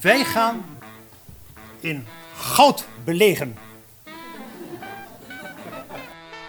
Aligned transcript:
Wij 0.00 0.24
gaan 0.24 0.64
in 1.80 2.06
goud 2.34 2.86
belegen. 3.04 3.56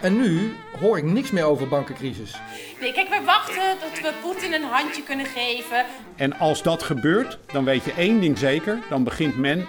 En 0.00 0.16
nu 0.16 0.52
hoor 0.80 0.98
ik 0.98 1.04
niks 1.04 1.30
meer 1.30 1.44
over 1.44 1.68
bankencrisis. 1.68 2.36
Nee, 2.80 2.92
kijk, 2.92 3.08
we 3.08 3.22
wachten 3.24 3.78
tot 3.80 4.00
we 4.00 4.12
Poetin 4.22 4.52
een 4.52 4.62
handje 4.62 5.02
kunnen 5.02 5.26
geven. 5.26 5.86
En 6.16 6.38
als 6.38 6.62
dat 6.62 6.82
gebeurt, 6.82 7.38
dan 7.52 7.64
weet 7.64 7.84
je 7.84 7.92
één 7.92 8.20
ding 8.20 8.38
zeker. 8.38 8.78
Dan 8.88 9.04
begint 9.04 9.36
men 9.36 9.66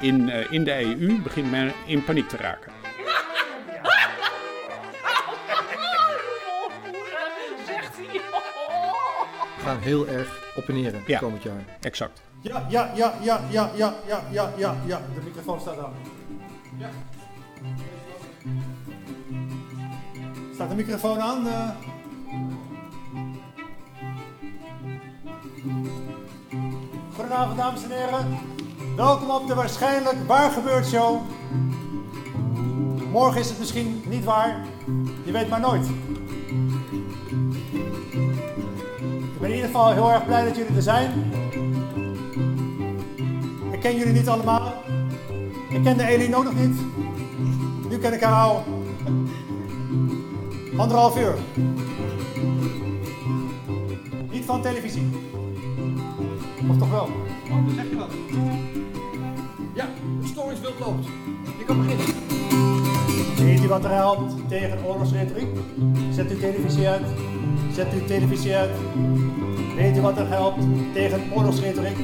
in, 0.00 0.30
eh, 0.30 0.52
in 0.52 0.64
de 0.64 0.80
EU 0.80 1.20
begint 1.22 1.50
men 1.50 1.72
in 1.86 2.04
paniek 2.04 2.28
te 2.28 2.36
raken. 2.36 2.77
Gaan 9.68 9.78
heel 9.78 10.06
erg 10.08 10.52
op 10.56 10.68
en 10.68 10.74
neer 10.74 10.94
Ja. 11.06 11.18
komend 11.18 11.42
jaar. 11.42 11.64
Exact. 11.80 12.20
Ja, 12.40 12.66
ja, 12.68 12.90
ja, 12.94 13.14
ja, 13.20 13.40
ja, 13.50 13.70
ja, 13.74 13.94
ja, 14.06 14.20
ja, 14.30 14.52
ja, 14.56 14.74
ja. 14.86 15.00
De 15.14 15.20
microfoon 15.24 15.60
staat 15.60 15.78
aan. 15.78 15.92
Ja. 16.76 16.88
Staat 20.54 20.68
de 20.68 20.74
microfoon 20.74 21.20
aan? 21.20 21.46
eh? 21.48 21.68
Goedenavond, 27.14 27.56
dames 27.58 27.82
en 27.82 27.90
heren. 27.90 28.38
Welkom 28.96 29.30
op 29.30 29.46
de 29.46 29.54
waarschijnlijk 29.54 30.16
waar 30.26 30.50
gebeurd 30.50 30.86
show. 30.86 31.20
Morgen 33.10 33.40
is 33.40 33.48
het 33.48 33.58
misschien 33.58 34.02
niet 34.08 34.24
waar. 34.24 34.64
Je 35.24 35.32
weet 35.32 35.48
maar 35.48 35.60
nooit. 35.60 35.86
Ik 39.38 39.44
ben 39.44 39.52
in 39.52 39.56
ieder 39.56 39.70
geval 39.70 39.92
heel 39.92 40.12
erg 40.12 40.26
blij 40.26 40.44
dat 40.44 40.56
jullie 40.56 40.76
er 40.76 40.82
zijn. 40.82 41.10
Ik 43.70 43.80
ken 43.80 43.96
jullie 43.96 44.12
niet 44.12 44.28
allemaal. 44.28 44.72
Ik 45.68 45.82
ken 45.82 45.96
de 45.96 46.06
Eline 46.06 46.28
nog 46.28 46.54
niet. 46.54 46.76
Nu 47.88 47.98
ken 47.98 48.12
ik 48.12 48.20
haar 48.20 48.42
al. 48.42 48.64
Anderhalf 50.76 51.18
uur. 51.18 51.34
Niet 54.30 54.44
van 54.44 54.62
televisie. 54.62 55.08
Of 56.68 56.78
toch 56.78 56.90
wel? 56.90 57.08
Oh, 57.50 57.66
dan 57.66 57.74
zeg 57.74 57.90
je 57.90 57.96
wat. 57.96 58.10
Ja, 59.74 59.88
het 60.20 60.28
storingsbeeld 60.28 60.78
loopt. 60.78 61.06
Je 61.58 61.64
kan 61.64 61.82
beginnen. 61.82 62.27
Wat 63.68 63.84
er 63.84 63.90
helpt 63.90 64.32
tegen 64.48 64.78
oorlogsretoriek? 64.84 65.48
Zet 66.14 66.30
uw 66.30 66.38
televisie 66.38 66.88
uit. 66.88 67.06
Zet 67.74 67.92
uw 67.92 68.06
televisie 68.06 68.54
uit. 68.54 68.70
Weet 69.76 69.96
u 69.96 70.00
wat 70.00 70.18
er 70.18 70.28
helpt 70.28 70.64
tegen 70.92 71.20
oorlogsretoriek? 71.34 71.98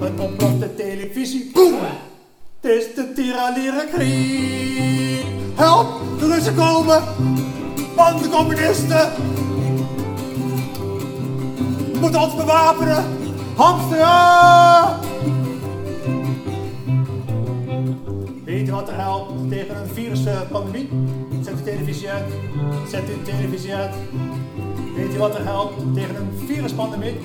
Een 0.00 0.20
ontplofte 0.20 0.74
televisie. 0.74 1.50
Boem! 1.52 1.74
Het 2.60 2.70
is 2.70 2.94
de 2.94 3.12
tiraniere 3.14 3.86
krieg. 3.92 5.24
Help! 5.54 5.86
De 6.18 6.26
Russen 6.26 6.54
komen! 6.54 7.02
Van 7.96 8.22
de 8.22 8.28
communisten! 8.28 9.12
Moeten 12.00 12.20
ons 12.20 12.34
bewapenen! 12.34 13.04
Hamsteren! 13.56 15.13
Weet 18.54 18.68
u 18.68 18.72
wat 18.72 18.88
er 18.88 18.94
helpt 18.94 19.50
tegen 19.50 19.76
een 19.76 19.88
viruspandemie? 19.88 20.88
Zet 21.42 21.54
uw 21.54 21.62
televisie 21.64 22.08
uit. 22.08 22.32
Zet 22.88 23.08
uw 23.08 23.22
televisie 23.22 23.74
uit. 23.74 23.94
Weet 24.96 25.14
u 25.14 25.18
wat 25.18 25.34
er 25.34 25.44
helpt 25.44 25.94
tegen 25.94 26.16
een 26.16 26.32
viruspandemie? 26.46 27.16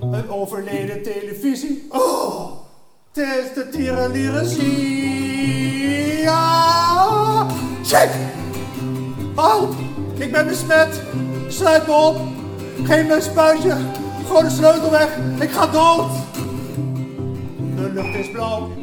Een 0.00 0.30
overleden 0.30 1.02
televisie. 1.02 1.86
Oh, 1.88 2.50
het 3.12 3.24
is 3.24 3.54
de 3.54 3.68
tierenlierenzie. 3.68 6.22
Ja, 6.22 7.46
check. 7.82 8.10
Help, 9.34 9.74
ik 10.18 10.32
ben 10.32 10.46
besmet. 10.46 11.02
Sluit 11.48 11.86
me 11.86 11.92
op. 11.92 12.16
Geef 12.82 13.06
me 13.06 13.14
een 13.14 13.22
spuitje. 13.22 13.76
Gooi 14.26 14.44
de 14.44 14.50
sleutel 14.50 14.90
weg. 14.90 15.16
Ik 15.40 15.50
ga 15.50 15.66
dood. 15.66 16.10
De 17.76 17.90
lucht 17.92 18.14
is 18.14 18.30
blauw. 18.30 18.79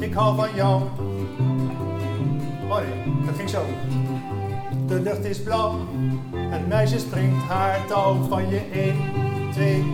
Ik 0.00 0.14
hou 0.14 0.36
van 0.36 0.48
jou. 0.54 0.82
Oh 2.68 2.76
nee, 2.76 3.26
dat 3.26 3.34
ging 3.36 3.48
zo. 3.48 3.64
De 4.86 5.00
lucht 5.00 5.24
is 5.24 5.42
blauw. 5.42 5.74
Het 6.36 6.68
meisje 6.68 6.98
springt 6.98 7.42
haar 7.42 7.86
touw 7.86 8.22
van 8.28 8.48
je 8.48 8.60
1, 8.72 8.96
2, 9.52 9.84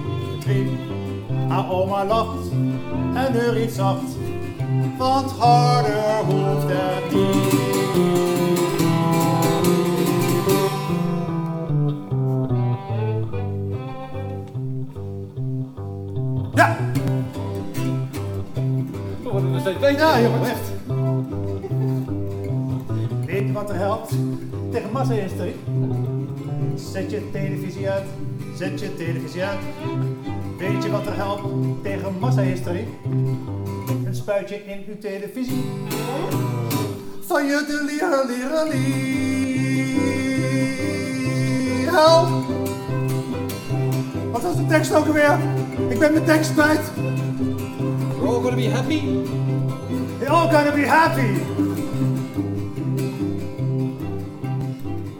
3. 0.41 0.78
Haar 1.49 1.71
oma 1.71 2.05
lacht 2.05 2.50
en 3.15 3.33
neuriet 3.33 3.72
zacht. 3.72 4.16
Want 4.99 5.31
harder 5.31 6.25
hoeft 6.25 6.66
het 6.66 7.15
niet. 7.15 7.55
Ja, 16.55 16.77
er 16.95 16.96
steeds 19.66 19.78
beter. 19.78 19.99
ja 19.99 20.21
jongen, 20.21 20.41
echt. 20.41 20.71
Weet 23.27 23.47
je 23.47 23.53
wat 23.53 23.71
er 23.71 23.77
helpt 23.77 24.12
tegen 24.71 24.91
massa-hysterie? 24.93 25.54
Zet 26.75 27.10
je 27.10 27.31
televisie 27.32 27.91
uit. 27.91 28.04
Zet 28.56 28.81
je 28.81 28.94
televisie 28.94 29.44
uit. 29.44 29.59
Weet 30.59 30.82
je 30.82 30.91
wat 30.91 31.06
er 31.06 31.16
helpt 31.16 31.43
tegen 31.82 32.19
massa-hysterie? 32.19 32.87
Een 34.04 34.15
spuitje 34.15 34.65
in 34.65 34.84
uw 34.88 34.99
televisie. 34.99 35.65
Van 37.21 37.47
je 37.47 37.65
de 37.66 37.84
leren, 37.87 38.27
Help! 41.94 42.28
Wat 44.33 44.43
was 44.43 44.56
de 44.56 44.66
tekst 44.66 44.94
ook 44.94 45.06
alweer? 45.06 45.38
Ik 45.88 45.98
ben 45.98 46.12
mijn 46.12 46.25
tekst 46.25 46.53
kwijt. 46.53 46.91
We're 48.21 48.28
all 48.28 48.41
gonna 48.41 48.56
be 48.56 48.71
happy. 48.71 49.46
They're 50.26 50.34
all 50.34 50.50
gonna 50.50 50.72
be 50.72 50.87
happy. 50.87 51.38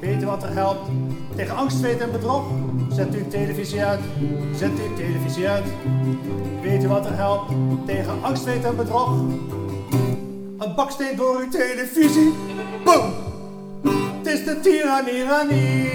Weet 0.00 0.22
u 0.22 0.27
wat 0.27 0.43
er 0.43 0.53
helpt 0.53 0.91
tegen 1.37 1.56
angst, 1.56 1.77
zweet 1.77 2.00
en 2.00 2.12
bedrog? 2.12 2.44
Zet 2.91 3.15
uw 3.15 3.28
televisie 3.28 3.84
uit. 3.84 4.00
Zet 4.56 4.71
uw 4.71 4.97
televisie 4.97 5.49
uit. 5.49 5.65
Weet 6.62 6.84
u 6.84 6.89
wat 6.89 7.06
er 7.06 7.16
helpt 7.16 7.53
tegen 7.87 8.22
angst, 8.22 8.43
zweet 8.43 8.65
en 8.65 8.77
bedrog? 8.77 9.09
Een 10.59 10.75
baksteen 10.77 11.16
door 11.16 11.41
uw 11.41 11.49
televisie. 11.49 12.33
Boom! 12.84 13.12
Het 14.19 14.27
is 14.27 14.45
de 14.45 14.61
tiraniranie. 14.61 15.91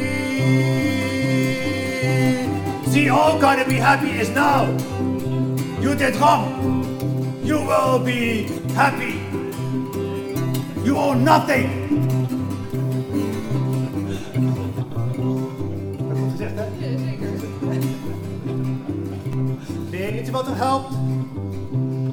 The 2.92 3.12
all 3.12 3.40
gonna 3.40 3.66
be 3.66 3.82
happy 3.82 4.20
is 4.20 4.30
now. 4.30 4.68
You 5.80 5.96
did 5.96 6.18
wrong. 6.18 6.46
You 7.44 7.66
will 7.66 8.00
be 8.04 8.61
happy. 8.76 9.14
You 10.84 10.98
owe 10.98 11.16
nothing. 11.16 11.70
Dat 16.08 16.18
goed 16.18 16.32
gezegd, 16.32 16.54
hè? 16.56 16.66
Weet 19.90 20.26
je 20.26 20.32
wat 20.32 20.48
er 20.48 20.56
helpt? 20.56 20.94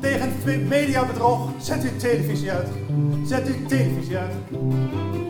Tegen 0.00 0.32
het 0.44 0.68
mediabedrog, 0.68 1.50
zet 1.58 1.82
uw 1.82 1.96
televisie 1.96 2.52
uit. 2.52 2.68
Zet 3.24 3.46
uw 3.46 3.66
televisie 3.66 4.16
uit. 4.16 4.32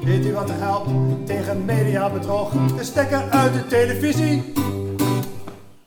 Weet 0.04 0.26
u 0.26 0.32
wat 0.32 0.50
er 0.50 0.58
helpt 0.58 0.90
tegen 1.26 1.64
mediabedrog? 1.64 2.52
De 2.76 2.84
stekker 2.84 3.30
uit 3.30 3.52
de 3.52 3.66
televisie. 3.66 4.52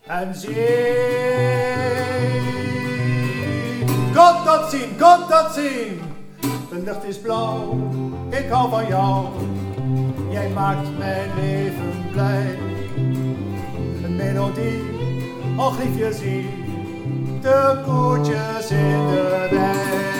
En 0.08 0.36
zie. 0.36 2.21
God 4.22 4.46
dat 4.46 4.70
zien, 4.72 4.90
God 5.00 5.30
dat 5.30 5.54
zien. 5.54 6.02
De 6.70 6.82
lucht 6.86 7.04
is 7.04 7.20
blauw, 7.20 7.90
ik 8.30 8.50
hou 8.50 8.70
van 8.70 8.88
jou. 8.88 9.26
Jij 10.30 10.50
maakt 10.50 10.98
mijn 10.98 11.30
leven 11.36 11.94
blij. 12.12 12.58
Een 14.04 14.16
melodie, 14.16 14.84
och 15.58 15.78
liefje 15.84 16.14
zie. 16.14 16.50
De 17.42 17.82
koetjes 17.86 18.72
in 18.72 19.08
de 19.08 19.50
la 19.52 20.12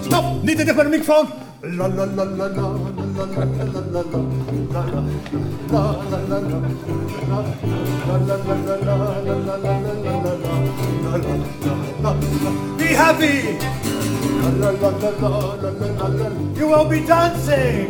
Stop! 0.00 0.42
Niet 0.42 0.60
in 0.60 0.66
de 0.66 0.88
microfoon! 0.88 1.26
Be 12.76 12.94
happy! 12.94 13.56
You 16.54 16.66
will 16.68 16.88
be 16.88 17.04
dancing! 17.06 17.88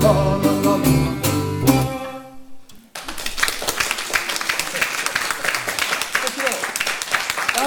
Dames 0.00 0.38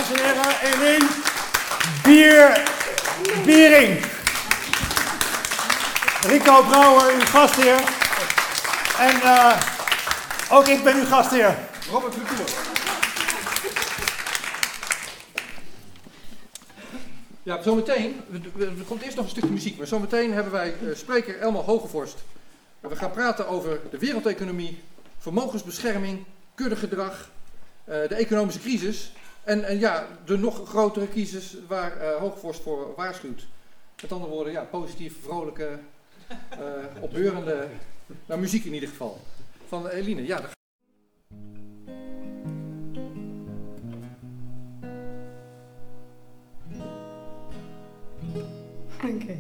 en 0.10 0.24
heren, 0.24 0.56
Eline 0.62 1.08
Bier, 2.04 2.62
Biering. 3.46 4.06
Rico 6.22 6.64
Brouwer, 6.64 7.14
uw 7.14 7.26
gastheer. 7.26 7.80
En 9.00 9.22
eh, 9.22 9.54
ook 10.50 10.68
ik 10.68 10.84
ben 10.84 10.96
uw 10.96 11.06
gastheer. 11.06 11.58
Robert 11.92 12.14
Verkoer. 12.14 12.61
Ja, 17.44 17.62
zometeen, 17.62 18.22
er 18.60 18.86
komt 18.88 19.02
eerst 19.02 19.16
nog 19.16 19.26
een 19.26 19.32
stukje 19.32 19.50
muziek, 19.50 19.78
maar 19.78 19.88
zometeen 19.88 20.34
hebben 20.34 20.52
wij 20.52 20.74
eh, 20.74 20.96
spreker 20.96 21.40
Elmar 21.40 21.64
Hogevorst. 21.64 22.18
We 22.80 22.96
gaan 22.96 23.12
praten 23.12 23.48
over 23.48 23.80
de 23.92 23.98
wereldeconomie, 23.98 24.80
vermogensbescherming, 25.18 26.26
kuddegedrag, 26.56 27.32
eh, 27.84 28.08
de 28.08 28.16
economische 28.16 28.60
crisis 28.60 29.12
en, 29.44 29.64
en 29.64 29.80
ja, 29.80 30.08
de 30.26 30.38
nog 30.38 30.70
grotere 30.70 31.10
crisis 31.10 31.56
waar 31.68 31.98
eh 31.98 32.16
Hogevorst 32.16 32.62
voor 32.62 32.94
waarschuwt. 32.96 33.48
Met 34.02 34.12
andere 34.12 34.32
woorden, 34.32 34.54
ja, 34.54 34.64
positief, 34.64 35.14
vrolijke, 35.24 35.80
eh 36.50 36.60
opbeurende, 37.00 37.68
nou, 38.26 38.40
muziek 38.40 38.66
in 38.66 38.74
ieder 38.74 38.90
geval. 38.90 39.22
Van 39.68 39.88
Eline, 39.88 40.26
ja, 40.26 40.42
Oké. 49.04 49.38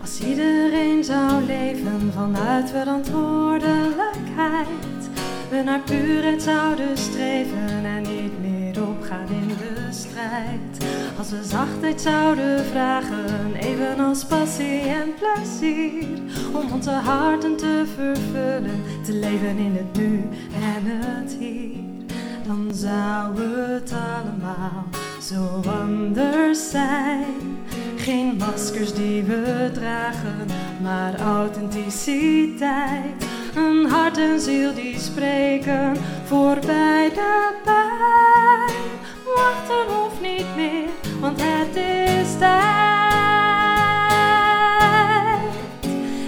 Als 0.00 0.20
iedereen 0.20 1.04
zou 1.04 1.44
leven 1.44 2.12
vanuit 2.12 2.70
verantwoordelijkheid, 2.70 4.89
we 5.50 5.62
naar 5.62 5.80
puurheid 5.80 6.42
zouden 6.42 6.98
streven 6.98 7.84
en 7.84 8.02
niet 8.02 8.40
meer 8.40 8.88
opgaan 8.88 9.28
in 9.28 9.48
de 9.48 9.86
strijd. 9.90 10.84
Als 11.18 11.30
we 11.30 11.44
zachtheid 11.44 12.00
zouden 12.00 12.64
vragen, 12.64 13.54
evenals 13.54 14.24
passie 14.24 14.80
en 14.80 15.14
plezier, 15.14 16.18
om 16.52 16.72
onze 16.72 16.90
harten 16.90 17.56
te 17.56 17.84
vervullen, 17.94 18.82
te 19.04 19.12
leven 19.12 19.58
in 19.58 19.76
het 19.76 19.96
nu 19.96 20.28
en 20.54 20.84
het 20.84 21.36
hier 21.38 21.80
dan 22.50 22.74
zou 22.74 23.40
het 23.40 23.92
allemaal 23.92 24.84
zo 25.20 25.70
anders 25.70 26.70
zijn. 26.70 27.58
Geen 27.96 28.36
maskers 28.36 28.94
die 28.94 29.22
we 29.22 29.70
dragen, 29.72 30.46
maar 30.82 31.20
authenticiteit. 31.20 33.24
Een 33.54 33.86
hart 33.86 34.18
en 34.18 34.40
ziel 34.40 34.74
die 34.74 34.98
spreken 34.98 35.96
voorbij 36.24 37.10
de 37.14 37.52
pijn. 37.64 38.76
Wachten 39.34 39.94
hoeft 39.94 40.20
niet 40.20 40.56
meer, 40.56 40.88
want 41.20 41.40
het 41.42 41.76
is 41.76 42.38
tijd. 42.38 42.60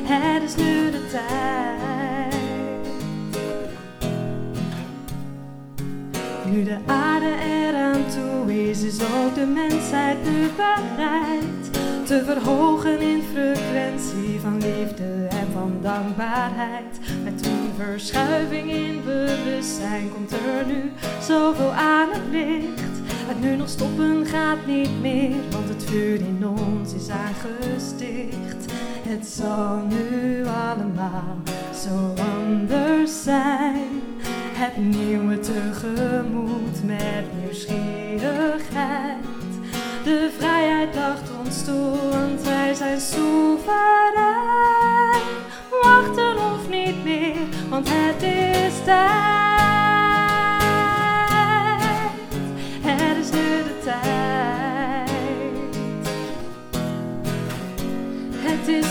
Het 0.05 0.43
is 0.43 0.57
nu 0.57 0.91
de 0.91 1.07
tijd. 1.11 2.41
Nu 6.51 6.65
de 6.65 6.79
aarde 6.87 7.35
eraan 7.45 8.05
toe 8.09 8.69
is, 8.69 8.83
is 8.83 9.01
ook 9.03 9.35
de 9.35 9.47
mensheid 9.47 10.25
nu 10.25 10.49
bereid 10.57 11.62
te 12.05 12.25
verhogen 12.25 13.01
in 13.01 13.23
frequentie 13.33 14.41
van 14.41 14.53
liefde 14.53 15.27
en 15.31 15.47
van 15.53 15.79
dankbaarheid. 15.83 17.01
Met 17.25 17.47
een 17.47 17.71
verschuiving 17.77 18.71
in 18.71 19.01
bewustzijn 19.05 20.13
komt 20.13 20.33
er 20.33 20.67
nu 20.67 20.93
zoveel 21.21 21.73
aan 21.73 22.09
het 22.11 22.23
licht. 22.31 22.91
Het 23.27 23.41
nu 23.41 23.57
nog 23.57 23.69
stoppen 23.69 24.27
gaat 24.27 24.67
niet 24.67 25.01
meer, 25.01 25.37
want 25.51 25.69
het 25.69 25.85
vuur 25.85 26.21
in 26.21 26.47
ons 26.47 26.95
is 26.95 27.09
aangesticht. 27.09 28.73
Het 29.09 29.27
zal 29.27 29.83
nu 29.89 30.47
allemaal 30.47 31.37
zo 31.75 32.15
anders 32.23 33.23
zijn. 33.23 34.03
Het 34.53 34.77
nieuwe 34.77 35.41
tegemoet 35.41 36.85
met 36.85 37.25
nieuwsgierigheid. 37.43 39.42
De 40.05 40.31
vrijheid 40.39 40.95
lacht 40.95 41.31
ons 41.45 41.65
toe, 41.65 41.97
want 42.11 42.43
wij 42.43 42.75
zijn 42.75 43.01
soeverein. 43.01 43.63
Wachten 45.83 46.37
hoeft 46.37 46.69
niet 46.69 47.05
meer, 47.05 47.37
want 47.69 47.89
het 47.91 48.23
is 48.23 48.85
tijd. 48.85 49.21
Het 52.83 53.17
is 53.19 53.31
nu 53.31 53.63
de 53.63 53.79
tijd. 53.85 55.11
Het 58.37 58.69
is 58.69 58.87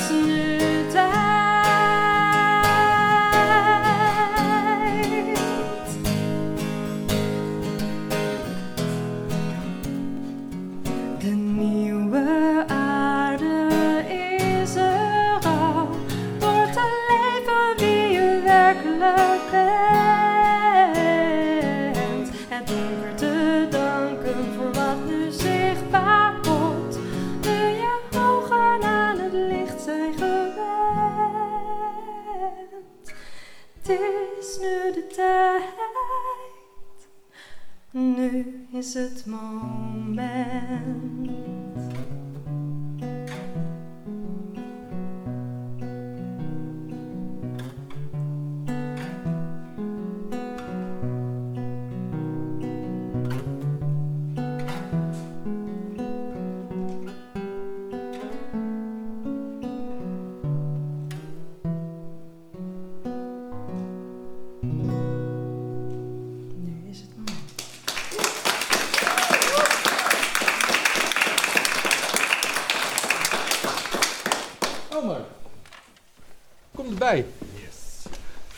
Nu 37.92 38.68
is 38.72 38.94
het 38.94 39.26
moment. 39.26 40.42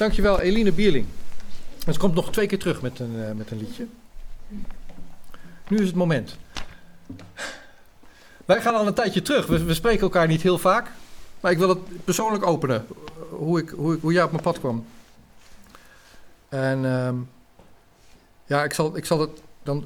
Dankjewel, 0.04 0.40
Eline 0.40 0.72
Bierling. 0.72 1.06
Ze 1.92 2.00
komt 2.00 2.16
nog 2.16 2.32
twee 2.32 2.48
keer 2.48 2.60
terug 2.60 2.82
met 2.82 3.00
een, 3.00 3.24
eh, 3.24 3.32
met 3.32 3.52
een 3.52 3.58
liedje. 3.58 3.88
Nu 5.68 5.78
is 5.78 5.88
het 5.88 5.96
moment. 5.96 6.38
Wij 8.46 8.62
gaan 8.62 8.76
al 8.76 8.88
een 8.88 8.94
tijdje 8.94 9.22
terug. 9.22 9.46
We, 9.46 9.74
spreken 9.74 10.02
elkaar 10.02 10.28
niet 10.28 10.42
heel 10.42 10.58
vaak. 10.58 10.92
Maar 11.40 11.52
ik 11.52 11.58
wil 11.58 11.70
het 11.70 12.04
persoonlijk 12.04 12.46
openen. 12.46 12.86
Hoe, 13.30 13.60
ik, 13.60 13.70
hoe, 13.70 13.94
ik, 13.94 14.02
hoe 14.02 14.14
jij 14.14 14.24
op 14.24 14.32
mijn 14.32 14.44
pad 14.44 14.60
kwam. 14.60 14.86
En 16.50 16.86
ehm, 16.86 17.16
ja, 18.46 18.64
ik 18.64 18.74
zal, 18.74 18.98
ik 18.98 19.06
zal 19.06 19.20
het 19.20 19.42
dan 19.64 19.86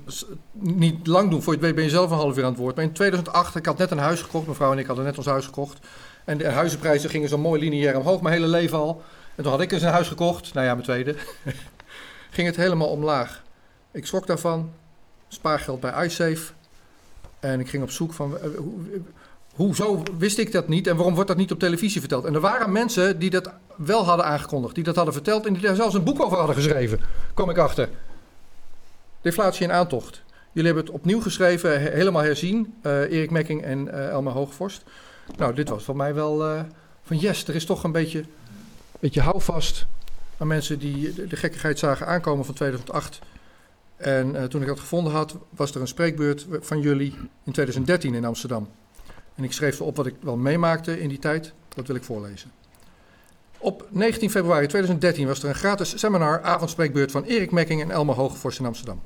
niet 0.52 1.08
lang 1.08 1.30
doen. 1.30 1.44
Voor 1.44 1.54
je 1.54 1.60
het 1.60 1.68
weet 1.68 1.76
ben 1.76 1.84
je 1.84 1.90
zelf 1.90 2.12
een 2.12 2.18
half 2.18 2.38
uur 2.38 2.44
aan 2.44 2.52
het 2.52 2.60
woord. 2.60 2.76
Maar 2.76 2.86
in 2.86 2.92
2008, 2.92 3.56
ik 3.56 3.66
had 3.66 3.78
net 3.78 3.92
een 3.92 3.98
huis 3.98 4.22
gekocht. 4.22 4.48
Mevrouw 4.48 4.72
en 4.72 4.78
ik 4.78 4.86
hadden 4.86 5.06
net 5.06 5.18
ons 5.18 5.28
huis 5.28 5.46
gekocht. 5.46 5.78
En 6.26 6.38
de 6.38 6.50
huizenprijzen 6.50 7.10
gingen 7.10 7.30
zo 7.30 7.38
mooi 7.38 7.62
lineair 7.62 7.98
omhoog, 7.98 8.22
mijn 8.22 8.34
hele 8.36 8.48
leven 8.48 8.78
al. 8.78 9.04
En 9.38 9.44
toen 9.44 9.52
had 9.52 9.62
ik 9.62 9.72
eens 9.72 9.82
een 9.82 9.90
huis 9.92 10.08
gekocht. 10.08 10.54
Nou 10.54 10.66
ja, 10.66 10.72
mijn 10.74 10.86
tweede. 10.86 11.16
ging 12.32 12.48
het 12.48 12.56
helemaal 12.56 12.88
omlaag. 12.88 13.44
Ik 13.92 14.06
schrok 14.06 14.28
daarvan. 14.28 14.72
Spaargeld 15.28 15.80
bij 15.80 16.06
iSafe. 16.06 16.52
En 17.40 17.60
ik 17.60 17.70
ging 17.70 17.84
op 17.84 17.92
zoek 17.92 18.14
van... 18.14 18.38
eh, 18.38 18.50
hoe, 18.58 18.74
hoezo 19.56 20.04
wist 20.18 20.38
ik 20.38 20.52
dat 20.52 20.68
niet 20.68 20.88
en 20.88 20.96
waarom 20.96 21.14
wordt 21.14 21.30
dat 21.30 21.38
niet 21.38 21.52
op 21.52 21.60
televisie 21.60 22.00
verteld? 22.00 22.26
En 22.26 22.34
er 22.34 22.40
waren 22.40 22.72
mensen 22.72 23.20
die 23.20 23.30
dat 23.30 23.52
wel 23.76 24.06
hadden 24.06 24.26
aangekondigd, 24.26 24.76
die 24.76 24.84
dat 24.84 24.96
hadden 24.96 25.14
verteld 25.14 25.46
en 25.46 25.54
die 25.54 25.62
daar 25.62 25.76
zelfs 25.76 25.94
een 25.96 26.04
boek 26.04 26.22
over 26.22 26.38
hadden 26.38 26.56
geschreven. 26.56 27.00
Kom 27.34 27.50
ik 27.50 27.58
achter. 27.58 27.90
Deflatie 29.22 29.64
in 29.64 29.72
aantocht. 29.72 30.22
Jullie 30.52 30.72
hebben 30.74 30.86
het 30.86 31.02
opnieuw 31.02 31.22
geschreven, 31.22 31.82
he- 31.82 31.90
helemaal 31.90 32.24
herzien. 32.24 32.74
eh, 32.82 33.02
Erik 33.02 33.32
Mekking 33.32 33.64
en 33.64 33.94
eh 33.94 34.10
Elma 34.10 34.32
Hoogvorst. 34.32 34.84
Nou, 35.38 35.54
dit 35.54 35.70
was 35.70 35.84
voor 35.84 35.96
mij 35.96 36.14
wel 36.14 36.46
eh, 36.46 36.62
van 37.04 37.18
yes, 37.18 37.48
er 37.48 37.56
is 37.56 37.66
toch 37.66 37.84
een 37.84 37.92
beetje, 37.92 38.24
beetje 39.00 39.22
houvast 39.22 39.86
aan 40.38 40.48
mensen 40.48 40.80
die 40.80 41.28
de, 41.28 41.36
gekkigheid 41.36 41.80
zagen 41.80 42.08
aankomen 42.08 42.46
van 42.46 42.54
2008. 42.54 43.20
En 43.96 44.36
eh, 44.36 44.44
toen 44.44 44.62
ik 44.62 44.68
dat 44.68 44.80
gevonden 44.80 45.14
had, 45.14 45.38
was 45.50 45.76
er 45.76 45.82
een 45.82 45.88
spreekbeurt 45.88 46.46
van 46.50 46.80
jullie 46.80 47.14
in 47.44 47.52
2013 47.52 48.14
in 48.14 48.26
Amsterdam. 48.26 48.70
En 49.36 49.44
ik 49.44 49.52
schreef 49.52 49.80
erop 49.80 49.96
wat 49.96 50.06
ik 50.06 50.16
wel 50.20 50.38
meemaakte 50.38 51.00
in 51.02 51.10
die 51.10 51.20
tijd. 51.20 51.54
Dat 51.76 51.88
wil 51.88 51.96
ik 51.96 52.04
voorlezen. 52.04 52.52
Op 53.58 53.88
19 53.90 54.30
februari 54.30 54.68
2013 54.68 55.28
was 55.28 55.44
er 55.44 55.50
een 55.50 55.56
gratis 55.56 56.00
seminar 56.00 56.42
avondspreekbeurt 56.42 57.12
van 57.12 57.24
Erik 57.24 57.52
Mekking 57.52 57.82
en 57.82 57.92
Elma 57.92 58.14
Hogevorst 58.14 58.60
in 58.60 58.66
Amsterdam. 58.66 59.02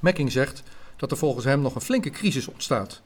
Mekking 0.00 0.32
zegt 0.32 0.62
dat 0.96 1.10
er 1.10 1.16
volgens 1.16 1.44
hem 1.44 1.60
nog 1.60 1.74
een 1.74 1.80
flinke 1.80 2.10
crisis 2.10 2.48
ontstaat. 2.48 3.02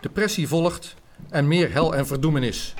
Depressie 0.00 0.48
volgt 0.48 0.94
en 1.28 1.48
meer 1.48 1.72
hel 1.72 1.94
en 1.94 2.06
verdoemenis. 2.06 2.74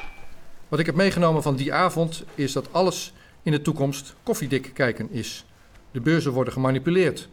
Wat 0.68 0.78
ik 0.78 0.87
heb 0.87 0.94
meegenomen 0.94 1.42
van 1.42 1.56
die 1.56 1.73
avond 1.73 2.25
is 2.35 2.52
dat 2.52 2.73
alles 2.73 3.12
in 3.42 3.52
de 3.52 3.62
toekomst 3.62 4.14
koffiedik 4.23 4.70
kijken 4.75 5.11
is. 5.11 5.44
De 5.90 6.00
beurzen 6.00 6.32
worden 6.32 6.52
gemanipuleerd. 6.52 7.28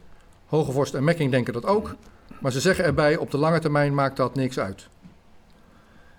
Hogevorst 0.45 0.93
en 0.93 1.03
Mekking 1.03 1.31
denken 1.31 1.53
dat 1.53 1.65
ook, 1.65 1.95
maar 2.39 2.51
ze 2.51 2.59
zeggen 2.59 2.85
erbij 2.85 3.17
op 3.17 3.31
de 3.31 3.37
lange 3.37 3.59
termijn 3.59 3.93
maakt 3.93 4.17
dat 4.17 4.35
niks 4.35 4.59
uit. 4.59 4.87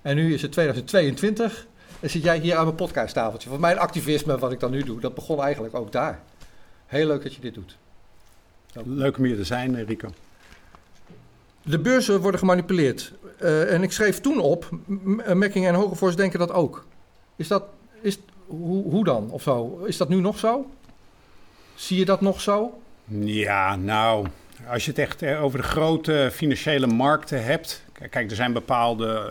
En 0.03 0.17
nu 0.17 0.35
is 0.35 0.43
het 0.43 0.53
2022 0.53 1.67
en 2.01 2.11
zit 2.11 2.23
jij 2.23 2.39
hier 2.39 2.57
aan 2.57 2.65
mijn 2.65 2.77
podcasttafeltje. 2.77 3.49
Want 3.49 3.61
mijn 3.61 3.79
activisme, 3.79 4.39
wat 4.39 4.53
ik 4.53 4.61
dan 4.61 4.71
nu 4.71 4.83
doe, 4.83 5.01
dat 5.01 5.15
begon 5.15 5.43
eigenlijk 5.43 5.75
ook 5.75 5.93
daar. 5.93 6.21
Heel 6.87 7.07
leuk 7.07 7.23
dat 7.23 7.35
je 7.35 7.41
dit 7.41 7.55
doet. 7.55 7.77
Leuk 8.85 9.19
om 9.19 9.25
hier 9.25 9.37
te 9.37 9.45
zijn, 9.45 9.85
Rico. 9.85 10.09
De 11.63 11.79
beurzen 11.79 12.21
worden 12.21 12.41
gemanipuleerd. 12.41 13.13
Eh, 13.39 13.73
en 13.73 13.83
ik 13.83 13.93
schreef 13.93 14.21
toen 14.21 14.39
op, 14.39 14.69
Mekking 15.35 15.67
en 15.67 15.75
Hogevorst 15.75 16.17
denken 16.17 16.39
dat 16.39 16.53
ook. 16.53 16.85
Is 17.37 17.49
dat, 17.49 17.65
is, 18.01 18.19
hoe, 18.47 18.91
hoe 18.91 19.05
dan 19.05 19.31
of 19.31 19.43
zo? 19.43 19.85
Is 19.85 19.97
dat 19.97 20.09
nu 20.09 20.21
nog 20.21 20.39
zo? 20.39 20.71
Zie 21.75 21.99
je 21.99 22.05
dat 22.05 22.21
nog 22.21 22.41
zo? 22.41 22.81
Ja, 23.19 23.77
nou, 23.77 24.27
als 24.69 24.85
je 24.85 24.91
het 24.91 25.01
echt 25.01 25.23
eh, 25.23 25.43
over 25.43 25.59
de 25.59 25.65
grote 25.65 26.29
financiële 26.33 26.87
markten 26.87 27.45
hebt. 27.45 27.85
Kijk, 28.11 28.31
er 28.31 28.37
zijn 28.37 28.53
bepaalde, 28.53 29.31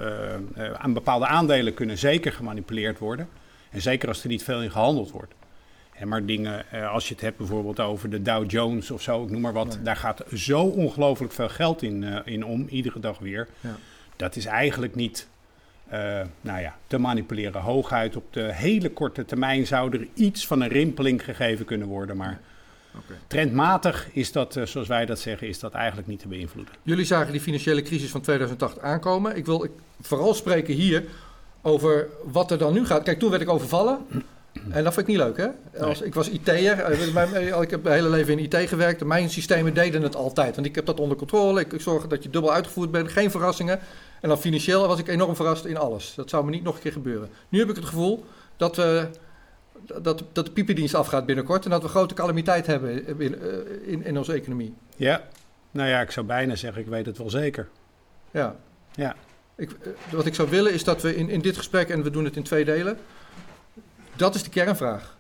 eh, 0.56 0.72
aan 0.72 0.94
bepaalde 0.94 1.28
aandelen 1.28 1.74
kunnen 1.74 1.98
zeker 1.98 2.32
gemanipuleerd 2.32 3.00
worden. 3.00 3.30
En 3.70 3.82
zeker 3.82 4.08
als 4.08 4.24
er 4.24 4.30
niet 4.30 4.44
veel 4.44 4.62
in 4.62 4.72
gehandeld 4.72 5.12
wordt. 5.12 5.34
En 5.94 6.08
maar 6.08 6.26
dingen, 6.26 6.66
als 6.92 7.08
je 7.08 7.14
het 7.14 7.24
hebt 7.24 7.38
bijvoorbeeld 7.38 7.80
over 7.80 8.10
de 8.10 8.22
Dow 8.22 8.52
Jones 8.52 8.92
of 8.92 9.02
zo, 9.02 9.24
ik 9.24 9.30
noem 9.30 9.42
maar 9.42 9.54
wat. 9.54 9.80
Daar 9.84 9.96
gaat 9.96 10.24
zo 10.34 10.62
ongelooflijk 10.62 11.34
veel 11.34 11.50
geld 11.50 11.82
in, 11.82 12.04
in 12.26 12.46
om, 12.46 12.68
iedere 12.68 13.00
dag 13.00 13.20
weer. 13.20 13.48
Ja. 13.60 13.76
Dat 14.16 14.36
is 14.36 14.46
eigenlijk 14.46 14.96
niet 14.96 15.28
nou 16.42 16.62
ja, 16.62 16.76
te 16.88 16.98
manipuleren. 16.98 17.62
Hooguit 17.62 18.16
op 18.16 18.34
de 18.34 18.54
hele 18.54 18.90
korte 18.90 19.26
termijn 19.26 19.68
zou 19.68 19.98
er 19.98 20.08
iets 20.14 20.48
van 20.48 20.62
een 20.62 20.70
rimpeling 20.70 21.24
gegeven 21.24 21.66
kunnen 21.66 21.88
worden. 21.88 22.18
Maar 22.18 22.40
trendmatig 23.28 24.08
is 24.12 24.32
dat, 24.32 24.56
eh, 24.56 24.66
zoals 24.66 24.88
wij 24.88 25.06
dat 25.06 25.20
zeggen, 25.20 25.48
is 25.48 25.60
dat 25.60 25.74
eigenlijk 25.74 26.08
niet 26.08 26.20
te 26.20 26.28
beïnvloeden. 26.28 26.74
Jullie 26.84 27.06
zagen 27.06 27.32
die 27.32 27.42
financiële 27.42 27.82
crisis 27.82 28.10
van 28.10 28.22
2008 28.22 28.82
aankomen. 28.82 29.36
Ik 29.36 29.46
wil 29.46 29.64
ik, 29.64 29.72
vooral 30.02 30.34
spreken 30.34 30.74
hier 30.74 31.04
over 31.62 32.08
wat 32.24 32.52
er 32.52 32.58
dan 32.58 32.74
nu 32.74 32.86
gaat. 32.86 33.04
Kijk, 33.04 33.20
toen 33.20 33.30
werd 33.30 33.42
ik 33.42 33.50
overvallen. 33.50 34.00
En 34.70 34.84
dat 34.84 34.94
vond 34.94 34.98
ik 34.98 35.08
niet 35.08 35.18
leuk, 35.18 35.38
hè? 35.38 35.48
Als, 35.80 36.02
ik 36.02 36.14
was 36.14 36.30
IT'er. 36.30 36.56
eh, 36.56 37.48
eh, 37.52 37.62
Ik 37.62 37.70
heb 37.70 37.84
mijn 37.84 37.96
hele 37.96 38.10
leven 38.10 38.40
in 38.40 38.46
IT 38.46 38.56
gewerkt. 38.70 39.04
Mijn 39.04 39.30
systemen 39.30 39.74
deden 39.74 40.02
het 40.02 40.16
altijd. 40.16 40.56
Want 40.56 40.68
ik 40.68 40.76
heb 40.76 40.86
dat 40.86 41.00
onder 41.00 41.18
controle. 41.18 41.60
Ik, 41.60 41.74
ik 41.74 41.82
zorg 41.82 42.08
dat 42.08 42.24
je 42.24 42.30
dubbel 42.30 42.54
uitgevoerd 42.54 42.92
bent. 42.92 43.12
Geen 43.12 43.32
verrassingen. 43.32 43.80
En 44.24 44.30
dan 44.30 44.38
financieel 44.38 44.88
was 44.88 45.00
ik 45.00 45.08
enorm 45.08 45.36
verrast 45.36 45.66
in 45.66 45.78
alles. 45.78 46.14
Dat 46.16 46.30
zou 46.30 46.46
me 46.46 46.52
niet 46.52 46.64
nog 46.64 46.76
een 46.76 46.82
keer 46.82 46.92
gebeuren. 46.92 47.30
Nu 47.50 47.60
heb 47.60 47.70
ik 47.70 47.76
het 47.76 47.86
gevoel 47.86 48.26
dat, 48.58 48.76
we, 48.76 49.08
dat, 50.02 50.24
dat 50.32 50.46
de 50.46 50.52
piependienst 50.52 50.96
afgaat 50.96 51.26
binnenkort. 51.26 51.64
En 51.66 51.70
dat 51.70 51.82
we 51.82 51.88
grote 51.88 52.14
calamiteit 52.14 52.66
hebben 52.66 53.20
in, 53.20 53.42
eh, 53.42 53.48
in, 53.86 54.06
in 54.06 54.18
onze 54.18 54.34
economie. 54.34 54.74
Ja, 54.96 55.28
nou 55.72 55.90
ja, 55.90 56.02
ik 56.02 56.12
zou 56.12 56.26
bijna 56.26 56.56
zeggen, 56.56 56.82
ik 56.82 56.88
weet 56.88 57.06
het 57.06 57.18
wel 57.18 57.30
zeker. 57.30 57.70
Ja. 58.32 58.56
Ja. 58.96 59.16
Ik, 59.56 59.72
eh, 59.72 59.90
wat 60.12 60.26
ik 60.26 60.36
zou 60.36 60.50
willen 60.50 60.74
is 60.74 60.84
dat 60.84 61.02
we 61.02 61.16
in, 61.16 61.30
in 61.30 61.42
dit 61.42 61.58
gesprek, 61.58 61.90
en 61.90 62.04
we 62.04 62.10
doen 62.10 62.26
het 62.26 62.36
in 62.36 62.44
twee 62.44 62.66
delen, 62.66 62.98
dat 64.16 64.36
is 64.36 64.44
de 64.44 64.50
kernvraag. 64.50 65.18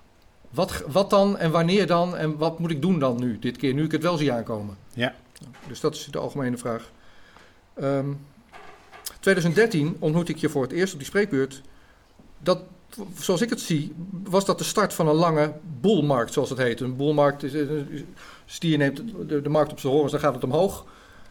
Wat, 0.49 0.83
wat 0.87 1.09
dan 1.09 1.37
en 1.37 1.51
wanneer 1.51 1.87
dan 1.87 2.15
en 2.15 2.37
wat 2.37 2.59
moet 2.59 2.71
ik 2.71 2.81
doen 2.81 2.99
dan 2.99 3.19
nu, 3.19 3.39
dit 3.39 3.57
keer, 3.57 3.73
nu 3.73 3.83
ik 3.83 3.91
het 3.91 4.03
wel 4.03 4.17
zie 4.17 4.31
aankomen? 4.31 4.77
Ja. 4.93 5.15
Dus 5.67 5.79
dat 5.79 5.95
is 5.95 6.05
de 6.05 6.19
algemene 6.19 6.57
vraag. 6.57 6.91
Ehm 7.73 8.09
2013 9.19 9.95
ontmoette 9.99 10.31
ik 10.31 10.37
je 10.37 10.49
voor 10.49 10.61
het 10.61 10.71
eerst 10.71 10.93
op 10.93 10.99
die 10.99 11.07
spreekbeurt. 11.07 11.61
Dat, 12.39 12.59
zoals 13.19 13.41
ik 13.41 13.49
het 13.49 13.61
zie, 13.61 13.93
was 14.23 14.45
dat 14.45 14.57
de 14.57 14.63
start 14.63 14.93
van 14.93 15.07
een 15.07 15.15
lange 15.15 15.53
boelmarkt, 15.81 16.33
zoals 16.33 16.49
het 16.49 16.57
heet. 16.57 16.79
Een 16.79 16.95
boelmarkt 16.95 17.43
is, 17.43 17.67
stier 18.45 18.77
neemt 18.77 19.01
de, 19.27 19.41
de 19.41 19.49
markt 19.49 19.71
op 19.71 19.79
zijn 19.79 19.93
horens, 19.93 20.11
dan 20.11 20.21
gaat 20.21 20.33
het 20.33 20.43
omhoog. 20.43 20.85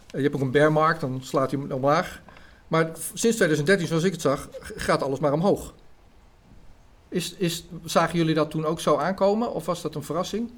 Eh, 0.06 0.16
Je 0.16 0.22
hebt 0.22 0.34
ook 0.34 0.40
een 0.40 0.50
bearmarkt, 0.50 1.00
dan 1.00 1.20
slaat 1.22 1.50
hij 1.50 1.60
omlaag. 1.70 2.20
Maar 2.68 2.90
sinds 3.14 3.36
2013, 3.36 3.86
zoals 3.86 4.02
ik 4.02 4.12
het 4.12 4.20
zag, 4.20 4.48
gaat 4.60 5.02
alles 5.02 5.18
maar 5.18 5.32
omhoog. 5.32 5.74
Is, 7.08 7.34
is, 7.34 7.64
zagen 7.84 8.18
jullie 8.18 8.34
dat 8.34 8.50
toen 8.50 8.64
ook 8.64 8.80
zo 8.80 8.96
aankomen 8.96 9.52
of 9.52 9.66
was 9.66 9.82
dat 9.82 9.94
een 9.94 10.02
verrassing? 10.02 10.50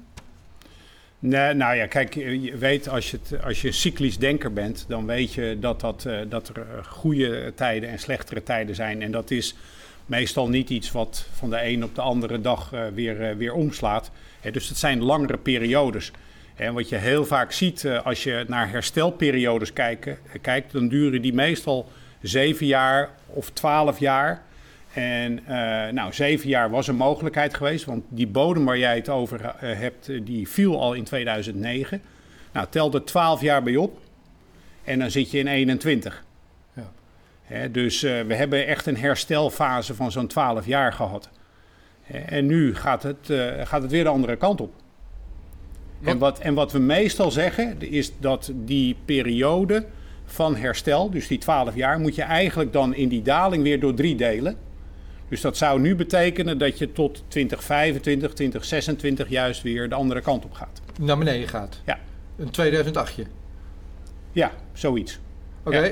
Nou 1.29 1.75
ja, 1.75 1.85
kijk, 1.87 2.13
je 2.13 2.57
weet 2.57 2.89
als 2.89 3.11
je, 3.11 3.19
als 3.43 3.61
je 3.61 3.71
cyclisch 3.71 4.17
denker 4.17 4.53
bent, 4.53 4.85
dan 4.87 5.05
weet 5.05 5.33
je 5.33 5.57
dat, 5.59 5.79
dat, 5.79 6.05
eh, 6.05 6.17
dat 6.29 6.47
er 6.47 6.57
eh, 6.57 6.85
goede 6.85 7.53
tijden 7.55 7.89
en 7.89 7.99
slechtere 7.99 8.43
tijden 8.43 8.75
zijn. 8.75 9.01
En 9.01 9.11
dat 9.11 9.31
is 9.31 9.55
meestal 10.05 10.49
niet 10.49 10.69
iets 10.69 10.91
wat 10.91 11.27
van 11.33 11.49
de 11.49 11.63
een 11.63 11.83
op 11.83 11.95
de 11.95 12.01
andere 12.01 12.41
dag 12.41 12.73
eh, 12.73 12.81
weer, 12.93 13.37
weer 13.37 13.53
omslaat. 13.53 14.11
Dus 14.51 14.69
het 14.69 14.77
zijn 14.77 15.01
langere 15.01 15.37
periodes. 15.37 16.11
En 16.55 16.73
wat 16.73 16.89
je 16.89 16.95
heel 16.95 17.25
vaak 17.25 17.51
ziet 17.51 17.87
als 18.03 18.23
je 18.23 18.45
naar 18.47 18.69
herstelperiodes 18.69 19.73
kijken, 19.73 20.17
eh, 20.31 20.41
kijkt, 20.41 20.71
dan 20.71 20.87
duren 20.87 21.21
die 21.21 21.33
meestal 21.33 21.91
zeven 22.21 22.65
jaar 22.65 23.09
of 23.25 23.49
twaalf 23.49 23.99
jaar. 23.99 24.43
En 24.95 25.45
eh, 25.45 25.93
nou, 25.93 26.13
zeven 26.13 26.49
jaar 26.49 26.69
was 26.69 26.87
een 26.87 26.95
mogelijkheid 26.95 27.53
geweest, 27.53 27.85
want 27.85 28.03
die 28.09 28.27
bodem 28.27 28.65
waar 28.65 28.77
jij 28.77 28.95
het 28.95 29.09
over 29.09 29.41
eh, 29.41 29.53
hebt, 29.59 30.09
eh, 30.09 30.21
die 30.23 30.49
viel 30.49 30.81
al 30.81 30.93
in 30.93 31.03
2009. 31.03 32.01
Nou, 32.51 32.67
tel 32.69 32.93
er 32.93 33.03
12 33.03 33.41
jaar 33.41 33.63
bij 33.63 33.75
op 33.75 33.99
en 34.83 34.99
dan 34.99 35.11
zit 35.11 35.31
je 35.31 35.37
in 35.37 35.47
21. 35.47 36.23
Ja. 36.73 36.91
Hè, 37.43 37.71
dus 37.71 38.01
we 38.01 38.35
hebben 38.35 38.67
echt 38.67 38.85
een 38.85 38.97
herstelfase 38.97 39.95
van 39.95 40.11
zo'n 40.11 40.27
12 40.27 40.65
jaar 40.65 40.93
gehad. 40.93 41.29
En 42.25 42.45
nu 42.45 42.75
gaat 42.75 43.03
het, 43.03 43.33
gaat 43.63 43.81
het 43.81 43.91
weer 43.91 44.03
de 44.03 44.09
andere 44.09 44.35
kant 44.35 44.61
op. 44.61 44.73
En, 46.03 46.17
wat, 46.17 46.39
en 46.39 46.53
wat 46.53 46.71
we 46.71 46.79
meestal 46.79 47.31
zeggen, 47.31 47.81
is 47.91 48.11
dat 48.19 48.51
die 48.55 48.95
periode 49.05 49.85
van 50.25 50.55
herstel, 50.55 51.09
dus 51.09 51.27
die 51.27 51.37
12 51.37 51.75
jaar, 51.75 51.99
moet 51.99 52.15
je 52.15 52.21
eigenlijk 52.21 52.73
dan 52.73 52.95
in 52.95 53.07
die 53.07 53.21
daling 53.21 53.63
weer 53.63 53.79
door 53.79 53.93
drie 53.93 54.15
delen. 54.15 54.57
Dus 55.29 55.41
dat 55.41 55.57
zou 55.57 55.79
nu 55.79 55.95
betekenen 55.95 56.57
dat 56.57 56.77
je 56.77 56.91
tot 56.91 57.23
2025, 57.27 58.33
2026 58.33 59.29
juist 59.29 59.61
weer 59.61 59.89
de 59.89 59.95
andere 59.95 60.21
kant 60.21 60.45
op 60.45 60.53
gaat. 60.53 60.81
Naar 60.99 61.17
beneden 61.17 61.47
gaat. 61.47 61.81
Ja. 61.85 61.99
Een 62.37 62.49
2008. 62.49 63.19
Ja, 64.31 64.51
zoiets. 64.73 65.19
Oké. 65.63 65.77
Ja. 65.77 65.91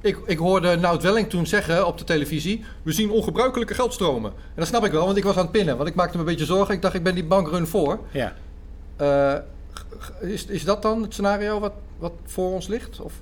Ik, 0.00 0.18
ik 0.26 0.38
hoorde 0.38 0.76
Nout 0.76 1.02
Welling 1.02 1.28
toen 1.28 1.46
zeggen 1.46 1.86
op 1.86 1.98
de 1.98 2.04
televisie: 2.04 2.64
We 2.82 2.92
zien 2.92 3.10
ongebruikelijke 3.10 3.74
geldstromen. 3.74 4.30
En 4.30 4.54
dat 4.54 4.66
snap 4.66 4.84
ik 4.84 4.92
wel, 4.92 5.04
want 5.04 5.16
ik 5.16 5.24
was 5.24 5.36
aan 5.36 5.42
het 5.42 5.52
pinnen. 5.52 5.76
Want 5.76 5.88
ik 5.88 5.94
maakte 5.94 6.14
me 6.16 6.22
een 6.22 6.28
beetje 6.28 6.44
zorgen. 6.44 6.74
Ik 6.74 6.82
dacht, 6.82 6.94
ik 6.94 7.02
ben 7.02 7.14
die 7.14 7.24
bankrun 7.24 7.66
voor. 7.66 8.00
Ja. 8.10 8.34
Eh, 8.96 9.36
is, 10.20 10.46
is 10.46 10.64
dat 10.64 10.82
dan 10.82 11.02
het 11.02 11.12
scenario 11.12 11.60
wat, 11.60 11.72
wat 11.98 12.12
voor 12.24 12.52
ons 12.52 12.66
ligt? 12.66 13.00
Of, 13.00 13.20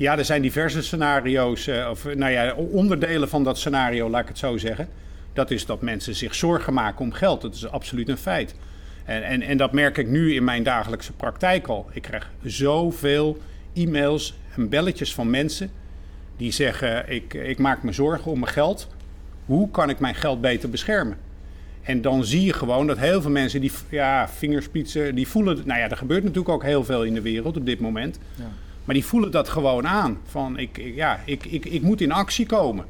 Ja, 0.00 0.18
er 0.18 0.24
zijn 0.24 0.42
diverse 0.42 0.82
scenario's, 0.82 1.66
eh, 1.66 1.88
of 1.90 2.06
eh, 2.06 2.16
nou 2.16 2.32
ja, 2.32 2.54
onderdelen 2.54 3.28
van 3.28 3.44
dat 3.44 3.58
scenario, 3.58 4.10
laat 4.10 4.22
ik 4.22 4.28
het 4.28 4.38
zo 4.38 4.56
zeggen. 4.56 4.88
Dat 5.32 5.50
is 5.50 5.66
dat 5.66 5.82
mensen 5.82 6.14
zich 6.14 6.34
zorgen 6.34 6.72
maken 6.72 7.00
om 7.00 7.12
geld. 7.12 7.40
Dat 7.40 7.54
is 7.54 7.66
absoluut 7.66 8.08
een 8.08 8.16
feit. 8.16 8.54
En, 9.04 9.22
en, 9.22 9.42
en 9.42 9.56
dat 9.56 9.72
merk 9.72 9.98
ik 9.98 10.08
nu 10.08 10.34
in 10.34 10.44
mijn 10.44 10.62
dagelijkse 10.62 11.12
praktijk 11.12 11.66
al. 11.66 11.86
Ik 11.92 12.02
krijg 12.02 12.30
zoveel 12.42 13.38
e-mails 13.74 14.34
en 14.54 14.68
belletjes 14.68 15.14
van 15.14 15.30
mensen 15.30 15.70
die 16.36 16.52
zeggen: 16.52 17.12
ik, 17.12 17.34
ik 17.34 17.58
maak 17.58 17.82
me 17.82 17.92
zorgen 17.92 18.30
om 18.30 18.38
mijn 18.38 18.52
geld. 18.52 18.88
Hoe 19.44 19.70
kan 19.70 19.90
ik 19.90 19.98
mijn 19.98 20.14
geld 20.14 20.40
beter 20.40 20.70
beschermen? 20.70 21.16
En 21.82 22.02
dan 22.02 22.24
zie 22.24 22.44
je 22.44 22.52
gewoon 22.52 22.86
dat 22.86 22.98
heel 22.98 23.22
veel 23.22 23.30
mensen 23.30 23.60
die 23.60 23.72
ja, 23.88 24.28
vingerspitsen, 24.28 25.14
die 25.14 25.28
voelen. 25.28 25.62
Nou 25.64 25.80
ja, 25.80 25.90
er 25.90 25.96
gebeurt 25.96 26.22
natuurlijk 26.22 26.54
ook 26.54 26.62
heel 26.62 26.84
veel 26.84 27.04
in 27.04 27.14
de 27.14 27.20
wereld 27.20 27.56
op 27.56 27.66
dit 27.66 27.80
moment. 27.80 28.18
Ja. 28.34 28.50
Maar 28.90 28.98
die 28.98 29.08
voelen 29.08 29.30
dat 29.30 29.48
gewoon 29.48 29.86
aan. 29.86 30.18
Van 30.24 30.58
ik, 30.58 30.78
ik- 30.78 30.94
ja, 30.94 31.20
ik, 31.24 31.44
ik, 31.44 31.64
ik 31.64 31.82
moet 31.82 32.00
in 32.00 32.12
actie 32.12 32.46
komen. 32.46 32.84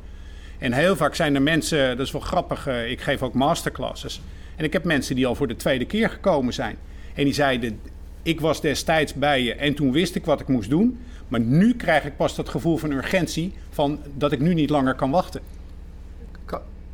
En 0.59 0.73
heel 0.73 0.97
vaak 0.97 1.14
zijn 1.14 1.35
er 1.35 1.42
mensen, 1.42 1.97
dat 1.97 2.07
is 2.07 2.12
wel 2.12 2.21
grappig, 2.21 2.66
eh, 2.66 2.90
ik 2.90 3.00
geef 3.00 3.23
ook 3.23 3.35
masterclasses. 3.35 4.21
En 4.57 4.64
ik 4.64 4.73
heb 4.73 4.85
mensen 4.85 5.14
die 5.14 5.26
al 5.26 5.35
voor 5.35 5.49
de 5.49 5.57
tweede 5.57 5.85
keer 5.85 6.11
gekomen 6.11 6.52
zijn. 6.52 6.76
En 7.14 7.25
die 7.25 7.33
zeiden, 7.33 7.80
ik 8.23 8.40
was 8.40 8.61
destijds 8.61 9.14
bij 9.14 9.42
je 9.42 9.54
en 9.54 9.75
toen 9.75 9.92
wist 9.92 10.14
ik 10.14 10.25
wat 10.25 10.40
ik 10.40 10.49
moest 10.49 10.71
doen. 10.71 10.99
Maar 11.28 11.40
nu 11.40 11.75
krijg 11.75 12.04
ik 12.04 12.16
pas 12.16 12.35
dat 12.37 12.49
gevoel 12.49 12.76
van 12.76 12.90
urgentie 12.90 13.52
van 13.71 13.99
dat 14.14 14.33
ik 14.33 14.40
nu 14.40 14.54
niet 14.54 14.71
langer 14.71 14.95
kan 14.95 15.11
wachten. 15.11 15.40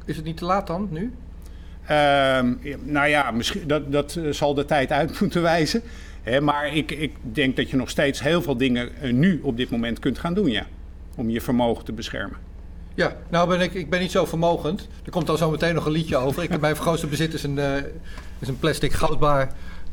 Is 0.04 0.16
het 0.16 0.24
niet 0.24 0.36
te 0.36 0.44
laat 0.44 0.66
dan, 0.66 0.88
nu? 0.90 1.12
Ehm, 1.86 2.52
nou 2.84 3.08
ja, 3.08 3.30
misschien, 3.30 3.62
dat, 3.66 3.92
dat 3.92 4.16
eh, 4.16 4.30
zal 4.32 4.54
de 4.54 4.64
tijd 4.64 4.92
uit 4.92 5.16
moeten 5.20 5.42
wijzen. 5.42 5.82
Hè, 6.30 6.40
maar 6.40 6.74
ik, 6.74 6.90
ik 6.90 7.12
denk 7.22 7.56
dat 7.56 7.70
je 7.70 7.76
nog 7.76 7.90
steeds 7.90 8.20
heel 8.22 8.42
veel 8.42 8.56
dingen 8.56 8.96
eh, 9.00 9.12
nu 9.12 9.40
op 9.42 9.56
dit 9.56 9.70
moment 9.70 9.98
kunt 9.98 10.18
gaan 10.18 10.34
doen, 10.34 10.50
ja. 10.50 10.66
Om 11.16 11.30
je 11.30 11.40
vermogen 11.40 11.84
te 11.84 11.92
beschermen. 11.92 12.36
Ja, 12.94 13.16
nou 13.28 13.48
ben 13.48 13.60
ik, 13.60 13.74
ik 13.74 13.90
ben 13.90 14.00
niet 14.00 14.10
zo 14.10 14.24
vermogend. 14.24 14.88
Er 15.04 15.10
komt 15.10 15.26
dan 15.26 15.38
zo 15.38 15.50
meteen 15.50 15.74
nog 15.74 15.86
een 15.86 15.92
liedje 15.92 16.16
over. 16.16 16.42
Ik, 16.42 16.60
mijn 16.60 16.76
grootste 16.76 17.06
bezit 17.06 17.34
is 17.34 17.42
een, 17.42 17.58
eh, 17.58 17.76
is 18.38 18.48
een 18.48 18.58
plastic 18.58 18.92
goudbaar. 18.92 19.52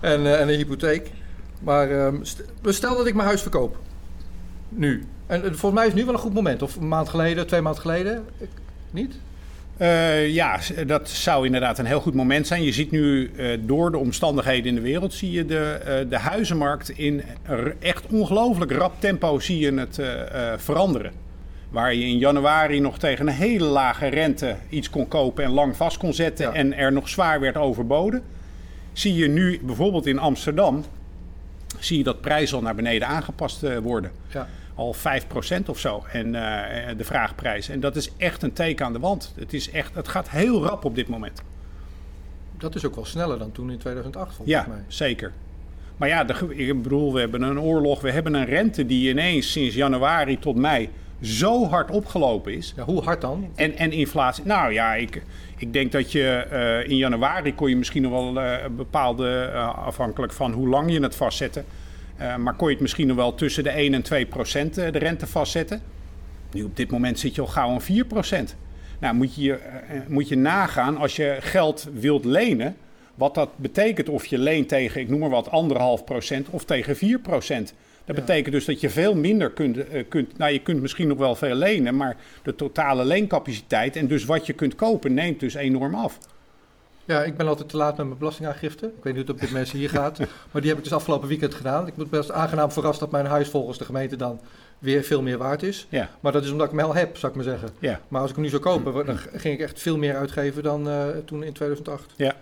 en, 0.00 0.26
eh, 0.26 0.40
en 0.40 0.48
een 0.48 0.56
hypotheek. 0.56 1.10
Maar 1.60 1.90
ehm, 1.90 2.16
st- 2.22 2.44
stel 2.64 2.96
dat 2.96 3.06
ik 3.06 3.14
mijn 3.14 3.26
huis 3.26 3.42
verkoop. 3.42 3.78
Nu. 4.68 5.04
En 5.26 5.40
volgens 5.42 5.72
mij 5.72 5.86
is 5.86 5.94
nu 5.94 6.04
wel 6.04 6.14
een 6.14 6.20
goed 6.20 6.34
moment. 6.34 6.62
Of 6.62 6.76
een 6.76 6.88
maand 6.88 7.08
geleden, 7.08 7.46
twee 7.46 7.60
maanden 7.60 7.80
geleden. 7.82 8.24
Ik, 8.38 8.48
niet? 8.90 9.14
Eh, 9.82 10.28
ja, 10.28 10.58
dat 10.86 11.08
zou 11.08 11.46
inderdaad 11.46 11.78
een 11.78 11.86
heel 11.86 12.00
goed 12.00 12.14
moment 12.14 12.46
zijn. 12.46 12.62
Je 12.62 12.72
ziet 12.72 12.90
nu 12.90 13.30
eh, 13.36 13.58
door 13.60 13.90
de 13.90 13.98
omstandigheden 13.98 14.68
in 14.68 14.74
de 14.74 14.80
wereld, 14.80 15.14
zie 15.14 15.30
je 15.30 15.46
de, 15.46 15.58
eh, 15.58 16.10
de 16.10 16.18
huizenmarkt 16.18 16.88
in 16.88 17.22
echt 17.78 18.06
ongelooflijk 18.06 18.72
rap 18.72 19.00
tempo 19.00 19.38
zie 19.38 19.58
je 19.58 19.72
het 19.72 20.00
veranderen. 20.62 21.12
Waar 21.70 21.94
je 21.94 22.04
in 22.04 22.18
januari 22.18 22.80
nog 22.80 22.98
tegen 22.98 23.26
een 23.26 23.34
hele 23.34 23.64
lage 23.64 24.06
rente 24.06 24.56
iets 24.68 24.90
kon 24.90 25.08
kopen 25.08 25.44
en 25.44 25.50
lang 25.50 25.76
vast 25.76 25.96
kon 25.96 26.14
zetten 26.14 26.46
Ja. 26.46 26.52
en 26.52 26.76
er 26.76 26.92
nog 26.92 27.08
zwaar 27.08 27.40
werd 27.40 27.56
overboden. 27.56 28.22
Zie 28.92 29.14
je 29.14 29.28
nu 29.28 29.60
bijvoorbeeld 29.62 30.06
in 30.06 30.18
Amsterdam, 30.18 30.84
zie 31.78 31.98
je 31.98 32.04
dat 32.04 32.20
prijzen 32.20 32.56
al 32.56 32.62
naar 32.62 32.74
beneden 32.74 33.08
aangepast 33.08 33.60
worden 33.82 34.10
Ja. 34.28 34.48
Al 34.74 34.94
5% 34.94 34.98
of 35.66 35.78
zo. 35.78 36.04
En 36.12 36.34
eh, 36.34 36.96
de 36.96 37.04
vraagprijs. 37.04 37.68
En 37.68 37.80
dat 37.80 37.96
is 37.96 38.12
echt 38.16 38.42
een 38.42 38.52
teken 38.52 38.86
aan 38.86 38.92
de 38.92 38.98
wand. 38.98 39.32
Het, 39.38 39.52
is 39.52 39.70
echt, 39.70 39.94
het 39.94 40.08
gaat 40.08 40.30
heel 40.30 40.64
rap 40.64 40.84
op 40.84 40.94
dit 40.94 41.08
moment. 41.08 41.42
Dat 42.58 42.74
is 42.74 42.86
ook 42.86 42.94
wel 42.94 43.04
sneller 43.04 43.38
dan 43.38 43.52
toen 43.52 43.70
in 43.70 43.78
2008 43.78 44.34
volgens 44.34 44.48
Ja, 44.56 44.66
mij. 44.68 44.82
zeker. 44.88 45.32
Maar 45.96 46.08
ja, 46.08 46.24
de, 46.24 46.54
ik 46.56 46.82
bedoel, 46.82 47.12
we 47.12 47.20
hebben 47.20 47.42
een 47.42 47.60
oorlog. 47.60 48.00
We 48.00 48.10
hebben 48.10 48.34
een 48.34 48.44
rente 48.44 48.86
die 48.86 49.10
ineens 49.10 49.52
sinds 49.52 49.74
januari 49.74 50.38
tot 50.38 50.56
mei 50.56 50.88
zo 51.20 51.66
hard 51.68 51.90
opgelopen 51.90 52.54
is. 52.54 52.72
Ja, 52.76 52.84
hoe 52.84 53.02
hard 53.02 53.20
dan? 53.20 53.48
En, 53.54 53.76
en 53.76 53.92
inflatie. 53.92 54.44
Nou 54.46 54.72
ja, 54.72 54.94
ik, 54.94 55.22
ik 55.56 55.72
denk 55.72 55.92
dat 55.92 56.12
je 56.12 56.28
eh, 56.28 56.90
in 56.90 56.96
januari 56.96 57.54
kon 57.54 57.68
je 57.68 57.76
misschien 57.76 58.02
nog 58.02 58.12
wel 58.12 58.40
eh, 58.40 58.66
bepaalde, 58.76 59.50
afhankelijk 59.76 60.32
van 60.32 60.52
hoe 60.52 60.68
lang 60.68 60.92
je 60.92 61.00
het 61.02 61.16
vastzette. 61.16 61.64
Eh, 62.22 62.36
maar 62.36 62.54
kon 62.54 62.66
je 62.66 62.72
het 62.72 62.82
misschien 62.82 63.06
nog 63.06 63.16
wel 63.16 63.34
tussen 63.34 63.62
de 63.64 63.70
1 63.70 63.94
en 63.94 64.02
2 64.02 64.26
procent 64.26 64.78
eh, 64.78 64.92
de 64.92 64.98
rente 64.98 65.26
vastzetten. 65.26 65.80
Nu 66.52 66.62
op 66.62 66.76
dit 66.76 66.90
moment 66.90 67.18
zit 67.18 67.34
je 67.34 67.40
al 67.40 67.46
gauw 67.46 67.70
aan 67.70 67.82
4 67.82 68.04
procent. 68.04 68.56
Nou 68.98 69.14
moet 69.14 69.34
je, 69.34 69.52
eh, 69.54 70.00
moet 70.08 70.28
je 70.28 70.36
nagaan 70.36 70.96
als 70.96 71.16
je 71.16 71.36
geld 71.40 71.88
wilt 71.92 72.24
lenen. 72.24 72.76
Wat 73.14 73.34
dat 73.34 73.50
betekent 73.56 74.08
of 74.08 74.26
je 74.26 74.38
leent 74.38 74.68
tegen, 74.68 75.00
ik 75.00 75.08
noem 75.08 75.20
maar 75.20 75.30
wat, 75.30 75.50
anderhalf 75.50 76.04
procent 76.04 76.48
of 76.50 76.64
tegen 76.64 76.96
4 76.96 77.18
procent. 77.18 77.74
Dat 78.04 78.16
Ja. 78.16 78.22
betekent 78.22 78.54
dus 78.54 78.64
dat 78.64 78.80
je 78.80 78.90
veel 78.90 79.14
minder 79.14 79.50
kunt, 79.50 79.78
kunt. 80.08 80.38
Nou, 80.38 80.52
je 80.52 80.58
kunt 80.58 80.80
misschien 80.80 81.08
nog 81.08 81.18
wel 81.18 81.34
veel 81.34 81.54
lenen, 81.54 81.96
maar 81.96 82.16
de 82.42 82.54
totale 82.54 83.04
leencapaciteit 83.04 83.96
en 83.96 84.06
dus 84.06 84.24
wat 84.24 84.46
je 84.46 84.52
kunt 84.52 84.74
kopen 84.74 85.14
neemt 85.14 85.40
dus 85.40 85.54
enorm 85.54 85.94
af. 85.94 86.18
Ja, 87.04 87.22
ik 87.22 87.36
ben 87.36 87.46
altijd 87.48 87.68
te 87.68 87.76
laat 87.76 87.96
met 87.96 88.06
mijn 88.06 88.18
belastingaangifte. 88.18 88.86
Ik 88.86 88.92
weet 89.02 89.14
niet 89.14 89.14
hoe 89.14 89.22
het 89.22 89.30
op 89.30 89.40
dit 89.40 89.50
mensen 89.50 89.78
hier 89.78 89.90
gaat. 90.00 90.18
Maar 90.18 90.60
die 90.62 90.68
heb 90.70 90.78
ik 90.78 90.84
dus 90.84 90.92
afgelopen 90.92 91.28
weekend 91.28 91.54
gedaan. 91.54 91.86
Ik 91.86 91.94
ben 91.94 92.08
best 92.08 92.30
aangenaam 92.30 92.70
verrast 92.72 93.00
dat 93.00 93.10
mijn 93.10 93.26
huis 93.26 93.48
volgens 93.48 93.78
de 93.78 93.84
gemeente 93.84 94.16
dan 94.16 94.40
weer 94.78 95.02
veel 95.02 95.22
meer 95.22 95.38
waard 95.38 95.62
is. 95.62 95.86
Ja, 95.88 96.10
Maar 96.20 96.32
dat 96.32 96.44
is 96.44 96.50
omdat 96.50 96.70
ik 96.72 96.78
hem 96.78 96.86
al 96.86 96.94
heb, 96.94 97.16
zou 97.16 97.32
ik 97.32 97.36
maar 97.36 97.48
zeggen. 97.48 97.68
ja, 97.78 98.00
Maar 98.08 98.20
als 98.20 98.30
ik 98.30 98.36
hem 98.36 98.44
nu 98.44 98.50
zou 98.50 98.62
kopen, 98.62 99.06
dan 99.06 99.18
ging 99.18 99.54
ik 99.54 99.60
echt 99.60 99.80
veel 99.80 99.96
meer 99.96 100.16
uitgeven 100.16 100.62
dan 100.62 100.88
eh, 100.88 101.06
toen 101.24 101.42
in 101.42 101.52
2008. 101.52 102.12
ja. 102.16 102.34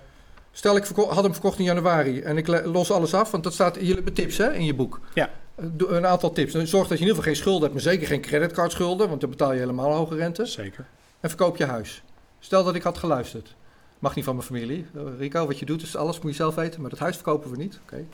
Stel, 0.52 0.76
ik 0.76 0.84
had 1.08 1.22
hem 1.22 1.32
verkocht 1.32 1.58
in 1.58 1.64
januari 1.64 2.20
en 2.20 2.36
ik 2.36 2.64
los 2.66 2.90
alles 2.92 3.14
af, 3.14 3.30
want 3.30 3.44
dat 3.44 3.52
staat 3.52 3.74
jullie 3.74 3.94
hebben 3.94 4.12
tips 4.12 4.36
hè, 4.36 4.52
in 4.52 4.64
je 4.64 4.74
boek. 4.74 5.00
Ja. 5.14 5.30
Eh, 5.54 5.64
Een 5.88 6.06
aantal 6.06 6.32
tips. 6.32 6.52
Zorg 6.52 6.68
dat 6.70 6.72
je 6.72 6.80
in 6.94 7.00
ieder 7.00 7.06
geval 7.08 7.22
geen 7.22 7.36
schulden 7.36 7.62
hebt, 7.62 7.72
maar 7.72 7.82
zeker 7.82 8.06
geen 8.06 8.20
creditcardschulden, 8.20 9.08
want 9.08 9.20
dan 9.20 9.30
betaal 9.30 9.52
je 9.52 9.58
helemaal 9.58 9.92
hoge 9.92 10.14
rente. 10.16 10.44
Zeker. 10.46 10.86
En 11.20 11.28
verkoop 11.28 11.56
je 11.56 11.64
huis. 11.64 12.02
Stel 12.38 12.64
dat 12.64 12.74
ik 12.74 12.82
had 12.82 12.98
geluisterd. 12.98 13.54
Mag 14.00 14.14
niet 14.14 14.24
van 14.24 14.34
mijn 14.34 14.46
familie. 14.46 14.86
Rico, 15.18 15.46
wat 15.46 15.58
je 15.58 15.66
doet 15.66 15.82
is 15.82 15.96
alles, 15.96 16.20
moet 16.20 16.30
je 16.30 16.36
zelf 16.36 16.54
weten. 16.54 16.80
Maar 16.80 16.90
dat 16.90 16.98
huis 16.98 17.14
verkopen 17.14 17.50
we 17.50 17.56
niet. 17.56 17.78
Oké. 17.82 18.04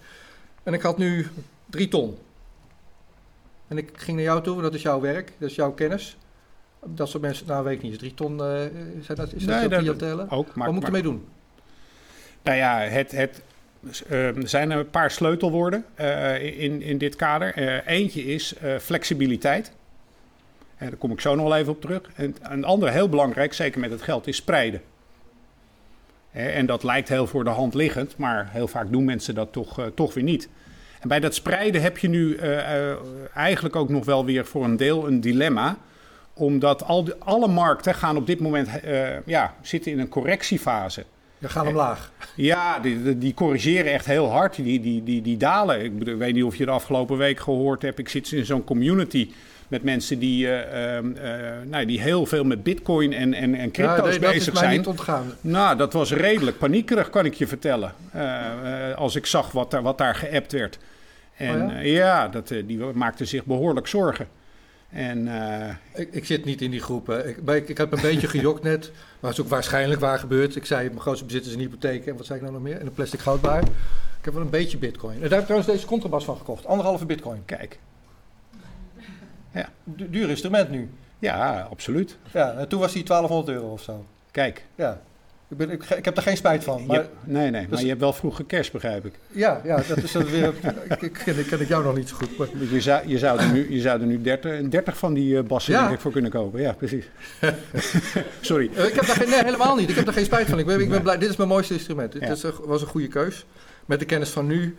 En 0.63 0.75
ik 0.75 0.83
had 0.83 0.99
nu 0.99 1.27
drie 1.67 1.89
ton. 1.89 2.19
En 3.69 3.79
ik 3.79 3.91
ging 3.95 4.17
naar 4.17 4.27
jou 4.27 4.43
toe, 4.43 4.63
dat 4.63 4.75
is 4.75 4.83
jouw 4.83 5.01
werk, 5.01 5.33
dat 5.39 5.51
is 5.51 5.55
jouw 5.55 5.73
kennis. 5.73 6.17
Dat 6.85 7.09
soort 7.09 7.23
mensen, 7.23 7.47
nou 7.47 7.65
weet 7.65 7.77
ik 7.77 7.83
niet, 7.83 7.99
drie 7.99 8.15
ton, 8.15 8.39
zijn 8.39 9.17
dat, 9.17 9.33
is 9.33 9.45
dat 9.45 9.55
Nee, 9.55 9.63
zo 9.63 9.69
dat- 9.69 9.79
cliëntelen? 9.79 10.31
Ook, 10.31 10.55
maar, 10.55 10.67
Wat 10.67 10.75
moet 10.75 10.85
ik 10.87 10.91
maar- 10.91 11.01
ermee 11.01 11.03
doen? 11.13 11.27
Nou 12.43 12.57
ja, 12.57 12.79
het, 12.79 13.11
het, 13.13 13.43
eh, 14.09 14.37
er 14.37 14.49
zijn 14.49 14.71
een 14.71 14.91
paar 14.91 15.11
sleutelwoorden 15.11 15.85
eh, 15.95 16.63
in, 16.63 16.83
in 16.83 16.99
dit 16.99 17.17
kader. 17.17 17.55
Eh, 17.55 17.87
eentje 17.97 18.25
is 18.25 18.55
flexibiliteit. 18.81 19.73
En 20.77 20.89
daar 20.89 20.99
kom 20.99 21.11
ik 21.13 21.21
zo 21.21 21.35
nog 21.35 21.49
wel 21.49 21.57
even 21.57 21.73
op 21.73 21.81
terug. 21.81 22.01
En 22.15 22.37
een 22.43 22.65
andere 22.65 22.91
heel 22.91 23.09
belangrijk, 23.09 23.53
zeker 23.53 23.81
met 23.81 23.91
het 23.91 24.03
geld, 24.03 24.27
is 24.27 24.37
spreiden. 24.37 24.83
En 26.37 26.67
dat 26.67 26.83
lijkt 26.83 27.09
heel 27.09 27.27
voor 27.27 27.45
de 27.45 27.51
hand 27.51 27.75
liggend, 27.75 28.17
maar 28.17 28.49
heel 28.51 28.69
vaak 28.69 28.93
doen 28.93 29.05
mensen 29.05 29.35
dat 29.35 29.53
toch, 29.53 29.79
eh, 29.79 29.87
toch 29.95 30.15
weer 30.15 30.25
niet. 30.25 30.49
En 31.01 31.09
bij 31.09 31.21
dat 31.21 31.35
spreiden 31.35 31.83
heb 31.83 31.99
je 31.99 32.09
nu 32.09 32.35
eh, 32.35 32.91
eh, 32.91 32.97
eigenlijk 33.35 33.77
ook 33.77 33.89
nog 33.89 34.05
wel 34.05 34.25
weer 34.25 34.47
voor 34.47 34.65
een 34.65 34.77
deel 34.77 35.07
een 35.07 35.21
dilemma. 35.21 35.77
Omdat 36.35 36.85
al 36.85 37.09
alle 37.19 37.49
markten 37.49 37.95
gaan 37.95 38.17
op 38.17 38.27
dit 38.27 38.41
moment 38.41 38.69
ja, 39.25 39.55
zitten 39.63 39.93
in 39.93 39.99
een 39.99 40.09
correctiefase. 40.09 41.05
Ja, 41.39 41.49
gaan 41.49 41.67
omlaag. 41.67 42.13
Ja, 42.35 42.79
die, 42.79 43.19
die- 43.19 43.35
corrigeren 43.35 43.93
echt 43.93 44.07
heel 44.07 44.31
hard. 44.31 44.55
Die, 44.57 44.81
die, 44.81 45.03
die, 45.03 45.23
die 45.23 45.37
dalen. 45.37 45.85
Ik 45.85 45.93
weet 46.19 46.35
niet 46.35 46.45
of 46.45 46.57
je 46.57 46.65
de 46.65 46.71
afgelopen 46.71 47.17
week 47.17 47.41
gehoord 47.41 47.83
hebt. 47.83 47.99
Ik 47.99 48.09
zit 48.09 48.33
in 48.33 48.45
zo'n 48.47 48.65
community 48.65 49.31
met 49.69 49.83
mensen 49.83 50.19
die, 50.19 50.49
eh, 50.49 50.97
ehm, 50.97 51.13
eh, 51.17 51.31
nou, 51.65 51.87
die 51.87 52.01
heel 52.01 52.27
veel 52.27 52.45
met 52.45 52.63
bitcoin 52.63 53.13
en, 53.13 53.35
en, 53.35 53.55
en 53.55 53.71
crypto's 53.71 53.97
nee, 53.97 54.19
dat 54.19 54.29
is 54.29 54.35
bezig 54.35 54.57
zijn. 54.57 54.77
niet 54.77 54.87
ontgaan. 54.87 55.33
Nou, 55.41 55.77
dat 55.77 55.93
was 55.93 56.13
redelijk 56.13 56.59
paniekerig, 56.59 57.11
kan 57.11 57.25
ik 57.25 57.35
je 57.35 57.47
vertellen. 57.47 57.95
Eh, 58.13 58.95
als 58.95 59.17
ik 59.17 59.27
zag 59.27 59.53
wat 59.53 59.71
daar, 59.71 59.83
wat 59.83 59.99
daar 59.99 60.15
geappt 60.15 60.53
werd. 60.53 60.79
En 61.37 61.65
Oh 61.65 61.73
ja? 61.73 61.81
ja, 61.81 62.29
dat, 62.29 62.49
die 62.49 62.79
maakte 62.79 63.25
zich 63.25 63.45
behoorlijk 63.45 63.87
zorgen. 63.87 64.29
En 64.91 65.29
Ik, 65.95 66.09
ik 66.13 66.25
zit 66.25 66.45
niet 66.45 66.63
in 66.63 66.71
die 66.71 66.81
groepen. 66.81 67.29
Ik, 67.29 67.69
ik 67.69 67.79
heb 67.79 67.93
een 67.93 68.01
beetje 68.01 68.29
gejokt 68.29 68.63
net. 68.63 68.91
Maar 69.21 69.31
het 69.31 69.39
is 69.39 69.45
ook 69.45 69.51
waarschijnlijk 69.51 70.01
waar 70.01 70.19
gebeurd. 70.19 70.57
Ik 70.57 70.65
zei, 70.65 70.89
mijn 70.89 71.01
grootste 71.01 71.25
bezit 71.25 71.47
is 71.47 71.53
een 71.53 71.61
hypotheek. 71.61 72.07
En 72.07 72.17
wat 72.17 72.27
zei 72.27 72.39
ik 72.39 72.45
nou 72.45 72.55
nog 72.55 72.65
meer? 72.65 72.81
En 72.81 72.87
een 72.87 72.93
plastic 72.93 73.21
goudbaar. 73.21 73.63
Ik 74.19 74.25
heb 74.25 74.35
wel 74.35 74.43
een 74.43 74.51
beetje 74.51 74.79
bitcoin. 74.79 75.15
En 75.15 75.21
daar 75.21 75.31
heb 75.31 75.39
ik 75.39 75.45
trouwens 75.45 75.73
deze 75.73 75.87
contrabas 75.87 76.25
van 76.25 76.37
gekocht. 76.37 76.67
Anderhalve 76.67 77.07
bitcoin. 77.07 77.43
kijk, 77.45 77.79
Du- 79.85 80.11
duur 80.11 80.29
instrument 80.29 80.71
nu. 80.71 80.89
ja, 81.19 81.69
absoluut. 81.71 82.17
Ja, 82.33 82.53
en 82.53 82.69
toen 82.69 82.81
was 82.81 82.93
die 82.93 83.05
1200 83.05 83.57
euro 83.57 83.73
of 83.73 83.83
zo. 83.83 84.05
Kijk, 84.31 84.65
Ja. 84.75 85.01
Ik, 85.49 85.57
ben, 85.57 85.71
ik, 85.71 85.85
ik 85.85 86.05
heb 86.05 86.17
er 86.17 86.23
geen 86.23 86.37
spijt 86.37 86.65
van. 86.65 86.87
Maar 86.87 87.07
nee, 87.25 87.51
nee, 87.51 87.61
maar 87.61 87.71
dus- 87.71 87.81
je 87.81 87.89
hebt 87.89 88.01
wel 88.01 88.13
vroeg 88.13 88.41
kerst, 88.47 88.73
begrijp 88.73 89.05
ik. 89.07 89.13
ja, 89.33 89.61
ja, 89.65 89.77
dat 89.89 89.97
is 89.97 90.13
dan 90.13 90.25
weer... 90.25 90.53
ik, 90.89 91.03
ik, 91.03 91.13
ken, 91.25 91.39
ik 91.39 91.47
ken 91.47 91.61
ik 91.61 91.69
jou 91.69 91.85
nog 91.85 91.97
niet 91.97 92.09
zo 92.09 92.17
goed. 92.17 92.39
Maar, 92.39 92.49
Je 92.71 92.81
zou, 92.81 93.09
je 93.09 93.19
zou 93.19 93.39
er 93.41 93.53
nu, 93.53 93.73
je 93.75 93.81
zou 93.81 94.01
er 94.01 94.07
nu 94.07 94.21
30, 94.23 94.69
30 94.69 94.99
van 94.99 95.15
die 95.15 95.39
eh, 95.39 95.45
bassen 95.45 95.73
Ja. 95.73 95.99
voor 95.99 96.13
kunnen 96.13 96.31
kopen. 96.31 96.61
Ja, 96.61 96.73
precies. 96.73 97.09
Sorry. 98.41 98.71
Eh, 98.75 98.85
ik 98.87 98.93
heb 98.95 99.07
daar 99.07 99.17
geen, 99.17 99.29
nee, 99.29 99.45
helemaal 99.45 99.77
niet. 99.77 99.89
Ik 99.89 99.95
heb 99.97 100.05
daar 100.05 100.15
geen 100.15 100.25
spijt 100.25 100.49
van. 100.49 100.59
Ik 100.59 100.67
ben, 100.67 100.81
ik 100.81 100.89
ben 100.89 101.03
blij. 101.03 101.19
Dit 101.19 101.31
is 101.31 101.37
mijn 101.37 101.49
mooiste 101.49 101.75
instrument. 101.75 102.13
Dit 102.13 102.23
Ja. 102.23 102.31
is 102.31 102.45
was 102.65 102.81
een 102.83 102.89
goede 102.89 103.09
keus. 103.09 103.47
Met 103.87 103.99
de 103.99 104.05
kennis 104.05 104.29
van 104.31 104.47
nu 104.47 104.77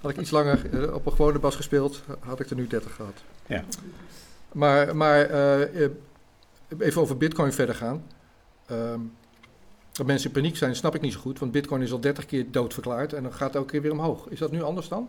Had 0.00 0.10
ik 0.10 0.16
iets 0.18 0.30
langer 0.30 0.58
eh, 0.72 0.94
op 0.94 1.06
een 1.06 1.12
gewone 1.12 1.38
bas 1.38 1.56
gespeeld, 1.56 2.02
had 2.20 2.40
ik 2.40 2.50
er 2.50 2.56
nu 2.56 2.66
30 2.66 2.94
gehad. 2.94 3.14
Ja. 3.50 3.64
Maar, 4.52 4.96
maar 4.96 5.20
eh, 5.20 5.84
eh, 5.84 5.90
even 6.78 7.02
over 7.02 7.16
bitcoin 7.16 7.52
verder 7.52 7.74
gaan. 7.74 8.02
Ehm, 8.66 9.00
dat 9.92 10.06
mensen 10.06 10.28
in 10.28 10.34
paniek 10.34 10.56
zijn, 10.56 10.76
snap 10.76 10.94
ik 10.94 11.00
niet 11.00 11.12
zo 11.12 11.20
goed. 11.20 11.38
Want 11.38 11.52
bitcoin 11.52 11.82
is 11.82 11.92
al 11.92 12.00
30 12.00 12.26
keer 12.26 12.50
doodverklaard 12.50 13.12
en 13.12 13.22
dan 13.22 13.32
gaat 13.32 13.46
het 13.46 13.56
elke 13.56 13.70
keer 13.70 13.82
weer 13.82 13.92
omhoog. 13.92 14.28
Is 14.28 14.38
dat 14.38 14.52
nu 14.52 14.62
anders 14.62 14.88
dan? 14.88 15.08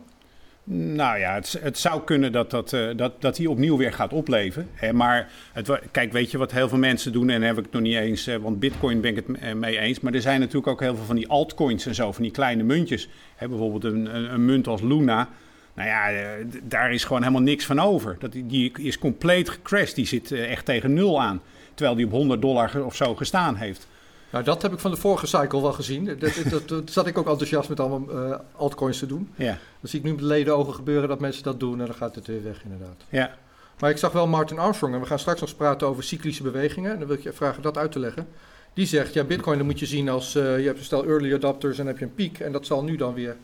Nou 0.63 1.19
ja, 1.19 1.34
het, 1.34 1.58
het 1.62 1.77
zou 1.77 2.01
kunnen 2.01 2.32
dat, 2.32 2.51
dat, 2.51 2.73
eh, 2.73 2.89
dat, 2.95 3.21
dat 3.21 3.38
hij 3.38 3.45
opnieuw 3.45 3.77
weer 3.77 3.93
gaat 3.93 4.13
opleven. 4.13 4.69
Hè, 4.73 4.93
maar 4.93 5.32
het, 5.54 5.80
kijk, 5.91 6.12
weet 6.12 6.32
je 6.32 6.38
wat 6.38 6.51
heel 6.51 6.69
veel 6.69 6.77
mensen 6.77 7.12
doen? 7.12 7.30
En 7.30 7.39
daar 7.39 7.49
heb 7.49 7.58
ik 7.58 7.63
het 7.63 7.73
nog 7.73 7.82
niet 7.82 7.95
eens, 7.95 8.25
want 8.41 8.60
Bitcoin 8.60 9.01
ben 9.01 9.17
ik 9.17 9.23
het 9.25 9.56
mee 9.56 9.77
eens. 9.77 9.99
Maar 9.99 10.13
er 10.13 10.21
zijn 10.21 10.39
natuurlijk 10.39 10.67
ook 10.67 10.80
heel 10.80 10.95
veel 10.95 11.06
van 11.06 11.15
die 11.15 11.27
altcoins 11.27 11.86
en 11.86 11.95
zo, 11.95 12.12
van 12.12 12.23
die 12.23 12.32
kleine 12.32 12.63
muntjes. 12.63 13.10
Hè, 13.36 13.47
bijvoorbeeld 13.47 13.84
een, 13.84 14.15
een, 14.15 14.34
een 14.34 14.45
munt 14.45 14.67
als 14.67 14.82
Luna. 14.82 15.30
Nou 15.73 15.88
ja, 15.89 16.10
eh, 16.12 16.45
daar 16.63 16.93
is 16.93 17.03
gewoon 17.03 17.21
helemaal 17.21 17.41
niks 17.41 17.65
van 17.65 17.79
over. 17.79 18.15
Dat, 18.19 18.31
die- 18.31 18.71
is 18.77 18.97
compleet 18.99 19.49
gecrashed. 19.49 19.95
Die 19.95 20.05
zit 20.05 20.31
eh, 20.31 20.51
echt 20.51 20.65
tegen 20.65 20.93
nul 20.93 21.21
aan. 21.21 21.41
Terwijl 21.73 21.95
die 21.97 22.05
op 22.05 22.12
100 22.12 22.41
dollar 22.41 22.86
of 22.86 22.95
zo 22.95 23.15
gestaan 23.15 23.55
heeft. 23.55 23.88
Nou, 24.31 24.43
dat 24.43 24.62
heb 24.62 24.73
ik 24.73 24.79
van 24.79 24.91
de 24.91 24.97
vorige 24.97 25.27
cycle 25.27 25.62
wel 25.62 25.73
gezien. 25.73 26.17
Dat, 26.49 26.67
dat, 26.67 26.89
zat 26.89 27.07
ik 27.07 27.17
ook 27.17 27.27
enthousiast 27.29 27.69
met 27.69 27.79
allemaal 27.79 28.25
eh, 28.31 28.39
altcoins 28.55 28.99
te 28.99 29.05
doen. 29.05 29.29
Ja, 29.36 29.45
Dan 29.79 29.89
zie 29.89 29.99
ik 29.99 30.05
nu 30.05 30.12
met 30.12 30.21
ledenogen 30.21 30.73
gebeuren 30.73 31.10
dat 31.10 31.19
mensen 31.19 31.43
dat 31.43 31.60
doen 31.60 31.79
en 31.79 31.86
dan 31.86 31.95
gaat 31.95 32.15
het 32.15 32.27
weer 32.27 32.43
weg 32.43 32.63
inderdaad. 32.63 33.03
ja. 33.10 33.38
Maar 33.79 33.89
ik 33.89 33.97
zag 33.97 34.12
wel 34.12 34.27
Martin 34.27 34.57
Armstrong, 34.60 34.93
en 34.93 34.99
we 34.99 35.05
gaan 35.05 35.19
straks 35.19 35.39
nog 35.39 35.49
eens 35.49 35.57
praten 35.57 35.88
over 35.88 36.03
cyclische 36.03 36.43
bewegingen. 36.43 36.91
En 36.91 36.97
dan 36.99 37.07
wil 37.07 37.17
ik 37.17 37.23
je 37.23 37.34
vragen 37.34 37.62
dat 37.62 37.77
uit 37.77 37.91
te 37.91 37.99
leggen. 37.99 38.27
Die 38.73 38.86
zegt, 38.86 39.13
ja, 39.13 39.23
bitcoin 39.23 39.57
dan 39.57 39.65
moet 39.67 39.79
je 39.79 39.86
zien 39.86 40.10
als, 40.10 40.34
je 40.34 40.39
hebt 40.39 40.77
een 40.77 40.84
stel 40.84 41.05
early 41.05 41.34
adopters 41.34 41.71
en 41.77 41.84
dan 41.86 41.88
heb 41.93 41.97
je 41.97 42.05
een 42.05 42.13
piek. 42.15 42.39
En 42.39 42.51
dat 42.51 42.65
zal 42.65 42.84
nu 42.84 42.95
dan 42.95 43.13
weer 43.13 43.36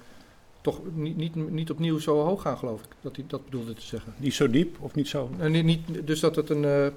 toch 0.72 0.82
niet, 0.94 1.18
niet, 1.18 1.52
niet 1.52 1.70
opnieuw 1.72 2.00
zo 2.00 2.24
hoog 2.24 2.42
gaan, 2.42 2.58
geloof 2.58 2.82
ik. 2.82 2.88
Dat 3.02 3.16
hij 3.16 3.26
dat 3.28 3.46
bedoelde 3.46 3.74
te 3.74 3.82
zeggen. 3.82 4.14
Niet 4.18 4.34
zo 4.34 4.50
diep 4.50 4.78
of 4.80 4.96
niet 4.96 5.08
zo? 5.08 5.30
En 5.40 5.52
niet, 5.52 5.64
niet, 5.66 6.08
dus 6.08 6.20
dat 6.20 6.36
het 6.36 6.50
een, 6.50 6.66
eh, 6.66 6.88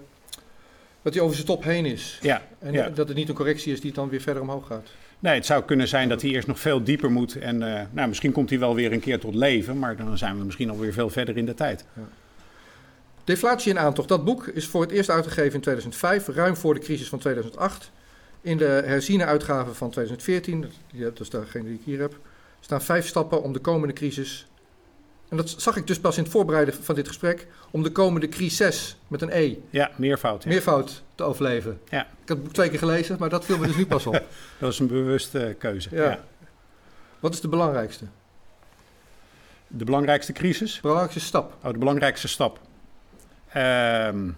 dat 1.02 1.14
hij 1.14 1.22
over 1.22 1.34
zijn 1.34 1.46
top 1.46 1.64
heen 1.64 1.86
is. 1.86 2.18
Ja, 2.22 2.42
En 2.58 2.72
ja. 2.72 2.88
dat 2.88 3.08
het 3.08 3.16
niet 3.16 3.28
een 3.28 3.34
correctie 3.34 3.72
is 3.72 3.80
die 3.80 3.92
dan 3.92 4.08
weer 4.08 4.20
verder 4.20 4.42
omhoog 4.42 4.66
gaat. 4.66 4.88
Nee, 5.18 5.34
het 5.34 5.46
zou 5.46 5.62
kunnen 5.64 5.88
zijn 5.88 6.08
dat 6.08 6.22
hij 6.22 6.30
eerst 6.30 6.48
nog 6.48 6.60
veel 6.60 6.84
dieper 6.84 7.10
moet. 7.10 7.36
En 7.38 7.76
eh, 7.76 7.82
nou, 7.90 8.08
misschien 8.08 8.32
komt 8.32 8.50
hij 8.50 8.58
wel 8.58 8.74
weer 8.74 8.92
een 8.92 9.00
keer 9.00 9.20
tot 9.20 9.34
leven. 9.34 9.78
Maar 9.78 9.96
dan 9.96 10.18
zijn 10.18 10.38
we 10.38 10.44
misschien 10.44 10.70
alweer 10.70 10.92
veel 10.92 11.10
verder 11.10 11.36
in 11.36 11.46
de 11.46 11.54
tijd. 11.54 11.84
Deflatie 13.24 13.70
in 13.70 13.78
aantocht. 13.78 14.08
Dat 14.08 14.24
boek 14.24 14.46
is 14.46 14.66
voor 14.66 14.80
het 14.82 14.90
eerst 14.90 15.10
uitgegeven 15.10 15.54
in 15.54 15.60
2005, 15.60 16.26
ruim 16.28 16.56
voor 16.56 16.74
de 16.74 16.80
crisis 16.80 17.08
van 17.08 17.18
2008. 17.18 17.90
In 18.40 18.56
de 18.56 18.82
herziene 18.84 19.24
uitgave 19.24 19.74
van 19.74 19.90
2014, 19.90 20.60
dat- 20.60 20.70
die- 20.92 21.00
dat 21.02 21.20
is 21.20 21.30
degene 21.30 21.64
die 21.64 21.74
ik 21.74 21.80
hier 21.84 22.00
heb, 22.00 22.18
staan 22.60 22.82
vijf 22.82 23.06
stappen 23.06 23.42
om 23.42 23.52
de 23.52 23.58
komende 23.58 23.94
crisis. 23.94 24.46
En 25.28 25.36
dat 25.36 25.54
zag 25.56 25.76
ik 25.76 25.86
dus 25.86 26.00
pas 26.00 26.16
in 26.16 26.22
het 26.22 26.32
voorbereiden 26.32 26.74
van 26.74 26.94
dit 26.94 27.08
gesprek. 27.08 27.46
Om 27.70 27.82
de 27.82 27.92
komende 27.92 28.28
crisis 28.28 28.96
met 29.08 29.22
een 29.22 29.30
E, 29.32 29.56
Ja, 29.70 29.90
meervoud. 29.96 30.42
Ja. 30.42 30.48
meervoud, 30.48 31.02
te 31.14 31.22
overleven. 31.22 31.80
Ja. 31.88 32.00
Ik 32.00 32.06
had 32.28 32.28
het 32.28 32.42
boek 32.42 32.52
twee 32.52 32.68
keer 32.70 32.78
gelezen, 32.78 33.16
maar 33.18 33.28
dat 33.28 33.44
viel 33.44 33.58
me 33.58 33.66
dus 33.66 33.76
nu 33.76 33.86
pas 33.86 34.06
op. 34.06 34.22
Dat 34.60 34.72
is 34.72 34.78
een 34.78 34.86
bewuste 34.86 35.56
keuze. 35.58 35.88
Ja. 35.92 36.02
Ja. 36.02 36.24
Wat 37.20 37.34
is 37.34 37.40
de 37.40 37.48
belangrijkste? 37.48 38.04
De 39.66 39.84
belangrijkste 39.84 40.32
crisis? 40.32 40.74
De 40.74 40.80
belangrijkste 40.80 41.20
stap? 41.20 41.56
Oh, 41.64 41.72
de 41.72 41.78
belangrijkste 41.78 42.28
stap. 42.28 42.60
Ehm, 43.52 44.30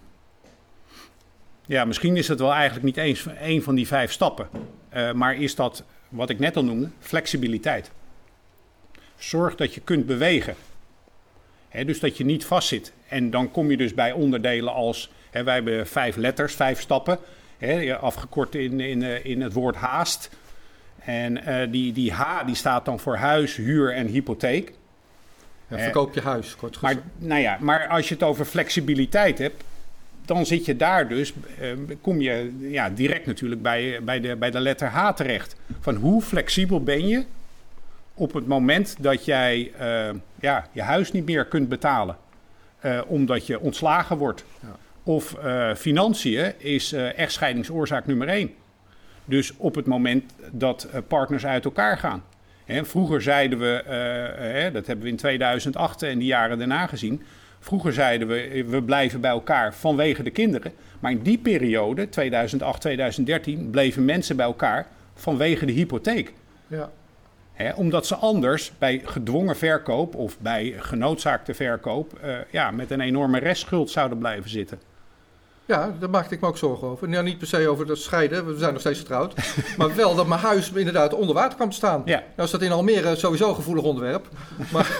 ja, 1.66 1.84
misschien 1.84 2.16
is 2.16 2.28
het 2.28 2.38
wel 2.38 2.52
eigenlijk 2.52 2.84
niet 2.84 2.96
eens 2.96 3.26
één 3.26 3.62
van 3.62 3.74
die 3.74 3.86
vijf 3.86 4.12
stappen. 4.12 4.48
Eh, 4.88 5.12
maar 5.12 5.36
is 5.36 5.54
dat, 5.54 5.84
wat 6.08 6.30
ik 6.30 6.38
net 6.38 6.56
al 6.56 6.64
noemde, 6.64 6.90
flexibiliteit. 7.00 7.90
Zorg 9.22 9.54
dat 9.54 9.74
je 9.74 9.80
kunt 9.80 10.06
bewegen. 10.06 10.54
Dus 11.86 12.00
dat 12.00 12.16
je 12.16 12.24
niet 12.24 12.44
vastzit. 12.44 12.92
En 13.08 13.30
dan 13.30 13.50
kom 13.50 13.70
je 13.70 13.76
dus 13.76 13.94
bij 13.94 14.12
onderdelen 14.12 14.72
als... 14.72 15.10
Hè, 15.30 15.44
wij 15.44 15.54
hebben 15.54 15.86
vijf 15.86 16.16
letters, 16.16 16.54
vijf 16.54 16.80
stappen. 16.80 17.18
Afgekort 18.00 18.54
in, 18.54 18.80
in, 18.80 19.02
eh, 19.02 19.24
in 19.24 19.40
het 19.40 19.52
woord 19.52 19.76
haast. 19.76 20.30
En 21.04 21.44
eh, 21.44 21.70
die, 21.70 21.92
die 21.92 22.12
H 22.12 22.44
die 22.46 22.54
staat 22.54 22.84
dan 22.84 23.00
voor 23.00 23.16
huis, 23.16 23.56
huur 23.56 23.94
en 23.94 24.06
hypotheek. 24.06 24.72
Ja, 25.68 25.78
verkoop 25.78 26.14
je 26.14 26.20
huis, 26.20 26.56
kort 26.56 26.80
Maar, 26.80 26.90
gezegd. 26.90 27.08
nou 27.18 27.40
ja, 27.40 27.56
maar 27.60 27.88
als 27.88 28.08
je 28.08 28.14
het 28.14 28.22
over 28.22 28.44
flexibiliteit 28.44 29.38
hebt, 29.38 29.64
dan 30.24 30.46
zit 30.46 30.64
je 30.64 30.76
daar 30.76 31.08
dus, 31.08 31.32
eh, 31.58 31.68
kom 32.00 32.20
je 32.20 32.56
ja, 32.58 32.90
direct 32.90 33.26
natuurlijk 33.26 33.62
bij, 33.62 33.98
bij, 34.02 34.20
de, 34.20 34.36
bij 34.36 34.50
de 34.50 34.60
letter 34.60 34.88
H 34.88 35.12
terecht. 35.12 35.56
Van 35.80 35.94
hoe 35.94 36.22
flexibel 36.22 36.82
ben 36.82 37.06
je 37.06 37.24
op 38.22 38.32
het 38.32 38.46
moment 38.46 38.96
dat 39.00 39.24
jij 39.24 39.72
eh, 39.78 40.14
ja, 40.40 40.66
je 40.72 40.82
huis 40.82 41.12
niet 41.12 41.24
meer 41.24 41.44
kunt 41.44 41.68
betalen, 41.68 42.16
eh, 42.80 43.00
omdat 43.06 43.46
je 43.46 43.60
ontslagen 43.60 44.16
wordt. 44.16 44.44
Ja. 44.60 44.76
Of 45.02 45.34
eh, 45.34 45.74
financiën 45.74 46.52
is 46.58 46.92
echtscheidingsoorzaak 46.92 48.06
nummer 48.06 48.28
één. 48.28 48.50
Dus 49.24 49.56
op 49.56 49.74
het 49.74 49.86
moment 49.86 50.32
dat 50.50 50.88
partners 51.08 51.46
uit 51.46 51.64
elkaar 51.64 51.98
gaan. 51.98 52.22
Hè, 52.64 52.84
vroeger 52.84 53.22
zeiden 53.22 53.58
we, 53.58 53.82
eh, 53.82 54.72
dat 54.72 54.86
hebben 54.86 55.04
we 55.04 55.10
in 55.10 55.16
2008 55.16 56.02
en 56.02 56.18
die 56.18 56.28
jaren 56.28 56.58
daarna 56.58 56.86
gezien. 56.86 57.22
Vroeger 57.60 57.92
zeiden 57.92 58.28
we, 58.28 58.64
we 58.68 58.82
blijven 58.82 59.20
bij 59.20 59.30
elkaar 59.30 59.74
vanwege 59.74 60.22
de 60.22 60.30
kinderen. 60.30 60.72
Maar 61.00 61.10
in 61.10 61.22
die 61.22 61.38
periode, 61.38 62.08
2008, 62.08 62.80
2013, 62.80 63.70
bleven 63.70 64.04
mensen 64.04 64.36
bij 64.36 64.46
elkaar 64.46 64.86
vanwege 65.14 65.66
de 65.66 65.72
hypotheek. 65.72 66.32
Ja. 66.66 66.90
Omdat 67.70 68.06
ze 68.06 68.14
anders 68.14 68.72
bij 68.78 69.02
gedwongen 69.04 69.56
verkoop 69.56 70.14
of 70.14 70.38
bij 70.38 70.74
genoodzaakte 70.78 71.54
verkoop 71.54 72.18
eh, 72.18 72.36
ja, 72.50 72.70
met 72.70 72.90
een 72.90 73.00
enorme 73.00 73.38
restschuld 73.38 73.90
zouden 73.90 74.18
blijven 74.18 74.50
zitten. 74.50 74.78
Ja, 75.72 75.94
daar 75.98 76.10
maakte 76.10 76.34
ik 76.34 76.40
me 76.40 76.46
ook 76.46 76.56
zorgen 76.56 76.88
over. 76.88 77.08
Nou, 77.08 77.24
niet 77.24 77.38
per 77.38 77.46
se 77.46 77.68
over 77.68 77.86
dat 77.86 77.98
scheiden, 77.98 78.46
we 78.46 78.58
zijn 78.58 78.72
nog 78.72 78.80
steeds 78.80 78.98
getrouwd. 78.98 79.34
maar 79.78 79.94
wel 79.94 80.14
dat 80.14 80.26
mijn 80.26 80.40
huis 80.40 80.72
inderdaad 80.72 81.14
onder 81.14 81.34
water 81.34 81.54
kwam 81.56 81.68
te 81.70 81.76
staan. 81.76 82.02
Ja. 82.04 82.16
Nou 82.36 82.42
is 82.42 82.50
dat 82.50 82.62
in 82.62 82.72
Almere 82.72 83.16
sowieso 83.16 83.48
een 83.48 83.54
gevoelig 83.54 83.84
onderwerp. 83.84 84.28
Maar, 84.72 84.98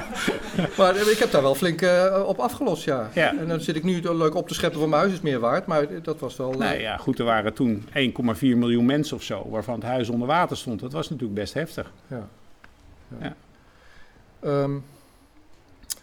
maar 0.78 0.96
ik 0.96 1.16
heb 1.18 1.30
daar 1.30 1.42
wel 1.42 1.54
flink 1.54 1.82
eh, 1.82 2.22
op 2.26 2.38
afgelost, 2.38 2.84
ja. 2.84 3.10
Ja. 3.14 3.36
En 3.38 3.48
dan 3.48 3.60
zit 3.60 3.76
ik 3.76 3.84
nu 3.84 4.00
leuk 4.02 4.34
op 4.34 4.48
te 4.48 4.54
scheppen 4.54 4.80
van 4.80 4.88
mijn 4.88 5.00
huis 5.02 5.14
is 5.14 5.20
meer 5.20 5.40
waard. 5.40 5.66
Maar 5.66 6.02
dat 6.02 6.18
was 6.18 6.36
wel... 6.36 6.52
eh, 6.52 6.58
Nou 6.58 6.78
ja, 6.78 6.96
goed, 6.96 7.18
er 7.18 7.24
waren 7.24 7.54
toen 7.54 7.84
1,4 7.88 7.92
miljoen 8.40 8.86
mensen 8.86 9.16
of 9.16 9.22
zo, 9.22 9.46
waarvan 9.50 9.74
het 9.74 9.84
huis 9.84 10.08
onder 10.08 10.26
water 10.26 10.56
stond. 10.56 10.80
Dat 10.80 10.92
was 10.92 11.08
natuurlijk 11.10 11.40
best 11.40 11.54
heftig. 11.54 11.92
Ja. 12.06 12.28
Ja. 13.20 13.26
Ja. 13.26 13.34
Ehm, 14.48 14.70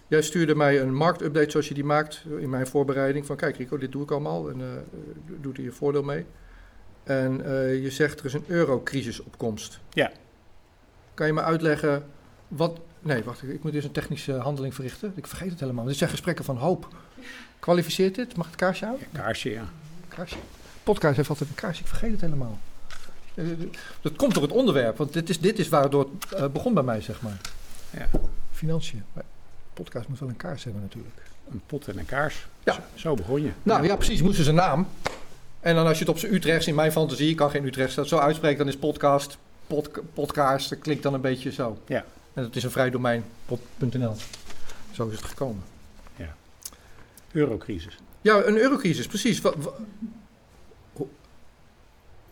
jij 0.07 0.21
stuurde 0.21 0.55
mij 0.55 0.81
een 0.81 0.93
marktupdate 0.93 1.51
zoals 1.51 1.67
je 1.67 1.73
die 1.73 1.83
maakt 1.83 2.23
in 2.39 2.49
mijn 2.49 2.67
voorbereiding. 2.67 3.25
Van 3.25 3.35
kijk 3.35 3.57
Rico, 3.57 3.77
dit 3.77 3.91
doe 3.91 4.03
ik 4.03 4.11
allemaal 4.11 4.49
en 4.49 4.61
eh 4.61 4.67
doe 5.41 5.53
er 5.53 5.61
je 5.61 5.71
voordeel 5.71 6.03
mee. 6.03 6.25
En 7.03 7.45
eh, 7.45 7.83
je 7.83 7.91
zegt 7.91 8.19
er 8.19 8.25
is 8.25 8.33
een 8.33 8.43
eurocrisis 8.47 9.19
op 9.19 9.37
komst. 9.37 9.79
Ja. 9.89 10.11
Kan 11.13 11.27
je 11.27 11.33
me 11.33 11.41
uitleggen 11.41 12.05
wat... 12.47 12.79
Nee, 12.99 13.23
wacht, 13.23 13.43
ik 13.43 13.63
moet 13.63 13.73
eerst 13.73 13.85
een 13.87 13.91
technische 13.93 14.33
handeling 14.33 14.73
verrichten. 14.75 15.11
Ik 15.15 15.27
vergeet 15.27 15.49
het 15.49 15.59
helemaal. 15.59 15.85
Dit 15.85 15.95
zijn 15.95 16.09
gesprekken 16.09 16.45
van 16.45 16.57
hoop. 16.57 16.87
Kwalificeert 17.59 18.15
dit? 18.15 18.35
Mag 18.37 18.45
het 18.45 18.55
kaarsje 18.55 18.85
aan? 18.85 18.95
Kaarsje, 19.11 19.49
ja. 19.49 19.63
Kaarsje. 20.07 20.37
Podcast 20.83 21.15
heeft 21.15 21.29
altijd 21.29 21.49
een 21.49 21.55
kaarsje. 21.55 21.81
Ik 21.81 21.87
vergeet 21.87 22.11
het 22.11 22.21
helemaal. 22.21 22.59
Eh, 23.35 23.45
Dat 24.01 24.15
komt 24.15 24.33
door 24.33 24.43
het 24.43 24.51
onderwerp, 24.51 24.97
want 24.97 25.13
dit 25.13 25.29
is, 25.29 25.39
dit 25.39 25.59
is 25.59 25.69
waardoor 25.69 26.09
het 26.19 26.33
eh, 26.33 26.47
begon 26.47 26.73
bij 26.73 26.83
mij, 26.83 27.01
zeg 27.01 27.21
maar. 27.21 27.41
Ja. 27.91 28.09
Financiën. 28.51 29.03
Podcast 29.83 30.07
moet 30.07 30.19
wel 30.19 30.29
een 30.29 30.37
kaars 30.37 30.63
hebben 30.63 30.81
natuurlijk. 30.81 31.15
Een 31.51 31.61
pot 31.65 31.87
en 31.87 31.97
een 31.97 32.05
kaars. 32.05 32.47
Ja. 32.63 32.73
Zo, 32.73 32.81
zo 32.95 33.13
begon 33.15 33.41
je. 33.41 33.51
Nou 33.63 33.85
ja, 33.85 33.95
precies. 33.95 34.21
Moesten 34.21 34.43
ze 34.43 34.49
een 34.49 34.55
naam. 34.55 34.87
En 35.59 35.75
dan 35.75 35.87
als 35.87 35.97
je 35.97 36.03
het 36.03 36.13
op 36.13 36.19
zijn 36.19 36.33
Utrechts, 36.33 36.67
in 36.67 36.75
mijn 36.75 36.91
fantasie, 36.91 37.29
ik 37.29 37.35
kan 37.35 37.49
geen 37.49 37.65
Utrechts, 37.65 37.95
dat 37.95 38.07
zo 38.07 38.17
uitspreekt, 38.17 38.57
dan 38.57 38.67
is 38.67 38.77
podcast, 38.77 39.37
pod, 39.67 39.89
podcast, 40.13 40.69
dat 40.69 40.79
klinkt 40.79 41.03
dan 41.03 41.13
een 41.13 41.21
beetje 41.21 41.51
zo. 41.51 41.77
Ja. 41.87 42.05
En 42.33 42.43
dat 42.43 42.55
is 42.55 42.63
een 42.63 42.71
vrij 42.71 42.89
domein, 42.89 43.23
pod.nl. 43.45 44.15
Zo 44.91 45.07
is 45.07 45.15
het 45.15 45.25
gekomen. 45.25 45.63
Eurocrisis. 47.31 47.97
Ja, 48.21 48.43
een 48.43 48.57
eurocrisis, 48.57 49.07
precies. 49.07 49.41
Hoe, 50.93 51.07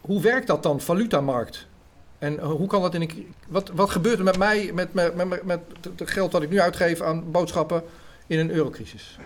hoe 0.01 0.21
werkt 0.21 0.47
dat 0.47 0.63
dan, 0.63 0.81
valutamarkt? 0.81 1.67
En 2.19 2.39
eh, 2.39 2.45
hoe 2.45 2.67
kan 2.67 2.81
dat 2.81 2.93
in 2.93 3.01
een... 3.01 3.33
Wat, 3.47 3.71
wat 3.73 3.89
gebeurt 3.89 4.17
er 4.17 4.23
met 4.23 4.37
mij, 4.37 4.71
met, 4.73 4.93
met, 4.93 5.15
met, 5.15 5.43
met 5.43 5.59
het 5.97 6.09
geld 6.09 6.31
dat 6.31 6.41
ik 6.41 6.49
nu 6.49 6.59
uitgeef 6.59 7.01
aan 7.01 7.31
boodschappen 7.31 7.83
in 8.27 8.39
een 8.39 8.51
eurocrisis? 8.51 9.17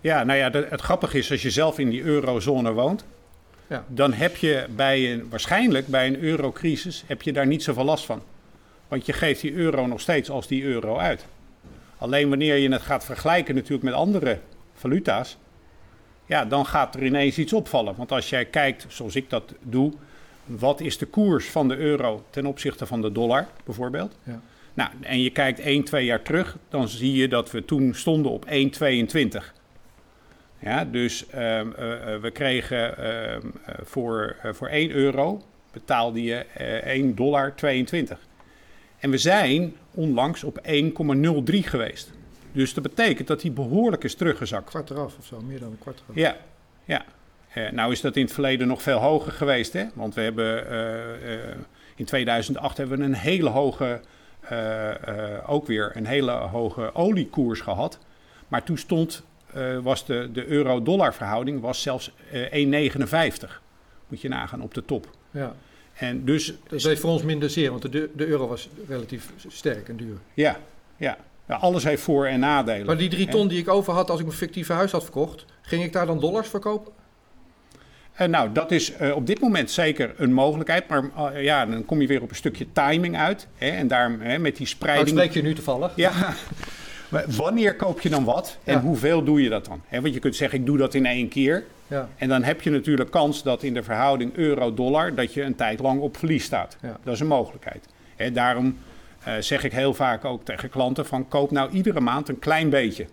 Ja, 0.00 0.24
nou 0.24 0.38
ja, 0.38 0.50
het 0.50 0.80
grappige 0.80 1.18
is, 1.18 1.30
als 1.30 1.42
je 1.42 1.50
zelf 1.50 1.78
in 1.78 1.90
die 1.90 2.02
eurozone 2.02 2.72
woont, 2.72 3.04
Ja. 3.66 3.84
dan 3.88 4.12
heb 4.12 4.36
je 4.36 4.66
bij 4.76 5.12
een, 5.12 5.28
waarschijnlijk 5.30 5.86
bij 5.86 6.06
een 6.06 6.20
eurocrisis, 6.22 7.04
heb 7.06 7.22
je 7.22 7.32
daar 7.32 7.46
niet 7.46 7.62
zoveel 7.62 7.84
last 7.84 8.04
van. 8.04 8.22
Want 8.88 9.06
je 9.06 9.12
geeft 9.12 9.40
die 9.40 9.52
euro 9.52 9.86
nog 9.86 10.00
steeds 10.00 10.30
als 10.30 10.46
die 10.46 10.62
euro 10.62 10.96
uit. 10.98 11.26
Alleen 11.98 12.28
wanneer 12.28 12.56
je 12.56 12.72
het 12.72 12.82
gaat 12.82 13.04
vergelijken 13.04 13.54
natuurlijk 13.54 13.82
met 13.82 13.94
andere 13.94 14.38
valuta's, 14.74 15.36
ja, 16.26 16.44
dan 16.44 16.66
gaat 16.66 16.94
er 16.94 17.04
ineens 17.04 17.38
iets 17.38 17.52
opvallen. 17.52 17.94
Want 17.96 18.12
als 18.12 18.30
jij 18.30 18.44
kijkt, 18.44 18.86
zoals 18.88 19.16
ik 19.16 19.30
dat 19.30 19.54
doe, 19.62 19.92
wat 20.46 20.80
is 20.80 20.98
de 20.98 21.06
koers 21.06 21.50
van 21.50 21.68
de 21.68 21.76
euro 21.76 22.24
ten 22.30 22.46
opzichte 22.46 22.86
van 22.86 23.02
de 23.02 23.12
dollar 23.12 23.46
bijvoorbeeld? 23.64 24.16
Ja. 24.22 24.40
Nou, 24.74 24.90
en 25.00 25.22
je 25.22 25.30
kijkt 25.30 25.60
1, 25.60 25.84
2 25.84 26.04
jaar 26.04 26.22
terug, 26.22 26.56
dan 26.68 26.88
zie 26.88 27.12
je 27.12 27.28
dat 27.28 27.50
we 27.50 27.64
toen 27.64 27.94
stonden 27.94 28.32
op 28.32 28.46
1,22. 28.46 29.52
Ja, 30.58 30.84
dus 30.84 31.26
ehm, 31.26 31.72
eh, 31.72 32.14
eh, 32.14 32.20
we 32.20 32.30
kregen 32.30 32.98
ehm, 32.98 33.46
eh, 33.64 33.74
voor, 33.82 34.36
voor 34.52 34.68
1 34.68 34.90
euro 34.90 35.42
betaalde 35.72 36.22
je 36.22 36.34
eh 36.34 36.94
1 36.94 37.14
dollar 37.14 37.54
22. 37.54 38.18
En 38.98 39.10
we 39.10 39.18
zijn 39.18 39.74
onlangs 39.90 40.44
op 40.44 40.58
1,03 40.62 41.62
geweest. 41.62 42.12
Dus 42.52 42.74
dat 42.74 42.82
betekent 42.82 43.28
dat 43.28 43.40
die 43.40 43.50
behoorlijk 43.50 44.04
is 44.04 44.14
teruggezakt. 44.14 44.68
Kwart 44.68 44.90
eraf 44.90 45.18
of 45.18 45.26
zo, 45.26 45.40
meer 45.40 45.60
dan 45.60 45.70
een 45.70 45.78
kwart 45.78 46.02
eraf. 46.04 46.16
Ja, 46.16 46.36
ja. 46.84 47.04
Eh, 47.54 47.70
nou 47.70 47.92
is 47.92 48.00
dat 48.00 48.16
in 48.16 48.22
het 48.24 48.32
verleden 48.32 48.66
nog 48.66 48.82
veel 48.82 48.98
hoger 48.98 49.32
geweest, 49.32 49.72
hè? 49.72 49.84
Want 49.94 50.14
we 50.14 50.20
hebben 50.20 50.68
eh, 50.70 51.34
eh, 51.34 51.56
in 51.96 52.04
2008 52.04 52.76
hebben 52.76 52.98
we 52.98 53.04
een 53.04 53.14
hele 53.14 53.48
hoge, 53.48 54.00
ook 55.46 55.66
weer 55.66 55.90
een 55.94 56.06
hele 56.06 56.30
hoge 56.30 56.94
oliekoers 56.94 57.60
gehad. 57.60 57.98
Maar 58.48 58.62
toen 58.62 58.78
stond, 58.78 59.22
was 59.82 60.06
de, 60.06 60.28
de 60.32 60.46
euro-dollar 60.46 61.14
verhouding 61.14 61.60
was 61.60 61.82
zelfs 61.82 62.10
eh 62.30 62.92
1,59. 63.46 63.60
Moet 64.08 64.20
je 64.20 64.28
nagaan 64.28 64.62
op 64.62 64.74
de 64.74 64.84
top. 64.84 65.06
Ja. 65.30 65.54
En 65.94 66.24
dus 66.24 66.54
Dat 66.68 66.82
heeft 66.82 67.00
voor 67.00 67.10
ons 67.10 67.22
minder 67.22 67.50
zeer, 67.50 67.70
want 67.70 67.92
de, 67.92 68.10
de 68.14 68.26
euro 68.26 68.48
was 68.48 68.68
relatief 68.88 69.32
sterk 69.48 69.88
en 69.88 69.96
duur. 69.96 70.16
ja, 70.34 70.58
ja. 70.96 71.16
Ja, 71.48 71.54
alles 71.54 71.84
heeft 71.84 72.02
voor- 72.02 72.26
en 72.26 72.40
nadelen. 72.40 72.86
Maar 72.86 72.96
die 72.96 73.08
drie 73.08 73.28
ton 73.28 73.48
die 73.48 73.58
ik 73.58 73.68
over 73.68 73.92
had 73.92 74.10
als 74.10 74.18
ik 74.20 74.26
mijn 74.26 74.38
fictieve 74.38 74.72
huis 74.72 74.92
had 74.92 75.02
verkocht, 75.02 75.44
ging 75.62 75.82
ik 75.84 75.92
daar 75.92 76.06
dan 76.06 76.20
dollars 76.20 76.48
verkopen? 76.48 76.92
Eh, 78.14 78.28
nou, 78.28 78.52
dat 78.52 78.70
is 78.70 78.92
eh, 78.92 79.16
op 79.16 79.26
dit 79.26 79.40
moment 79.40 79.70
zeker 79.70 80.14
een 80.16 80.32
mogelijkheid. 80.32 80.88
Maar 80.88 81.04
eh, 81.32 81.42
ja, 81.42 81.66
dan 81.66 81.84
kom 81.84 82.00
je 82.00 82.06
weer 82.06 82.22
op 82.22 82.30
een 82.30 82.36
stukje 82.36 82.66
timing 82.72 83.16
uit. 83.16 83.46
Hè, 83.54 83.68
en 83.68 83.88
daarom 83.88 84.20
hè, 84.20 84.38
met 84.38 84.56
die 84.56 84.66
Nou, 84.66 84.66
spreiding. 84.66 85.08
spreek 85.08 85.32
je 85.32 85.42
nu 85.42 85.54
toevallig. 85.54 85.92
Ja, 85.96 86.12
maar 87.10 87.24
wanneer 87.36 87.76
koop 87.76 88.00
je 88.00 88.08
dan 88.08 88.24
wat 88.24 88.58
en 88.64 88.74
Ja. 88.74 88.80
hoeveel 88.80 89.24
doe 89.24 89.42
je 89.42 89.48
dat 89.48 89.64
dan? 89.64 89.82
Want 89.90 90.14
je 90.14 90.20
kunt 90.20 90.36
zeggen, 90.36 90.58
ik 90.58 90.66
doe 90.66 90.78
dat 90.78 90.94
in 90.94 91.06
één 91.06 91.28
keer. 91.28 91.64
Ja. 91.86 92.08
En 92.16 92.28
dan 92.28 92.42
heb 92.42 92.62
je 92.62 92.70
natuurlijk 92.70 93.10
kans 93.10 93.42
dat 93.42 93.62
in 93.62 93.74
de 93.74 93.82
verhouding 93.82 94.36
euro-dollar... 94.36 95.14
dat 95.14 95.34
je 95.34 95.42
een 95.42 95.54
tijd 95.54 95.80
lang 95.80 96.00
op 96.00 96.16
verlies 96.16 96.44
staat. 96.44 96.76
Ja. 96.82 96.96
Dat 97.04 97.14
is 97.14 97.20
een 97.20 97.26
mogelijkheid. 97.26 97.86
Hè, 98.16 98.32
daarom 98.32 98.78
zeg 99.38 99.64
ik 99.64 99.72
heel 99.72 99.94
vaak 99.94 100.24
ook 100.24 100.44
tegen 100.44 100.70
klanten 100.70 101.06
van... 101.06 101.28
koop 101.28 101.50
nou 101.50 101.70
iedere 101.70 102.00
maand 102.00 102.28
een 102.28 102.38
klein 102.38 102.70
beetje. 102.70 103.06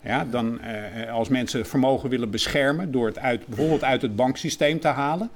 Ja, 0.00 0.24
dan, 0.30 0.60
eh, 0.60 1.12
als 1.12 1.28
mensen 1.28 1.66
vermogen 1.66 2.10
willen 2.10 2.30
beschermen... 2.30 2.92
door 2.92 3.06
het 3.06 3.18
uit, 3.18 3.46
bijvoorbeeld 3.46 3.84
uit 3.84 4.02
het 4.02 4.16
banksysteem 4.16 4.80
te 4.80 4.88
halen... 4.88 5.30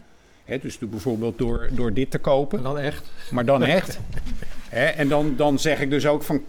Hè, 0.44 0.59
dus 0.59 0.79
bijvoorbeeld 0.79 1.38
door, 1.38 1.68
door 1.72 1.92
dit 1.92 2.11
te 2.11 2.18
kopen 2.18 2.59
En 2.59 2.64
dan 2.64 2.79
echt. 2.79 3.11
maar 3.31 3.44
dan 3.44 3.62
echt. 3.62 3.98
Hè, 4.68 4.85
en 4.85 5.09
dan, 5.09 5.37
dan 5.37 5.59
zeg 5.59 5.81
ik 5.81 5.90
dus 5.90 6.07
ook 6.07 6.22
van 6.22 6.42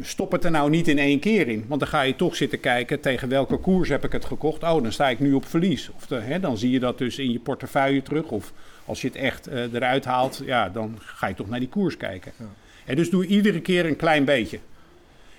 stop 0.00 0.32
het 0.32 0.44
er 0.44 0.50
nou 0.50 0.70
niet 0.70 0.88
in 0.88 0.98
één 0.98 1.18
keer 1.18 1.48
in. 1.48 1.64
Want 1.68 1.80
dan 1.80 1.88
ga 1.88 2.02
je 2.02 2.16
toch 2.16 2.36
zitten 2.36 2.60
kijken 2.60 3.00
tegen 3.00 3.28
welke 3.28 3.56
koers 3.56 3.88
heb 3.88 4.04
ik 4.04 4.12
het 4.12 4.24
gekocht. 4.24 4.62
Oh, 4.62 4.82
dan 4.82 4.92
sta 4.92 5.08
ik 5.08 5.20
nu 5.20 5.32
op 5.32 5.46
verlies. 5.46 5.90
Of 5.96 6.06
de, 6.06 6.14
hè, 6.14 6.40
dan 6.40 6.58
zie 6.58 6.70
je 6.70 6.80
dat 6.80 6.98
dus 6.98 7.18
in 7.18 7.32
je 7.32 7.38
portefeuille 7.38 8.02
terug. 8.02 8.30
Of 8.30 8.52
als 8.84 9.00
je 9.00 9.06
het 9.06 9.16
echt 9.16 9.46
eh, 9.46 9.72
eruit 9.72 10.04
haalt, 10.04 10.42
ja, 10.44 10.68
dan 10.68 10.98
ga 10.98 11.26
je 11.26 11.34
toch 11.34 11.48
naar 11.48 11.58
die 11.58 11.68
koers 11.68 11.96
kijken. 11.96 12.32
Ja. 12.36 12.44
En 12.84 12.96
dus 12.96 13.10
doe 13.10 13.26
iedere 13.26 13.60
keer 13.60 13.86
een 13.86 13.96
klein 13.96 14.24
beetje. 14.24 14.58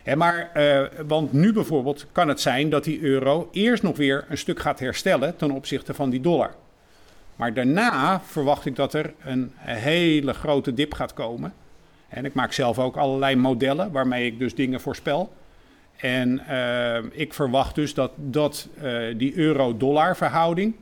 Hè, 0.04 0.16
maar, 0.16 0.50
eh, 0.54 0.82
want 1.08 1.34
nu 1.34 1.54
bijvoorbeeld 1.54 2.06
kan 2.12 2.28
het 2.28 2.42
zijn 2.42 2.70
dat 2.70 2.84
die 2.84 3.02
euro 3.02 3.50
eerst 3.52 3.84
nog 3.84 3.98
weer 3.98 4.26
een 4.30 4.38
stuk 4.38 4.60
gaat 4.60 4.80
herstellen 4.80 5.36
ten 5.36 5.52
opzichte 5.52 5.94
van 5.94 6.10
die 6.10 6.22
dollar. 6.22 6.52
Maar 7.36 7.54
daarna 7.54 8.22
verwacht 8.26 8.66
ik 8.66 8.76
dat 8.76 8.94
er 8.94 9.14
een 9.24 9.52
hele 9.58 10.34
grote 10.34 10.74
dip 10.74 10.94
gaat 10.94 11.14
komen. 11.14 11.54
En 12.10 12.26
ik 12.26 12.34
maak 12.34 12.54
zelf 12.54 12.80
ook 12.80 12.98
allerlei 12.98 13.36
modellen 13.36 13.92
waarmee 13.92 14.26
ik 14.26 14.40
dus 14.40 14.56
dingen 14.56 14.82
voorspel. 14.82 15.34
En 15.98 16.48
eh, 16.48 17.04
ik 17.12 17.34
verwacht 17.34 17.76
dus 17.76 17.94
dat, 17.94 18.12
dat 18.16 18.68
eh, 18.82 18.94
die 19.18 19.36
euro-dollar 19.36 20.16
verhouding 20.16 20.76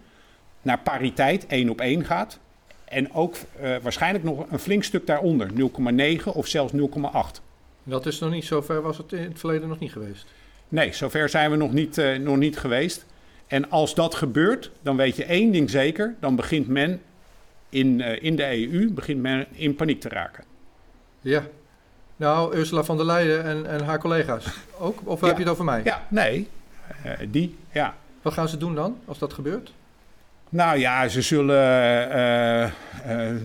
naar 0.62 0.80
pariteit 0.80 1.48
1 1.48 1.70
op 1.70 1.82
1 1.82 2.06
gaat. 2.06 2.40
En 2.86 3.14
ook 3.14 3.36
waarschijnlijk 3.82 4.24
nog 4.24 4.46
een 4.52 4.60
flink 4.60 4.84
stuk 4.84 5.08
daaronder, 5.08 5.50
0,9 6.20 6.24
of 6.24 6.48
zelfs 6.48 6.74
0,8. 6.74 7.42
Dat 7.90 8.06
is 8.06 8.20
nog 8.20 8.32
niet 8.32 8.46
zo 8.46 8.62
ver, 8.62 8.82
was 8.82 8.98
het 8.98 9.14
in 9.14 9.24
het 9.24 9.40
verleden 9.40 9.68
nog 9.70 9.80
niet 9.80 9.92
geweest. 9.92 10.26
Nee, 10.70 10.94
zover 10.94 11.30
zijn 11.30 11.52
we 11.52 11.58
nog 11.58 11.72
niet, 11.72 11.98
eh, 11.98 12.16
nog 12.18 12.38
niet 12.38 12.58
geweest. 12.60 13.06
En 13.48 13.70
als 13.70 13.96
dat 13.96 14.16
gebeurt, 14.16 14.72
dan 14.82 14.96
weet 14.98 15.16
je 15.16 15.24
één 15.26 15.52
ding 15.52 15.70
zeker. 15.70 16.16
Dan 16.20 16.36
begint 16.36 16.68
men 16.68 17.02
in, 17.70 18.02
eh, 18.02 18.24
in 18.24 18.36
de 18.36 18.46
EU 18.72 18.92
begint 18.92 19.22
men 19.22 19.46
in 19.52 19.76
paniek 19.76 20.02
te 20.02 20.10
raken. 20.10 20.44
Ja. 21.22 21.44
Nou, 22.16 22.56
Ursula 22.58 22.84
van 22.84 22.98
der 22.98 23.06
Leyen 23.06 23.44
en, 23.44 23.66
en 23.66 23.84
haar 23.84 24.00
collega's 24.00 24.46
ook? 24.80 25.00
Of 25.04 25.22
Ja. 25.22 25.28
heb 25.28 25.36
je 25.38 25.44
het 25.44 25.52
over 25.52 25.66
mij? 25.66 25.82
Ja, 25.84 26.06
nee, 26.10 26.48
eh, 27.04 27.12
die, 27.30 27.58
ja. 27.74 27.96
Wat 28.22 28.34
gaan 28.34 28.50
ze 28.50 28.58
doen 28.58 28.76
dan, 28.76 28.98
als 29.06 29.18
dat 29.20 29.34
gebeurt? 29.34 29.72
Nou 30.50 30.80
ja, 30.80 31.08
ze 31.08 31.22
zullen, 31.22 31.56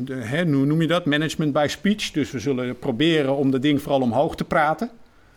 de- 0.05 0.15
hè, 0.15 0.45
hoe 0.45 0.67
noem 0.67 0.81
je 0.81 0.87
dat? 0.87 1.05
Management 1.05 1.53
by 1.53 1.67
speech. 1.69 2.11
Dus 2.11 2.31
we 2.31 2.39
zullen 2.39 2.79
proberen 2.79 3.37
om 3.37 3.51
dat 3.51 3.63
ding 3.63 3.83
vooral 3.83 4.01
omhoog 4.01 4.37
te 4.37 4.45
praten. 4.45 4.91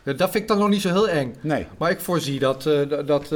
Dat 0.04 0.18
vind 0.18 0.36
ik 0.36 0.48
dan 0.48 0.58
nog 0.58 0.70
niet 0.70 0.82
zo 0.82 0.90
heel 0.90 1.10
eng. 1.10 1.36
Nee, 1.42 1.68
Maar 1.78 1.92
ik 1.92 2.00
voorzie 2.00 2.40
dat, 2.40 2.66
eh, 2.66 2.80
dat, 3.06 3.34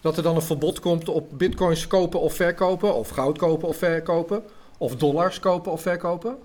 dat 0.00 0.16
er 0.16 0.22
dan 0.22 0.36
een 0.36 0.42
verbod 0.42 0.80
komt 0.80 1.08
op 1.08 1.38
bitcoins 1.38 1.86
kopen 1.86 2.20
of 2.20 2.34
verkopen, 2.34 2.94
of 2.94 3.08
goud 3.08 3.38
kopen 3.38 3.68
of 3.68 3.76
verkopen, 3.76 4.42
of 4.78 4.96
dollars 4.96 5.40
kopen 5.40 5.72
of 5.72 5.82
verkopen. 5.82 6.36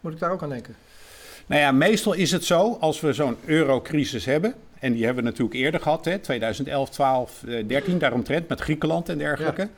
Moet 0.00 0.12
ik 0.12 0.18
daar 0.18 0.30
ook 0.32 0.42
aan 0.42 0.48
denken? 0.48 0.76
Nou 1.46 1.60
ja, 1.60 1.72
meestal 1.72 2.12
is 2.12 2.30
het 2.30 2.44
zo, 2.44 2.76
als 2.80 3.00
we 3.00 3.12
zo'n 3.12 3.36
eurocrisis 3.44 4.24
hebben, 4.24 4.54
en 4.78 4.92
die 4.92 5.04
hebben 5.04 5.24
we 5.24 5.30
natuurlijk 5.30 5.56
eerder 5.56 5.80
gehad, 5.80 6.04
hè, 6.04 6.18
2011, 6.18 6.90
12, 6.90 7.42
eh, 7.46 7.64
13, 7.66 7.98
daaromtrent 7.98 8.48
met 8.48 8.60
Griekenland 8.60 9.08
en 9.08 9.18
dergelijke. 9.18 9.68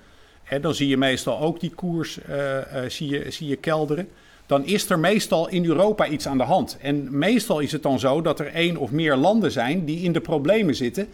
Hè, 0.47 0.61
dan 0.61 0.75
zie 0.75 0.89
je 0.89 0.97
meestal 0.97 1.41
ook 1.41 1.61
die 1.61 1.71
koers 1.75 2.23
eh, 2.23 2.85
eh, 2.85 2.91
zie 2.91 3.09
je, 3.09 3.31
zie 3.31 3.49
je 3.49 3.57
kelderen. 3.57 4.09
Dan 4.47 4.65
is 4.65 4.91
er 4.91 4.99
meestal 4.99 5.49
in 5.49 5.65
Europa 5.65 6.07
iets 6.07 6.29
aan 6.29 6.39
de 6.39 6.45
hand. 6.45 6.79
En 6.81 7.19
meestal 7.19 7.61
is 7.61 7.73
het 7.73 7.83
dan 7.83 7.99
zo 7.99 8.21
dat 8.23 8.41
er 8.41 8.47
één 8.47 8.77
of 8.77 8.91
meer 8.91 9.17
landen 9.17 9.53
zijn 9.53 9.85
die 9.85 10.01
in 10.01 10.13
de 10.13 10.21
problemen 10.21 10.75
zitten. 10.75 11.09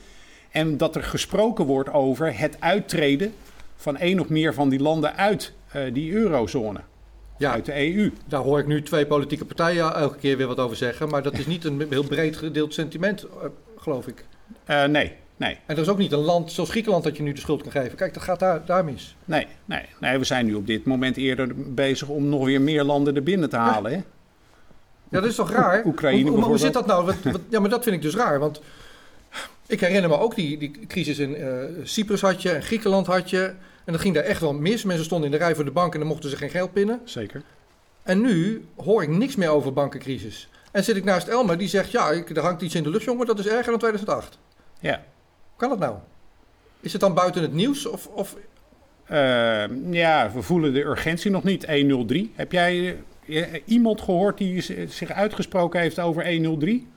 En 0.50 0.76
dat 0.76 0.96
er 0.96 1.02
gesproken 1.02 1.64
wordt 1.64 1.92
over 1.92 2.38
het 2.38 2.56
uittreden 2.60 3.34
van 3.76 3.96
één 3.96 4.20
of 4.20 4.28
meer 4.28 4.54
van 4.54 4.68
die 4.68 4.80
landen 4.80 5.16
uit 5.16 5.52
eh, 5.68 5.82
die 5.92 6.12
eurozone, 6.12 6.80
Ja, 7.38 7.52
uit 7.52 7.64
de 7.64 7.94
EU. 7.94 8.12
daar 8.26 8.42
hoor 8.42 8.58
ik 8.58 8.66
nu 8.66 8.82
twee 8.82 9.06
politieke 9.06 9.44
partijen 9.44 9.94
elke 9.94 10.18
keer 10.18 10.36
weer 10.36 10.46
wat 10.46 10.58
over 10.58 10.76
zeggen, 10.76 11.08
maar 11.08 11.22
dat 11.22 11.38
is 11.38 11.46
niet 11.46 11.64
een 11.64 11.86
heel 11.90 12.04
breed 12.04 12.36
gedeeld 12.36 12.74
sentiment, 12.74 13.26
geloof 13.76 14.06
ik. 14.06 14.24
Eh, 14.64 14.84
nee, 14.84 15.12
nee. 15.42 15.58
En 15.66 15.76
er 15.76 15.82
is 15.82 15.88
ook 15.88 15.98
niet 15.98 16.12
een 16.12 16.18
land 16.18 16.52
zoals 16.52 16.70
Griekenland 16.70 17.04
dat 17.04 17.16
je 17.16 17.22
nu 17.22 17.32
de 17.32 17.40
schuld 17.40 17.62
kan 17.62 17.70
geven. 17.72 17.96
Kijk, 17.96 18.14
dat 18.14 18.22
gaat 18.22 18.40
daar, 18.40 18.64
daar 18.64 18.84
mis. 18.84 19.16
Nee, 19.24 19.46
nee, 19.64 19.86
nee, 20.00 20.18
we 20.18 20.24
zijn 20.24 20.46
nu 20.46 20.54
op 20.54 20.66
dit 20.66 20.84
moment 20.84 21.16
eerder 21.16 21.48
bezig 21.74 22.08
om 22.08 22.28
nog 22.28 22.44
weer 22.44 22.60
meer 22.60 22.84
landen 22.84 23.16
er 23.16 23.22
binnen 23.22 23.48
te 23.48 23.56
halen. 23.56 23.92
Hè? 23.92 23.96
Ja, 25.08 25.20
dat 25.20 25.24
is 25.24 25.34
toch 25.34 25.50
raar? 25.50 25.84
Oekraïne 25.84 26.30
hoe, 26.30 26.44
hoe, 26.44 26.58
zit 26.58 26.72
dat 26.72 26.86
nou? 26.86 27.04
Wat, 27.04 27.14
wat- 27.22 27.40
ja, 27.48 27.60
maar 27.60 27.70
dat 27.70 27.82
vind 27.82 27.96
ik 27.96 28.02
dus 28.02 28.14
raar. 28.14 28.38
Want 28.38 28.60
ik 29.66 29.80
herinner 29.80 30.10
me 30.10 30.18
ook 30.18 30.34
die, 30.34 30.58
die 30.58 30.86
crisis 30.86 31.18
in 31.18 31.36
eh, 31.36 31.54
Cyprus 31.82 32.20
had 32.20 32.42
je 32.42 32.50
en 32.50 32.62
Griekenland 32.62 33.06
had 33.06 33.30
je. 33.30 33.54
En 33.84 33.92
dat 33.92 34.00
ging 34.00 34.14
daar 34.14 34.24
echt 34.24 34.40
wel 34.40 34.52
mis. 34.52 34.84
Mensen 34.84 35.04
stonden 35.04 35.32
in 35.32 35.38
de 35.38 35.44
rij 35.44 35.54
voor 35.54 35.64
de 35.64 35.70
bank 35.70 35.92
en 35.92 35.98
dan 35.98 36.08
mochten 36.08 36.30
ze 36.30 36.36
geen 36.36 36.50
geld 36.50 36.72
pinnen. 36.72 37.00
Zeker. 37.04 37.42
En 38.02 38.20
nu 38.20 38.64
hoor 38.76 39.02
ik 39.02 39.08
niks 39.08 39.36
meer 39.36 39.48
over 39.48 39.72
bankencrisis. 39.72 40.48
En 40.72 40.84
zit 40.84 40.96
ik 40.96 41.04
naast 41.04 41.28
Elmer 41.28 41.58
die 41.58 41.68
zegt, 41.68 41.90
ja, 41.90 42.10
ik, 42.10 42.30
er 42.30 42.42
hangt 42.42 42.62
iets 42.62 42.74
in 42.74 42.82
de 42.82 42.90
lucht, 42.90 43.04
jongen, 43.04 43.26
dat 43.26 43.38
is 43.38 43.46
erger 43.46 43.70
dan 43.70 43.78
2008. 43.78 44.38
Ja. 44.80 45.02
Kan 45.62 45.70
dat 45.70 45.78
nou? 45.78 45.96
Is 46.80 46.92
het 46.92 47.00
dan 47.00 47.14
buiten 47.14 47.42
het 47.42 47.52
nieuws? 47.52 47.86
Of, 47.86 48.06
of 48.06 48.36
Eh, 49.04 49.64
ja, 49.90 50.30
we 50.34 50.42
voelen 50.42 50.72
de 50.72 50.84
urgentie 50.84 51.30
nog 51.30 51.44
niet. 51.44 51.66
103. 51.66 52.32
Heb 52.34 52.52
jij 52.52 52.96
eh, 53.28 53.42
iemand 53.64 54.00
gehoord 54.00 54.38
die 54.38 54.60
zich 54.88 55.10
uitgesproken 55.10 55.80
heeft 55.80 55.98
over 55.98 56.26
103? 56.32 56.88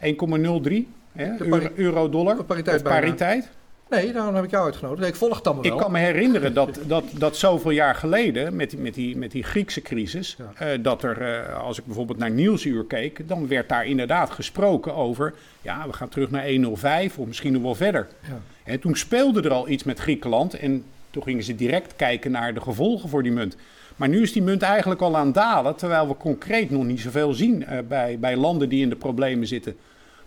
1,03 0.00 0.88
hè, 1.12 1.36
De 1.36 1.44
pari- 1.44 1.48
euro- 1.48 1.70
euro-dollar? 1.74 2.36
de 2.36 2.44
pariteit 2.44 2.76
Of 2.76 2.82
pariteit? 2.82 3.48
Nee, 3.90 4.12
daarom 4.12 4.34
heb 4.34 4.44
ik 4.44 4.50
jou 4.50 4.64
uitgenodigd. 4.64 5.00
Nee, 5.00 5.10
ik 5.10 5.16
volg 5.16 5.36
het 5.36 5.46
allemaal 5.46 5.64
Ik 5.64 5.70
wel. 5.70 5.80
kan 5.80 5.92
me 5.92 5.98
herinneren 5.98 6.54
dat, 6.54 6.78
dat, 6.86 7.04
dat 7.18 7.36
zoveel 7.36 7.70
jaar 7.70 7.94
geleden, 7.94 8.56
met, 8.56 8.70
die- 8.70 8.78
met, 8.78 8.94
die, 8.94 9.16
met 9.16 9.30
die 9.30 9.42
Griekse 9.42 9.82
crisis, 9.82 10.36
Ja. 10.38 10.66
eh, 10.66 10.78
dat 10.82 11.02
er, 11.02 11.20
eh, 11.22 11.62
als 11.62 11.78
ik 11.78 11.84
bijvoorbeeld 11.86 12.18
naar 12.18 12.30
Nieuwsuur 12.30 12.84
keek, 12.84 13.28
dan 13.28 13.48
werd 13.48 13.68
daar 13.68 13.86
inderdaad 13.86 14.30
gesproken 14.30 14.94
over, 14.94 15.34
ja, 15.62 15.86
we 15.86 15.92
gaan 15.92 16.08
terug 16.08 16.30
naar 16.30 16.48
105 16.48 17.18
of 17.18 17.26
misschien 17.26 17.52
nog 17.52 17.62
wel 17.62 17.74
verder. 17.74 18.06
Ja. 18.28 18.38
En 18.64 18.80
toen 18.80 18.96
speelde 18.96 19.42
er 19.42 19.52
al 19.52 19.68
iets 19.68 19.84
met 19.84 19.98
Griekenland 19.98 20.54
en 20.54 20.84
toen 21.10 21.22
gingen 21.22 21.42
ze 21.44 21.54
direct 21.54 21.96
kijken 21.96 22.30
naar 22.30 22.54
de 22.54 22.60
gevolgen 22.60 23.08
voor 23.08 23.22
die 23.22 23.32
munt. 23.32 23.56
Maar 23.96 24.08
nu 24.08 24.22
is 24.22 24.32
die 24.32 24.42
munt 24.42 24.62
eigenlijk 24.62 25.00
al 25.00 25.16
aan 25.16 25.26
het 25.26 25.34
dalen, 25.34 25.76
terwijl 25.76 26.08
we 26.08 26.16
concreet 26.16 26.70
nog 26.70 26.84
niet 26.84 27.00
zoveel 27.00 27.32
zien 27.34 27.64
eh, 27.66 27.78
bij, 27.88 28.18
bij 28.18 28.36
landen 28.36 28.68
die 28.68 28.82
in 28.82 28.88
de 28.88 28.96
problemen 28.96 29.46
zitten. 29.46 29.76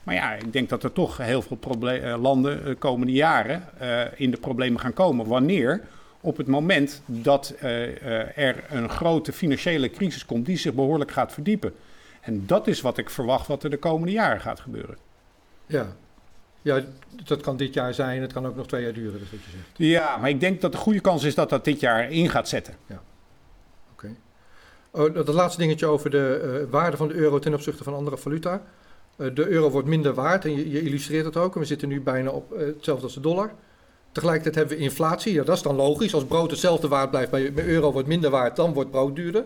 Maar 0.03 0.15
ja, 0.15 0.33
ik 0.33 0.53
denk 0.53 0.69
dat 0.69 0.83
er 0.83 0.91
toch 0.91 1.17
heel 1.17 1.41
veel 1.41 1.57
eh, 1.87 2.21
landen 2.21 2.65
de 2.65 2.75
komende 2.75 3.13
jaren 3.13 3.63
eh, 3.79 4.01
in 4.15 4.31
de 4.31 4.37
problemen 4.37 4.79
gaan 4.79 4.93
komen. 4.93 5.27
Wanneer? 5.27 5.81
Op 6.21 6.37
het 6.37 6.47
moment 6.47 7.01
dat 7.05 7.53
eh, 7.59 7.83
eh, 7.83 8.37
er 8.37 8.63
een 8.69 8.89
grote 8.89 9.33
financiële 9.33 9.89
crisis 9.89 10.25
komt 10.25 10.45
die 10.45 10.57
zich 10.57 10.73
behoorlijk 10.73 11.11
gaat 11.11 11.33
verdiepen. 11.33 11.73
En 12.21 12.45
dat 12.45 12.67
is 12.67 12.81
wat 12.81 12.97
ik 12.97 13.09
verwacht 13.09 13.47
wat 13.47 13.63
er 13.63 13.69
de 13.69 13.77
komende 13.77 14.11
jaren 14.11 14.41
gaat 14.41 14.59
gebeuren. 14.59 14.97
Ja. 15.65 15.95
Ja, 16.61 16.81
dat 17.23 17.41
kan 17.41 17.57
dit 17.57 17.73
jaar 17.73 17.93
zijn, 17.93 18.21
het 18.21 18.33
kan 18.33 18.45
ook 18.45 18.55
nog 18.55 18.67
twee 18.67 18.83
jaar 18.83 18.93
duren, 18.93 19.11
dat 19.13 19.21
is 19.21 19.31
wat 19.31 19.39
je 19.43 19.51
zegt. 19.51 19.67
Ja, 19.73 20.17
maar 20.17 20.29
ik 20.29 20.39
denk 20.39 20.61
dat 20.61 20.71
de 20.71 20.77
goede 20.77 20.99
kans 20.99 21.23
is 21.23 21.35
dat 21.35 21.49
dat 21.49 21.65
dit 21.65 21.79
jaar 21.79 22.11
in 22.11 22.29
gaat 22.29 22.49
zetten. 22.49 22.75
Oh, 24.93 25.13
dat 25.13 25.27
laatste 25.27 25.61
dingetje 25.61 25.85
over 25.85 26.09
de 26.09 26.59
eh, 26.63 26.71
waarde 26.71 26.97
van 26.97 27.07
de 27.07 27.13
euro 27.13 27.39
ten 27.39 27.53
opzichte 27.53 27.83
van 27.83 27.93
andere 27.93 28.17
valuta. 28.17 28.61
Eh, 29.15 29.27
de 29.33 29.47
euro 29.47 29.69
wordt 29.69 29.87
minder 29.87 30.13
waard 30.13 30.45
en 30.45 30.55
je, 30.55 30.69
je 30.69 30.81
illustreert 30.81 31.25
het 31.25 31.37
ook. 31.37 31.53
En 31.53 31.59
we 31.59 31.65
zitten 31.65 31.87
nu 31.87 32.01
bijna 32.01 32.29
op 32.29 32.53
eh, 32.53 32.65
hetzelfde 32.65 33.03
als 33.03 33.13
de 33.13 33.19
dollar. 33.19 33.51
Tegelijkertijd 34.11 34.55
hebben 34.55 34.77
we 34.77 34.83
inflatie. 34.83 35.33
Ja, 35.33 35.43
dat 35.43 35.55
is 35.55 35.61
dan 35.63 35.75
logisch. 35.75 36.13
Als 36.13 36.25
brood 36.25 36.51
hetzelfde 36.51 36.87
waard 36.87 37.09
blijft, 37.09 37.31
bij 37.31 37.51
euro 37.65 37.91
wordt 37.91 38.07
minder 38.07 38.29
waard, 38.29 38.55
dan 38.55 38.73
wordt 38.73 38.91
brood 38.91 39.15
duurder. 39.15 39.43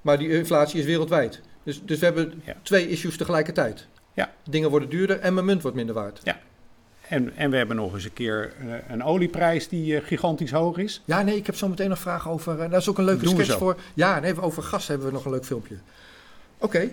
Maar 0.00 0.18
die 0.18 0.28
inflatie 0.38 0.78
is 0.80 0.84
wereldwijd. 0.86 1.40
Dus, 1.62 1.82
dus 1.84 1.98
we 1.98 2.04
hebben 2.04 2.42
Ja. 2.44 2.54
twee 2.62 2.88
issues 2.88 3.16
tegelijkertijd. 3.16 3.86
Ja. 4.12 4.32
Dingen 4.48 4.70
worden 4.70 4.88
duurder 4.88 5.18
en 5.20 5.34
mijn 5.34 5.46
munt 5.46 5.62
wordt 5.62 5.76
minder 5.76 5.94
waard. 5.94 6.22
En, 7.08 7.36
en 7.36 7.50
we 7.50 7.56
hebben 7.56 7.76
nog 7.76 7.94
eens 7.94 8.04
een 8.04 8.12
keer 8.12 8.52
eh, 8.60 8.66
een 8.88 9.04
olieprijs 9.04 9.68
die 9.68 10.00
gigantisch 10.00 10.50
hoog 10.50 10.78
is. 10.78 11.02
Ja, 11.04 11.22
nee, 11.22 11.36
ik 11.36 11.46
heb 11.46 11.56
zo 11.56 11.68
meteen 11.68 11.88
nog 11.88 11.98
vragen 11.98 12.30
over. 12.30 12.60
eh, 12.60 12.70
dat 12.70 12.80
is 12.80 12.88
ook 12.88 12.98
een 12.98 13.04
leuke 13.04 13.24
Doen 13.24 13.34
sketch 13.34 13.58
voor. 13.58 13.76
Ja, 13.94 14.20
nee, 14.20 14.40
over 14.40 14.62
gas 14.62 14.86
hebben 14.86 15.06
we 15.06 15.12
nog 15.12 15.24
een 15.24 15.30
leuk 15.30 15.44
filmpje. 15.44 15.74
Oké. 16.58 16.88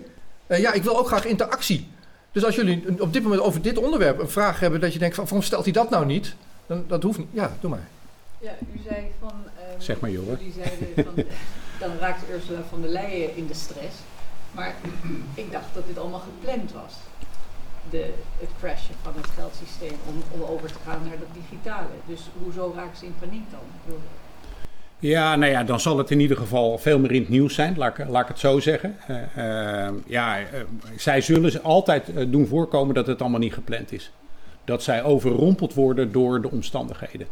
Ja, 0.48 0.72
ik 0.72 0.82
wil 0.82 0.98
ook 0.98 1.06
graag 1.06 1.24
interactie. 1.24 1.88
Dus 2.38 2.46
als 2.46 2.56
jullie 2.56 3.02
op 3.02 3.12
dit 3.12 3.22
moment 3.22 3.40
over 3.40 3.62
dit 3.62 3.78
onderwerp 3.78 4.18
een 4.18 4.28
vraag 4.28 4.60
hebben 4.60 4.80
dat 4.80 4.92
je 4.92 4.98
denkt 4.98 5.14
van 5.14 5.24
waarom 5.24 5.42
stelt 5.42 5.64
hij 5.64 5.72
dat 5.72 5.90
nou 5.90 6.06
niet? 6.06 6.34
Dan 6.66 6.84
dat 6.88 7.02
hoeft 7.02 7.18
niet. 7.18 7.28
Ja, 7.30 7.56
doe 7.60 7.70
maar. 7.70 7.88
Ja, 8.38 8.52
u 8.74 8.80
zei 8.88 9.10
van. 9.20 9.32
ehm, 9.58 9.80
Zeg 9.80 10.00
maar, 10.00 10.10
Jorre. 10.10 10.36
Jullie 10.38 10.52
zeiden 10.52 11.04
van. 11.04 11.24
dan 11.88 11.98
raakt 11.98 12.22
Ursula 12.30 12.62
van 12.68 12.80
der 12.82 12.90
Leyen 12.90 13.36
in 13.36 13.46
de 13.46 13.54
stress. 13.54 13.96
Maar 14.52 14.74
ik 15.42 15.52
dacht 15.52 15.64
dat 15.74 15.86
dit 15.86 15.98
allemaal 15.98 16.22
gepland 16.32 16.72
was. 16.72 16.94
De, 17.90 18.12
het 18.38 18.50
crashen 18.58 18.94
van 19.02 19.12
het 19.16 19.26
geldsysteem 19.26 19.96
om, 20.08 20.40
om 20.40 20.42
over 20.48 20.68
te 20.68 20.78
gaan 20.84 21.00
naar 21.08 21.18
dat 21.18 21.34
digitale. 21.42 21.94
Dus 22.06 22.20
hoezo 22.42 22.72
raakt 22.76 22.98
ze 22.98 23.04
in 23.04 23.14
paniek 23.20 23.50
dan? 23.50 23.94
Ja, 25.00 25.36
nou 25.36 25.52
ja, 25.52 25.64
dan 25.64 25.80
zal 25.80 25.98
het 25.98 26.10
in 26.10 26.20
ieder 26.20 26.36
geval 26.36 26.78
veel 26.78 26.98
meer 26.98 27.12
in 27.12 27.20
het 27.20 27.30
nieuws 27.30 27.54
zijn, 27.54 27.74
laat 27.76 27.98
ik, 27.98 28.08
laat 28.08 28.22
ik 28.22 28.28
het 28.28 28.38
zo 28.38 28.60
zeggen. 28.60 28.96
Eh, 29.06 29.86
eh, 29.86 29.94
ja, 30.06 30.38
eh, 30.38 30.44
zij 30.96 31.20
zullen 31.20 31.62
altijd 31.62 32.14
eh, 32.14 32.24
doen 32.28 32.46
voorkomen 32.46 32.94
dat 32.94 33.06
het 33.06 33.20
allemaal 33.20 33.40
niet 33.40 33.54
gepland 33.54 33.92
is. 33.92 34.10
Dat 34.64 34.82
zij 34.82 35.02
overrompeld 35.02 35.74
worden 35.74 36.12
door 36.12 36.42
de 36.42 36.50
omstandigheden. 36.50 37.26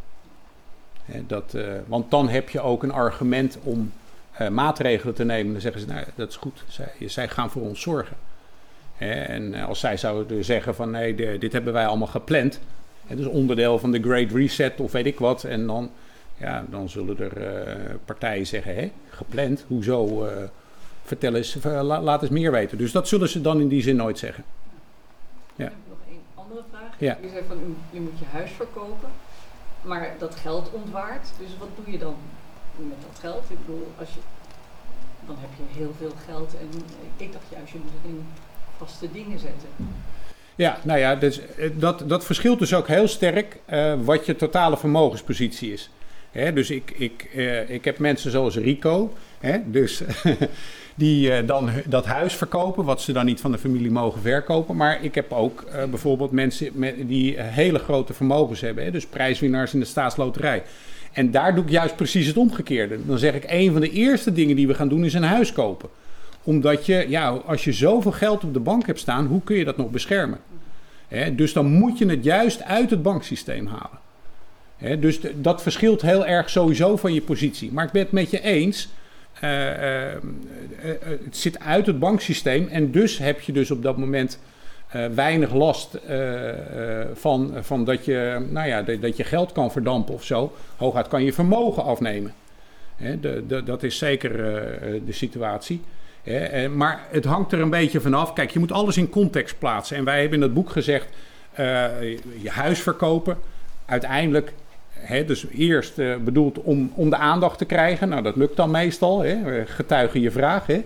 Dat, 1.26 1.56
want 1.86 2.10
dan 2.10 2.28
heb 2.28 2.48
je 2.48 2.60
ook 2.60 2.82
een 2.82 2.92
argument 2.92 3.58
om 3.62 3.92
maatregelen 4.50 5.14
te 5.14 5.24
nemen. 5.24 5.52
Dan 5.52 5.60
zeggen 5.60 5.80
ze, 5.80 5.86
nou, 5.86 6.04
dat 6.14 6.28
is 6.28 6.36
goed, 6.36 6.64
zij, 7.06 7.28
gaan 7.28 7.50
voor 7.50 7.62
ons 7.62 7.80
zorgen. 7.80 8.16
En 8.98 9.54
als 9.54 9.80
zij 9.80 9.96
zouden 9.96 10.44
zeggen 10.44 10.74
van, 10.74 10.90
nee, 10.90 11.38
dit 11.38 11.52
hebben 11.52 11.72
wij 11.72 11.86
allemaal 11.86 12.06
gepland. 12.06 12.60
Het 13.06 13.18
is 13.18 13.26
onderdeel 13.26 13.78
van 13.78 13.90
de 13.90 14.02
Great 14.02 14.30
Reset 14.30 14.80
of 14.80 14.92
weet 14.92 15.06
ik 15.06 15.18
wat. 15.18 15.44
En 15.44 15.66
dan 15.66 15.90
ja, 16.36 16.64
dan 16.70 16.88
zullen 16.88 17.18
er 17.18 17.42
eh, 17.42 17.94
partijen 18.04 18.46
zeggen, 18.46 18.74
hè, 18.74 18.90
gepland, 19.08 19.64
hoezo, 19.66 20.24
eh, 20.24 20.42
vertel 21.04 21.34
eens, 21.34 21.60
eh, 21.60 21.80
la- 21.82 22.00
laat 22.02 22.22
eens 22.22 22.30
meer 22.30 22.50
weten. 22.50 22.78
Dus 22.78 22.92
dat 22.92 23.08
zullen 23.08 23.28
ze 23.28 23.40
dan 23.40 23.60
in 23.60 23.68
die 23.68 23.82
zin 23.82 23.96
nooit 23.96 24.18
zeggen. 24.18 24.44
Ja. 25.56 25.64
Ik 25.64 25.70
heb 25.70 25.78
nog 25.88 25.98
een 26.08 26.20
andere 26.34 26.62
vraag. 26.70 26.90
Ja. 26.98 27.18
U 27.24 27.28
zei 27.28 27.42
van 27.48 27.56
u, 27.56 27.96
u 27.96 28.00
moet 28.00 28.18
je 28.18 28.24
huis 28.32 28.50
verkopen. 28.50 29.08
Maar 29.82 30.14
dat 30.18 30.34
geld 30.34 30.70
ontwaart. 30.72 31.28
Dus 31.38 31.48
wat 31.58 31.68
doe 31.76 31.92
je 31.92 31.98
dan 31.98 32.14
met 32.76 32.96
dat 33.10 33.18
geld? 33.20 33.44
Ik 33.48 33.66
bedoel, 33.66 33.92
als 33.98 34.08
je, 34.08 34.20
dan 35.26 35.36
heb 35.38 35.50
je 35.56 35.78
heel 35.78 35.94
veel 35.98 36.12
geld. 36.26 36.54
En 36.60 36.82
ik 37.16 37.32
dacht 37.32 37.44
juist, 37.50 37.72
je 37.72 37.78
moet 37.78 37.92
het 38.02 38.10
in 38.10 38.26
vaste 38.78 39.12
dingen 39.12 39.38
zetten. 39.38 39.68
Ja, 40.54 40.78
nou 40.82 40.98
ja, 40.98 41.14
dus, 41.14 41.40
dat, 41.72 42.08
dat 42.08 42.24
verschilt 42.24 42.58
dus 42.58 42.74
ook 42.74 42.86
heel 42.86 43.08
sterk 43.08 43.60
wat 44.04 44.26
je 44.26 44.36
totale 44.36 44.76
vermogenspositie 44.76 45.72
is. 45.72 45.90
Hè, 46.36 46.52
dus 46.52 46.70
ik, 46.70 46.92
ik, 46.96 47.28
eh, 47.34 47.70
ik 47.70 47.84
heb 47.84 47.98
mensen 47.98 48.30
zoals 48.30 48.56
Rico, 48.56 49.12
hè, 49.38 49.58
dus, 49.70 50.02
die 50.94 51.32
eh, 51.32 51.46
dan 51.46 51.70
dat 51.86 52.06
huis 52.06 52.34
verkopen, 52.34 52.84
wat 52.84 53.00
ze 53.00 53.12
dan 53.12 53.24
niet 53.24 53.40
van 53.40 53.52
de 53.52 53.58
familie 53.58 53.90
mogen 53.90 54.20
verkopen. 54.20 54.76
Maar 54.76 55.04
ik 55.04 55.14
heb 55.14 55.32
ook 55.32 55.60
eh, 55.60 55.84
bijvoorbeeld 55.84 56.30
mensen 56.30 56.70
met, 56.74 56.94
die 57.06 57.40
hele 57.40 57.78
grote 57.78 58.12
vermogens 58.12 58.60
hebben, 58.60 58.84
hè, 58.84 58.90
dus 58.90 59.06
prijswinnaars 59.06 59.74
in 59.74 59.80
de 59.80 59.86
staatsloterij. 59.86 60.62
En 61.12 61.30
daar 61.30 61.54
doe 61.54 61.64
ik 61.64 61.70
juist 61.70 61.96
precies 61.96 62.26
het 62.26 62.36
omgekeerde. 62.36 63.06
Dan 63.06 63.18
zeg 63.18 63.34
ik, 63.34 63.44
een 63.46 63.72
van 63.72 63.80
de 63.80 63.90
eerste 63.90 64.32
dingen 64.32 64.56
die 64.56 64.66
we 64.66 64.74
gaan 64.74 64.88
doen 64.88 65.04
is 65.04 65.14
een 65.14 65.22
huis 65.22 65.52
kopen 65.52 65.88
omdat 66.42 66.86
je, 66.86 67.06
ja, 67.08 67.28
als 67.28 67.64
je 67.64 67.72
zoveel 67.72 68.12
geld 68.12 68.44
op 68.44 68.52
de 68.52 68.60
bank 68.60 68.86
hebt 68.86 68.98
staan, 68.98 69.26
hoe 69.26 69.40
kun 69.44 69.56
je 69.56 69.64
dat 69.64 69.76
nog 69.76 69.90
beschermen? 69.90 70.38
Dus 71.32 71.52
dan 71.52 71.66
moet 71.66 71.98
je 71.98 72.06
het 72.06 72.24
juist 72.24 72.62
uit 72.62 72.90
het 72.90 73.02
banksysteem 73.02 73.66
halen. 73.66 73.98
Dus 74.78 75.20
dat 75.34 75.62
verschilt 75.62 76.02
heel 76.02 76.26
erg 76.26 76.50
sowieso 76.50 76.96
van 76.96 77.14
je 77.14 77.22
positie. 77.22 77.72
Maar 77.72 77.84
ik 77.84 77.92
ben 77.92 78.02
het 78.02 78.12
met 78.12 78.30
je 78.30 78.42
eens. 78.42 78.88
eh, 79.40 80.12
eh, 80.12 80.12
eh, 80.12 80.20
het 81.24 81.36
zit 81.36 81.60
uit 81.60 81.86
het 81.86 81.98
banksysteem 81.98 82.68
en 82.68 82.90
dus 82.90 83.18
heb 83.18 83.40
je 83.40 83.52
dus 83.52 83.70
op 83.70 83.82
dat 83.82 83.96
moment 83.96 84.38
weinig 85.14 85.54
last 85.54 85.98
van, 87.14 87.54
van 87.60 87.84
dat, 87.84 88.04
je, 88.04 88.46
nou 88.50 88.68
ja, 88.68 88.82
dat, 88.82 89.16
je 89.16 89.24
geld 89.24 89.52
kan 89.52 89.72
verdampen 89.72 90.14
of 90.14 90.24
zo. 90.24 90.52
Hooguit 90.76 91.08
kan 91.08 91.24
je 91.24 91.32
vermogen 91.32 91.84
afnemen. 91.84 92.32
De, 93.20 93.62
dat 93.64 93.82
is 93.82 93.98
zeker 93.98 94.32
de 95.06 95.12
situatie. 95.12 95.82
Maar 96.74 97.06
het 97.10 97.24
hangt 97.24 97.52
er 97.52 97.60
een 97.60 97.70
beetje 97.70 98.00
vanaf. 98.00 98.32
Kijk, 98.32 98.50
je 98.50 98.58
moet 98.58 98.72
alles 98.72 98.96
in 98.96 99.08
context 99.08 99.58
plaatsen. 99.58 99.96
En 99.96 100.04
wij 100.04 100.20
hebben 100.20 100.34
in 100.34 100.44
dat 100.44 100.54
boek 100.54 100.70
gezegd: 100.70 101.08
je 102.40 102.50
huis 102.50 102.80
verkopen. 102.80 103.38
Uiteindelijk, 103.86 104.52
dus 105.26 105.46
eerst 105.52 105.98
eh, 105.98 106.16
bedoeld 106.16 106.62
om, 106.62 106.92
om 106.94 107.10
de 107.10 107.16
aandacht 107.16 107.58
te 107.58 107.64
krijgen. 107.64 108.08
Nou, 108.08 108.22
dat 108.22 108.36
lukt 108.36 108.56
dan 108.56 108.70
meestal. 108.70 109.20
Hè, 109.20 109.66
getuigen 109.66 110.20
je 110.20 110.30
vraag. 110.30 110.66
Hè. 110.66 110.84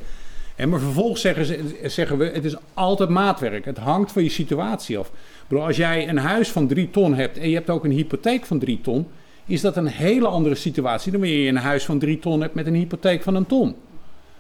En 0.56 0.68
maar 0.68 0.80
vervolgens 0.80 1.20
zeggen, 1.20 1.44
ze, 1.44 1.78
zeggen 1.85 2.18
we: 2.18 2.24
het 2.24 2.44
is 2.44 2.56
altijd 2.74 3.09
maatwerk. 3.09 3.64
Het 3.64 3.78
hangt 3.78 4.12
van 4.12 4.22
je 4.22 4.28
situatie 4.28 4.98
af. 4.98 5.11
Bedoel, 5.48 5.64
als 5.64 5.76
jij 5.76 6.09
een 6.09 6.18
huis 6.18 6.50
van 6.50 6.66
drie 6.66 6.90
ton 6.90 7.14
hebt 7.14 7.38
en 7.38 7.48
je 7.48 7.54
hebt 7.54 7.70
ook 7.70 7.85
een 7.85 7.90
hypotheek 7.90 8.44
van 8.44 8.59
drie 8.59 8.80
ton, 8.80 9.06
is 9.46 9.61
dat 9.61 9.76
een 9.76 9.87
hele 9.87 10.26
andere 10.26 10.54
situatie 10.54 11.12
dan 11.12 11.20
wanneer 11.20 11.42
je 11.42 11.48
een 11.48 11.56
huis 11.56 11.85
van 11.85 11.98
drie 11.98 12.18
ton 12.18 12.40
hebt 12.40 12.54
met 12.54 12.66
een 12.66 12.74
hypotheek 12.74 13.22
van 13.22 13.35
een 13.35 13.46
ton. 13.46 13.74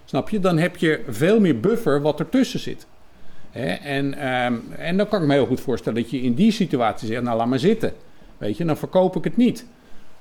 Snap 0.04 0.28
je? 0.28 0.40
Dan 0.40 0.58
heb 0.58 0.76
je 0.76 1.00
veel 1.08 1.40
meer 1.40 1.60
buffer 1.60 2.00
wat 2.00 2.20
ertussen 2.20 2.60
zit. 2.60 2.86
En, 3.82 4.14
ehm, 4.14 4.54
en 4.78 4.96
dan 4.96 5.08
kan 5.08 5.20
ik 5.20 5.26
me 5.26 5.32
heel 5.32 5.46
goed 5.46 5.60
voorstellen 5.60 6.02
dat 6.02 6.10
je 6.10 6.22
in 6.22 6.34
die 6.34 6.52
situatie 6.52 7.08
zegt, 7.08 7.22
nou 7.22 7.36
laat 7.36 7.46
maar 7.46 7.58
zitten. 7.58 7.92
Weet 8.40 8.56
je, 8.56 8.64
dan 8.64 8.76
verkoop 8.76 9.16
ik 9.16 9.24
het 9.24 9.36
niet. 9.36 9.66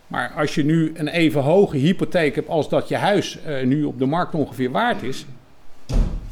Maar 0.07 0.33
als 0.37 0.55
je 0.55 0.63
nu 0.63 0.91
een 0.95 1.07
even 1.07 1.41
hoge 1.41 1.77
hypotheek 1.77 2.35
hebt 2.35 2.49
als 2.49 2.69
dat 2.69 2.87
je 2.87 2.95
huis 2.95 3.41
eh, 3.41 3.65
nu 3.65 3.83
op 3.83 3.99
de 3.99 4.05
markt 4.05 4.33
ongeveer 4.33 4.71
waard 4.71 5.03
is, 5.03 5.25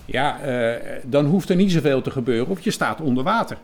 ja, 0.06 0.40
eh, 0.40 0.82
dan 1.04 1.26
hoeft 1.26 1.50
er 1.50 1.56
niet 1.56 1.72
zoveel 1.72 2.02
te 2.02 2.12
gebeuren 2.12 2.48
of 2.48 2.60
je 2.60 2.72
staat 2.72 3.02
onder 3.02 3.24
water. 3.24 3.58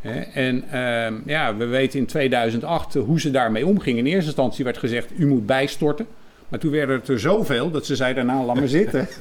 Hè? 0.00 0.20
En 0.20 0.64
ehm, 0.70 1.14
ja, 1.26 1.56
we 1.56 1.64
weten 1.64 1.98
in 1.98 2.06
2008 2.06 2.94
hoe 2.94 3.20
ze 3.20 3.30
daarmee 3.30 3.66
omgingen. 3.66 4.06
In 4.06 4.12
eerste 4.12 4.26
instantie 4.26 4.64
werd 4.64 4.78
gezegd, 4.78 5.10
u 5.18 5.26
moet 5.26 5.46
bijstorten. 5.46 6.06
Maar 6.48 6.58
toen 6.58 6.70
werden 6.70 6.96
het 6.96 7.08
er 7.08 7.20
zoveel 7.20 7.70
dat 7.70 7.86
ze 7.86 7.96
zeiden, 7.96 8.26
nou 8.26 8.44
laat 8.44 8.56
maar 8.56 8.68
zitten. 8.68 9.08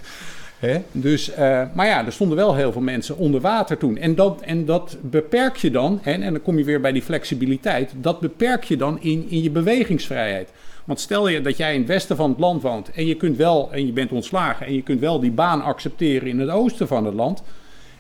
Dus, 0.92 1.32
eh, 1.32 1.62
maar 1.74 1.86
ja, 1.86 2.06
er 2.06 2.12
stonden 2.12 2.38
wel 2.38 2.56
heel 2.56 2.72
veel 2.72 2.82
mensen 2.82 3.18
onder 3.18 3.42
water 3.42 3.78
toen. 3.78 3.98
En 3.98 4.16
dat, 4.16 4.42
en 4.42 4.66
dat 4.66 4.98
beperk 5.02 5.56
je 5.56 5.72
dan, 5.72 6.00
en 6.04 6.22
dan 6.22 6.42
kom 6.42 6.58
je 6.58 6.64
weer 6.64 6.82
bij 6.82 6.92
die 6.92 7.02
flexibiliteit, 7.02 7.94
dat 7.96 8.20
beperk 8.20 8.64
je 8.64 8.78
dan 8.78 9.02
in, 9.02 9.26
in 9.30 9.44
je 9.44 9.50
bewegingsvrijheid. 9.50 10.50
Want 10.84 11.00
stel 11.00 11.28
je 11.28 11.42
dat 11.42 11.58
jij 11.58 11.74
in 11.74 11.80
het 11.80 11.88
westen 11.88 12.16
van 12.16 12.30
het 12.30 12.40
land 12.40 12.62
woont 12.62 12.92
en 12.92 13.06
je 13.06 13.16
kunt 13.16 13.38
wel, 13.38 13.72
en 13.72 13.86
je 13.86 13.92
bent 13.92 14.12
ontslagen, 14.12 14.66
en 14.66 14.74
je 14.74 14.82
kunt 14.82 15.00
wel 15.00 15.20
die 15.20 15.32
baan 15.32 15.62
accepteren 15.62 16.28
in 16.28 16.40
het 16.40 16.50
oosten 16.50 16.88
van 16.88 17.06
het 17.06 17.14
land. 17.14 17.44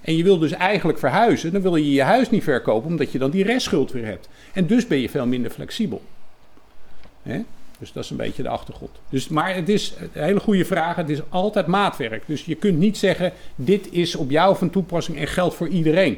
En 0.01 0.17
je 0.17 0.23
wil 0.23 0.37
dus 0.37 0.51
eigenlijk 0.51 0.99
verhuizen, 0.99 1.51
dan 1.51 1.61
wil 1.61 1.75
je 1.75 1.91
je 1.91 2.01
huis 2.01 2.29
niet 2.29 2.43
verkopen, 2.43 2.89
omdat 2.89 3.11
je 3.11 3.17
dan 3.19 3.31
die 3.31 3.43
restschuld 3.43 3.91
weer 3.91 4.05
hebt. 4.05 4.29
En 4.53 4.67
dus 4.67 4.87
ben 4.87 4.99
je 4.99 5.09
veel 5.09 5.25
minder 5.25 5.51
flexibel. 5.51 6.01
Hè? 7.23 7.41
Dus 7.83 7.93
dat 7.93 8.03
is 8.03 8.09
een 8.09 8.17
beetje 8.17 8.43
de 8.43 8.49
achtergrond. 8.49 8.91
Dus, 9.09 9.27
maar 9.27 9.55
het 9.55 9.69
is 9.69 9.93
een 9.99 10.23
hele 10.23 10.39
goede 10.39 10.65
vraag. 10.65 10.95
Het 10.95 11.09
is 11.09 11.21
altijd 11.29 11.67
maatwerk. 11.67 12.23
Dus 12.25 12.45
je 12.45 12.55
kunt 12.55 12.77
niet 12.77 12.97
zeggen: 12.97 13.33
dit 13.55 13.91
is 13.91 14.15
op 14.15 14.29
jou 14.29 14.55
van 14.57 14.69
toepassing 14.69 15.17
en 15.17 15.27
geldt 15.27 15.55
voor 15.55 15.67
iedereen. 15.67 16.17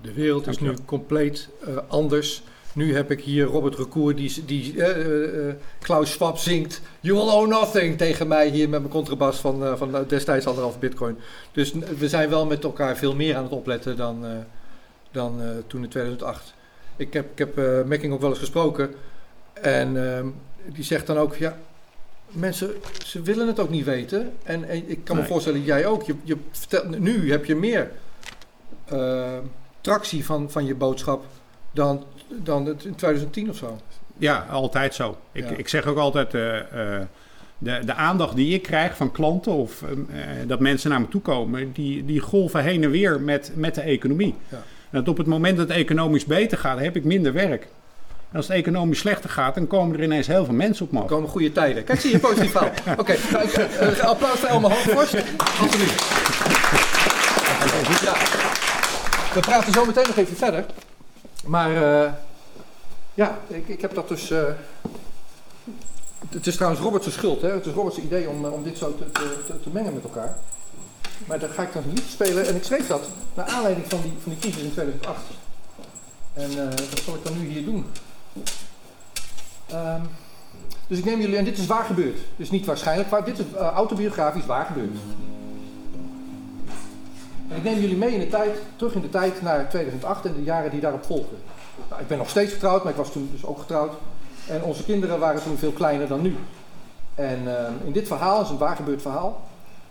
De 0.00 0.12
wereld 0.14 0.46
is 0.46 0.58
nu 0.58 0.74
compleet 0.84 1.48
eh, 1.66 1.76
anders. 1.88 2.42
Nu 2.74 2.94
heb 2.94 3.10
ik 3.10 3.20
hier 3.20 3.44
Robert 3.44 3.76
Recour 3.76 4.16
die, 4.16 4.44
die 4.44 4.82
eh, 4.82 5.48
eh, 5.48 5.54
Klaus 5.80 6.10
Schwab 6.10 6.38
zingt 6.38 6.80
You 7.00 7.16
will 7.18 7.34
owe 7.34 7.46
nothing 7.46 7.98
tegen 7.98 8.28
mij 8.28 8.48
hier 8.48 8.68
met 8.68 8.80
mijn 8.80 8.92
contrabas 8.92 9.36
van, 9.36 9.78
van 9.78 10.04
destijds 10.08 10.46
anderhalf 10.46 10.78
bitcoin. 10.78 11.18
Dus 11.52 11.72
we 11.98 12.08
zijn 12.08 12.28
wel 12.28 12.46
met 12.46 12.64
elkaar 12.64 12.96
veel 12.96 13.14
meer 13.14 13.36
aan 13.36 13.42
het 13.42 13.52
opletten 13.52 13.96
dan, 13.96 14.24
dan 15.10 15.40
toen 15.66 15.82
in 15.82 15.88
2008. 15.88 16.54
Ik 16.96 17.12
heb, 17.12 17.30
ik 17.30 17.38
heb 17.38 17.84
Mekking 17.86 18.12
ook 18.12 18.20
wel 18.20 18.30
eens 18.30 18.38
gesproken 18.38 18.94
en 19.62 20.16
ehm, 20.16 20.26
die 20.66 20.84
zegt 20.84 21.06
dan 21.06 21.16
ook, 21.18 21.36
ja, 21.36 21.56
mensen, 22.28 22.70
ze 23.04 23.22
willen 23.22 23.46
het 23.46 23.60
ook 23.60 23.70
niet 23.70 23.84
weten. 23.84 24.32
En, 24.42 24.68
en 24.68 24.90
ik 24.90 25.04
kan 25.04 25.16
me 25.16 25.24
voorstellen, 25.24 25.62
jij 25.62 25.86
ook. 25.86 26.02
Je, 26.02 26.14
je 26.22 26.36
vertelt, 26.50 26.98
nu 26.98 27.30
heb 27.30 27.44
je 27.44 27.54
meer 27.56 27.90
eh, 28.84 29.38
tractie 29.80 30.24
van, 30.24 30.50
van 30.50 30.64
je 30.64 30.74
boodschap 30.74 31.24
dan, 31.70 32.04
dan 32.28 32.66
het 32.66 32.84
in 32.84 32.94
2010 32.94 33.50
of 33.50 33.56
zo. 33.56 33.78
Ja, 34.16 34.46
altijd 34.50 34.94
zo. 34.94 35.16
Ik, 35.32 35.50
Ja. 35.50 35.56
ik 35.56 35.68
zeg 35.68 35.86
ook 35.86 35.98
altijd, 35.98 36.34
eh, 36.34 36.58
eh, 36.98 37.02
de, 37.62 37.80
de 37.84 37.94
aandacht 37.94 38.36
die 38.36 38.54
ik 38.54 38.62
krijg 38.62 38.96
van 38.96 39.12
klanten 39.12 39.52
of 39.52 39.82
eh, 39.82 39.90
eh, 39.90 40.48
dat 40.48 40.60
mensen 40.60 40.90
naar 40.90 41.00
me 41.00 41.08
toe 41.08 41.20
komen, 41.20 41.72
die, 41.72 42.04
die 42.04 42.20
golven 42.20 42.62
heen 42.62 42.82
en 42.82 42.90
weer 42.90 43.20
met, 43.20 43.52
met 43.54 43.74
de 43.74 43.80
economie. 43.80 44.34
Ja. 44.48 44.62
Dat 44.90 45.08
op 45.08 45.16
het 45.16 45.26
moment 45.26 45.56
dat 45.56 45.68
het 45.68 45.76
economisch 45.76 46.24
beter 46.24 46.58
gaat, 46.58 46.78
heb 46.78 46.96
ik 46.96 47.04
minder 47.04 47.32
werk. 47.32 47.68
En 48.32 48.38
als 48.38 48.48
het 48.48 48.56
economisch 48.56 48.98
slechter 48.98 49.30
gaat, 49.30 49.54
dan 49.54 49.66
komen 49.66 49.96
er 49.96 50.02
ineens 50.02 50.26
heel 50.26 50.44
veel 50.44 50.54
mensen 50.54 50.84
op 50.84 50.92
me 50.92 51.00
Er 51.00 51.06
komen 51.06 51.28
goede 51.28 51.52
tijden. 51.52 51.84
Kijk, 51.84 52.00
zie 52.00 52.10
je, 52.10 52.18
positief 52.18 52.50
verhaal. 52.50 52.70
Oké, 53.00 53.16
nou, 53.32 53.44
ik, 53.44 53.52
eh, 53.52 53.98
applaus 53.98 54.38
voor 54.38 54.48
Elma 54.48 54.68
Hoogvorst. 54.68 55.14
Alsjeblieft. 55.60 56.00
Ja. 58.04 58.14
We 59.34 59.40
praten 59.40 59.72
zo 59.72 59.84
meteen 59.84 60.06
nog 60.06 60.16
even 60.16 60.36
verder. 60.36 60.64
Maar 61.44 62.02
eh, 62.04 62.12
ja, 63.14 63.38
ik, 63.46 63.68
ik 63.68 63.80
heb 63.80 63.94
dat 63.94 64.08
dus... 64.08 64.30
eh, 64.30 64.42
het 66.28 66.46
is 66.46 66.54
trouwens 66.54 66.82
Robert's 66.82 67.12
schuld, 67.12 67.42
hè? 67.42 67.50
Het 67.50 67.66
is 67.66 67.72
Robert's 67.72 67.98
idee 67.98 68.28
om, 68.28 68.44
om 68.44 68.62
dit 68.62 68.78
zo 68.78 68.96
te, 68.96 69.10
te, 69.10 69.60
te, 69.62 69.70
mengen 69.72 69.94
met 69.94 70.02
elkaar. 70.02 70.36
Maar 71.26 71.38
daar 71.38 71.50
ga 71.50 71.62
ik 71.62 71.72
dan 71.72 71.82
niet 71.86 72.04
spelen. 72.10 72.46
En 72.46 72.56
ik 72.56 72.64
schreef 72.64 72.86
dat 72.86 73.08
naar 73.34 73.46
aanleiding 73.46 73.86
van 73.88 74.00
die, 74.02 74.12
van 74.22 74.32
die 74.32 74.40
crisis 74.40 74.62
in 74.62 74.72
2008. 74.72 75.20
En 76.32 76.50
eh, 76.50 76.76
dat 76.76 77.00
zal 77.04 77.14
ik 77.14 77.24
dan 77.24 77.38
nu 77.38 77.48
hier 77.48 77.64
doen. 77.64 77.86
Ehm, 79.66 80.00
dus 80.86 80.98
ik 80.98 81.04
neem 81.04 81.20
jullie, 81.20 81.36
en 81.36 81.44
dit 81.44 81.58
is 81.58 81.66
waar 81.66 81.84
gebeurd. 81.84 82.18
Dus 82.36 82.50
niet 82.50 82.66
waarschijnlijk 82.66 83.10
waar, 83.10 83.24
dit 83.24 83.38
is 83.38 83.44
eh, 83.54 83.66
autobiografisch 83.66 84.46
waar 84.46 84.64
gebeurd. 84.64 84.96
En 87.48 87.56
ik 87.56 87.64
neem 87.64 87.80
jullie 87.80 87.96
mee 87.96 88.12
in 88.12 88.20
de 88.20 88.28
tijd, 88.28 88.58
terug 88.76 88.94
in 88.94 89.00
de 89.00 89.08
tijd 89.08 89.42
naar 89.42 89.68
2008 89.68 90.24
en 90.24 90.34
de 90.34 90.42
jaren 90.42 90.70
die 90.70 90.80
daarop 90.80 91.04
volgden. 91.04 91.38
Nou, 91.88 92.00
ik 92.00 92.08
ben 92.08 92.18
nog 92.18 92.28
steeds 92.28 92.52
getrouwd, 92.52 92.82
maar 92.82 92.92
ik 92.92 92.98
was 92.98 93.12
toen 93.12 93.30
dus 93.32 93.44
ook 93.44 93.58
getrouwd. 93.58 93.92
En 94.46 94.62
onze 94.62 94.84
kinderen 94.84 95.18
waren 95.18 95.42
toen 95.42 95.58
veel 95.58 95.72
kleiner 95.72 96.08
dan 96.08 96.22
nu. 96.22 96.36
En 97.14 97.58
ehm, 97.58 97.72
in 97.84 97.92
dit 97.92 98.06
verhaal, 98.06 98.36
het 98.36 98.46
is 98.46 98.52
een 98.52 98.58
waar 98.58 98.76
gebeurd 98.76 99.02
verhaal, 99.02 99.48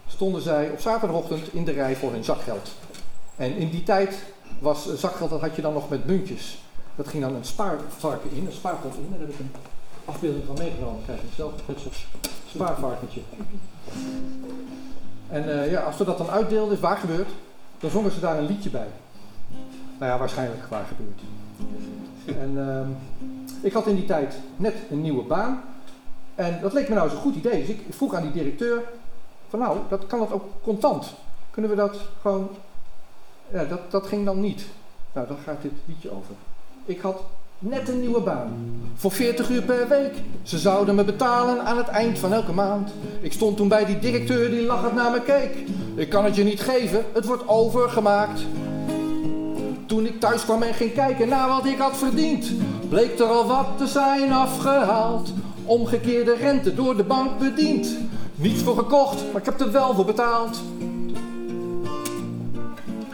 stonden 0.08 0.42
zij 0.42 0.70
op 0.70 0.80
zaterdagochtend 0.80 1.54
in 1.54 1.66
de 1.66 1.72
rij 1.72 1.96
voor 1.96 2.12
hun 2.12 2.24
zakgeld. 2.24 2.72
En 3.36 3.56
in 3.56 3.70
die 3.70 3.84
tijd 3.84 4.24
was 4.60 4.90
eh, 4.90 4.96
zakgeld, 4.96 5.30
dat 5.30 5.42
had 5.42 5.56
je 5.56 5.62
dan 5.62 5.74
nog 5.74 5.90
met 5.90 6.06
muntjes. 6.06 6.64
Dat 6.96 7.08
ging 7.08 7.24
dan 7.24 7.36
een 7.36 7.46
spaarvarken 7.46 8.32
in, 8.32 8.46
een 8.46 8.52
spaarpot 8.52 8.96
in. 8.96 9.08
Daar 9.10 9.20
heb 9.20 9.30
ik 9.30 9.40
een 9.40 9.52
afbeelding 10.06 10.46
van 10.46 10.58
meegenomen. 10.58 10.96
Dan 10.96 11.04
krijg 11.04 11.22
je 11.22 11.28
zelf 11.36 11.54
zo'n 11.66 11.92
spaarvarkentje. 12.48 13.22
En 15.30 15.62
eh, 15.62 15.72
ja, 15.72 15.82
als 15.82 15.98
we 15.98 16.04
dat 16.04 16.18
dan 16.18 16.30
uitdeelden, 16.30 16.74
is 16.74 16.80
waar 16.80 16.98
gebeurd, 16.98 17.30
dan 17.80 17.90
zongen 17.90 18.12
ze 18.12 18.20
daar 18.20 18.38
een 18.38 18.46
liedje 18.46 18.70
bij. 18.70 18.88
Nou 20.00 20.12
ja, 20.12 20.18
waarschijnlijk 20.18 20.66
waar 20.70 20.86
gebeurd. 20.86 21.22
En 22.40 22.68
ehm, 22.68 22.90
ik 23.62 23.74
had 23.74 23.88
in 23.88 23.96
die 23.96 24.06
tijd 24.06 24.36
net 24.56 24.76
een 24.90 25.02
nieuwe 25.02 25.24
baan. 25.24 25.62
En 26.36 26.60
dat 26.62 26.74
leek 26.74 26.90
me 26.90 26.96
nou 26.96 27.08
eens 27.08 27.16
een 27.16 27.24
goed 27.24 27.36
idee. 27.36 27.60
Dus 27.60 27.76
ik 27.76 27.86
vroeg 27.90 28.14
aan 28.14 28.22
die 28.22 28.32
directeur, 28.32 28.84
van 29.50 29.60
nou, 29.60 29.78
dat, 29.90 30.08
kan 30.08 30.20
dat 30.20 30.32
ook 30.32 30.44
contant? 30.62 31.14
Kunnen 31.52 31.72
we 31.72 31.78
dat 31.78 31.98
gewoon... 32.22 32.50
Ja, 33.52 33.64
dat, 33.64 33.92
dat 33.92 34.08
ging 34.08 34.26
dan 34.26 34.40
niet. 34.40 34.66
Nou, 35.14 35.28
daar 35.28 35.38
gaat 35.38 35.62
dit 35.62 35.72
liedje 35.86 36.12
over. 36.12 36.36
Ik 36.86 37.02
had 37.02 37.22
net 37.60 37.90
een 37.90 38.00
nieuwe 38.00 38.22
baan. 38.22 38.82
Voor 38.96 39.12
40 39.12 39.50
uur 39.50 39.62
per 39.62 39.88
week. 39.88 40.14
Ze 40.44 40.58
zouden 40.58 40.96
me 40.96 41.04
betalen 41.04 41.66
aan 41.66 41.78
het 41.78 41.88
eind 41.88 42.20
van 42.20 42.34
elke 42.34 42.52
maand. 42.52 42.92
Ik 43.22 43.34
stond 43.34 43.58
toen 43.58 43.68
bij 43.68 43.86
die 43.86 44.00
directeur 44.00 44.50
die 44.50 44.66
lachend 44.66 44.94
naar 44.94 45.12
me 45.12 45.22
keek. 45.22 45.58
Ik 45.96 46.10
kan 46.10 46.26
het 46.26 46.36
je 46.36 46.44
niet 46.44 46.62
geven, 46.62 47.06
het 47.14 47.26
wordt 47.26 47.48
overgemaakt. 47.48 48.42
Toen 49.86 50.06
ik 50.06 50.20
thuis 50.20 50.44
kwam 50.44 50.62
en 50.62 50.74
ging 50.74 50.94
kijken 50.94 51.28
naar 51.28 51.48
wat 51.48 51.66
ik 51.66 51.78
had 51.78 51.98
verdiend, 51.98 52.52
bleek 52.90 53.20
er 53.20 53.26
al 53.26 53.48
wat 53.48 53.68
te 53.78 53.88
zijn 53.88 54.32
afgehaald. 54.32 55.34
Omgekeerde 55.66 56.36
rente 56.36 56.74
door 56.74 56.98
de 56.98 57.04
bank 57.04 57.40
bediend. 57.40 57.98
Niets 58.36 58.64
voor 58.64 58.78
gekocht, 58.78 59.24
maar 59.32 59.42
ik 59.42 59.46
heb 59.46 59.60
er 59.60 59.72
wel 59.72 59.94
voor 59.94 60.06
betaald. 60.06 60.62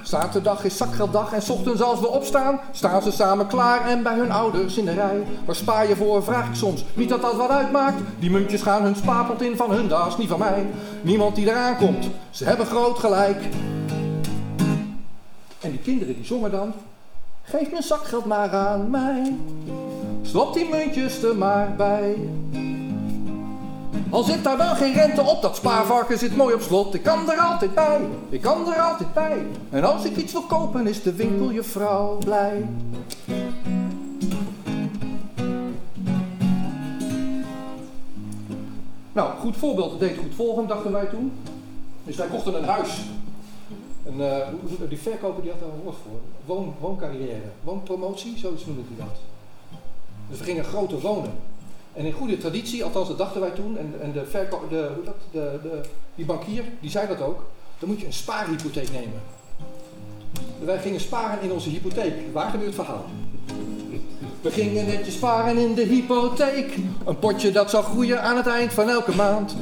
Zaterdag 0.07 0.63
is 0.63 0.77
zakgelddag 0.77 1.33
en 1.33 1.51
ochtends 1.51 1.81
als 1.81 1.99
we 1.99 2.07
opstaan, 2.07 2.59
staan 2.71 3.01
ze 3.01 3.11
samen 3.11 3.47
klaar 3.47 3.87
en 3.87 4.03
bij 4.03 4.15
hun 4.15 4.31
ouders 4.31 4.77
in 4.77 4.85
de 4.85 4.93
rij. 4.93 5.23
Waar 5.45 5.55
spaar 5.55 5.87
je 5.87 5.95
voor, 5.95 6.23
vraag 6.23 6.47
ik 6.47 6.55
soms. 6.55 6.83
Niet 6.93 7.09
dat 7.09 7.21
dat 7.21 7.35
wat 7.35 7.49
uitmaakt. 7.49 8.01
Die 8.19 8.31
muntjes 8.31 8.61
gaan 8.61 8.83
hun 8.83 8.95
spaarpot 8.95 9.41
in 9.41 9.55
van 9.55 9.71
hun, 9.71 9.87
dat 9.87 10.07
is 10.07 10.17
niet 10.17 10.29
van 10.29 10.39
mij. 10.39 10.65
Niemand 11.01 11.35
die 11.35 11.49
eraan 11.49 11.77
komt, 11.77 12.09
ze 12.29 12.45
hebben 12.45 12.65
groot 12.65 12.99
gelijk. 12.99 13.43
En 15.59 15.71
die 15.71 15.79
kinderen 15.79 16.15
die 16.15 16.25
zongen 16.25 16.51
dan. 16.51 16.73
Geef 17.43 17.71
mijn 17.71 17.83
zakgeld 17.83 18.25
maar 18.25 18.51
aan 18.51 18.89
mij. 18.89 19.35
Stop 20.21 20.53
die 20.53 20.69
muntjes 20.69 21.23
er 21.23 21.35
maar 21.35 21.73
bij. 21.77 22.15
Al 24.09 24.23
zit 24.23 24.43
daar 24.43 24.57
dan 24.57 24.75
geen 24.75 24.93
rente 24.93 25.21
op, 25.21 25.41
dat 25.41 25.55
spaarvarken 25.55 26.17
zit 26.17 26.35
mooi 26.35 26.53
op 26.53 26.61
slot. 26.61 26.93
Ik 26.93 27.03
kan 27.03 27.31
er 27.31 27.37
altijd 27.37 27.73
bij, 27.73 27.99
ik 28.29 28.41
kan 28.41 28.73
er 28.73 28.79
altijd 28.79 29.13
bij. 29.13 29.45
En 29.69 29.83
als 29.83 30.03
ik 30.05 30.15
iets 30.17 30.31
wil 30.31 30.41
kopen, 30.41 30.87
is 30.87 31.03
de 31.03 31.13
winkeljuffrouw 31.13 32.17
blij. 32.17 32.65
Nou, 39.11 39.37
goed 39.39 39.57
voorbeeld, 39.57 39.91
het 39.91 39.99
deed 39.99 40.17
goed 40.17 40.35
volgen, 40.35 40.67
dachten 40.67 40.91
wij 40.91 41.05
toen. 41.05 41.31
Dus 42.03 42.15
wij 42.15 42.27
kochten 42.27 42.55
een 42.55 42.63
huis. 42.63 43.01
En 44.05 44.41
eh, 44.41 44.47
die 44.89 44.97
verkoper 44.97 45.41
die 45.41 45.51
had 45.51 45.59
daar 45.59 45.69
een 45.69 45.83
woord 45.83 45.95
voor. 46.03 46.19
Woon, 46.45 46.73
wooncarrière, 46.79 47.49
woonpromotie, 47.63 48.37
zoiets 48.37 48.65
noemde 48.65 48.81
hij 48.87 49.05
dat. 49.05 49.17
Dus 50.29 50.39
we 50.39 50.43
gingen 50.43 50.63
groter 50.63 50.99
wonen. 50.99 51.31
En 51.97 52.05
in 52.05 52.11
goede 52.11 52.37
traditie, 52.37 52.83
althans 52.83 53.07
dat 53.07 53.17
dachten 53.17 53.41
wij 53.41 53.49
toen, 53.49 53.77
en, 53.77 53.93
en 54.01 54.11
de, 54.11 54.23
de, 54.69 54.89
hoe 54.95 55.03
dat, 55.03 55.15
de, 55.31 55.59
de, 55.61 55.81
die 56.15 56.25
bankier, 56.25 56.63
die 56.79 56.89
zei 56.89 57.07
dat 57.07 57.21
ook, 57.21 57.43
dan 57.79 57.89
moet 57.89 57.99
je 57.99 58.05
een 58.05 58.13
spaarhypotheek 58.13 58.91
nemen. 58.91 59.21
Wij 60.59 60.77
gingen 60.77 60.99
sparen 60.99 61.41
in 61.41 61.51
onze 61.51 61.69
hypotheek. 61.69 62.13
Waar 62.33 62.49
gebeurt 62.49 62.75
het 62.75 62.85
verhaal? 62.85 63.05
We 64.41 64.51
gingen 64.51 64.85
netjes 64.85 65.13
sparen 65.13 65.57
in 65.57 65.73
de 65.73 65.83
hypotheek. 65.83 66.77
Een 67.05 67.19
potje 67.19 67.51
dat 67.51 67.69
zou 67.69 67.83
groeien 67.83 68.21
aan 68.21 68.37
het 68.37 68.47
eind 68.47 68.73
van 68.73 68.89
elke 68.89 69.15
maand. 69.15 69.55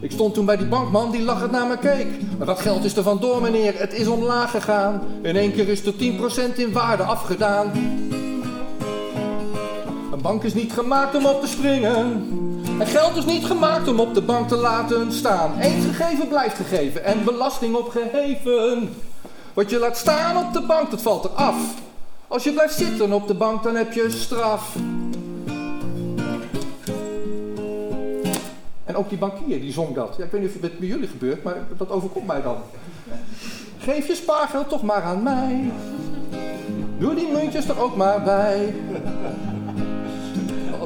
Ik 0.00 0.10
stond 0.10 0.34
toen 0.34 0.44
bij 0.44 0.56
die 0.56 0.66
bankman 0.66 1.10
die 1.10 1.22
lachend 1.22 1.50
naar 1.50 1.66
me 1.66 1.78
keek. 1.78 2.06
Maar 2.38 2.46
dat 2.46 2.60
geld 2.60 2.84
is 2.84 2.96
er 2.96 3.02
vandoor 3.02 3.42
meneer, 3.42 3.78
het 3.78 3.92
is 3.92 4.06
omlaag 4.06 4.50
gegaan. 4.50 5.02
In 5.22 5.36
één 5.36 5.52
keer 5.52 5.68
is 5.68 5.86
er 5.86 5.94
10% 6.52 6.56
in 6.56 6.72
waarde 6.72 7.02
afgedaan. 7.02 7.72
Bank 10.24 10.42
is 10.42 10.54
niet 10.54 10.72
gemaakt 10.72 11.14
om 11.14 11.26
op 11.26 11.40
te 11.40 11.46
springen. 11.46 12.28
En 12.78 12.86
geld 12.86 13.16
is 13.16 13.24
niet 13.24 13.44
gemaakt 13.44 13.88
om 13.88 14.00
op 14.00 14.14
de 14.14 14.22
bank 14.22 14.48
te 14.48 14.56
laten 14.56 15.12
staan. 15.12 15.60
Eens 15.60 15.84
gegeven 15.84 16.28
blijft 16.28 16.56
gegeven 16.56 17.04
en 17.04 17.24
belasting 17.24 17.74
opgeheven. 17.74 18.94
Wat 19.54 19.70
je 19.70 19.78
laat 19.78 19.96
staan 19.96 20.46
op 20.46 20.52
de 20.52 20.62
bank, 20.62 20.90
dat 20.90 21.02
valt 21.02 21.24
eraf. 21.24 21.56
Als 22.28 22.44
je 22.44 22.52
blijft 22.52 22.74
zitten 22.74 23.12
op 23.12 23.26
de 23.26 23.34
bank, 23.34 23.62
dan 23.62 23.76
heb 23.76 23.92
je 23.92 24.10
straf. 24.10 24.76
En 28.84 28.96
ook 28.96 29.08
die 29.08 29.18
bankier, 29.18 29.60
die 29.60 29.72
zong 29.72 29.94
dat. 29.94 30.18
Ik 30.18 30.30
weet 30.30 30.40
niet 30.40 30.56
of 30.56 30.62
het 30.62 30.78
bij 30.78 30.88
jullie 30.88 31.08
gebeurt, 31.08 31.42
maar 31.42 31.56
dat 31.76 31.90
overkomt 31.90 32.26
mij 32.26 32.42
dan. 32.42 32.56
Geef 33.78 34.06
je 34.06 34.14
spaargeld 34.14 34.68
toch 34.68 34.82
maar 34.82 35.02
aan 35.02 35.22
mij. 35.22 35.70
Doe 36.98 37.14
die 37.14 37.28
muntjes 37.32 37.68
er 37.68 37.80
ook 37.80 37.96
maar 37.96 38.22
bij. 38.22 38.74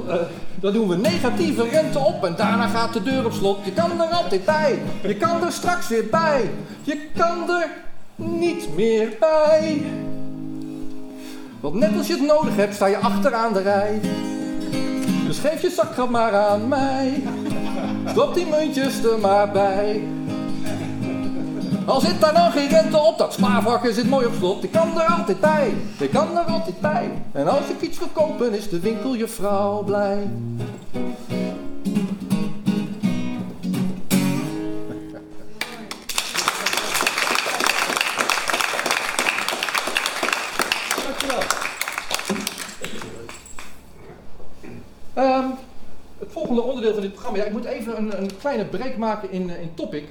Eh, 0.08 0.16
dan 0.54 0.72
doen 0.72 0.88
we 0.88 0.96
negatieve 0.96 1.68
rente 1.68 1.98
op 1.98 2.24
en 2.24 2.34
daarna 2.36 2.66
gaat 2.66 2.92
de 2.92 3.02
deur 3.02 3.24
op 3.24 3.32
slot. 3.32 3.64
Je 3.64 3.72
kan 3.72 4.00
er 4.00 4.06
altijd 4.06 4.44
bij, 4.44 4.78
je 5.02 5.16
kan 5.16 5.44
er 5.44 5.52
straks 5.52 5.88
weer 5.88 6.06
bij. 6.10 6.50
Je 6.82 7.08
kan 7.16 7.50
er 7.50 7.68
niet 8.16 8.74
meer 8.74 9.16
bij. 9.20 9.82
Want 11.60 11.74
net 11.74 11.96
als 11.96 12.06
je 12.06 12.12
het 12.12 12.26
nodig 12.26 12.56
hebt, 12.56 12.74
sta 12.74 12.86
je 12.86 12.96
achteraan 12.96 13.52
de 13.52 13.62
rij. 13.62 14.00
Dus 15.26 15.38
geef 15.38 15.62
je 15.62 15.70
zakgeld 15.70 16.10
maar 16.10 16.32
aan 16.32 16.68
mij. 16.68 17.22
Stop 18.06 18.34
die 18.34 18.46
muntjes 18.46 19.04
er 19.04 19.18
maar 19.18 19.50
bij. 19.50 20.02
Al 21.88 22.00
zit 22.00 22.20
daar 22.20 22.34
dan 22.34 22.52
geen 22.52 22.68
rente 22.68 22.98
op, 22.98 23.18
dat 23.18 23.32
spaarvarken 23.32 23.94
zit 23.94 24.08
mooi 24.08 24.26
op 24.26 24.32
slot. 24.34 24.64
Ik 24.64 24.72
kan 24.72 25.00
er 25.00 25.06
altijd 25.06 25.40
bij, 25.40 25.74
ik 25.98 26.10
kan 26.10 26.38
er 26.38 26.44
altijd 26.44 26.80
bij. 26.80 27.10
En 27.32 27.48
als 27.48 27.68
ik 27.68 27.80
iets 27.80 27.98
wil 27.98 28.08
kopen, 28.08 28.52
is 28.52 28.68
de 28.68 28.80
winkeljuffrouw 28.80 29.82
blij. 29.82 30.30
Dankjewel. 41.04 41.42
Ehm, 45.14 45.46
het 46.18 46.32
volgende 46.32 46.32
volgende 46.32 46.62
onderdeel 46.62 46.92
van 46.92 47.02
dit 47.02 47.12
programma. 47.12 47.38
Ja, 47.38 47.44
ik 47.44 47.52
moet 47.52 47.64
even 47.64 47.96
een, 47.96 48.22
een 48.22 48.36
kleine 48.38 48.64
break 48.64 48.96
maken 48.96 49.30
in, 49.30 49.50
eh, 49.50 49.60
in 49.60 49.74
topic. 49.74 50.04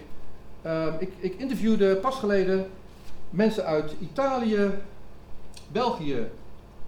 Uh, 0.67 0.87
ik, 0.99 1.09
ik 1.19 1.33
interviewde 1.39 1.95
pas 1.95 2.15
geleden 2.15 2.67
mensen 3.29 3.65
uit 3.65 3.91
Italië, 3.99 4.69
België, 5.71 6.27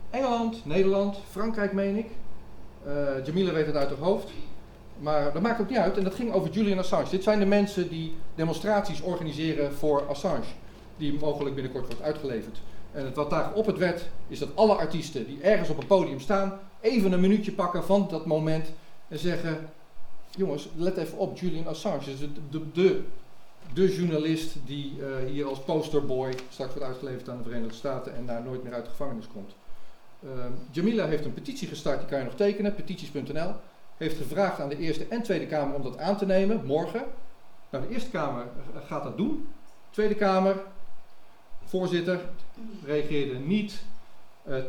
Engeland, 0.09 0.65
Nederland, 0.65 1.17
Frankrijk 1.29 1.73
meen 1.73 1.95
ik. 1.95 2.07
Uh, 2.87 3.25
Jamila 3.25 3.51
weet 3.51 3.65
het 3.65 3.75
uit 3.75 3.89
haar 3.89 3.97
hoofd. 3.97 4.29
Maar 4.99 5.33
dat 5.33 5.41
maakt 5.41 5.61
ook 5.61 5.69
niet 5.69 5.77
uit. 5.77 5.97
En 5.97 6.03
dat 6.03 6.15
ging 6.15 6.33
over 6.33 6.49
Julian 6.49 6.77
Assange. 6.77 7.09
Dit 7.09 7.23
zijn 7.23 7.39
de 7.39 7.45
mensen 7.45 7.89
die 7.89 8.15
demonstraties 8.35 9.01
organiseren 9.01 9.73
voor 9.73 10.07
Assange. 10.07 10.43
Die 10.97 11.19
mogelijk 11.19 11.55
binnenkort 11.55 11.85
wordt 11.85 12.01
uitgeleverd. 12.01 12.61
En 12.91 13.05
het, 13.05 13.15
wat 13.15 13.29
daar 13.29 13.53
op 13.53 13.65
het 13.65 13.77
werd, 13.77 14.05
is 14.27 14.39
dat 14.39 14.55
alle 14.55 14.73
artiesten 14.73 15.25
die 15.25 15.41
ergens 15.41 15.69
op 15.69 15.77
een 15.77 15.87
podium 15.87 16.19
staan, 16.19 16.59
even 16.81 17.11
een 17.11 17.19
minuutje 17.19 17.51
pakken 17.51 17.83
van 17.83 18.07
dat 18.09 18.25
moment 18.25 18.71
en 19.07 19.19
zeggen: 19.19 19.69
Jongens, 20.29 20.69
let 20.75 20.97
even 20.97 21.17
op, 21.17 21.37
Julian 21.37 21.67
Assange 21.67 22.11
is 22.11 22.19
de, 22.19 22.29
de, 22.49 22.71
de, 22.71 23.01
de 23.73 23.95
journalist 23.95 24.55
die 24.65 24.97
uh, 24.99 25.25
hier 25.27 25.45
als 25.45 25.59
posterboy 25.59 26.33
straks 26.49 26.73
wordt 26.73 26.87
uitgeleverd 26.87 27.29
aan 27.29 27.37
de 27.37 27.43
Verenigde 27.43 27.75
Staten 27.75 28.15
en 28.15 28.25
daar 28.25 28.43
nooit 28.43 28.63
meer 28.63 28.73
uit 28.73 28.83
de 28.83 28.89
gevangenis 28.89 29.27
komt. 29.33 29.51
Uh, 30.23 30.29
Jamila 30.71 31.05
heeft 31.05 31.25
een 31.25 31.33
petitie 31.33 31.67
gestart, 31.67 31.99
die 31.99 32.07
kan 32.07 32.19
je 32.19 32.25
nog 32.25 32.35
tekenen, 32.35 32.75
petities.nl. 32.75 33.53
Heeft 33.97 34.17
gevraagd 34.17 34.59
aan 34.59 34.69
de 34.69 34.77
Eerste 34.77 35.05
en 35.09 35.23
Tweede 35.23 35.45
Kamer 35.45 35.75
om 35.75 35.83
dat 35.83 35.97
aan 35.97 36.17
te 36.17 36.25
nemen, 36.25 36.65
morgen. 36.65 37.03
Nou, 37.69 37.87
de 37.87 37.93
Eerste 37.93 38.09
Kamer 38.09 38.45
gaat 38.87 39.03
dat 39.03 39.17
doen. 39.17 39.47
Tweede 39.89 40.15
Kamer, 40.15 40.55
voorzitter, 41.65 42.19
reageerde 42.85 43.39
niet. 43.39 43.83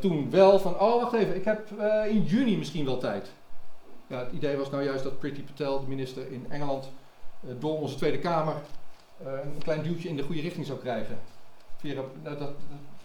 Toen 0.01 0.30
wel 0.30 0.59
van, 0.59 0.80
oh 0.80 1.03
wacht 1.03 1.12
even, 1.12 1.36
ik 1.36 1.44
heb 1.44 1.68
in 2.09 2.22
juni 2.22 2.57
misschien 2.57 2.84
wel 2.84 2.98
tijd. 2.98 3.30
Ja, 4.07 4.18
het 4.18 4.32
idee 4.32 4.57
was 4.57 4.70
nou 4.70 4.84
juist 4.84 5.05
dat 5.05 5.18
Priti 5.18 5.42
Patel, 5.42 5.80
de 5.80 5.88
minister 5.88 6.32
in 6.32 6.46
Engeland, 6.48 6.88
door 7.59 7.78
onze 7.78 7.96
Tweede 7.96 8.18
Kamer 8.18 8.55
een 9.25 9.62
klein 9.62 9.83
duwtje 9.83 10.09
in 10.09 10.16
de 10.16 10.23
goede 10.23 10.41
richting 10.41 10.66
zou 10.66 10.79
krijgen. 10.79 11.18
Via, 11.77 11.95
nou, 11.95 12.07
dat, 12.23 12.39
dat, 12.39 12.51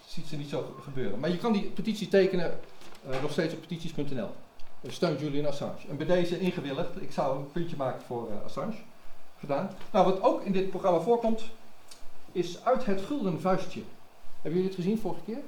ziet 0.05 0.27
ze 0.27 0.37
niet 0.37 0.49
zo 0.49 0.75
gebeuren. 0.81 1.19
Maar 1.19 1.29
je 1.29 1.37
kan 1.37 1.53
die 1.53 1.63
petitie 1.63 2.07
tekenen 2.07 2.59
nog 3.21 3.31
steeds 3.31 3.53
op 3.53 3.61
petities.nl. 3.61 4.29
Steun 4.87 5.17
Julian 5.17 5.45
Assange. 5.45 5.87
En 5.89 5.97
bij 5.97 6.05
deze 6.05 6.39
ingewilligd, 6.39 7.01
ik 7.01 7.11
zou 7.11 7.37
een 7.37 7.51
puntje 7.51 7.75
maken 7.75 8.01
voor 8.01 8.29
Assange. 8.45 8.75
Gedaan. 9.39 9.69
Nou, 9.91 10.05
wat 10.05 10.21
ook 10.21 10.43
in 10.43 10.51
dit 10.51 10.69
programma 10.69 10.99
voorkomt, 10.99 11.43
is 12.31 12.63
uit 12.63 12.85
het 12.85 13.01
gulden 13.01 13.41
vuistje. 13.41 13.81
Hebben 14.41 14.61
jullie 14.61 14.67
het 14.67 14.75
gezien 14.75 14.99
vorige 14.99 15.21
keer? 15.25 15.41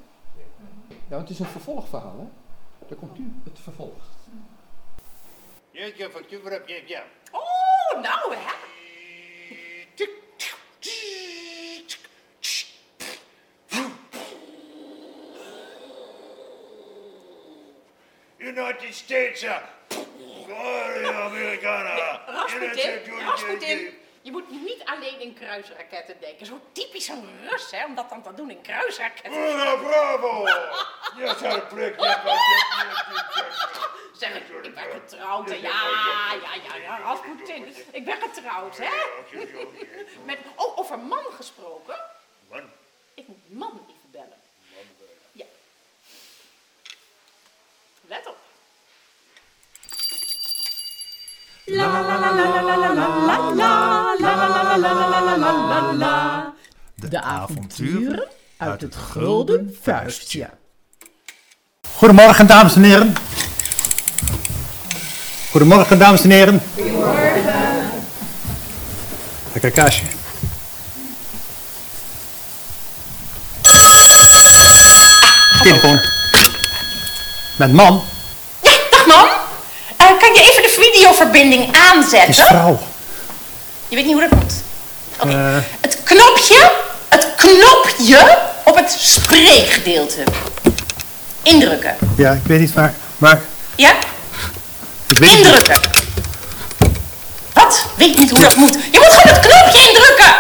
Ja, 1.10 1.18
het 1.18 1.30
is 1.30 1.40
een 1.40 1.46
vervolgverhaal, 1.46 2.16
hè? 2.18 2.28
Daar 2.88 2.98
komt 2.98 3.18
nu 3.18 3.34
het 3.44 3.60
vervolg. 3.60 3.94
Oh, 7.32 8.02
nou 8.02 8.36
hè? 8.36 8.77
United 18.58 18.94
States, 18.94 19.46
Gloria 20.46 21.22
Americana. 21.30 22.22
Rasputin, 22.28 23.20
Rasputin, 23.26 23.98
je 24.22 24.32
moet 24.32 24.50
niet 24.50 24.82
alleen 24.86 25.20
in 25.20 25.34
kruisraketten 25.34 26.16
denken. 26.20 26.46
Zo 26.46 26.60
typisch 26.72 27.08
een 27.08 27.30
Rus, 27.50 27.72
hè, 27.72 27.86
om 27.86 27.96
dat 27.96 28.10
dan 28.10 28.24
te 28.24 28.34
doen 28.34 28.50
in 28.50 28.62
kruisraketten. 28.62 29.32
Bravo, 29.32 29.84
bravo! 29.88 30.46
Ja, 31.18 31.38
zijn 31.38 31.68
plek. 31.68 31.96
Zeg, 34.14 34.36
ik 34.62 34.76
ben 34.76 34.84
getrouwd, 34.92 35.50
hè. 35.50 35.56
Ja, 35.56 35.62
ja, 36.42 36.54
ja, 36.68 36.76
ja, 36.76 36.98
Rasputin. 36.98 37.76
Ik 37.92 38.06
ben 38.06 38.18
getrouwd, 38.22 38.78
hè. 38.78 38.90
Met, 40.26 40.38
oh, 40.56 40.78
over 40.78 41.00
man 41.00 41.24
gesproken. 41.36 41.96
Man? 42.50 42.70
Ik 43.14 43.28
moet 43.28 43.58
man 43.58 43.86
De 56.96 57.22
avonturen 57.22 58.28
uit 58.58 58.82
het 58.82 58.96
gulden 58.96 59.78
vuistje. 59.82 60.50
Goedemorgen, 61.96 62.48
dames 62.48 62.76
en 62.76 62.84
heren. 62.84 63.16
Goedemorgen, 65.52 66.00
dames 66.00 66.24
en 66.24 66.30
heren. 66.30 66.62
Goedemorgen. 66.76 67.90
Lekker 69.54 69.72
kaasje. 69.72 70.04
Telefoon. 75.62 76.00
Met 77.58 77.74
man. 77.74 78.04
Ja, 78.62 78.78
dag 78.90 79.06
man. 79.06 79.26
Uh, 80.02 80.20
kan 80.20 80.34
je 80.34 80.48
even 80.50 80.64
de 81.18 81.24
videoverbinding 81.32 81.78
aanzetten? 81.94 82.30
Is 82.30 82.40
vrouw. 82.40 82.80
Je 83.88 83.96
weet 83.96 84.06
niet 84.06 84.14
hoe 84.14 84.28
dat 84.30 84.40
moet. 84.40 84.54
Oké. 85.20 85.32
Eh. 85.32 85.64
Het 85.82 85.98
knopje, 86.04 86.72
het 87.10 87.28
knopje 87.36 88.38
op 88.64 88.76
het 88.76 88.96
spreekgedeelte. 89.00 90.24
Indrukken. 91.44 91.96
Ja, 92.18 92.32
ik 92.32 92.42
weet 92.46 92.60
niet 92.60 92.74
waar. 92.74 92.94
Maar 93.18 93.42
Ja? 93.76 93.92
ik 95.08 95.18
weet 95.18 95.30
niet. 95.32 95.46
Indrukken. 95.46 95.80
Wat? 97.54 97.86
Weet 97.96 98.18
niet 98.18 98.30
hoe 98.30 98.40
dat 98.40 98.56
moet. 98.56 98.74
Je 98.92 99.00
moet 99.00 99.14
gewoon 99.14 99.34
het 99.36 99.40
knopje 99.48 99.90
indrukken. 99.90 100.34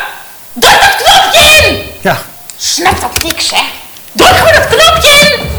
Druk 0.53 0.82
het 0.82 0.95
knopje 0.95 1.67
in. 1.67 1.84
Ja, 2.01 2.17
Snap 2.57 3.01
dat 3.01 3.23
niks, 3.23 3.49
hè? 3.51 3.61
Druk 4.11 4.28
gewoon 4.38 4.53
het 4.53 4.67
knopje 4.67 5.09
in. 5.09 5.56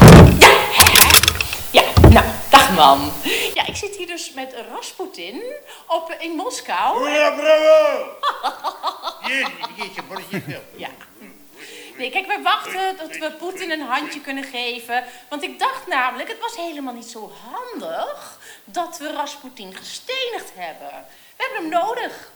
Ja, 3.53 3.65
ik 3.65 3.75
zit 3.75 3.95
hier 3.95 4.07
dus 4.07 4.33
met 4.33 4.55
Rasputin 4.71 5.43
op, 5.87 6.15
in 6.19 6.31
Moskou. 6.31 7.09
Ja, 7.09 7.31
bravo! 7.31 8.09
Jeetje, 9.27 9.51
jeetje, 9.75 10.01
veel? 10.41 10.63
Ja. 10.75 10.89
Nee, 11.97 12.09
kijk, 12.09 12.27
wij 12.27 12.41
wachten 12.41 12.95
tot 12.97 13.17
we 13.17 13.31
Poetin 13.31 13.71
een 13.71 13.81
handje 13.81 14.21
kunnen 14.21 14.43
geven. 14.43 15.03
Want 15.29 15.43
ik 15.43 15.59
dacht 15.59 15.87
namelijk, 15.87 16.29
het 16.29 16.39
was 16.39 16.55
helemaal 16.55 16.93
niet 16.93 17.09
zo 17.09 17.31
handig 17.49 18.39
dat 18.65 18.97
we 18.97 19.11
Rasputin 19.11 19.75
gestenigd 19.75 20.51
hebben. 20.55 21.05
We 21.37 21.43
hebben 21.43 21.61
hem 21.61 21.69
nodig. 21.69 22.31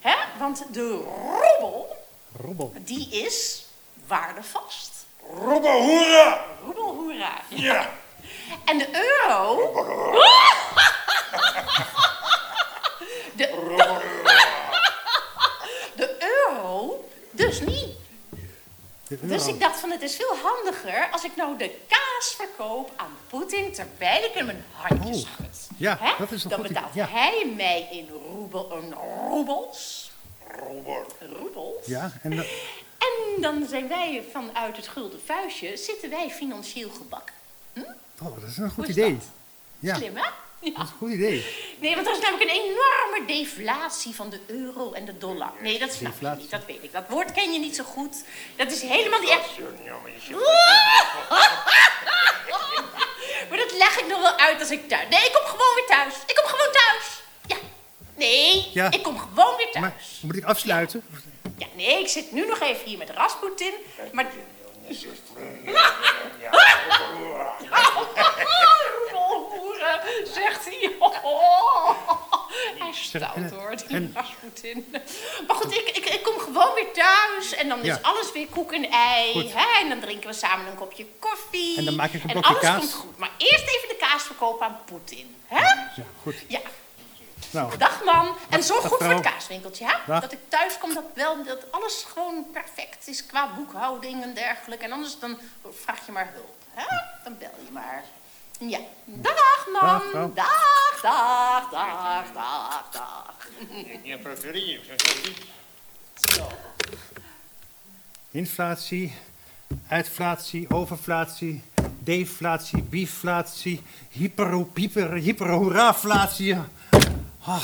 Hè? 0.00 0.14
Want 0.38 0.66
de 0.70 0.88
roebel, 0.90 1.96
robbel. 2.42 2.72
die 2.78 3.08
is 3.24 3.64
waardevast. 4.06 5.06
Robba 5.44 5.72
hoera! 5.72 6.44
Roebel, 6.64 6.94
hoera. 6.94 7.40
Ja. 7.48 7.90
En 8.64 8.78
de 8.78 8.88
euro... 8.92 9.72
De, 13.36 13.46
de 15.96 16.16
euro 16.18 17.04
dus 17.30 17.60
niet. 17.60 17.88
Dus 19.20 19.46
ik 19.46 19.60
dacht 19.60 19.80
van 19.80 19.90
het 19.90 20.02
is 20.02 20.16
veel 20.16 20.36
handiger 20.42 21.08
als 21.12 21.24
ik 21.24 21.36
nou 21.36 21.56
de 21.58 21.70
kaas 21.88 22.34
verkoop 22.36 22.90
aan 22.96 23.16
Poetin 23.28 23.72
terwijl 23.72 24.24
ik 24.24 24.32
hem 24.34 24.48
een 24.48 24.64
handje 24.72 25.14
Oh, 25.14 25.20
schud. 25.20 25.68
ja, 25.76 25.96
Hè? 26.00 26.12
dat 26.18 26.32
is 26.32 26.44
een 26.44 26.50
Dan 26.50 26.58
goed 26.58 26.68
betaalt 26.68 26.90
idee, 26.94 27.02
ja. 27.04 27.10
hij 27.10 27.52
mij 27.56 27.88
in 27.90 28.08
roebel, 28.32 28.72
een 28.72 28.94
roebels. 29.28 30.10
Roebels. 31.30 31.86
Ja, 31.86 32.12
en 32.22 32.36
dat- 32.36 32.46
En 32.98 33.40
dan 33.42 33.66
zijn 33.68 33.88
wij 33.88 34.24
vanuit 34.32 34.76
het 34.76 34.88
gulden 34.88 35.20
vuistje, 35.24 35.76
zitten 35.76 36.10
wij 36.10 36.30
financieel 36.30 36.90
gebakken. 36.90 37.34
Oh, 38.22 38.40
dat 38.40 38.48
is 38.50 38.56
een 38.56 38.70
goed 38.70 38.88
is 38.88 38.96
idee. 38.96 39.12
dat? 39.16 39.24
Ja, 39.78 39.94
Slim, 39.96 40.16
hè? 40.16 40.22
Ja. 40.60 40.70
dat 40.70 40.82
is 40.84 40.90
een 40.90 40.96
goed 40.98 41.10
idee. 41.12 41.46
Nee, 41.80 41.94
want 41.94 42.06
er 42.06 42.12
is 42.12 42.20
namelijk 42.20 42.50
een 42.50 42.56
enorme 42.56 43.24
deflatie 43.26 44.14
van 44.14 44.30
de 44.30 44.40
euro 44.46 44.92
en 44.92 45.04
de 45.04 45.18
dollar. 45.18 45.52
Nee, 45.60 45.78
dat 45.78 45.92
snap 45.92 46.00
je 46.12 46.18
Deflatie. 46.18 46.40
niet, 46.42 46.50
dat 46.50 46.64
weet 46.66 46.82
ik. 46.82 46.92
Dat 46.92 47.04
woord 47.08 47.32
ken 47.32 47.52
je 47.52 47.58
niet 47.58 47.76
zo 47.76 47.84
goed. 47.84 48.16
Dat 48.56 48.72
is 48.72 48.82
helemaal 48.82 49.20
niet 49.20 49.28
echt... 49.28 49.54
Ja, 49.84 49.94
maar 50.02 50.12
Maar 53.48 53.58
dat 53.58 53.72
leg 53.72 53.98
ik 53.98 54.06
nog 54.06 54.20
wel 54.20 54.36
uit 54.38 54.60
als 54.60 54.70
ik 54.70 54.88
thuis... 54.88 55.08
Nee, 55.10 55.20
ik 55.24 55.32
kom 55.32 55.44
gewoon 55.50 55.74
weer 55.74 55.86
thuis. 55.86 56.14
Ik 56.26 56.34
kom 56.34 56.44
gewoon 56.44 56.72
thuis. 56.72 57.20
Ja. 57.46 57.56
Nee, 58.16 58.70
Ja. 58.72 58.90
ik 58.90 59.02
kom 59.02 59.18
gewoon 59.18 59.56
weer 59.56 59.68
Maar 59.80 59.90
thuis. 59.90 60.18
moet 60.22 60.36
ik 60.36 60.44
afsluiten? 60.44 61.02
Ja, 61.58 61.66
nee, 61.74 62.00
ik 62.00 62.08
zit 62.08 62.32
nu 62.32 62.46
nog 62.46 62.60
even 62.60 62.84
hier 62.84 62.98
met 62.98 63.10
Rasputin. 63.10 63.72
Maar... 64.12 64.26
Roemelhoeren, 69.10 70.00
zegt 70.34 70.64
hij. 70.64 70.92
Hij 72.78 72.88
is 72.88 73.02
stout 73.02 73.50
hoor, 73.50 73.76
die 73.76 73.86
en- 73.96 74.10
Rasputin. 74.14 74.86
Maar 75.46 75.56
goed, 75.56 75.74
ik, 75.74 75.88
ik, 75.96 76.04
ik 76.04 76.22
kom 76.22 76.38
gewoon 76.38 76.74
weer 76.74 76.92
thuis 76.92 77.54
en 77.54 77.68
dan 77.68 77.80
is 77.80 77.86
Ja. 77.86 77.98
alles 78.02 78.32
weer 78.32 78.46
koek 78.46 78.72
en 78.72 78.90
ei. 78.90 79.32
Goed. 79.32 79.52
Hè? 79.54 79.80
En 79.80 79.88
dan 79.88 80.00
drinken 80.00 80.28
we 80.28 80.34
samen 80.34 80.66
een 80.66 80.74
kopje 80.74 81.06
koffie. 81.18 81.76
En 81.78 81.84
dan 81.84 81.94
maak 81.94 82.12
ik 82.12 82.22
een 82.22 82.30
En 82.30 82.40
blokje 82.40 82.48
alles 82.50 82.62
kaas. 82.62 82.78
komt 82.80 82.92
goed. 82.92 83.18
Maar 83.18 83.30
eerst 83.38 83.66
even 83.76 83.88
de 83.88 83.96
kaas 83.98 84.22
verkopen 84.22 84.66
aan 84.66 84.78
Poetin. 84.84 85.36
Hè? 85.46 85.64
Ja, 85.64 86.04
goed. 86.22 86.34
Ja. 86.48 86.60
Nou, 87.54 87.76
Dag 87.78 88.04
man. 88.04 88.36
En 88.48 88.62
zorg 88.62 88.82
Dag, 88.82 88.90
goed 88.90 89.02
voor 89.02 89.12
het 89.12 89.22
kaaswinkeltje, 89.22 89.84
hè? 89.84 89.94
Dag. 90.06 90.20
Dat 90.20 90.32
ik 90.32 90.38
thuis 90.48 90.78
kom, 90.78 90.94
dat, 90.94 91.04
wel, 91.14 91.44
dat 91.44 91.72
alles 91.72 92.06
gewoon 92.12 92.46
perfect 92.52 93.08
is 93.08 93.26
qua 93.26 93.54
boekhouding 93.54 94.22
en 94.22 94.34
dergelijke. 94.34 94.84
En 94.84 94.92
anders 94.92 95.18
dan 95.18 95.38
vraag 95.70 96.06
je 96.06 96.12
maar 96.12 96.30
hulp, 96.32 96.54
hè? 96.70 96.96
Dan 97.24 97.38
bel 97.38 97.50
je 97.64 97.72
maar. 97.72 98.04
Ja. 98.58 98.78
Dag 99.04 99.66
man. 99.72 100.32
Dag. 100.34 101.00
Dag, 101.02 101.70
dag, 101.70 101.70
dag, 101.70 102.32
dag, 102.32 102.88
dag. 102.90 103.48
Ja, 104.02 104.16
procureer. 104.16 104.80
Zo. 106.14 106.48
inflatie, 108.30 109.14
uitflatie, 109.88 110.70
overflatie, 110.70 111.62
deflatie, 111.98 112.82
biflatie, 112.82 113.82
hyper, 114.10 114.66
hyper, 114.74 115.12
hyperhoeraflatie. 115.12 116.56
Ah, 117.46 117.62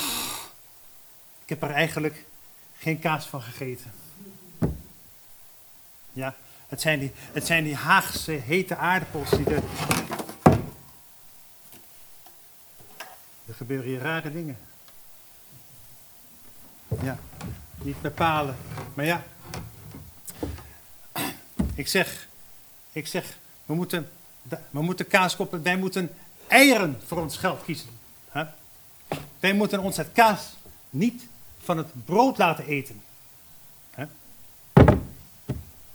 ik 1.43 1.49
heb 1.49 1.63
er 1.63 1.71
eigenlijk 1.71 2.25
geen 2.79 2.99
kaas 2.99 3.27
van 3.27 3.43
gegeten. 3.43 3.93
Ja, 6.13 6.35
het 6.69 6.81
zijn 6.81 6.99
die, 6.99 7.13
het 7.33 7.47
zijn 7.47 7.65
die 7.65 7.75
Haagse 7.75 8.33
hete 8.33 8.77
aardappels 8.77 9.31
die 9.31 9.47
er... 9.47 9.63
Er 13.47 13.55
gebeuren 13.55 13.87
hier 13.87 14.01
rare 14.01 14.33
dingen. 14.33 14.59
Ja, 17.03 17.19
niet 17.83 18.01
bepalen. 18.01 18.57
Maar 18.95 19.05
ja, 19.05 19.23
ik 21.75 21.89
zeg, 21.89 22.29
ik 22.93 23.07
zeg, 23.07 23.39
we 23.67 23.75
moeten, 23.75 24.11
we 24.71 24.83
moeten 24.83 25.07
kaas 25.07 25.37
kopen, 25.37 25.63
wij 25.63 25.77
moeten 25.77 26.15
eieren 26.47 27.01
voor 27.07 27.19
ons 27.19 27.37
geld 27.37 27.65
kiezen. 27.65 28.00
Wij 29.41 29.53
moeten 29.53 29.81
ons 29.81 29.97
het 29.97 30.13
kaas 30.13 30.57
niet 30.91 31.27
van 31.63 31.77
het 31.77 32.05
brood 32.05 32.39
laten 32.39 32.67
eten. 32.67 33.03
hè? 33.91 34.05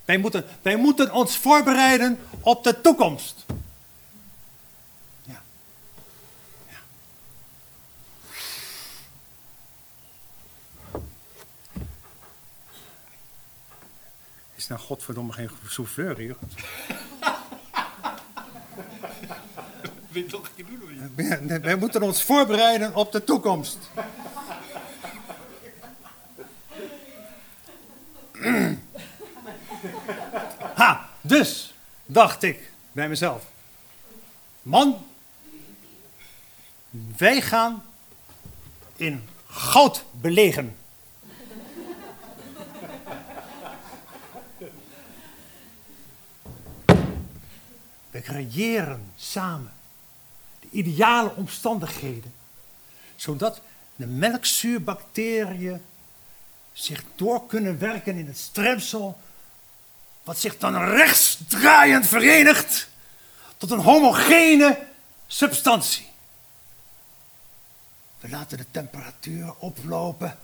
Wij, 0.06 0.18
moeten, 0.18 0.46
wij 0.62 0.76
moeten 0.76 1.14
ons 1.14 1.38
voorbereiden 1.38 2.20
op 2.42 2.64
de 2.64 2.82
toekomst. 2.82 3.46
Ja. 5.24 5.42
Ja. 6.70 6.78
Is 14.56 14.68
nou 14.68 14.82
godverdomme 14.82 15.32
geen 15.32 15.50
souffleur 15.68 16.18
hier? 16.18 16.36
Ja, 21.16 21.60
Wij 21.62 21.76
moeten 21.76 22.02
ons 22.02 22.24
voorbereiden 22.24 22.96
op 22.96 23.12
de 23.12 23.24
toekomst. 23.24 23.78
Ha, 30.76 31.10
dus 31.22 31.74
dacht 32.06 32.44
ik 32.44 32.72
bij 32.92 33.10
mezelf. 33.10 33.44
Man, 34.62 35.06
wij 37.18 37.42
gaan 37.42 37.84
in 38.96 39.30
goud 39.48 40.06
belegen. 40.12 40.76
We 48.12 48.22
creëren 48.22 49.12
samen 49.16 49.75
ideale 50.76 51.36
omstandigheden, 51.36 52.34
zodat 53.16 53.62
de 53.96 54.06
melkzuurbacteriën 54.06 55.82
zich 56.74 57.04
door 57.16 57.46
kunnen 57.46 57.80
werken 57.80 58.16
in 58.16 58.28
het 58.28 58.38
stremsel, 58.38 59.18
wat 60.24 60.40
zich 60.40 60.58
dan 60.58 60.84
rechtsdraaiend 60.84 62.08
verenigt 62.08 62.88
tot 63.58 63.72
een 63.72 63.80
homogene 63.80 64.88
substantie. 65.28 66.08
We 68.20 68.30
laten 68.30 68.58
de 68.58 68.66
temperatuur 68.72 69.54
oplopen 69.60 70.38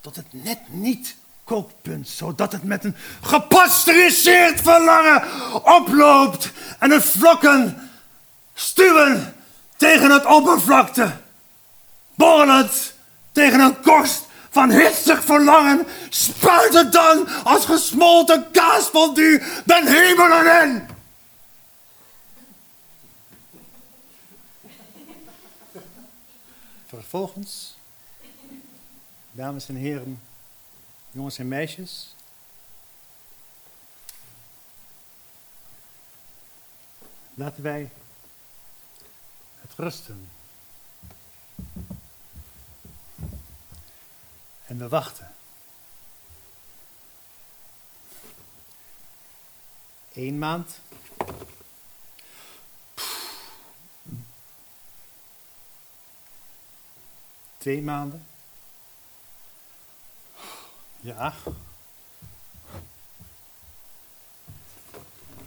tot 0.00 0.16
het 0.16 0.26
net 0.30 0.58
niet 0.68 1.16
kookpunt, 1.44 2.08
zodat 2.08 2.52
het 2.52 2.62
met 2.62 2.84
een 2.84 2.96
gepasteuriseerd 3.20 4.60
verlangen 4.60 5.22
oploopt 5.64 6.52
en 6.78 6.88
de 6.88 7.00
vlokken 7.00 7.90
stuwen 8.54 9.35
tegen 9.76 10.10
het 10.10 10.26
oppervlakte. 10.26 11.16
Borrelend 12.14 12.94
tegen 13.32 13.60
een 13.60 13.80
korst 13.80 14.24
van 14.50 14.70
hitsig 14.70 15.24
verlangen 15.24 15.86
spuit 16.08 16.74
het 16.74 16.92
dan 16.92 17.28
als 17.44 17.64
gesmolten 17.64 18.50
kaasfondue 18.50 19.42
den 19.64 19.86
hemelen 19.86 20.62
in. 20.62 20.86
Vervolgens, 26.86 27.76
dames 29.30 29.68
en 29.68 29.74
heren, 29.74 30.20
jongens 31.10 31.38
en 31.38 31.48
meisjes. 31.48 32.14
Laten 37.34 37.62
wij 37.62 37.90
rusten. 39.76 40.30
En 44.66 44.78
we 44.78 44.88
wachten. 44.88 45.34
Eén 50.12 50.38
maand. 50.38 50.80
Twee 57.56 57.82
maanden. 57.82 58.26
Ja. 61.00 61.34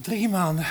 Drie 0.01 0.29
maanden. 0.29 0.67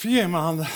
Vier 0.00 0.28
maanden. 0.28 0.68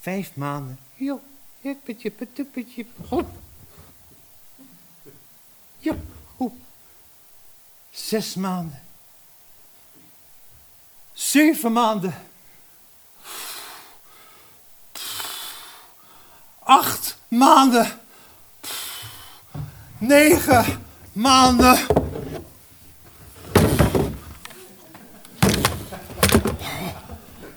Vijf 0.00 0.36
maanden. 0.36 0.78
Jo, 0.94 1.22
hippetje, 1.60 2.10
petuppetje. 2.10 2.86
Hop. 3.08 3.28
Ja, 5.78 5.94
hoe? 6.36 6.52
Zes 7.90 8.34
maanden. 8.34 8.82
Zeven 11.12 11.72
maanden. 11.72 12.14
Acht 16.58 17.16
maanden. 17.28 18.02
Negen 20.06 20.64
maanden. 21.12 21.78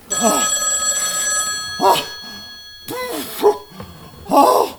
Oh. 0.10 0.44
Oh. 1.80 1.98
Oh. 4.30 4.70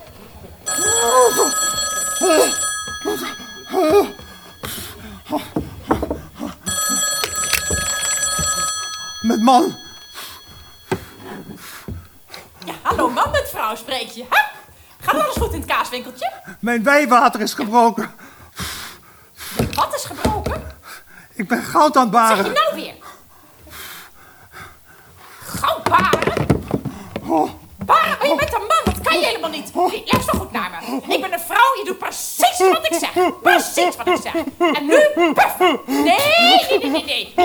Met 9.22 9.42
man. 9.42 9.76
Ja, 12.64 12.74
hallo 12.82 13.10
man 13.10 13.30
met 13.30 13.48
vrouw 13.50 13.74
spreek 13.74 14.08
je, 14.10 14.24
hè? 14.28 14.56
Gaat 15.00 15.22
alles 15.22 15.36
goed 15.36 15.52
in 15.52 15.60
het 15.60 15.68
kaaswinkeltje? 15.68 16.32
Mijn 16.82 16.96
wijwater 17.08 17.40
is 17.40 17.54
gebroken. 17.54 18.10
Wat 19.74 19.94
is 19.94 20.04
gebroken? 20.04 20.66
Ik 21.34 21.48
ben 21.48 21.62
goud 21.62 21.96
aan 21.96 22.06
het 22.06 22.14
Zeg 22.14 22.26
baren. 22.36 22.44
je 22.44 22.50
nou 22.52 22.74
weer? 22.74 22.94
Goudbaren? 25.40 26.46
Oh. 27.26 27.50
Baren, 27.84 28.16
ben 28.20 28.28
je 28.28 28.34
met 28.34 28.54
een 28.54 28.60
man? 28.60 28.94
Dat 28.94 29.00
kan 29.02 29.20
je 29.20 29.26
helemaal 29.26 29.50
niet. 29.50 29.70
Luister 30.04 30.34
goed 30.34 30.52
naar 30.52 30.70
me. 30.70 30.96
Ik 31.14 31.20
ben 31.20 31.32
een 31.32 31.40
vrouw, 31.40 31.74
je 31.76 31.82
doet 31.84 31.98
precies 31.98 32.58
wat 32.58 32.86
ik 32.90 32.94
zeg. 32.98 33.40
Precies 33.42 33.96
wat 33.96 34.06
ik 34.06 34.18
zeg. 34.22 34.34
En 34.74 34.86
nu 34.86 35.32
puffen. 35.34 35.80
Nee, 35.86 36.04
nee, 36.04 36.78
nee, 36.78 36.90
nee, 36.90 37.04
nee. 37.04 37.37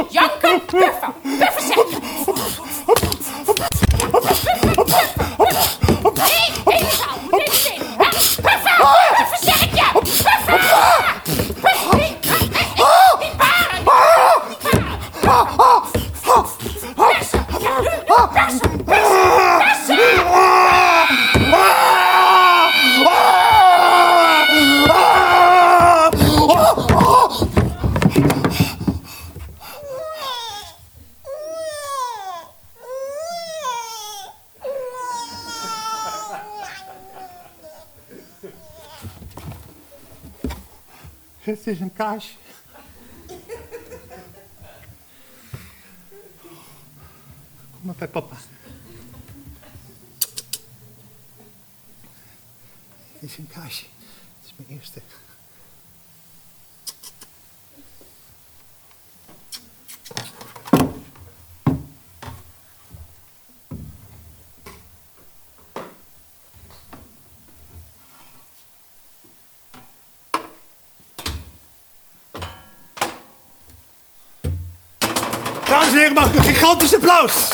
is 53.34 53.40
een 53.40 53.62
kaasje. 53.62 53.86
Het 54.42 54.46
is 54.46 54.54
mijn 54.56 54.80
eerste. 54.80 55.02
Dames 75.66 75.88
en 75.88 75.98
heren, 75.98 76.14
mag 76.14 76.28
ik 76.28 76.36
een 76.36 76.44
gigantisch 76.44 76.96
applaus? 76.96 77.52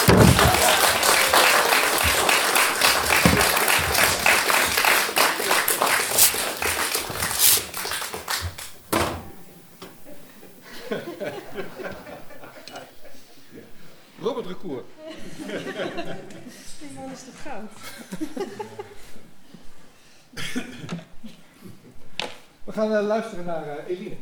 Eh, 22.99 23.05
luisteren 23.05 23.45
naar 23.45 23.67
eh, 23.67 23.87
Eline. 23.87 24.15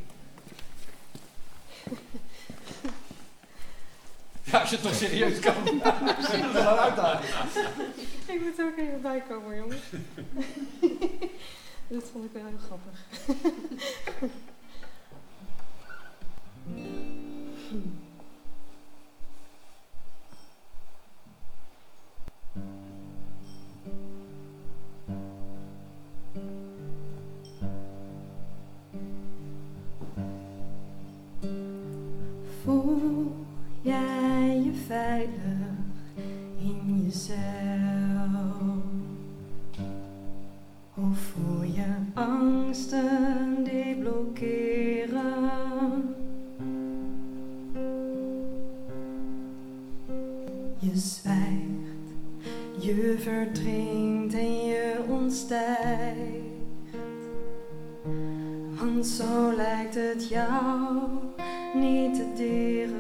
Ja, 4.44 4.60
als 4.60 4.70
je 4.70 4.76
het 4.76 4.86
toch 4.86 4.96
serieus 4.96 5.40
kan. 5.40 5.54
zit 6.32 6.44
er 6.44 6.54
wel 6.54 6.80
uitdagen. 6.80 7.30
Ik 8.26 8.42
moet 8.42 8.60
er 8.60 8.66
ook 8.66 8.78
even 8.78 9.02
bij 9.02 9.24
komen, 9.30 9.56
jongens. 9.56 9.82
dat 11.88 12.04
vond 12.12 12.26
ik 12.26 12.32
wel 12.34 12.46
heel 12.46 12.60
grappig. 12.66 13.00
verdrinkt 53.28 54.34
en 54.34 54.66
je 54.66 55.04
ontstijgt. 55.08 56.46
Want 58.80 59.06
zo 59.06 59.56
lijkt 59.56 59.96
het 59.96 60.30
jou 60.30 60.98
niet 61.74 62.16
te 62.16 62.32
dieren. 62.36 62.96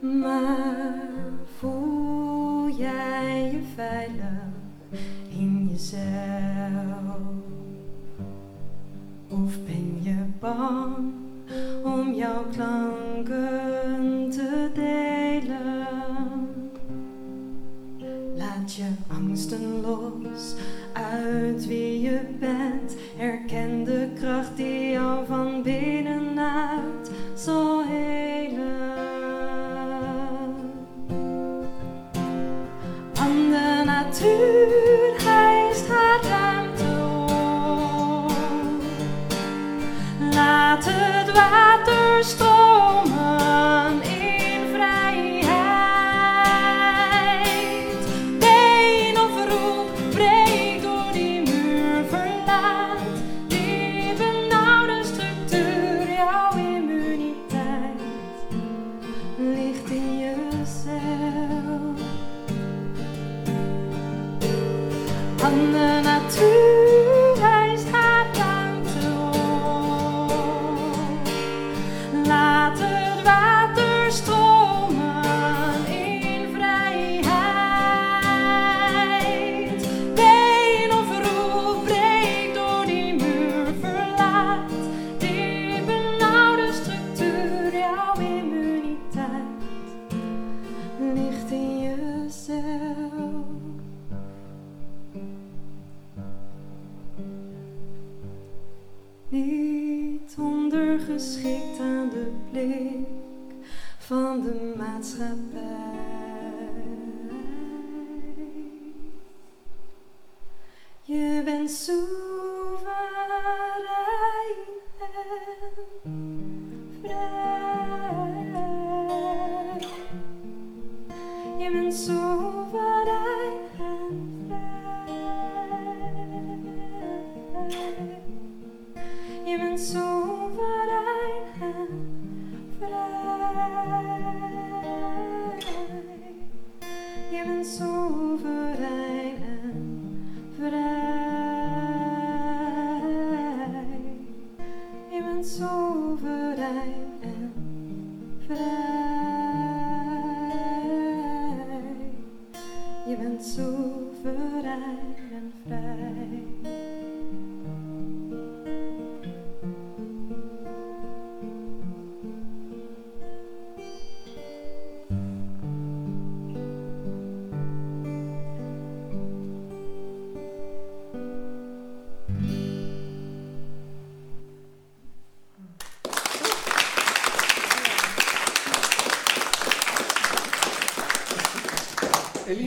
Maar 0.00 1.08
voel 1.58 2.68
jij 2.68 3.50
je 3.52 3.60
veilig 3.74 4.52
in 5.28 5.68
jezelf? 5.70 6.02
Of 9.28 9.64
ben 9.66 9.98
je 10.02 10.16
bang 10.40 10.96
om 11.84 12.14
jouw 12.14 12.44
klank? 12.52 13.01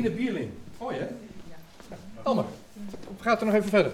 Eline 0.06 0.16
Bierling. 0.24 0.50
Mooi 0.80 0.96
hè? 0.98 1.06
Elmer, 2.24 2.46
gaat 3.20 3.40
er 3.40 3.46
nog 3.46 3.56
even 3.56 3.70
verder. 3.70 3.92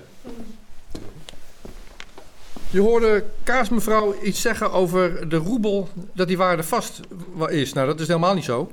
Je 2.70 2.80
hoorde 2.80 3.24
kaasmevrouw 3.44 4.16
iets 4.22 4.42
zeggen 4.42 4.72
over 4.72 5.30
de 5.30 5.36
roebel, 5.36 5.90
dat 6.14 6.28
die 6.28 6.38
waarde 6.38 6.64
vast 6.64 7.00
is. 7.48 7.74
Nou, 7.74 7.88
dat 7.88 8.00
is 8.00 8.08
helemaal 8.08 8.34
niet 8.34 8.44
zo. 8.44 8.72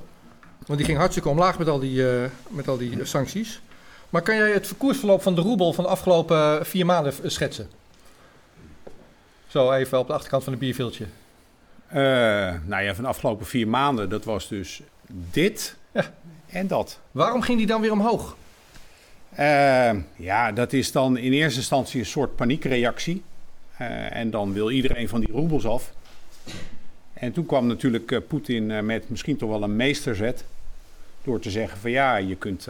Want 0.65 0.77
die 0.77 0.85
ging 0.87 0.97
hartstikke 0.97 1.29
omlaag 1.29 1.57
met 1.57 1.67
al 1.67 1.79
die, 1.79 2.09
eh, 2.11 2.29
met 2.49 2.67
al 2.67 2.77
die 2.77 3.05
sancties. 3.05 3.61
Maar 4.09 4.21
kan 4.21 4.35
jij 4.35 4.51
het 4.51 4.73
koersverloop 4.77 5.21
van 5.21 5.35
de 5.35 5.41
roebel 5.41 5.73
van 5.73 5.83
de 5.83 5.89
afgelopen 5.89 6.65
vier 6.65 6.85
maanden 6.85 7.13
v- 7.13 7.19
schetsen? 7.25 7.69
Zo 9.47 9.71
even 9.71 9.99
op 9.99 10.07
de 10.07 10.13
achterkant 10.13 10.43
van 10.43 10.51
het 10.53 10.61
bierviltje. 10.61 11.05
Eh, 11.87 11.99
nou 12.65 12.83
ja, 12.83 12.93
van 12.95 13.03
de 13.03 13.09
afgelopen 13.09 13.45
vier 13.45 13.67
maanden, 13.67 14.09
dat 14.09 14.23
was 14.23 14.47
dus 14.47 14.81
dit 15.07 15.75
Ja. 15.91 16.13
En 16.51 16.67
dat. 16.67 16.99
Waarom 17.11 17.41
ging 17.41 17.57
die 17.57 17.67
dan 17.67 17.81
weer 17.81 17.91
omhoog? 17.91 18.37
Eh, 19.29 19.91
ja, 20.15 20.51
dat 20.51 20.73
is 20.73 20.91
dan 20.91 21.17
in 21.17 21.33
eerste 21.33 21.59
instantie 21.59 21.99
een 21.99 22.05
soort 22.05 22.35
paniekreactie. 22.35 23.23
Eh, 23.79 24.15
en 24.15 24.29
dan 24.29 24.53
wil 24.53 24.71
iedereen 24.71 25.09
van 25.09 25.19
die 25.19 25.31
roebels 25.31 25.65
af. 25.65 25.93
En 27.13 27.31
toen 27.31 27.45
kwam 27.45 27.67
natuurlijk 27.67 28.11
eh, 28.11 28.19
Poetin 28.27 28.71
eh, 28.71 28.81
met 28.81 29.09
misschien 29.09 29.37
toch 29.37 29.49
wel 29.49 29.63
een 29.63 29.75
meesterzet. 29.75 30.45
Door 31.23 31.39
te 31.39 31.49
zeggen 31.49 31.79
van 31.79 31.91
ja, 31.91 32.15
je 32.15 32.35
kunt, 32.35 32.63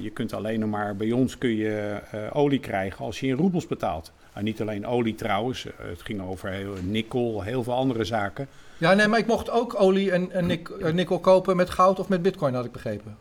je 0.00 0.10
kunt 0.12 0.32
alleen 0.32 0.60
nog 0.60 0.70
maar 0.70 0.96
bij 0.96 1.12
ons 1.12 1.38
kun 1.38 1.56
je 1.56 2.00
olie 2.32 2.58
krijgen 2.58 3.04
als 3.04 3.20
je 3.20 3.26
in 3.26 3.36
roebels 3.36 3.66
betaalt. 3.66 4.12
En 4.32 4.44
niet 4.44 4.60
alleen 4.60 4.86
olie 4.86 5.14
trouwens, 5.14 5.66
het 5.76 6.02
ging 6.02 6.20
over 6.22 6.50
heel, 6.50 6.74
nikkel, 6.82 7.42
heel 7.42 7.62
veel 7.62 7.72
andere 7.72 8.04
zaken. 8.04 8.48
Ja, 8.78 8.94
nee, 8.94 9.06
maar 9.08 9.18
ik 9.18 9.26
mocht 9.26 9.50
ook 9.50 9.80
olie 9.80 10.10
en, 10.10 10.30
en 10.32 10.46
nik- 10.46 10.68
eh, 10.68 10.92
nikkel 10.92 11.18
kopen 11.18 11.56
met 11.56 11.70
goud 11.70 11.98
of 11.98 12.08
met 12.08 12.22
bitcoin, 12.22 12.54
had 12.54 12.64
ik 12.64 12.72
begrepen. 12.72 13.16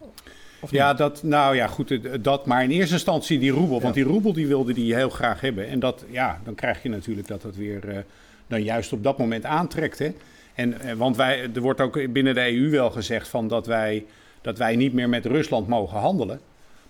Ja, 0.70 0.94
dat, 0.94 1.24
nou 1.24 1.56
ja, 1.56 1.68
goed, 1.68 1.92
eh, 1.92 2.00
dat. 2.22 2.46
Maar 2.46 2.64
in 2.64 2.70
eerste 2.70 2.94
instantie 2.94 3.40
die 3.40 3.52
roebel. 3.52 3.82
Want 3.82 3.94
die 3.94 4.04
roebel 4.04 4.34
die 4.34 4.48
wilde 4.48 4.74
die 4.74 4.96
heel 4.96 5.10
graag 5.10 5.42
hebben. 5.42 5.68
En 5.68 5.80
dat, 5.80 6.06
ja, 6.10 6.40
dan 6.44 6.56
krijg 6.56 6.84
je 6.84 6.90
natuurlijk 6.90 7.28
dat 7.28 7.44
het 7.44 7.56
weer 7.56 7.90
eh, 7.90 7.98
dan 8.48 8.64
juist 8.64 8.94
op 8.94 9.04
dat 9.04 9.18
moment 9.18 9.46
aantrekt. 9.46 10.00
Hè? 10.00 10.12
En, 10.54 10.98
want 10.98 11.16
wij, 11.16 11.50
er 11.56 11.62
wordt 11.62 11.82
ook 11.82 12.12
binnen 12.14 12.34
de 12.34 12.52
EU 12.54 12.70
wel 12.70 12.92
gezegd 12.92 13.28
van 13.28 13.48
dat, 13.48 13.66
wij, 13.68 14.06
dat 14.42 14.58
wij 14.58 14.76
niet 14.76 14.94
meer 14.94 15.10
met 15.10 15.26
Rusland 15.26 15.68
mogen 15.68 16.00
handelen. 16.00 16.40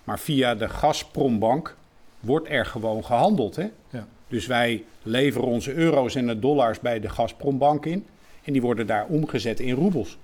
Maar 0.04 0.18
via 0.18 0.54
de 0.54 0.68
Gazprombank 0.68 1.76
wordt 2.20 2.48
er 2.48 2.66
gewoon 2.66 3.04
gehandeld. 3.04 3.56
Hè? 3.56 3.66
Ja. 3.90 4.06
Dus 4.28 4.46
wij 4.46 4.84
leveren 5.02 5.48
onze 5.48 5.74
euro's 5.74 6.14
en 6.14 6.26
de 6.26 6.38
dollars 6.38 6.80
bij 6.80 7.00
de 7.00 7.08
Gazprombank 7.08 7.86
in. 7.86 8.06
En 8.46 8.52
die 8.52 8.62
worden 8.62 8.86
daar 8.86 9.06
omgezet 9.06 9.60
in 9.60 9.74
roebels. 9.74 10.18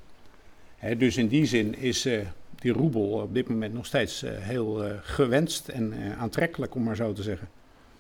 Dus 0.97 1.17
in 1.17 1.29
die 1.29 1.47
zin 1.47 1.79
is 1.79 2.05
eh, 2.05 2.19
die 2.55 2.73
roebel 2.73 3.03
op 3.03 3.35
dit 3.35 3.49
moment 3.49 3.75
nog 3.75 3.87
steeds 3.87 4.23
eh, 4.23 4.33
heel 4.37 4.85
eh, 4.85 4.95
gewenst 5.03 5.69
en 5.69 5.95
aantrekkelijk, 6.19 6.75
om 6.75 6.83
maar 6.83 6.97
zo 6.97 7.13
te 7.13 7.23
zeggen. 7.23 7.49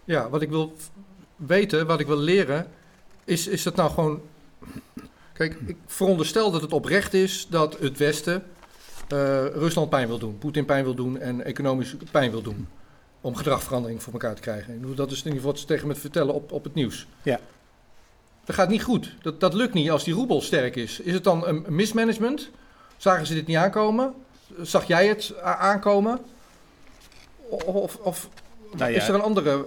Ja, 0.04 0.28
wat 0.28 0.42
ik 0.42 0.48
wil 0.48 0.76
weten, 1.36 1.86
wat 1.86 2.00
ik 2.00 2.06
wil 2.06 2.18
leren, 2.18 2.66
is, 3.24 3.46
is 3.46 3.62
dat 3.62 3.76
nou 3.76 3.90
gewoon... 3.90 4.20
Kijk, 5.32 5.56
ik 5.66 5.76
veronderstel 5.86 6.50
dat 6.50 6.62
het 6.62 6.72
oprecht 6.72 7.14
is 7.14 7.46
dat 7.50 7.78
het 7.78 7.98
Westen 7.98 8.42
Rusland 9.54 9.90
pijn 9.90 10.08
wil 10.08 10.18
doen, 10.18 10.38
Poetin 10.38 10.64
pijn 10.64 10.84
wil 10.84 10.94
doen 10.94 11.18
en 11.18 11.44
economisch 11.44 11.96
pijn 12.10 12.30
wil 12.30 12.42
doen. 12.42 12.68
Om 13.20 13.36
gedragverandering 13.36 14.02
voor 14.02 14.12
elkaar 14.12 14.34
te 14.34 14.40
krijgen. 14.40 14.74
Ik 14.74 14.80
bedoel, 14.80 14.94
Dat 14.94 15.10
is 15.10 15.18
in 15.18 15.24
ieder 15.24 15.36
geval 15.36 15.50
wat 15.50 15.60
ze 15.60 15.66
tegen 15.66 15.88
me 15.88 15.94
vertellen 15.94 16.34
op, 16.34 16.52
op 16.52 16.64
het 16.64 16.74
nieuws. 16.74 17.06
Ja. 17.22 17.40
Dat 18.44 18.54
gaat 18.54 18.68
niet 18.68 18.82
goed. 18.82 19.14
Dat, 19.22 19.40
dat 19.40 19.54
lukt 19.54 19.74
niet 19.74 19.90
als 19.90 20.04
die 20.04 20.14
roebel 20.14 20.40
sterk 20.40 20.76
is. 20.76 21.00
Is 21.00 21.12
het 21.12 21.24
dan 21.24 21.46
een 21.46 21.64
mismanagement? 21.68 22.50
Zagen 22.96 23.26
ze 23.26 23.34
dit 23.34 23.46
niet 23.46 23.56
aankomen? 23.56 24.14
Zag 24.60 24.86
jij 24.86 25.06
het 25.06 25.34
aankomen? 25.42 26.18
Of, 27.48 27.96
of, 27.96 28.28
Nou 28.76 28.90
ja, 28.90 28.96
is 28.96 29.08
er 29.08 29.14
een 29.14 29.20
andere... 29.20 29.64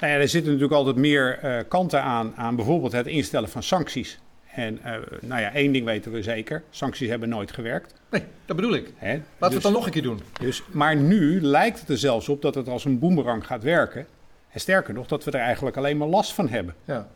Nou 0.00 0.12
ja, 0.12 0.18
er 0.18 0.28
zitten 0.28 0.52
natuurlijk 0.52 0.78
altijd 0.78 0.96
meer 0.96 1.38
eh, 1.38 1.58
kanten 1.68 2.02
aan, 2.02 2.32
aan 2.36 2.56
bijvoorbeeld 2.56 2.92
het 2.92 3.06
instellen 3.06 3.48
van 3.48 3.62
sancties. 3.62 4.18
En 4.54 4.78
eh, 4.82 4.94
nou 5.20 5.40
ja, 5.40 5.52
één 5.52 5.72
ding 5.72 5.84
weten 5.84 6.12
we 6.12 6.22
zeker: 6.22 6.62
sancties 6.70 7.08
hebben 7.08 7.28
nooit 7.28 7.52
gewerkt. 7.52 7.94
nee, 8.10 8.22
dat 8.44 8.56
bedoel 8.56 8.74
ik. 8.74 8.92
Hè? 8.96 9.12
Laten 9.12 9.24
we 9.38 9.46
Dus- 9.46 9.54
het 9.54 9.62
dan 9.62 9.72
nog 9.72 9.86
een 9.86 9.92
keer 9.92 10.02
doen. 10.02 10.20
Dus, 10.40 10.62
maar 10.70 10.96
nu 10.96 11.40
lijkt 11.40 11.80
het 11.80 11.88
er 11.88 11.98
zelfs 11.98 12.28
op 12.28 12.42
dat 12.42 12.54
het 12.54 12.68
als 12.68 12.84
een 12.84 12.98
boemerang 12.98 13.46
gaat 13.46 13.62
werken. 13.62 14.06
En 14.50 14.60
sterker 14.60 14.94
nog, 14.94 15.06
dat 15.06 15.24
we 15.24 15.30
er 15.30 15.40
eigenlijk 15.40 15.76
alleen 15.76 15.96
maar 15.96 16.08
last 16.08 16.32
van 16.32 16.48
hebben. 16.48 16.74
Ja. 16.84 17.08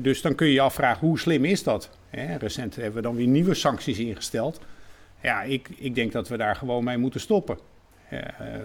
Dus 0.00 0.22
dan 0.22 0.34
kun 0.34 0.46
je 0.46 0.52
je 0.52 0.60
afvragen, 0.60 1.06
hoe 1.06 1.18
slim 1.18 1.44
is 1.44 1.62
dat? 1.62 1.90
Recent 2.38 2.76
hebben 2.76 2.94
we 2.94 3.00
dan 3.00 3.16
weer 3.16 3.26
nieuwe 3.26 3.54
sancties 3.54 3.98
ingesteld. 3.98 4.60
Ja, 5.22 5.42
ik, 5.42 5.68
ik 5.76 5.94
denk 5.94 6.12
dat 6.12 6.28
we 6.28 6.36
daar 6.36 6.56
gewoon 6.56 6.84
mee 6.84 6.96
moeten 6.96 7.20
stoppen. 7.20 7.58
Eh, 8.08 8.18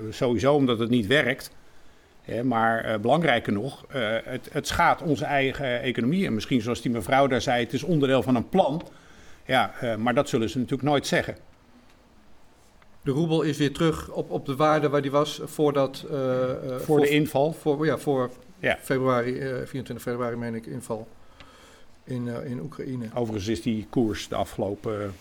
sowieso 0.09 0.53
omdat 0.55 0.80
het 0.80 0.89
niet 0.89 1.07
werkt. 1.07 1.51
Maar 2.43 2.84
eh, 2.84 2.99
belangrijker 2.99 3.53
nog, 3.53 3.86
eh, 3.89 4.01
het, 4.24 4.49
het 4.51 4.68
schaadt 4.68 5.01
onze 5.01 5.26
eigen 5.26 5.82
economie. 5.82 6.26
En 6.26 6.34
misschien 6.34 6.62
zoals 6.62 6.82
die 6.82 6.91
mevrouw 6.91 7.28
daar 7.28 7.41
zei, 7.41 7.64
het 7.64 7.74
is 7.74 7.84
onderdeel 7.84 8.24
van 8.24 8.36
een 8.36 8.49
plan. 8.49 8.82
Ja, 9.45 9.74
maar 9.97 10.14
dat 10.14 10.30
zullen 10.30 10.49
ze 10.49 10.57
natuurlijk 10.57 10.89
nooit 10.89 11.07
zeggen. 11.07 11.36
De 13.03 13.12
roebel 13.12 13.41
is 13.41 13.57
weer 13.57 13.74
terug 13.74 14.09
op, 14.12 14.32
op 14.32 14.45
de 14.45 14.55
waarde 14.55 14.89
waar 14.89 15.01
die 15.01 15.12
was 15.12 15.41
voordat... 15.43 16.05
eh, 16.12 16.18
Voor 16.80 16.99
de 16.99 17.09
inval. 17.09 17.53
Voor, 17.53 17.86
ja, 17.86 17.97
voor 17.97 18.30
Ja. 18.62 18.78
februari, 18.82 19.39
eh 19.39 19.47
24 19.66 20.01
februari 20.01 20.36
meen 20.36 20.55
ik, 20.55 20.66
inval 20.66 21.07
in, 22.03 22.28
eh, 22.30 22.49
in 22.49 22.59
Oekraïne. 22.59 23.05
Overigens 23.14 23.47
is 23.47 23.62
die 23.62 23.88
koers 23.89 24.28
de 24.28 24.36
afgelopen, 24.36 25.14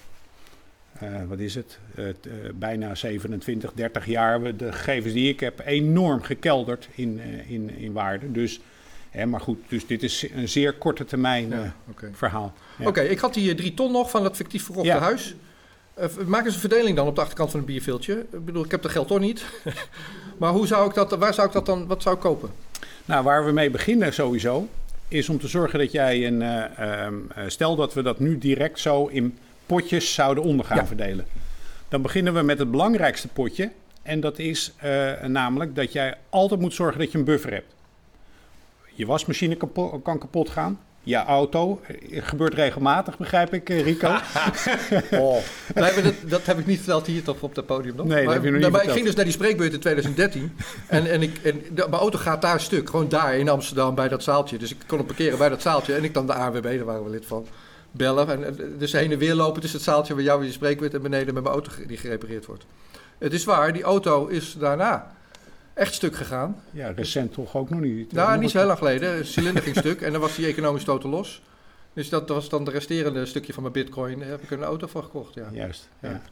eh, 0.99 1.09
wat 1.29 1.39
is 1.39 1.55
het, 1.55 1.79
Eh, 1.95 2.09
eh, 2.09 2.15
bijna 2.55 2.95
27, 2.95 3.73
30 3.75 4.07
jaar, 4.07 4.57
de 4.57 4.73
gegevens 4.73 5.13
die 5.15 5.29
ik 5.33 5.41
heb, 5.41 5.61
enorm 5.65 6.23
gekelderd 6.23 6.89
in, 6.95 7.21
eh, 7.21 7.51
in, 7.51 7.71
in 7.71 7.93
waarde. 7.93 8.33
Dus, 8.33 8.61
hè, 9.11 9.27
maar 9.27 9.41
goed, 9.41 9.59
dus 9.69 9.87
dit 9.87 10.03
is 10.03 10.27
een 10.35 10.49
zeer 10.49 10.73
korte 10.73 11.05
termijn 11.05 11.53
eh, 11.53 11.59
Ja, 11.63 11.75
verhaal. 12.13 12.53
Ja. 12.79 12.87
Oké, 12.87 13.01
ik 13.01 13.19
had 13.19 13.35
die 13.35 13.51
eh, 13.51 13.57
drie 13.57 13.75
ton 13.75 13.93
nog 13.93 14.11
van 14.11 14.23
dat 14.23 14.37
fictief 14.37 14.65
verkochte 14.65 14.89
Ja. 14.91 14.99
huis. 14.99 15.35
Eh, 15.95 16.07
maak 16.27 16.45
eens 16.45 16.55
een 16.55 16.61
verdeling 16.61 16.97
dan 16.97 17.07
op 17.07 17.15
de 17.15 17.21
achterkant 17.21 17.51
van 17.51 17.61
het 17.61 17.69
bierviltje. 17.69 18.27
Ik 18.33 18.45
bedoel, 18.45 18.65
ik 18.65 18.71
heb 18.71 18.83
dat 18.83 18.91
geld 18.91 19.09
toch 19.09 19.21
niet. 19.21 19.45
maar 20.39 20.53
hoe 20.53 20.67
zou 20.67 20.89
ik 20.89 20.95
dat, 20.95 21.11
waar 21.11 21.35
zou 21.35 21.47
ik 21.47 21.53
dat 21.53 21.67
dan, 21.67 21.87
wat 21.87 22.03
zou 22.03 22.15
ik 22.15 22.21
kopen? 22.21 22.51
Nou, 23.11 23.25
waar 23.25 23.45
we 23.45 23.53
mee 23.53 23.71
beginnen 23.71 24.13
sowieso, 24.13 24.69
is 25.09 25.29
om 25.29 25.39
te 25.39 25.49
zorgen 25.49 25.79
dat 25.79 25.93
jij 25.93 26.27
een, 26.27 26.43
eh, 26.43 26.79
ehm, 26.79 27.15
eh, 27.35 27.45
stel 27.47 27.77
dat 27.77 27.95
we 27.95 28.03
dat 28.03 28.19
nu 28.21 28.39
direct 28.39 28.81
zo 28.81 29.07
in 29.07 29.39
potjes 29.67 30.15
zouden 30.15 30.45
onder 30.45 30.67
gaan 30.67 30.77
Ja. 30.77 30.87
verdelen. 30.87 31.27
Dan 31.89 32.03
beginnen 32.03 32.35
we 32.35 32.43
met 32.43 32.59
het 32.59 32.71
belangrijkste 32.71 33.29
potje. 33.29 33.71
En 34.03 34.21
dat 34.21 34.39
is 34.39 34.73
eh, 34.77 35.23
namelijk 35.23 35.77
dat 35.77 35.93
jij 35.93 36.15
altijd 36.29 36.61
moet 36.61 36.75
zorgen 36.75 37.01
dat 37.01 37.13
je 37.13 37.19
een 37.19 37.25
buffer 37.25 37.53
hebt. 37.53 37.75
Je 38.95 39.07
wasmachine 39.07 39.55
kapo- 39.57 39.99
kan 39.99 40.19
kapot 40.19 40.49
gaan. 40.51 40.81
Je 41.03 41.17
auto 41.17 41.81
gebeurt 42.11 42.55
regelmatig, 42.55 43.19
begrijp 43.19 43.55
ik, 43.55 43.69
eh, 43.69 43.83
Rico. 43.83 44.09
Oh. 45.11 45.37
Nee, 45.75 46.03
dat, 46.03 46.15
dat 46.27 46.47
heb 46.47 46.59
ik 46.59 46.67
niet 46.67 46.77
verteld 46.77 47.07
hier 47.07 47.23
toch 47.23 47.41
op 47.41 47.57
het 47.57 47.67
podium 47.67 47.97
nog. 47.97 48.07
Nee, 48.07 48.17
dat 48.17 48.25
maar, 48.25 48.35
heb 48.35 48.45
je 48.45 48.51
nog 48.51 48.61
niet 48.61 48.71
maar 48.71 48.83
ik 48.83 48.89
verteld. 48.89 48.93
ging 48.93 49.07
dus 49.07 49.15
naar 49.15 49.25
die 49.25 49.33
spreekbeurt 49.33 49.73
in 49.73 49.81
2013. 49.81 50.57
en 50.87 51.11
en, 51.11 51.23
ik, 51.23 51.39
en 51.39 51.63
de, 51.75 51.87
mijn 51.89 52.01
auto 52.01 52.19
gaat 52.19 52.43
daar 52.43 52.61
stuk. 52.61 52.91
Gewoon 52.91 53.09
daar 53.09 53.35
in 53.35 53.49
Amsterdam 53.49 53.95
bij 53.95 54.09
dat 54.09 54.23
zaaltje. 54.23 54.59
Dus 54.59 54.71
ik 54.71 54.77
kon 54.87 54.99
hem 54.99 55.07
parkeren 55.07 55.39
bij 55.39 55.49
dat 55.49 55.63
zaaltje. 55.63 55.95
En 55.95 56.05
ik 56.05 56.15
dan 56.15 56.27
de 56.27 56.35
ANWB, 56.35 56.63
daar 56.63 56.85
waren 56.85 57.05
we 57.05 57.11
lid 57.11 57.27
van. 57.27 57.47
Bellen. 57.91 58.29
En, 58.29 58.45
en 58.45 58.75
dus 58.79 58.93
heen 58.93 59.13
en 59.13 59.19
weer 59.19 59.35
lopen 59.35 59.61
tussen 59.61 59.79
het 59.79 59.89
zaaltje 59.89 60.15
waar 60.15 60.23
jou 60.23 60.45
je 60.45 60.53
spreekbeurt 60.53 60.95
en 60.95 61.03
beneden 61.03 61.35
met 61.35 61.43
mijn 61.43 61.55
auto 61.55 61.71
die 61.87 61.97
gerepareerd 61.97 62.47
wordt. 62.47 62.65
Het 63.19 63.33
is 63.33 63.45
waar, 63.45 63.73
die 63.73 63.83
auto 63.83 64.27
is 64.27 64.57
daarna 64.59 65.19
echt 65.75 65.95
stuk 65.95 66.17
gegaan. 66.17 66.63
Ja, 66.71 66.93
recent 66.97 67.33
toch 67.33 67.57
ook 67.57 67.71
nog 67.71 67.81
niet. 67.81 68.13
Nou, 68.13 68.39
niet 68.39 68.51
zo 68.51 68.59
heel 68.59 68.67
lang 68.67 68.79
geleden. 68.79 69.17
Een 69.19 69.27
cilinder 69.27 69.63
ging 69.63 69.77
stuk 69.77 70.01
en 70.01 70.13
dan 70.13 70.21
was 70.21 70.37
die 70.37 70.47
economisch 70.47 70.85
totaal 70.85 71.11
los. 71.11 71.43
Dus 71.93 72.09
dat 72.09 72.29
was 72.29 72.49
dan 72.49 72.65
de 72.65 72.71
resterende 72.71 73.27
stukje 73.27 73.53
van 73.53 73.63
mijn 73.63 73.75
bitcoin. 73.75 74.19
Daar 74.19 74.29
heb 74.29 74.43
ik 74.43 74.51
een 74.51 74.63
auto 74.63 74.87
voor 74.87 75.03
gekocht, 75.03 75.35
ja. 75.35 75.49
Juist, 75.53 75.89
ja. 76.01 76.11
Ja. 76.11 76.23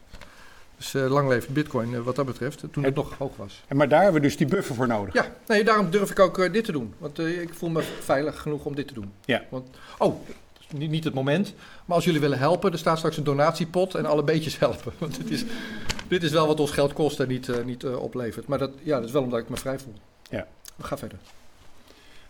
Dus 0.76 0.94
eh, 0.94 1.10
lang 1.10 1.28
leeft 1.28 1.48
bitcoin 1.48 1.94
eh, 1.94 2.00
wat 2.00 2.16
dat 2.16 2.26
betreft, 2.26 2.62
toen 2.70 2.84
het 2.84 2.94
nog 2.94 3.18
hoog 3.18 3.36
was. 3.36 3.62
En 3.68 3.76
maar 3.76 3.88
daar 3.88 4.02
hebben 4.02 4.20
we 4.20 4.26
dus 4.26 4.36
die 4.36 4.46
buffer 4.46 4.74
voor 4.74 4.86
nodig. 4.86 5.14
Ja, 5.14 5.26
nee, 5.46 5.64
daarom 5.64 5.90
durf 5.90 6.10
ik 6.10 6.18
ook 6.18 6.38
eh, 6.38 6.52
dit 6.52 6.64
te 6.64 6.72
doen. 6.72 6.94
Want 6.98 7.18
ik 7.18 7.54
voel 7.54 7.70
me 7.70 7.82
veilig 8.00 8.40
genoeg 8.40 8.64
om 8.64 8.74
dit 8.74 8.88
te 8.88 8.94
doen. 8.94 9.12
Ja. 9.24 9.42
Want, 9.48 9.68
oh, 9.98 10.20
het 10.68 10.78
niet, 10.78 10.90
niet 10.90 11.04
het 11.04 11.14
moment. 11.14 11.54
Maar 11.84 11.96
als 11.96 12.04
jullie 12.04 12.20
willen 12.20 12.38
helpen, 12.38 12.72
er 12.72 12.78
staat 12.78 12.98
straks 12.98 13.16
een 13.16 13.24
donatiepot 13.24 13.94
en 13.94 14.06
alle 14.06 14.22
beetjes 14.22 14.58
helpen. 14.58 14.92
Want 14.98 15.16
dit 15.16 15.30
is, 15.30 15.44
dit 16.08 16.22
is 16.22 16.30
wel 16.30 16.46
wat 16.46 16.60
ons 16.60 16.70
geld 16.70 16.92
kost 16.92 17.20
en 17.20 17.28
niet, 17.28 17.48
eh, 17.48 17.64
niet 17.64 17.84
eh, 17.84 18.02
oplevert. 18.02 18.46
Maar 18.46 18.58
dat, 18.58 18.70
ja, 18.82 18.96
dat 18.96 19.04
is 19.04 19.12
wel 19.12 19.22
omdat 19.22 19.38
ik 19.38 19.48
me 19.48 19.56
vrij 19.56 19.78
voel. 19.78 19.94
Ja. 20.30 20.46
We 20.76 20.84
gaan 20.84 20.98
verder. 20.98 21.18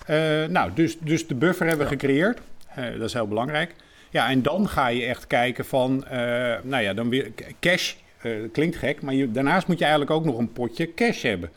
Eh, 0.06 0.50
nou, 0.50 0.70
dus, 0.74 0.98
dus 0.98 1.26
de 1.26 1.34
buffer 1.34 1.66
hebben 1.66 1.86
we 1.86 1.92
gecreëerd. 1.92 2.40
Dat 2.74 3.00
is 3.00 3.12
heel 3.12 3.28
belangrijk. 3.28 3.74
Ja, 4.10 4.28
en 4.28 4.42
dan 4.42 4.68
ga 4.68 4.86
je 4.88 5.04
echt 5.04 5.26
kijken 5.26 5.64
van, 5.64 6.04
nou 6.62 6.78
ja, 6.82 6.94
dan 6.94 7.08
weer 7.08 7.32
cash. 7.60 7.94
klinkt 8.52 8.76
gek, 8.76 9.02
maar 9.02 9.14
je, 9.14 9.30
daarnaast 9.30 9.66
moet 9.66 9.78
je 9.78 9.84
eigenlijk 9.84 10.14
ook 10.14 10.24
nog 10.24 10.38
een 10.38 10.52
potje 10.52 10.94
cash 10.94 11.22
hebben. 11.22 11.50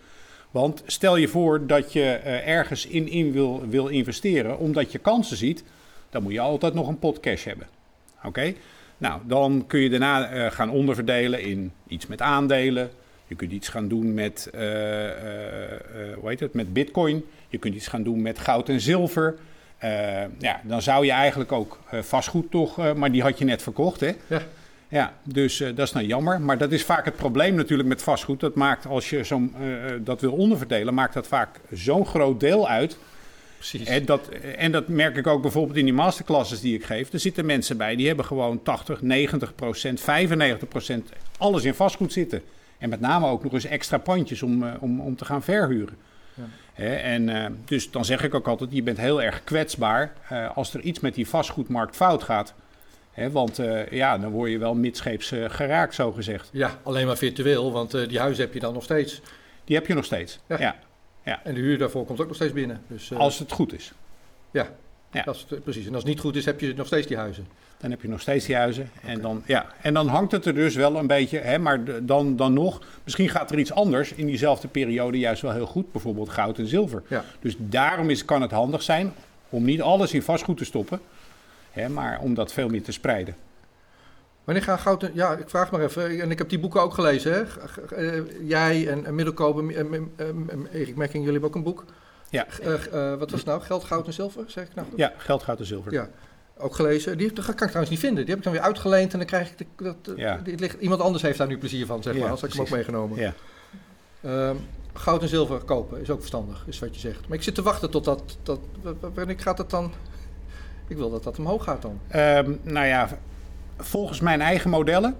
Want 0.52 0.84
stel 0.86 1.16
je 1.16 1.28
voor 1.28 1.68
dat 1.68 1.94
je 1.94 2.04
ergens 2.46 2.86
in, 2.88 3.08
in 3.08 3.32
wil, 3.32 3.64
wil 3.70 3.88
investeren, 3.88 4.58
omdat 4.58 4.92
je 4.92 5.00
kansen 5.00 5.38
ziet, 5.38 5.64
dan 6.10 6.24
moet 6.24 6.34
je 6.34 6.40
altijd 6.40 6.74
nog 6.74 6.88
een 6.88 7.00
pot 7.00 7.20
cash 7.20 7.44
hebben. 7.44 7.68
Oké? 8.24 8.54
Nou, 9.02 9.22
dan 9.26 9.64
kun 9.68 9.80
je 9.80 9.90
daarna 9.90 10.30
eh, 10.30 10.52
gaan 10.52 10.70
onderverdelen 10.70 11.42
in 11.42 11.72
iets 11.88 12.08
met 12.08 12.22
aandelen, 12.22 12.90
Je 13.28 13.36
kunt 13.36 13.52
iets 13.52 13.70
gaan 13.70 13.88
doen 13.88 14.14
met, 14.14 14.50
eh, 14.54 15.08
eh, 15.08 16.14
hoe 16.20 16.30
heet 16.30 16.40
het, 16.40 16.54
met 16.54 16.74
bitcoin. 16.74 17.26
Je 17.48 17.58
kunt 17.58 17.76
iets 17.76 17.88
gaan 17.88 18.04
doen 18.04 18.22
met 18.22 18.40
goud 18.40 18.70
en 18.70 18.82
zilver. 18.82 19.36
Ja, 20.40 20.62
dan 20.64 20.82
zou 20.82 21.06
je 21.06 21.12
eigenlijk 21.12 21.52
ook 21.52 21.80
vastgoed 22.02 22.52
toch, 22.52 22.94
maar 22.96 23.12
die 23.12 23.22
had 23.22 23.38
je 23.38 23.46
net 23.46 23.62
verkocht, 23.62 24.00
hè? 24.00 24.12
Ja. 24.28 24.42
Ja, 24.92 25.14
dus 25.24 25.58
dat 25.58 25.80
is 25.80 25.92
nou 25.92 26.06
jammer. 26.06 26.42
Maar 26.42 26.58
dat 26.58 26.72
is 26.72 26.84
vaak 26.84 27.06
het 27.06 27.16
probleem 27.16 27.56
natuurlijk 27.56 27.90
met 27.90 28.02
vastgoed. 28.02 28.40
Dat 28.40 28.56
maakt, 28.56 28.86
als 28.86 29.10
je 29.10 29.24
zo'n, 29.24 29.54
eh, 29.60 29.66
dat 30.00 30.22
wil 30.22 30.32
onderverdelen, 30.32 30.94
maakt 30.94 31.14
dat 31.14 31.28
vaak 31.28 31.60
zo'n 31.72 32.06
groot 32.06 32.40
deel 32.40 32.70
uit. 32.70 32.98
Precies. 33.62 33.88
En 33.88 34.06
dat, 34.06 34.30
en 34.58 34.72
dat 34.72 34.88
merk 34.88 35.18
ik 35.18 35.28
ook 35.28 35.42
bijvoorbeeld 35.42 35.78
in 35.78 35.86
die 35.86 35.94
masterclasses 35.94 36.62
die 36.62 36.76
ik 36.76 36.84
geef. 36.84 37.14
Er 37.14 37.20
zitten 37.20 37.46
mensen 37.46 37.78
bij 37.78 37.96
die 37.96 38.08
hebben 38.08 38.26
gewoon 38.26 38.64
80, 38.64 39.02
90 39.02 39.56
procent, 39.56 40.02
95 40.02 40.68
procent 40.68 41.10
alles 41.38 41.64
in 41.64 41.74
vastgoed 41.74 42.14
zitten. 42.14 42.42
En 42.78 42.90
met 42.90 43.00
name 43.00 43.28
ook 43.28 43.44
nog 43.44 43.54
eens 43.54 43.66
extra 43.66 43.98
pandjes 43.98 44.44
om, 44.44 44.64
eh, 44.64 44.74
om, 44.80 45.00
om 45.00 45.16
te 45.16 45.26
gaan 45.26 45.44
verhuren. 45.44 45.98
Ja. 46.34 46.84
En 46.84 47.30
eh, 47.30 47.52
dus 47.66 47.92
dan 47.92 48.06
zeg 48.06 48.24
ik 48.24 48.34
ook 48.34 48.48
altijd, 48.48 48.70
je 48.74 48.84
bent 48.84 48.98
heel 48.98 49.22
erg 49.22 49.44
kwetsbaar 49.44 50.14
eh, 50.30 50.58
als 50.58 50.74
er 50.74 50.82
iets 50.82 51.00
met 51.00 51.16
die 51.16 51.28
vastgoedmarkt 51.28 51.96
fout 51.96 52.24
gaat. 52.24 52.54
Want 53.32 53.60
eh, 53.60 53.88
ja, 53.88 54.18
dan 54.18 54.32
word 54.32 54.52
je 54.52 54.58
wel 54.58 54.76
midscheeps 54.76 55.32
eh, 55.32 55.50
geraakt, 55.50 55.96
zo 55.96 56.12
gezegd. 56.12 56.50
Ja, 56.52 56.80
alleen 56.84 57.06
maar 57.06 57.18
virtueel, 57.18 57.72
want 57.72 57.94
eh, 57.94 58.08
die 58.08 58.20
huizen 58.20 58.44
heb 58.44 58.54
je 58.54 58.60
dan 58.60 58.74
nog 58.74 58.84
steeds. 58.84 59.22
Die 59.64 59.76
heb 59.76 59.88
je 59.88 59.94
nog 59.94 60.06
steeds. 60.06 60.40
Ja. 60.48 60.60
Ja, 60.60 60.76
En 61.24 61.54
de 61.54 61.60
huur 61.60 61.78
daarvoor 61.78 62.06
komt 62.06 62.20
ook 62.20 62.28
nog 62.28 62.36
steeds 62.36 62.54
binnen. 62.54 62.82
Dus, 62.88 63.12
eh, 63.12 63.18
als 63.18 63.40
het 63.40 63.52
goed 63.52 63.74
is. 63.74 63.94
Ja, 64.52 64.70
Ja. 65.12 65.24
Dat 65.24 65.36
is 65.36 65.46
het, 65.50 65.64
precies. 65.64 65.86
En 65.86 65.94
als 65.94 66.04
het 66.04 66.12
niet 66.12 66.22
goed 66.22 66.36
is, 66.36 66.46
heb 66.46 66.60
je 66.60 66.74
nog 66.74 66.88
steeds 66.88 67.08
die 67.08 67.18
huizen. 67.18 67.48
Dan 67.78 67.92
heb 67.92 68.02
je 68.02 68.08
nog 68.08 68.22
steeds 68.22 68.46
die 68.46 68.56
huizen. 68.56 68.90
En, 69.04 69.22
dan, 69.22 69.44
ja. 69.46 69.66
en 69.82 69.94
dan 69.94 70.08
hangt 70.08 70.32
het 70.32 70.46
er 70.46 70.54
dus 70.54 70.76
wel 70.76 70.96
een 70.96 71.08
beetje, 71.08 71.40
hè, 71.40 71.58
maar 71.58 72.06
dan, 72.06 72.36
dan 72.36 72.54
nog, 72.54 72.82
misschien 73.04 73.30
gaat 73.30 73.52
er 73.52 73.60
iets 73.60 73.72
anders 73.72 74.14
in 74.14 74.26
diezelfde 74.26 74.68
periode 74.68 75.20
juist 75.20 75.42
wel 75.42 75.52
heel 75.52 75.66
goed. 75.66 75.92
Bijvoorbeeld 75.92 76.30
goud 76.30 76.58
en 76.58 76.68
zilver. 76.68 77.04
Ja. 77.08 77.24
Dus 77.40 77.56
daarom 77.58 78.10
is, 78.10 78.26
kan 78.26 78.42
het 78.42 78.52
handig 78.52 78.82
zijn 78.82 79.14
om 79.50 79.64
niet 79.64 79.82
alles 79.82 80.14
in 80.14 80.22
vastgoed 80.22 80.58
te 80.58 80.66
stoppen, 80.66 81.00
hè, 81.72 81.90
maar 81.90 82.20
om 82.20 82.34
dat 82.34 82.54
veel 82.54 82.70
meer 82.70 82.84
te 82.84 82.92
spreiden. 82.92 83.36
Wanneer 84.44 84.64
gaan 84.64 84.80
goud... 84.80 85.04
en- 85.04 85.12
Ja, 85.14 85.32
ik 85.38 85.50
vraag 85.50 85.72
maar 85.72 85.82
even. 85.82 86.20
En 86.22 86.32
ik 86.32 86.38
heb 86.38 86.50
die 86.50 86.60
boeken 86.60 86.82
ook 86.82 86.94
gelezen. 86.94 87.34
Hè? 87.34 87.44
Eh, 87.96 88.22
jij 88.48 88.88
en, 88.88 89.06
en 89.06 89.16
Middelkoop 89.16 89.60
en, 89.60 89.76
en- 89.76 90.12
en- 90.16 90.46
en 90.50 90.68
Erik 90.72 90.96
Mekking, 90.96 91.24
jullie 91.26 91.32
hebben 91.40 91.50
ook 91.50 91.56
een 91.56 91.64
boek. 91.64 91.84
Ja. 92.30 92.46
Eh, 92.62 92.74
eh, 92.74 93.20
wat 93.20 93.30
was 93.32 93.40
het 93.40 93.50
nou? 93.50 93.62
Geld, 93.62 93.84
goud 93.84 94.08
en 94.08 94.14
zilver, 94.14 94.44
zeg 94.48 94.68
ik 94.68 94.76
nou 94.76 94.88
goed? 94.90 94.98
Ja, 94.98 95.14
geld, 95.18 95.44
goud 95.44 95.60
en 95.60 95.66
zilver. 95.66 95.94
Ja, 95.94 96.10
ook 96.58 96.76
gelezen. 96.76 97.18
Die 97.18 97.34
dat 97.34 97.46
kan 97.46 97.54
ik 97.54 97.58
trouwens 97.60 97.90
niet 97.90 98.00
vinden. 98.00 98.20
Die 98.26 98.30
heb 98.30 98.38
ik 98.38 98.44
dan 98.44 98.54
weer 98.54 98.62
uitgeleend 98.62 99.12
en 99.12 99.18
dan 99.18 99.28
krijg 99.28 99.52
ik... 99.52 99.58
De, 99.58 99.66
dat, 99.84 99.96
eh, 100.16 100.16
Ja. 100.18 100.38
die 100.44 100.58
ligt, 100.60 100.80
iemand 100.82 101.02
anders 101.02 101.24
heeft 101.24 101.38
daar 101.38 101.48
nu 101.48 101.58
plezier 101.58 101.86
van, 101.86 102.04
zeg 102.04 102.14
Ja, 102.14 102.20
maar. 102.20 102.30
Als 102.30 102.44
ik 102.44 102.52
hem 102.52 102.62
ook 102.62 102.70
meegenomen. 102.70 103.20
Ja. 103.20 103.34
Ehm, 104.22 104.56
goud 104.94 105.22
en 105.22 105.28
zilver 105.28 105.60
kopen 105.60 106.02
is 106.02 106.10
ook 106.10 106.20
verstandig, 106.20 106.64
is 106.68 106.80
wat 106.80 106.94
je 106.94 107.00
zegt. 107.00 107.28
Maar 107.28 107.38
ik 107.38 107.44
zit 107.44 107.56
te 107.56 107.62
wachten 107.62 107.90
tot 107.90 108.06
dat... 108.06 108.38
dat 108.44 108.60
wanneer 109.14 109.40
gaat 109.40 109.58
het 109.58 109.70
dan... 109.70 109.92
Ik 110.88 110.98
wil 110.98 111.10
dat 111.10 111.24
dat 111.24 111.38
omhoog 111.38 111.64
gaat 111.64 111.82
dan. 111.82 112.00
Ehm, 112.08 112.52
nou 112.62 112.86
ja, 112.88 113.10
volgens 113.78 114.20
mijn 114.20 114.42
eigen 114.42 114.70
modellen, 114.70 115.16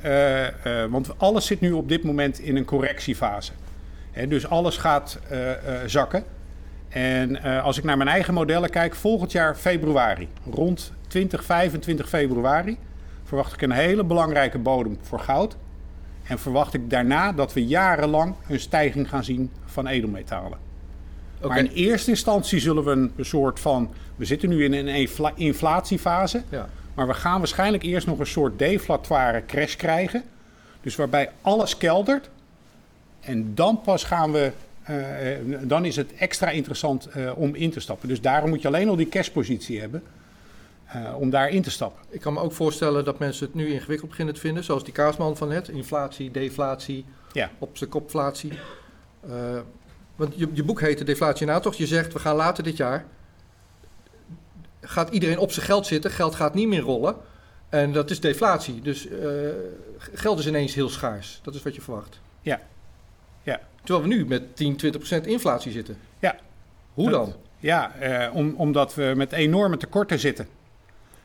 eh, 0.00 0.46
eh, 0.82 0.90
want 0.90 1.18
alles 1.18 1.46
zit 1.46 1.60
nu 1.60 1.72
op 1.72 1.88
dit 1.88 2.04
moment 2.04 2.38
in 2.38 2.56
een 2.56 2.64
correctiefase. 2.64 3.52
Hè, 4.10 4.28
dus 4.28 4.48
alles 4.48 4.76
gaat 4.76 5.18
eh, 5.28 5.38
zakken. 5.86 6.24
En 6.88 7.42
als 7.42 7.78
ik 7.78 7.84
naar 7.84 7.96
mijn 7.96 8.08
eigen 8.08 8.34
modellen 8.34 8.70
kijk, 8.70 8.94
volgend 8.94 9.32
jaar 9.32 9.54
februari, 9.54 10.28
rond 10.50 10.92
20, 11.06 11.44
25 11.44 12.08
februari, 12.08 12.78
verwacht 13.24 13.52
ik 13.52 13.62
een 13.62 13.70
hele 13.70 14.04
belangrijke 14.04 14.58
bodem 14.58 14.98
voor 15.02 15.20
goud. 15.20 15.56
En 16.22 16.38
verwacht 16.38 16.74
ik 16.74 16.90
daarna 16.90 17.32
dat 17.32 17.52
we 17.52 17.66
jarenlang 17.66 18.34
een 18.48 18.60
stijging 18.60 19.08
gaan 19.08 19.24
zien 19.24 19.50
van 19.64 19.86
edelmetalen. 19.86 20.58
Maar 21.48 21.58
in 21.58 21.70
eerste 21.74 22.10
instantie 22.10 22.60
zullen 22.60 22.84
we 22.84 22.90
een 22.90 23.24
soort 23.24 23.60
van. 23.60 23.90
We 24.16 24.24
zitten 24.24 24.48
nu 24.48 24.64
in 24.64 24.72
een 24.72 24.88
infla- 24.88 25.32
inflatiefase. 25.34 26.42
Ja. 26.48 26.68
Maar 26.94 27.06
we 27.06 27.14
gaan 27.14 27.38
waarschijnlijk 27.38 27.82
eerst 27.82 28.06
nog 28.06 28.18
een 28.18 28.26
soort 28.26 28.58
deflatoire 28.58 29.44
crash 29.46 29.76
krijgen. 29.76 30.22
Dus 30.80 30.96
waarbij 30.96 31.30
alles 31.40 31.76
keldert. 31.76 32.30
En 33.20 33.54
dan 33.54 33.80
pas 33.80 34.04
gaan 34.04 34.32
we. 34.32 34.52
eh, 34.82 35.32
eh, 35.32 35.40
dan 35.62 35.84
is 35.84 35.96
het 35.96 36.14
extra 36.14 36.50
interessant 36.50 37.06
eh, 37.06 37.32
om 37.36 37.54
in 37.54 37.70
te 37.70 37.80
stappen. 37.80 38.08
Dus 38.08 38.20
daarom 38.20 38.48
moet 38.50 38.62
je 38.62 38.68
alleen 38.68 38.88
al 38.88 38.96
die 38.96 39.08
cashpositie 39.08 39.80
hebben. 39.80 40.02
om 41.16 41.30
daar 41.30 41.48
in 41.48 41.62
te 41.62 41.70
stappen. 41.70 42.02
Ik 42.08 42.20
kan 42.20 42.32
me 42.32 42.40
ook 42.40 42.52
voorstellen 42.52 43.04
dat 43.04 43.18
mensen 43.18 43.46
het 43.46 43.54
nu 43.54 43.66
ingewikkeld 43.72 44.10
beginnen 44.10 44.34
te 44.34 44.40
vinden. 44.40 44.64
Zoals 44.64 44.84
die 44.84 44.92
kaasman 44.92 45.36
van 45.36 45.48
net. 45.48 45.68
Inflatie, 45.68 46.30
deflatie, 46.30 47.04
Ja. 47.32 47.50
op 47.58 47.76
zijn 47.76 47.90
kopflatie. 47.90 48.52
Want 50.16 50.32
je, 50.36 50.48
je 50.52 50.62
boek 50.64 50.80
heet 50.80 50.98
de 50.98 51.04
Deflatie 51.04 51.46
na, 51.46 51.60
toch? 51.60 51.74
Je 51.74 51.86
zegt, 51.86 52.12
we 52.12 52.18
gaan 52.18 52.36
later 52.36 52.64
dit 52.64 52.76
jaar... 52.76 53.04
Gaat 54.84 55.08
iedereen 55.10 55.38
op 55.38 55.52
zijn 55.52 55.66
geld 55.66 55.86
zitten. 55.86 56.10
Geld 56.10 56.34
gaat 56.34 56.54
niet 56.54 56.68
meer 56.68 56.80
rollen. 56.80 57.16
En 57.68 57.92
dat 57.92 58.10
is 58.10 58.20
deflatie. 58.20 58.80
Dus 58.82 59.08
eh, 59.08 59.18
geld 59.98 60.38
is 60.38 60.46
ineens 60.46 60.74
heel 60.74 60.88
schaars. 60.88 61.40
Dat 61.42 61.54
is 61.54 61.62
wat 61.62 61.74
je 61.74 61.80
verwacht. 61.80 62.20
Ja. 62.40 62.60
Ja. 63.42 63.60
Terwijl 63.82 64.08
we 64.08 64.14
nu 64.14 64.26
met 64.26 64.56
10, 64.56 64.76
20 64.76 65.00
procent 65.00 65.26
inflatie 65.26 65.72
zitten. 65.72 65.96
Ja. 66.18 66.36
Hoe 66.94 67.10
Dat- 67.10 67.26
dan? 67.26 67.34
Ja, 67.58 67.94
eh, 67.94 68.34
om, 68.34 68.54
omdat 68.56 68.94
we 68.94 69.12
met 69.16 69.32
enorme 69.32 69.76
tekorten 69.76 70.18
zitten. 70.18 70.48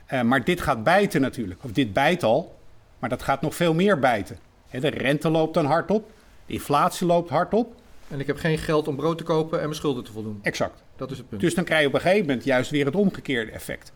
Eh, 0.05 0.22
maar 0.22 0.43
dit 0.43 0.62
gaat 0.62 0.84
bijten 0.84 1.22
natuurlijk. 1.22 1.64
Of 1.64 1.72
dit 1.72 1.93
bijt 1.93 2.24
al, 2.24 2.55
maar 2.99 3.10
dat 3.10 3.24
gaat 3.24 3.41
nog 3.41 3.55
veel 3.55 3.74
meer 3.74 3.99
bijten. 3.99 4.38
De 4.72 4.88
rente 4.89 5.30
loopt 5.30 5.53
dan 5.53 5.66
hard 5.66 5.91
op. 5.91 6.12
De 6.45 6.53
inflatie 6.53 7.07
loopt 7.07 7.30
hard 7.30 7.53
op. 7.53 7.76
En 8.10 8.20
ik 8.20 8.28
heb 8.28 8.38
geen 8.38 8.57
geld 8.57 8.88
om 8.88 8.95
brood 8.95 9.18
te 9.18 9.24
kopen 9.24 9.57
en 9.57 9.64
mijn 9.64 9.76
schulden 9.76 10.03
te 10.03 10.12
voldoen. 10.12 10.39
Exact. 10.41 10.84
Dat 10.95 11.12
is 11.12 11.18
het 11.18 11.30
punt. 11.30 11.41
Dus 11.41 11.53
dan 11.55 11.64
krijg 11.64 11.82
je 11.82 11.88
op 11.88 11.93
een 11.93 12.01
gegeven 12.01 12.26
moment 12.26 12.43
juist 12.45 12.70
weer 12.72 12.86
het 12.86 12.95
omgekeerde 12.95 13.51
effect. 13.51 13.91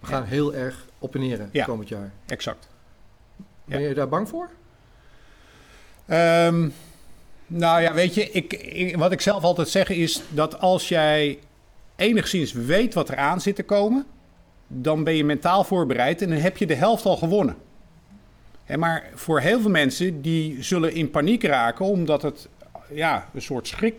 We 0.00 0.06
gaan 0.06 0.24
heel 0.24 0.54
erg 0.54 0.86
op 0.98 1.14
en 1.14 1.20
neer 1.20 1.48
Ja. 1.52 1.64
komend 1.64 1.88
jaar. 1.88 2.12
Exact. 2.26 2.68
Ben 3.64 3.80
je 3.80 3.94
daar 3.94 4.08
bang 4.08 4.28
voor? 4.28 4.48
Ehm, 6.06 6.68
nou 7.46 7.80
ja, 7.82 7.94
weet 7.94 8.14
je, 8.14 8.30
ik, 8.30 8.52
ik- 8.52 8.96
wat 8.96 9.12
ik 9.12 9.20
zelf 9.20 9.42
altijd 9.42 9.68
zeg 9.68 9.88
is 9.88 10.22
dat 10.28 10.60
als 10.60 10.88
jij 10.88 11.38
enigszins 11.96 12.52
weet 12.52 12.94
wat 12.94 13.08
er 13.08 13.16
aan 13.16 13.40
zit 13.40 13.56
te 13.56 13.62
komen, 13.62 14.06
dan 14.66 15.04
ben 15.04 15.14
je 15.14 15.24
mentaal 15.24 15.64
voorbereid 15.64 16.22
en 16.22 16.28
dan 16.28 16.38
heb 16.38 16.56
je 16.56 16.66
de 16.66 16.74
helft 16.74 17.04
al 17.04 17.16
gewonnen. 17.16 17.56
Hè, 18.64 18.76
maar 18.76 19.10
voor 19.14 19.40
heel 19.40 19.60
veel 19.60 19.70
mensen 19.70 20.22
die 20.22 20.62
zullen 20.62 20.94
in 20.94 21.10
paniek 21.10 21.42
raken 21.44 21.84
omdat 21.84 22.22
het 22.22 22.48
ja, 22.94 23.28
een 23.34 23.42
soort 23.42 23.66
schrik, 23.68 23.94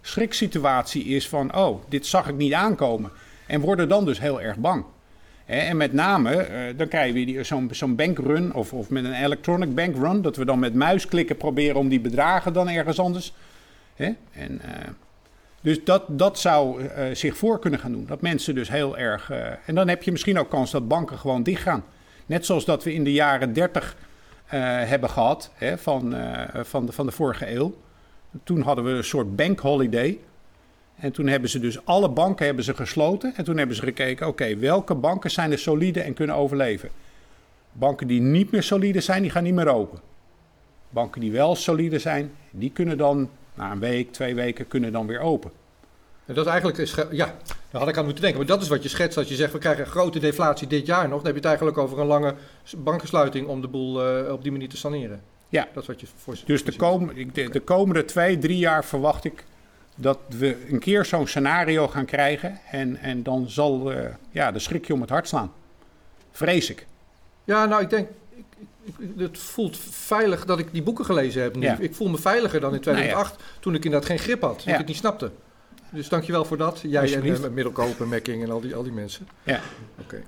schriksituatie 0.00 1.04
is 1.04 1.28
van, 1.28 1.56
oh, 1.56 1.82
dit 1.88 2.06
zag 2.06 2.28
ik 2.28 2.34
niet 2.36 2.52
aankomen. 2.52 3.10
En 3.46 3.60
worden 3.60 3.88
dan 3.88 4.04
dus 4.04 4.20
heel 4.20 4.40
erg 4.40 4.56
bang. 4.56 4.84
En 5.46 5.76
met 5.76 5.92
name, 5.92 6.30
eh, 6.36 6.76
dan 6.76 6.88
krijg 6.88 7.06
je 7.06 7.12
weer 7.12 7.26
die- 7.26 7.42
zo'n 7.42 7.68
zo'n 7.72 7.94
bankrun 7.96 8.54
of, 8.54 8.72
of 8.72 8.90
met 8.90 9.04
een 9.04 9.24
electronic 9.24 9.74
bankrun, 9.74 10.22
dat 10.22 10.36
we 10.36 10.44
dan 10.44 10.58
met 10.58 10.74
muisklikken 10.74 11.36
proberen 11.36 11.76
om 11.76 11.88
die 11.88 12.00
bedragen 12.00 12.52
dan 12.52 12.68
ergens 12.68 12.98
anders. 12.98 13.32
En, 13.96 14.60
eh, 14.62 14.88
dus 15.60 15.84
dat, 15.84 16.02
dat 16.08 16.38
zou 16.38 16.86
eh, 16.86 17.14
zich 17.14 17.36
voor 17.36 17.58
kunnen 17.58 17.80
gaan 17.80 17.92
doen. 17.92 18.06
Dat 18.06 18.20
mensen 18.20 18.54
dus 18.54 18.68
heel 18.68 18.98
erg. 18.98 19.30
en 19.66 19.74
dan 19.74 19.88
heb 19.88 20.02
je 20.02 20.12
misschien 20.12 20.38
ook 20.38 20.50
kans 20.50 20.70
dat 20.70 20.88
banken 20.88 21.18
gewoon 21.18 21.42
dichtgaan. 21.42 21.84
Net 22.26 22.46
zoals 22.46 22.64
dat 22.64 22.84
we 22.84 22.94
in 22.94 23.04
de 23.04 23.12
jaren 23.12 23.52
30 23.52 23.96
eh, 24.46 24.60
hebben 24.62 25.10
gehad 25.10 25.50
van, 25.76 26.14
van, 26.62 26.86
de, 26.86 26.92
van 26.92 27.06
de 27.06 27.12
vorige 27.12 27.54
eeuw. 27.54 27.74
Toen 28.42 28.60
hadden 28.60 28.84
we 28.84 28.90
een 28.90 29.04
soort 29.04 29.36
bankholiday. 29.36 30.18
En 30.94 31.12
toen 31.12 31.26
hebben 31.26 31.50
ze 31.50 31.58
dus 31.58 31.86
alle 31.86 32.08
banken 32.08 32.46
hebben 32.46 32.64
ze 32.64 32.74
gesloten. 32.74 33.34
En 33.36 33.44
toen 33.44 33.56
hebben 33.56 33.76
ze 33.76 33.82
gekeken, 33.82 34.26
oké, 34.26 34.56
welke 34.56 34.94
banken 34.94 35.30
zijn 35.30 35.52
er 35.52 35.58
solide 35.58 36.00
en 36.00 36.14
kunnen 36.14 36.36
overleven? 36.36 36.88
Banken 37.72 38.06
die 38.06 38.20
niet 38.20 38.50
meer 38.50 38.62
solide 38.62 39.00
zijn, 39.00 39.22
die 39.22 39.30
gaan 39.30 39.42
niet 39.42 39.54
meer 39.54 39.68
open. 39.68 39.98
Banken 40.90 41.20
die 41.20 41.32
wel 41.32 41.54
solide 41.54 41.98
zijn, 41.98 42.32
die 42.50 42.70
kunnen 42.70 42.98
dan 42.98 43.30
na 43.54 43.72
een 43.72 43.78
week, 43.78 44.12
twee 44.12 44.34
weken, 44.34 44.68
kunnen 44.68 44.92
dan 44.92 45.06
weer 45.06 45.20
open. 45.20 45.50
En 46.26 46.34
dat 46.34 46.46
eigenlijk 46.46 46.78
is, 46.78 46.94
ja, 47.10 47.34
daar 47.70 47.80
had 47.80 47.88
ik 47.88 47.96
aan 47.96 48.04
moeten 48.04 48.22
denken. 48.22 48.40
Maar 48.40 48.48
dat 48.48 48.62
is 48.62 48.68
wat 48.68 48.82
je 48.82 48.88
schetst 48.88 49.18
als 49.18 49.28
je 49.28 49.34
zegt, 49.34 49.52
we 49.52 49.58
krijgen 49.58 49.86
grote 49.86 50.18
deflatie 50.18 50.66
dit 50.66 50.86
jaar 50.86 51.08
nog. 51.08 51.22
Dan 51.22 51.32
heb 51.32 51.42
je 51.42 51.48
het 51.48 51.48
eigenlijk 51.48 51.78
over 51.78 51.98
een 51.98 52.06
lange 52.06 52.34
bankensluiting 52.76 53.46
om 53.46 53.60
de 53.60 53.68
boel 53.68 54.06
eh, 54.06 54.32
op 54.32 54.42
die 54.42 54.52
manier 54.52 54.68
te 54.68 54.76
saneren. 54.76 55.22
Ja. 55.54 55.68
Dat 55.72 55.82
is 55.82 55.88
wat 55.88 56.00
je 56.00 56.06
voor 56.16 56.36
Dus 56.46 56.64
de, 56.64 56.76
kom, 56.76 57.10
ik- 57.10 57.34
de, 57.34 57.48
de 57.50 57.60
komende 57.60 58.04
twee, 58.04 58.38
drie 58.38 58.58
jaar 58.58 58.84
verwacht 58.84 59.24
ik 59.24 59.44
dat 59.96 60.18
we 60.38 60.66
een 60.70 60.78
keer 60.78 61.04
zo'n 61.04 61.26
scenario 61.26 61.88
gaan 61.88 62.04
krijgen. 62.04 62.58
En, 62.70 62.96
en 62.96 63.22
dan 63.22 63.48
zal 63.48 63.92
eh, 63.92 64.10
ja, 64.30 64.52
de 64.52 64.58
schrikje 64.58 64.92
om 64.92 65.00
het 65.00 65.10
hart 65.10 65.28
slaan. 65.28 65.52
Vrees 66.30 66.70
ik. 66.70 66.86
Ja, 67.44 67.64
nou, 67.64 67.82
ik 67.82 67.90
denk, 67.90 68.08
ik, 68.30 68.44
ik, 68.84 68.94
ik- 68.98 69.18
het 69.18 69.38
voelt 69.38 69.76
veilig 69.90 70.44
dat 70.44 70.58
ik 70.58 70.68
die 70.72 70.82
boeken 70.82 71.04
gelezen 71.04 71.42
heb 71.42 71.56
nu. 71.56 71.62
Ja. 71.62 71.76
Ik 71.80 71.94
voel 71.94 72.08
me 72.08 72.18
veiliger 72.18 72.60
dan 72.60 72.74
in 72.74 72.80
2008, 72.80 73.42
toen 73.60 73.74
ik 73.74 73.84
inderdaad 73.84 74.08
geen 74.08 74.18
grip 74.18 74.40
had. 74.42 74.62
Ja. 74.62 74.72
ik 74.72 74.78
het 74.78 74.86
niet 74.86 74.96
snapte. 74.96 75.30
Dus 75.90 76.08
dankjewel 76.08 76.44
voor 76.44 76.56
dat. 76.56 76.80
Jij 76.82 77.14
en 77.14 77.26
uh, 77.26 77.38
Middelkoop 77.48 78.00
en 78.00 78.08
Mekking 78.08 78.42
en 78.42 78.50
al 78.50 78.60
die, 78.60 78.74
al 78.74 78.82
die 78.82 78.92
mensen. 78.92 79.28
Ja. 79.42 79.60
Oké. 80.00 80.22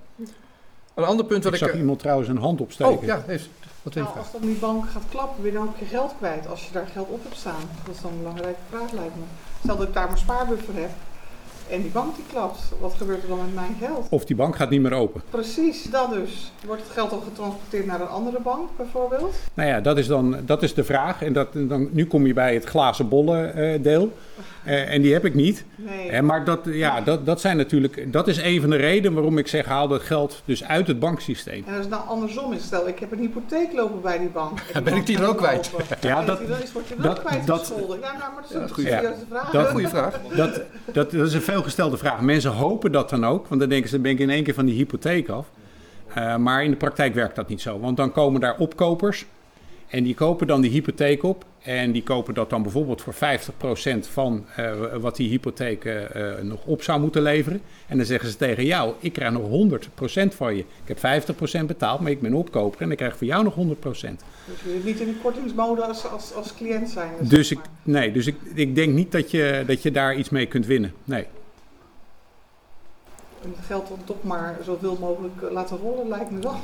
Een 0.94 1.04
ander 1.04 1.24
punt 1.26 1.44
wat 1.44 1.52
Ik 1.52 1.58
ik... 1.60 1.64
zag 1.64 1.74
eh, 1.74 1.80
iemand 1.80 1.98
trouwens 1.98 2.28
een 2.28 2.36
hand 2.38 2.60
opsteken. 2.60 2.92
oh, 2.98 3.04
ja, 3.04 3.22
heeft, 3.26 3.48
Wat 3.86 3.94
Nou, 3.94 4.18
als 4.18 4.32
dan 4.32 4.40
die 4.40 4.56
bank 4.56 4.90
gaat 4.90 5.02
klappen, 5.08 5.44
je 5.44 5.52
dan 5.52 5.68
ook 5.68 5.78
je 5.78 5.84
geld 5.84 6.14
kwijt 6.18 6.46
als 6.46 6.66
je 6.66 6.72
daar 6.72 6.86
geld 6.86 7.08
op 7.08 7.22
hebt 7.22 7.36
staan? 7.36 7.68
Dat 7.84 7.94
is 7.94 8.00
dan 8.00 8.12
een 8.12 8.18
belangrijke 8.18 8.60
vraag, 8.68 8.92
lijkt 8.92 9.14
me. 9.14 9.22
Stel 9.62 9.76
dat 9.76 9.88
ik 9.88 9.94
daar 9.94 10.06
mijn 10.06 10.18
spaarbuffer 10.18 10.74
heb 10.74 10.90
en 11.70 11.82
die 11.82 11.90
bank 11.90 12.14
die 12.14 12.24
klapt, 12.32 12.58
wat 12.80 12.94
gebeurt 12.96 13.22
er 13.22 13.28
dan 13.28 13.38
met 13.38 13.54
mijn 13.54 13.76
geld? 13.80 14.06
Of 14.10 14.24
die 14.24 14.36
bank 14.36 14.56
gaat 14.56 14.70
niet 14.70 14.80
meer 14.80 14.92
open. 14.92 15.22
Precies, 15.30 15.82
dat 15.82 16.12
dus. 16.12 16.52
Wordt 16.66 16.82
het 16.82 16.92
geld 16.92 17.10
dan 17.10 17.22
getransporteerd 17.22 17.86
naar 17.86 18.00
een 18.00 18.08
andere 18.08 18.40
bank, 18.40 18.68
bijvoorbeeld? 18.76 19.34
Nou 19.54 19.68
ja, 19.68 19.80
dat 19.80 19.98
is 19.98 20.06
dan 20.06 20.36
dat 20.46 20.62
is 20.62 20.74
de 20.74 20.84
vraag. 20.84 21.22
En 21.22 21.32
dat, 21.32 21.48
dan, 21.52 21.88
nu 21.92 22.06
kom 22.06 22.26
je 22.26 22.32
bij 22.32 22.54
het 22.54 22.64
glazen 22.64 23.08
bollen 23.08 23.54
eh, 23.54 23.82
deel. 23.82 24.12
Eh, 24.64 24.92
en 24.94 25.02
die 25.02 25.12
heb 25.12 25.24
ik 25.24 25.34
niet. 25.34 25.64
Nee. 25.76 26.08
Eh, 26.10 26.20
maar 26.20 26.44
dat, 26.44 26.60
ja, 26.64 27.00
dat, 27.00 27.26
dat, 27.26 27.40
zijn 27.40 27.56
natuurlijk, 27.56 28.12
dat 28.12 28.28
is 28.28 28.36
een 28.42 28.60
van 28.60 28.70
de 28.70 28.76
redenen 28.76 29.12
waarom 29.14 29.38
ik 29.38 29.48
zeg 29.48 29.66
haal 29.66 29.88
dat 29.88 30.02
geld 30.02 30.42
dus 30.44 30.64
uit 30.64 30.86
het 30.86 30.98
banksysteem. 30.98 31.64
En 31.66 31.72
als 31.72 31.80
het 31.80 31.88
nou 31.90 32.08
andersom 32.08 32.52
is, 32.52 32.62
stel 32.62 32.88
ik 32.88 32.98
heb 32.98 33.12
een 33.12 33.18
hypotheek 33.18 33.72
lopen 33.72 34.00
bij 34.00 34.18
die 34.18 34.28
bank. 34.28 34.60
Ja, 34.72 34.80
ben 34.80 34.94
ik 34.94 35.06
die 35.06 35.16
dan 35.16 35.26
ook 35.26 35.36
kwijt? 35.36 35.70
Ja, 36.00 36.24
dat- 36.24 36.48
dat, 36.48 36.62
is, 36.62 36.72
wordt 36.72 36.88
je 36.88 36.94
wel 36.98 37.12
kwijt 37.12 37.46
dat- 37.46 37.58
gescholden. 37.58 38.00
Ja, 38.00 38.06
nou, 38.18 38.18
maar 38.18 38.42
dat 38.42 38.50
is 38.50 38.56
Ja, 38.56 38.62
een 38.62 38.68
serieuze 38.68 39.24
vraag. 39.30 39.50
dat- 39.50 39.68
Goeie 39.68 39.88
vraag. 39.88 40.20
Dat, 40.36 40.60
dat, 40.92 41.10
dat 41.10 41.26
is 41.26 41.34
een 41.34 41.40
veelgestelde 41.56 41.96
vraag. 41.96 42.20
Mensen 42.20 42.50
hopen 42.50 42.92
dat 42.92 43.10
dan 43.10 43.26
ook, 43.26 43.46
want 43.46 43.60
dan 43.60 43.68
denken 43.68 43.88
ze, 43.88 43.94
dan 43.94 44.02
ben 44.02 44.12
ik 44.12 44.18
in 44.18 44.30
één 44.30 44.44
keer 44.44 44.54
van 44.54 44.66
die 44.66 44.74
hypotheek 44.74 45.28
af. 45.28 45.46
Eh, 46.14 46.36
maar 46.36 46.64
in 46.64 46.70
de 46.70 46.76
praktijk 46.76 47.14
werkt 47.14 47.36
dat 47.36 47.48
niet 47.48 47.60
zo, 47.60 47.78
want 47.80 47.96
dan 47.96 48.12
komen 48.12 48.40
daar 48.40 48.58
opkopers 48.58 49.26
en 49.88 50.04
die 50.04 50.14
kopen 50.14 50.46
dan 50.46 50.60
die 50.60 50.70
hypotheek 50.70 51.22
op. 51.22 51.44
En 51.62 51.92
die 51.92 52.02
kopen 52.02 52.34
dat 52.34 52.50
dan 52.50 52.62
bijvoorbeeld 52.62 53.02
voor 53.02 53.14
50% 53.14 54.08
van 54.08 54.44
eh, 54.56 54.72
wat 55.00 55.16
die 55.16 55.28
hypotheek 55.28 55.84
eh, 55.84 56.02
nog 56.42 56.64
op 56.64 56.82
zou 56.82 57.00
moeten 57.00 57.22
leveren. 57.22 57.60
En 57.86 57.96
dan 57.96 58.06
zeggen 58.06 58.30
ze 58.30 58.36
tegen 58.36 58.64
jou, 58.64 58.94
ik 59.00 59.12
krijg 59.12 59.32
nog 59.32 59.48
100% 59.48 60.34
van 60.34 60.56
je. 60.56 60.64
Ik 60.84 60.96
heb 61.00 61.24
50% 61.62 61.66
betaald, 61.66 62.00
maar 62.00 62.10
ik 62.10 62.20
ben 62.20 62.34
opkoper 62.34 62.80
en 62.80 62.90
ik 62.90 62.96
krijg 62.96 63.16
voor 63.16 63.26
jou 63.26 63.44
nog 63.44 63.54
100%. 63.54 63.58
Dus 63.60 64.00
je 64.00 64.16
wil 64.64 64.80
niet 64.84 65.00
in 65.00 65.06
de 65.06 65.16
kortingsmode 65.22 65.84
als, 65.84 66.06
als, 66.06 66.34
als 66.34 66.54
cliënt 66.54 66.90
zijn. 66.90 67.10
Dus 67.20 67.48
zeg 67.48 67.58
ik, 67.58 67.64
nee, 67.82 68.12
dus 68.12 68.26
ik, 68.26 68.36
ik 68.54 68.74
denk 68.74 68.92
niet 68.92 69.12
dat 69.12 69.30
je, 69.30 69.64
dat 69.66 69.82
je 69.82 69.90
daar 69.90 70.16
iets 70.16 70.30
mee 70.30 70.46
kunt 70.46 70.66
winnen. 70.66 70.92
Nee. 71.04 71.26
En 73.46 73.52
het 73.56 73.66
geld 73.66 73.88
dan 73.88 73.98
toch 74.04 74.22
maar 74.22 74.56
zoveel 74.64 74.96
mogelijk 75.00 75.42
eh, 75.42 75.50
laten 75.50 75.76
rollen, 75.78 76.08
lijkt 76.08 76.30
me 76.30 76.38
wel. 76.40 76.56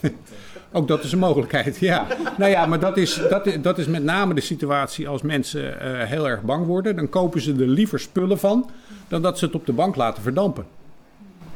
Ook 0.72 0.88
dat 0.88 1.04
is 1.04 1.12
een 1.12 1.18
mogelijkheid, 1.18 1.78
ja. 1.78 2.06
Nou 2.38 2.50
ja, 2.50 2.66
maar 2.66 2.80
dat 2.80 2.96
is, 2.96 3.20
dat, 3.30 3.46
is- 3.46 3.60
dat 3.60 3.78
is 3.78 3.86
met 3.86 4.02
name 4.04 4.34
de 4.34 4.40
situatie 4.40 5.08
als 5.08 5.22
mensen 5.22 5.80
eh, 5.80 6.08
heel 6.08 6.28
erg 6.28 6.42
bang 6.42 6.66
worden. 6.66 6.96
Dan 6.96 7.08
kopen 7.08 7.40
ze 7.40 7.52
er 7.52 7.66
liever 7.68 8.00
spullen 8.00 8.38
van 8.38 8.70
dan 9.08 9.22
dat 9.22 9.38
ze 9.38 9.44
het 9.44 9.54
op 9.54 9.66
de 9.66 9.72
bank 9.72 9.96
laten 9.96 10.22
verdampen. 10.22 10.66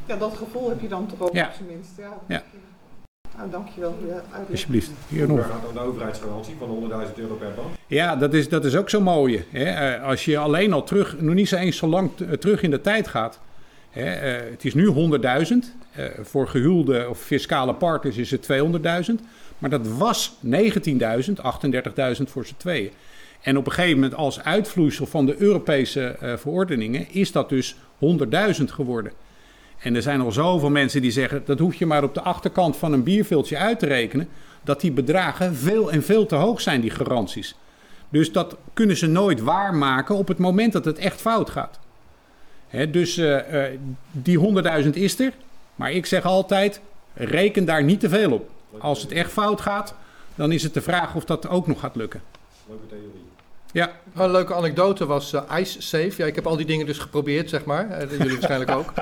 Ja, 0.07 0.17
dat 0.17 0.37
gevoel 0.37 0.69
heb 0.69 0.81
je 0.81 0.89
dan 0.89 1.07
toch 1.07 1.21
ook 1.29 1.35
Ja. 1.35 1.47
op 1.47 1.53
zijn 1.55 1.69
minst. 1.69 1.91
Ja. 1.99 2.13
Ja. 2.27 2.43
Nou, 3.37 3.51
dankjewel 3.51 3.95
voor 3.99 4.07
je 4.09 4.13
uitleg. 4.31 4.51
Alsjeblieft. 4.51 4.91
Hier 5.09 5.29
nog. 5.29 5.41
ver 5.41 5.51
gaat 5.53 5.63
dan 5.63 5.75
de 5.75 5.81
overheidsgarantie 5.91 6.55
van 6.59 6.69
100.000 7.09 7.15
euro 7.17 7.35
per 7.35 7.49
bank? 7.57 7.69
Ja, 7.87 8.17
dat 8.17 8.35
is, 8.35 8.49
dat 8.49 8.65
is 8.65 8.77
ook 8.77 8.91
zo 8.91 9.01
mooie. 9.01 9.45
Hè? 9.51 9.65
Eh, 9.65 10.05
Als 10.05 10.25
je 10.25 10.39
alleen 10.39 10.73
al 10.73 10.83
terug, 10.85 11.21
nog 11.21 11.35
niet 11.35 11.49
zo 11.49 11.57
eens 11.57 11.77
zo 11.77 11.87
lang 11.87 12.11
terug 12.41 12.63
in 12.63 12.71
de 12.71 12.81
tijd 12.81 13.09
gaat. 13.09 13.41
Eh, 13.97 14.51
het 14.51 14.65
is 14.65 14.75
nu 14.75 14.87
100.000. 14.87 15.75
Eh, 15.93 16.05
voor 16.23 16.49
gehuwde 16.49 17.07
of 17.09 17.21
fiscale 17.21 17.75
partners 17.75 18.17
is 18.17 18.31
het 18.31 18.43
200.000. 18.43 19.21
Maar 19.59 19.71
dat 19.71 19.87
was 19.87 20.37
19.000, 20.41 21.41
38.000 21.41 22.31
voor 22.31 22.47
z'n 22.47 22.55
tweeën. 22.57 22.91
En 23.41 23.57
op 23.57 23.67
een 23.67 23.73
gegeven 23.73 23.95
moment 23.95 24.15
als 24.15 24.43
uitvloeisel 24.43 25.07
van 25.07 25.27
de 25.27 25.37
Europese 25.39 26.07
eh, 26.07 26.37
verordeningen 26.37 27.07
is 27.11 27.33
dat 27.33 27.49
dus 27.49 27.77
100.000 27.99 28.65
geworden. 28.65 29.13
En 29.79 29.95
er 29.95 30.03
zijn 30.03 30.21
al 30.21 30.33
zoveel 30.33 30.71
mensen 30.71 31.03
die 31.03 31.11
zeggen, 31.11 31.43
dat 31.45 31.59
hoef 31.59 31.75
je 31.75 31.87
maar 31.87 32.03
op 32.03 32.15
de 32.15 32.23
achterkant 32.23 32.77
van 32.77 32.93
een 32.93 33.03
bierviltje 33.03 33.59
uit 33.59 33.79
te 33.79 33.87
rekenen, 33.87 34.29
dat 34.65 34.81
die 34.81 34.93
bedragen 34.93 35.55
veel 35.55 35.93
en 35.93 36.03
veel 36.03 36.27
te 36.27 36.35
hoog 36.35 36.61
zijn, 36.61 36.81
die 36.81 36.91
garanties. 36.91 37.55
Dus 38.09 38.33
dat 38.33 38.57
kunnen 38.75 38.97
ze 38.97 39.07
nooit 39.07 39.41
waarmaken 39.41 40.15
op 40.15 40.29
het 40.29 40.39
moment 40.39 40.73
dat 40.73 40.85
het 40.85 40.99
echt 40.99 41.21
fout 41.21 41.51
gaat. 41.51 41.79
Hè, 42.69 42.91
dus 42.91 43.17
eh, 43.17 43.65
eh, 43.73 43.79
die 44.11 44.39
100.000 44.85 44.89
is 44.91 45.19
er, 45.21 45.33
maar 45.75 45.93
ik 45.93 46.07
zeg 46.07 46.25
altijd, 46.25 46.81
reken 47.15 47.65
daar 47.65 47.85
niet 47.85 48.01
te 48.01 48.09
veel 48.09 48.33
op. 48.33 48.51
Als 48.79 49.03
het 49.03 49.13
echt 49.13 49.33
fout 49.33 49.61
gaat, 49.61 49.95
dan 50.35 50.53
is 50.53 50.63
het 50.63 50.75
de 50.75 50.81
vraag 50.83 51.15
of 51.15 51.25
dat 51.25 51.49
ook 51.49 51.67
nog 51.67 51.81
gaat 51.81 51.97
lukken. 51.97 52.23
Leuke 52.69 52.87
theorie. 52.87 53.25
Ja, 53.73 53.91
Een 54.15 54.31
leuke 54.31 54.55
anekdote 54.55 55.07
was 55.07 55.33
eh, 55.33 55.43
Ice 55.59 55.83
Safe. 55.83 56.13
Ja, 56.17 56.27
ik 56.27 56.35
heb 56.35 56.47
al 56.47 56.57
die 56.57 56.67
dingen 56.67 56.87
dus 56.87 56.99
geprobeerd, 56.99 57.49
zeg 57.51 57.65
maar. 57.65 58.07
Jullie 58.11 58.31
waarschijnlijk 58.31 58.71
ook. 58.71 58.93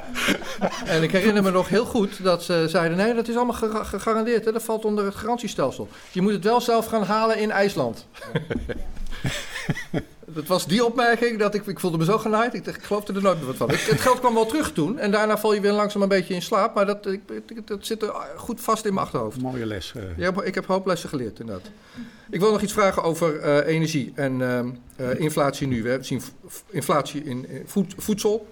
en 0.84 1.02
ik 1.02 1.10
herinner 1.12 1.42
me 1.42 1.50
nog 1.50 1.68
heel 1.68 1.84
goed 1.84 2.22
dat 2.22 2.42
ze 2.42 2.64
zeiden: 2.68 2.96
nee, 2.96 3.14
dat 3.14 3.28
is 3.28 3.36
allemaal 3.36 3.54
ge- 3.54 3.84
gegarandeerd. 3.84 4.44
Hè? 4.44 4.52
Dat 4.52 4.62
valt 4.62 4.84
onder 4.84 5.04
het 5.04 5.14
garantiestelsel. 5.14 5.88
Je 6.12 6.20
moet 6.22 6.32
het 6.32 6.44
wel 6.44 6.60
zelf 6.60 6.86
gaan 6.86 7.02
halen 7.04 7.38
in 7.38 7.50
IJsland. 7.50 8.06
dat 10.34 10.46
was 10.46 10.66
die 10.66 10.84
opmerking 10.84 11.38
dat 11.38 11.54
ik, 11.54 11.66
ik 11.66 11.80
voelde 11.80 11.98
me 11.98 12.04
zo 12.04 12.18
genaaid. 12.18 12.54
Ik, 12.54 12.64
dacht, 12.64 12.76
ik 12.76 12.82
geloofde 12.82 13.12
er 13.12 13.22
nooit 13.22 13.36
meer 13.36 13.46
wat 13.46 13.56
van. 13.56 13.70
Het, 13.70 13.86
het 13.90 14.00
geld 14.00 14.18
kwam 14.18 14.34
wel 14.34 14.46
terug 14.46 14.72
toen. 14.72 14.98
En 14.98 15.10
daarna 15.10 15.38
val 15.38 15.54
je 15.54 15.60
weer 15.60 15.72
langzaam 15.72 16.02
een 16.02 16.08
beetje 16.08 16.34
in 16.34 16.42
slaap. 16.42 16.74
Maar 16.74 16.86
dat, 16.86 17.06
ik, 17.06 17.20
dat 17.64 17.86
zit 17.86 18.02
er 18.02 18.12
goed 18.36 18.60
vast 18.60 18.84
in 18.84 18.94
mijn 18.94 19.06
achterhoofd. 19.06 19.40
mooie 19.40 19.66
les. 19.66 19.92
eh. 19.96 20.02
Ja, 20.16 20.32
ik 20.42 20.54
heb 20.54 20.66
hoop 20.66 20.86
lessen 20.86 21.08
geleerd, 21.08 21.40
inderdaad. 21.40 21.70
Ik 22.30 22.40
wil 22.40 22.52
nog 22.52 22.62
iets 22.62 22.72
vragen 22.72 23.02
over 23.02 23.38
eh, 23.40 23.74
energie 23.74 24.12
en 24.14 24.42
ehm, 24.42 24.68
eh, 24.96 25.20
inflatie 25.20 25.66
nu. 25.66 25.82
We 25.82 25.88
hebben 25.88 26.06
zien 26.06 26.22
inflatie 26.70 27.24
in 27.24 27.48
in 27.48 27.62
voed- 27.66 27.94
voedsel. 27.96 28.46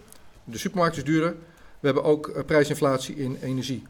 De 0.45 0.59
supermarkt 0.59 0.97
is 0.97 1.05
duurder. 1.05 1.31
We 1.81 1.87
hebben 1.89 2.05
ook 2.05 2.43
prijsinflatie 2.47 3.17
in 3.17 3.39
energie. 3.43 3.83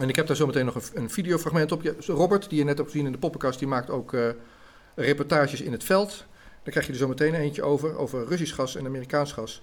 En 0.00 0.08
ik 0.08 0.16
heb 0.16 0.26
daar 0.26 0.36
zometeen 0.36 0.64
nog 0.64 0.74
een, 0.74 0.82
een 0.94 1.10
videofragment 1.10 1.72
op. 1.72 1.94
Robert, 2.06 2.48
die 2.48 2.58
je 2.58 2.64
net 2.64 2.78
hebt 2.78 2.90
gezien 2.90 3.06
in 3.06 3.12
de 3.12 3.18
poppenkast, 3.18 3.58
die 3.58 3.68
maakt 3.68 3.90
ook 3.90 4.12
reportages 4.94 5.60
in 5.60 5.72
het 5.72 5.84
veld. 5.84 6.24
Daar 6.64 6.72
krijg 6.72 6.86
je 6.86 6.92
er 6.92 6.98
zo 6.98 7.08
meteen 7.08 7.34
eentje 7.34 7.62
over, 7.62 7.98
over 7.98 8.26
Russisch 8.26 8.54
gas 8.54 8.76
en 8.76 8.86
Amerikaans 8.86 9.32
gas. 9.32 9.60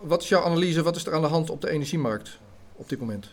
Wat 0.00 0.22
is 0.22 0.28
jouw 0.28 0.44
analyse, 0.44 0.82
wat 0.82 0.96
is 0.96 1.06
er 1.06 1.14
aan 1.14 1.20
de 1.20 1.26
hand 1.26 1.50
op 1.50 1.60
de 1.60 1.70
energiemarkt 1.70 2.38
op 2.72 2.88
dit 2.88 2.98
moment? 2.98 3.30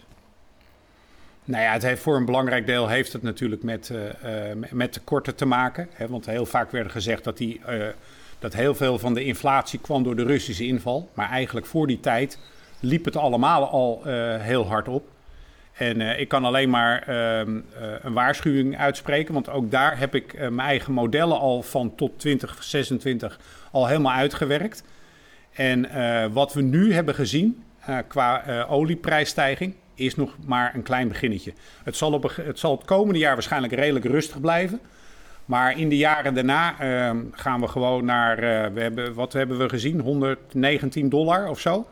Nou 1.44 1.64
ja, 1.64 1.74
het 1.74 1.84
heeft 1.84 2.02
voor 2.02 2.16
een 2.16 2.26
belangrijk 2.26 2.66
deel 2.66 2.88
heeft 2.88 3.14
het 3.14 3.22
natuurlijk 3.22 3.64
met, 3.64 3.90
eh, 3.90 4.52
eh, 4.52 4.58
met 4.72 4.94
tekorten 4.94 5.36
te 5.36 5.46
maken. 5.46 5.88
Hè, 5.92 6.08
want 6.08 6.26
heel 6.26 6.46
vaak 6.46 6.72
werd 6.72 6.92
gezegd 6.92 7.24
dat, 7.24 7.38
die, 7.38 7.62
eh, 7.66 7.88
dat 8.40 8.54
heel 8.54 8.76
veel 8.76 9.00
van 9.00 9.14
de 9.14 9.24
inflatie 9.24 9.80
kwam 9.80 10.04
door 10.04 10.16
de 10.16 10.24
Russische 10.24 10.66
inval. 10.66 11.10
Maar 11.14 11.30
eigenlijk 11.30 11.66
voor 11.66 11.88
die 11.88 12.00
tijd 12.00 12.40
liep 12.80 13.06
het 13.06 13.16
allemaal 13.16 13.70
al 13.70 14.02
heel 14.40 14.68
hard 14.68 14.88
op. 14.88 15.10
En 15.78 16.02
eh, 16.02 16.20
ik 16.20 16.28
kan 16.28 16.46
alleen 16.46 16.70
maar 16.70 17.02
ehm, 17.02 17.58
eh, 17.58 17.88
een 18.02 18.14
waarschuwing 18.14 18.78
uitspreken. 18.78 19.34
Want 19.34 19.50
ook 19.50 19.72
daar 19.72 20.00
heb 20.00 20.16
ik 20.16 20.34
eh, 20.34 20.48
mijn 20.48 20.68
eigen 20.68 20.94
modellen 20.94 21.40
al 21.40 21.62
van 21.62 21.96
tot 21.96 22.20
2026 22.20 23.40
al 23.72 23.88
helemaal 23.88 24.14
uitgewerkt. 24.14 24.84
En 25.54 25.90
wat 26.34 26.54
we 26.54 26.62
nu 26.62 26.94
hebben 26.94 27.16
gezien 27.16 27.64
qua 28.08 28.66
olieprijsstijging 28.70 29.74
is 29.96 30.16
nog 30.16 30.36
maar 30.46 30.76
een 30.76 30.84
klein 30.84 31.08
beginnetje. 31.08 31.54
Het 31.84 31.96
zal, 31.96 32.14
op 32.14 32.32
het 32.36 32.60
zal 32.60 32.78
het 32.78 32.86
komende 32.86 33.20
jaar 33.20 33.34
waarschijnlijk 33.34 33.74
redelijk 33.74 34.06
rustig 34.06 34.42
blijven. 34.42 34.80
Maar 35.46 35.80
in 35.80 35.90
de 35.90 35.98
jaren 35.98 36.34
daarna 36.34 36.80
ehm, 36.80 37.18
gaan 37.32 37.62
we 37.62 37.68
gewoon 37.68 38.06
naar, 38.06 38.40
we 38.74 38.82
hebben, 38.82 39.14
wat 39.14 39.34
hebben 39.34 39.58
we 39.58 39.70
gezien, 39.70 40.00
119 40.00 41.10
dollar 41.10 41.50
of 41.50 41.60
zo. 41.60 41.88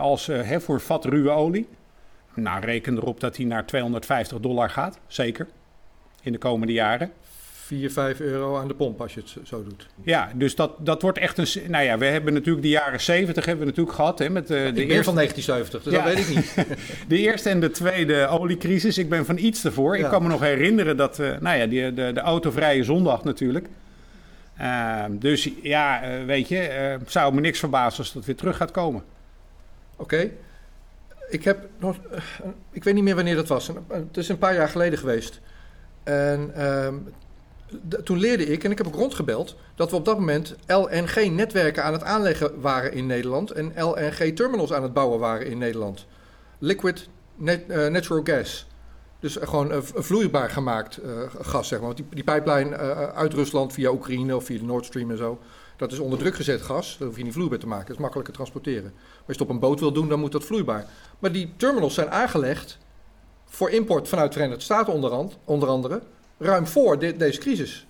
als, 0.00 0.30
voor 0.58 0.80
vat 0.80 1.04
ruwe 1.04 1.30
olie. 1.30 1.68
Nou, 2.34 2.64
reken 2.64 2.96
erop 2.96 3.20
dat 3.20 3.34
die 3.34 3.46
naar 3.46 3.66
250 3.66 4.40
dollar 4.40 4.70
gaat, 4.70 4.98
zeker. 5.06 5.46
In 6.22 6.32
de 6.32 6.38
komende 6.38 6.72
jaren. 6.72 7.10
4, 7.52 7.90
5 7.90 8.20
euro 8.20 8.56
aan 8.58 8.68
de 8.68 8.74
pomp 8.74 9.00
als 9.00 9.14
je 9.14 9.20
het 9.20 9.34
zo- 9.48 9.62
doet. 9.64 9.88
Ja, 10.02 10.30
dus 10.34 10.54
dat, 10.54 10.72
dat 10.78 11.02
wordt 11.02 11.18
echt 11.18 11.38
een. 11.38 11.70
Nou 11.70 11.84
ja, 11.84 11.98
we 11.98 12.04
hebben 12.04 12.32
natuurlijk 12.32 12.62
de 12.62 12.70
jaren 12.70 13.00
70 13.00 13.44
hebben 13.44 13.64
we 13.64 13.70
natuurlijk 13.70 13.96
gehad. 13.96 14.18
Hè, 14.18 14.30
met 14.30 14.46
de, 14.46 14.70
de 14.74 14.86
eerste, 14.86 15.04
van 15.04 15.14
1970, 15.14 15.82
dus 15.82 15.92
Ja. 15.92 16.04
dat 16.04 16.14
weet 16.14 16.28
ik 16.28 16.34
niet. 16.36 16.78
de 17.08 17.18
eerste 17.18 17.48
en 17.50 17.60
de 17.60 17.70
tweede 17.70 18.26
oliecrisis. 18.26 18.98
Ik 18.98 19.08
ben 19.08 19.24
van 19.26 19.38
iets 19.38 19.64
ervoor. 19.64 19.98
Ja. 19.98 20.04
Ik 20.04 20.10
kan 20.10 20.22
me 20.22 20.28
nog 20.28 20.40
herinneren 20.40 20.96
dat. 20.96 21.18
eh, 21.18 21.38
nou 21.40 21.58
ja, 21.58 21.66
die, 21.66 21.94
de, 21.94 22.12
de 22.12 22.20
autovrije 22.20 22.84
zondag 22.84 23.24
natuurlijk. 23.24 23.68
Ehm, 24.56 25.18
dus 25.18 25.48
ja, 25.62 26.02
eh, 26.02 26.24
weet 26.24 26.48
je, 26.48 26.58
eh, 26.58 26.96
zou 27.06 27.34
me 27.34 27.40
niks 27.40 27.58
verbazen 27.58 27.98
als 27.98 28.12
dat 28.12 28.24
weer 28.24 28.36
terug 28.36 28.56
gaat 28.56 28.70
komen. 28.70 29.02
Oké. 29.96 30.30
Ik 31.28 31.44
heb 31.44 31.68
nog, 31.78 31.96
eh, 32.10 32.20
ik 32.70 32.84
weet 32.84 32.94
niet 32.94 33.04
meer 33.04 33.14
wanneer 33.14 33.36
dat 33.36 33.48
was. 33.48 33.68
Een- 33.68 33.84
Het 33.88 34.16
is 34.16 34.28
een 34.28 34.38
paar 34.38 34.54
jaar 34.54 34.68
geleden 34.68 34.98
geweest. 34.98 35.40
En 36.02 36.50
ehm, 36.54 36.94
toen 38.04 38.18
leerde 38.18 38.46
ik, 38.46 38.64
en 38.64 38.70
ik 38.70 38.78
heb 38.78 38.86
ook 38.86 38.94
rondgebeld, 38.94 39.56
dat 39.74 39.90
we 39.90 39.96
op 39.96 40.04
dat 40.04 40.18
moment 40.18 40.54
LNG-netwerken 40.66 41.84
aan 41.84 41.92
het 41.92 42.02
aanleggen 42.02 42.60
waren 42.60 42.92
in 42.92 43.06
Nederland 43.06 43.50
en 43.50 43.72
LNG-terminals 43.76 44.72
aan 44.72 44.82
het 44.82 44.92
bouwen 44.92 45.18
waren 45.18 45.46
in 45.46 45.58
Nederland. 45.58 46.06
Liquid 46.58 47.08
eh, 47.44 47.86
natural 47.86 48.20
gas. 48.24 48.66
Dus 49.20 49.38
eh, 49.38 49.48
gewoon 49.48 49.72
eh, 49.72 49.78
vloeibaar 49.82 50.50
gemaakt 50.50 50.96
eh, 50.96 51.10
gas, 51.40 51.68
zeg 51.68 51.78
maar. 51.78 51.86
Want 51.86 51.96
die, 52.00 52.06
die 52.10 52.24
pijplijn 52.24 52.74
eh, 52.74 53.08
uit 53.08 53.32
Rusland 53.34 53.72
via 53.72 53.90
Oekraïne 53.90 54.36
of 54.36 54.44
via 54.44 54.58
de 54.58 54.64
Nord 54.64 54.84
Stream 54.84 55.10
en 55.10 55.16
zo, 55.16 55.38
dat 55.88 55.98
is 55.98 56.04
onder 56.04 56.18
druk 56.18 56.34
gezet 56.34 56.62
gas. 56.62 56.96
Dat 56.98 57.08
hoef 57.08 57.16
je 57.16 57.24
niet 57.24 57.32
vloeibaar 57.32 57.58
te 57.58 57.66
maken. 57.66 57.86
Dat 57.86 57.94
is 57.96 58.00
makkelijker 58.02 58.34
transporteren. 58.34 58.82
Maar 58.94 59.02
als 59.16 59.22
je 59.26 59.32
het 59.32 59.40
op 59.40 59.48
een 59.48 59.58
boot 59.58 59.80
wil 59.80 59.92
doen, 59.92 60.08
dan 60.08 60.20
moet 60.20 60.32
dat 60.32 60.44
vloeibaar. 60.44 60.86
Maar 61.18 61.32
die 61.32 61.52
terminals 61.56 61.94
zijn 61.94 62.10
aangelegd 62.10 62.78
voor 63.48 63.70
import 63.70 64.08
vanuit 64.08 64.32
de 64.32 64.38
Verenigde 64.38 64.64
Staten 64.64 64.92
onder, 64.92 65.10
and- 65.10 65.36
onder 65.44 65.68
andere, 65.68 66.00
ruim 66.38 66.66
voor 66.66 66.98
de- 66.98 67.16
deze 67.16 67.38
crisis. 67.40 67.86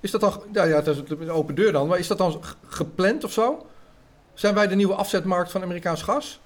Is 0.00 0.10
dat 0.10 0.20
dan, 0.20 0.42
ja, 0.52 0.64
ja, 0.64 0.80
dat 0.80 0.96
is 0.96 1.02
een 1.18 1.30
open 1.30 1.54
deur 1.54 1.72
dan, 1.72 1.86
maar 1.88 1.98
is 1.98 2.06
dat 2.06 2.18
dan 2.18 2.40
gepland 2.66 3.24
of 3.24 3.32
zo? 3.32 3.66
Zijn 4.34 4.54
wij 4.54 4.66
de 4.66 4.74
nieuwe 4.74 4.94
afzetmarkt 4.94 5.50
van 5.50 5.62
Amerikaans 5.62 6.02
gas? 6.02 6.40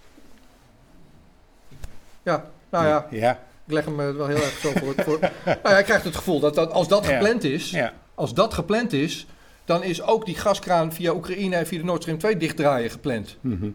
Ja, 2.23 2.45
nou 2.71 2.87
ja, 2.87 3.07
Ja. 3.11 3.33
ik 3.67 3.73
leg 3.73 3.85
hem 3.85 4.01
eh, 4.01 4.11
wel 4.11 4.27
heel 4.27 4.37
erg 4.37 4.59
zo 4.59 4.71
voor. 4.75 4.95
voor 4.97 5.19
nou 5.45 5.59
ja, 5.63 5.79
ik 5.79 5.85
krijg 5.85 6.03
het 6.03 6.17
gevoel 6.17 6.41
dat, 6.41 6.55
dat 6.55 6.71
als 6.73 6.89
dat 6.89 7.05
Ja. 7.07 7.13
gepland 7.13 7.45
is, 7.45 7.71
Ja. 7.71 7.93
als 8.15 8.35
dat 8.35 8.55
gepland 8.55 8.93
is, 8.93 9.27
dan 9.65 9.83
is 9.83 10.03
ook 10.03 10.27
die 10.27 10.35
gaskraan 10.37 10.93
via 10.93 11.13
Oekraïne 11.15 11.57
en 11.57 11.67
via 11.67 11.79
de 11.79 11.85
Nord 11.85 12.01
Stream 12.03 12.19
2 12.19 12.37
dichtdraaien 12.37 12.91
gepland. 12.91 13.37
Mhm. 13.41 13.69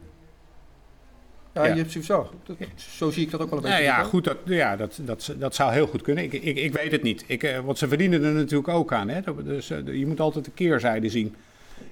Ja, 1.54 1.66
Ja. 1.66 1.74
Je 1.74 1.82
hebt 1.82 2.06
zo. 2.06 2.30
Dat- 2.46 2.58
zo 2.76 3.10
zie 3.12 3.24
ik 3.26 3.32
dat 3.32 3.42
ook 3.42 3.50
wel 3.50 3.58
een 3.60 3.64
beetje. 3.66 3.78
Nou 3.84 3.90
ja, 3.98 4.04
goed, 4.04 4.24
dat, 4.24 4.38
ja, 4.46 4.76
dat, 4.76 5.00
dat, 5.02 5.34
dat 5.38 5.56
zou 5.56 5.72
heel 5.74 5.88
goed 5.88 6.02
kunnen. 6.02 6.24
Ik, 6.24 6.34
ik, 6.34 6.58
ik 6.58 6.74
weet 6.74 6.92
het 6.92 7.04
niet. 7.04 7.24
Ik, 7.28 7.44
eh, 7.44 7.60
want 7.60 7.78
ze 7.78 7.88
verdienen 7.88 8.24
er 8.24 8.32
natuurlijk 8.32 8.68
ook 8.68 8.94
aan. 8.94 9.10
Hè? 9.10 9.22
Dus, 9.44 9.70
eh, 9.70 9.78
je 9.86 10.08
moet 10.08 10.20
altijd 10.20 10.46
de 10.46 10.52
keerzijde 10.52 11.10
zien. 11.10 11.36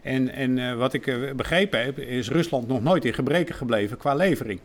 En, 0.02 0.30
en 0.34 0.58
eh, 0.58 0.76
wat 0.76 0.94
ik 0.94 1.36
begrepen 1.36 1.84
heb, 1.86 2.00
is 2.00 2.30
Rusland 2.30 2.68
nog 2.68 2.84
nooit 2.84 3.06
in 3.06 3.14
gebreken 3.14 3.56
gebleven 3.56 3.98
qua 3.98 4.14
levering. 4.16 4.60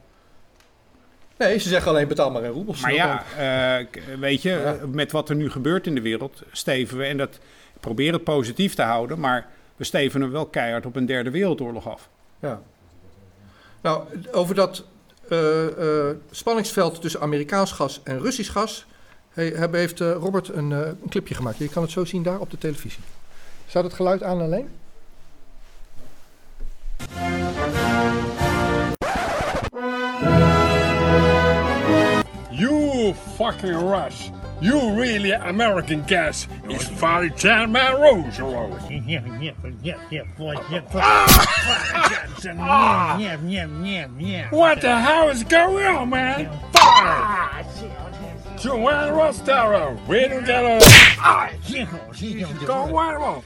Nee, 1.39 1.59
ze 1.59 1.69
zeggen 1.69 1.91
alleen 1.91 2.09
betaal 2.09 2.31
maar 2.31 2.45
in 2.45 2.51
roebels. 2.51 2.81
Maar 2.81 2.95
ja, 2.95 3.25
weet 4.19 4.43
je, 4.43 4.51
Ja. 4.51 4.77
met 4.87 5.13
wat 5.13 5.29
er 5.29 5.37
nu 5.37 5.51
gebeurt 5.51 5.87
in 5.87 5.95
de 5.95 6.01
wereld, 6.01 6.43
steven 6.53 6.99
we, 6.99 7.05
en 7.05 7.17
dat 7.17 7.39
probeer 7.83 8.13
het 8.13 8.25
positief 8.25 8.75
te 8.75 8.83
houden, 8.83 9.21
maar 9.21 9.47
we 9.77 9.85
stevenen 9.85 10.31
wel 10.33 10.47
keihard 10.47 10.87
op 10.87 10.97
een 10.97 11.07
derde 11.07 11.31
wereldoorlog 11.31 11.89
af. 11.89 12.09
Ja. 12.41 12.61
Nou, 13.81 14.05
over 14.33 14.55
dat 14.55 14.85
eh, 15.29 15.67
eh, 16.09 16.17
spanningsveld 16.31 17.01
tussen 17.01 17.21
Amerikaans 17.21 17.73
gas 17.73 18.01
en 18.05 18.21
Russisch 18.21 18.53
gas 18.53 18.87
he- 19.31 19.55
hebben- 19.57 19.81
heeft 19.81 20.01
eh, 20.01 20.13
Robert 20.13 20.49
een, 20.49 20.73
eh, 20.73 20.79
een 20.79 21.09
clipje 21.09 21.35
gemaakt. 21.35 21.59
Je 21.59 21.69
kan 21.69 21.83
het 21.83 21.91
zo 21.91 22.05
zien 22.05 22.23
daar 22.23 22.39
op 22.39 22.51
de 22.51 22.59
televisie. 22.59 23.03
Staat 23.69 23.85
het 23.85 23.93
geluid 23.95 24.23
aan 24.23 24.41
alleen? 24.41 24.69
You 32.51 33.15
fucking 33.37 33.75
Russ. 33.81 34.31
You 34.63 34.95
really 34.95 35.33
American 35.33 36.05
gas 36.05 36.47
is 36.71 36.89
very 36.91 37.31
German 37.31 38.01
Rose 38.01 38.39
Rose. 38.39 38.81
Yeah, 38.89 39.27
yeah, 39.41 39.51
yeah, 39.83 39.99
yeah, 40.09 40.23
boy, 40.39 40.55
yeah, 40.71 40.81
boy. 40.83 41.01
Ah! 41.03 42.37
ah! 42.61 43.19
Yeah, 43.19 43.41
yeah, 43.45 43.67
yeah, 43.83 44.07
yeah. 44.21 44.51
What 44.51 44.81
the 44.81 44.97
hell 44.97 45.31
is 45.31 45.43
going 45.43 45.85
on, 45.85 46.11
man? 46.11 46.49
Fire! 46.73 47.67
Joanne 48.57 49.15
Rostero, 49.15 49.99
we 50.07 50.29
don't 50.29 50.47
get 50.47 50.65
a... 50.65 50.79
Ah! 51.19 51.51
Go 52.65 52.97
on, 52.97 53.43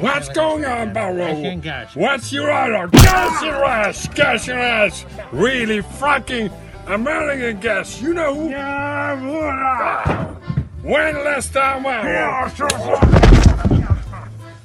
What's 0.00 0.28
going 0.30 0.64
on, 0.64 0.92
Barrow? 0.92 1.86
What's 1.94 2.32
your 2.32 2.52
order? 2.52 2.88
Gas 2.88 3.42
your 3.44 3.64
ass! 3.64 4.08
Gas 4.08 4.48
your 4.48 4.58
ass! 4.58 5.06
Really 5.30 5.82
fucking 5.82 6.50
American 6.88 7.60
gas, 7.60 8.02
you 8.02 8.14
know? 8.14 8.48
Yeah, 8.48 10.55
When 10.85 11.15
last 11.23 11.53
time, 11.53 11.83
Barrow? 11.83 12.49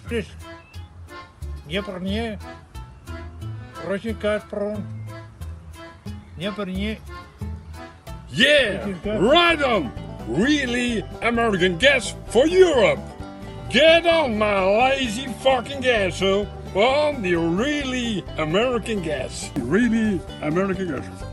Dus, 0.08 0.26
Днепр 1.66 2.00
Russian 3.86 4.14
Gazprom. 4.14 4.82
Dnepr 6.38 6.98
Yeah, 8.30 8.86
right 9.04 9.62
on. 9.62 9.90
Really 10.28 11.04
American 11.22 11.78
gas 11.78 12.14
for 12.28 12.46
Europe. 12.46 12.98
Get 13.70 14.06
on 14.06 14.38
my 14.38 14.60
lazy 14.64 15.26
fucking 15.42 15.80
gas, 15.80 16.18
so 16.18 16.46
on 16.74 17.22
the 17.22 17.36
really 17.36 18.24
American 18.38 19.02
gas. 19.02 19.50
Really 19.56 20.20
American 20.42 20.88
gas. 20.88 21.29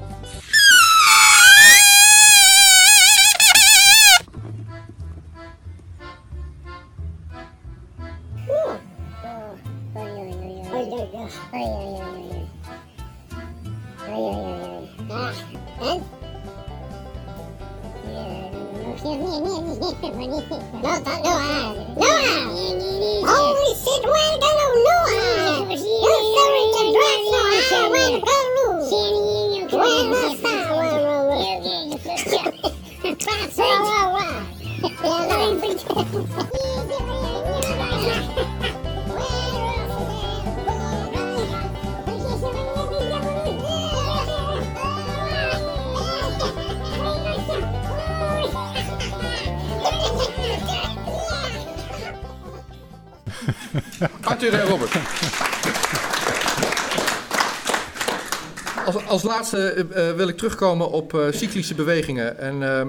Wil 60.19 60.29
ik 60.29 60.37
terugkomen 60.37 60.91
op 60.91 61.15
eh, 61.15 61.27
cyclische 61.31 61.75
bewegingen. 61.75 62.39
En 62.39 62.63
ehm, 62.63 62.89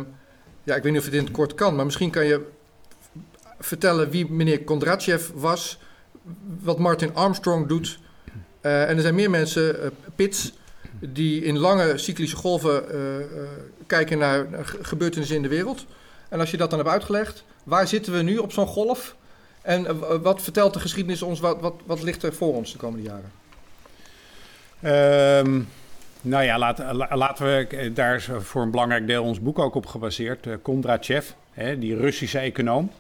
ja, 0.64 0.76
ik 0.76 0.84
weet 0.84 0.92
niet 0.92 1.02
of 1.02 1.06
het 1.08 1.16
in 1.16 1.24
het 1.24 1.32
kort 1.32 1.54
kan, 1.54 1.76
maar 1.76 1.86
misschien 1.86 2.10
kan 2.12 2.26
je 2.26 2.46
vertellen 3.60 4.10
wie 4.10 4.32
meneer 4.32 4.64
Kondrachev 4.64 5.30
was, 5.34 5.80
wat 6.60 6.80
Martin 6.80 7.16
Armstrong 7.16 7.68
doet. 7.68 8.00
Eh, 8.62 8.90
en 8.90 8.96
er 8.96 9.02
zijn 9.02 9.16
meer 9.16 9.30
mensen, 9.30 9.82
eh, 9.84 9.90
Pits, 10.16 10.54
die 11.00 11.44
in 11.44 11.58
lange 11.58 11.98
cyclische 11.98 12.36
golven 12.36 12.84
kijken 13.88 14.18
naar, 14.18 14.50
naar 14.50 14.66
ge- 14.66 14.78
gebeurtenissen 14.82 15.36
in 15.36 15.42
de 15.42 15.48
wereld. 15.48 15.86
En 16.30 16.40
als 16.40 16.52
je 16.52 16.58
dat 16.58 16.70
dan 16.70 16.80
hebt 16.80 16.92
uitgelegd, 16.92 17.44
waar 17.64 17.88
zitten 17.88 18.14
we 18.14 18.22
nu 18.22 18.38
op 18.38 18.52
zo'n 18.52 18.68
golf? 18.68 19.16
En 19.62 20.00
wat 20.22 20.42
vertelt 20.42 20.74
de 20.74 20.80
geschiedenis 20.80 21.22
ons, 21.22 21.40
wat, 21.40 21.60
wat, 21.62 21.74
wat 21.86 22.04
ligt 22.04 22.24
er 22.24 22.34
voor 22.34 22.54
ons 22.56 22.72
de 22.72 22.78
komende 22.78 23.04
jaren? 23.08 23.32
Ehm, 24.82 25.62
nou 26.22 26.44
ja, 26.44 26.58
laat, 26.58 26.78
la- 26.91 27.18
laten 27.18 27.46
we, 27.46 27.68
eh, 27.68 27.90
daar 27.96 28.16
is 28.16 28.30
voor 28.40 28.62
een 28.62 28.72
belangrijk 28.72 29.08
deel 29.08 29.24
ons 29.24 29.40
boek 29.41 29.60
ook 29.60 29.76
op 29.76 29.86
gebaseerd. 29.86 30.48
eh 30.48 30.54
Kondrachev, 30.62 31.30
hè, 31.52 31.80
die 31.80 31.96
Russische 31.96 32.40
econoom. 32.40 32.91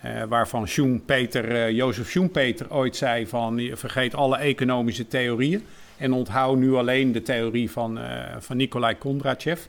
eh, 0.00 0.22
waarvan 0.22 0.68
Schumpeter, 0.68 1.70
Jozef 1.72 2.08
Schumpeter 2.08 2.72
ooit 2.72 2.96
zei 2.96 3.26
van 3.26 3.70
vergeet 3.74 4.14
alle 4.14 4.36
economische 4.36 5.08
theorieën. 5.08 5.64
En 5.96 6.12
onthoud 6.12 6.58
nu 6.58 6.74
alleen 6.74 7.12
de 7.12 7.22
theorie 7.22 7.70
van, 7.70 7.98
van 8.38 8.56
Nikolai 8.56 8.98
Kondrachev. 8.98 9.60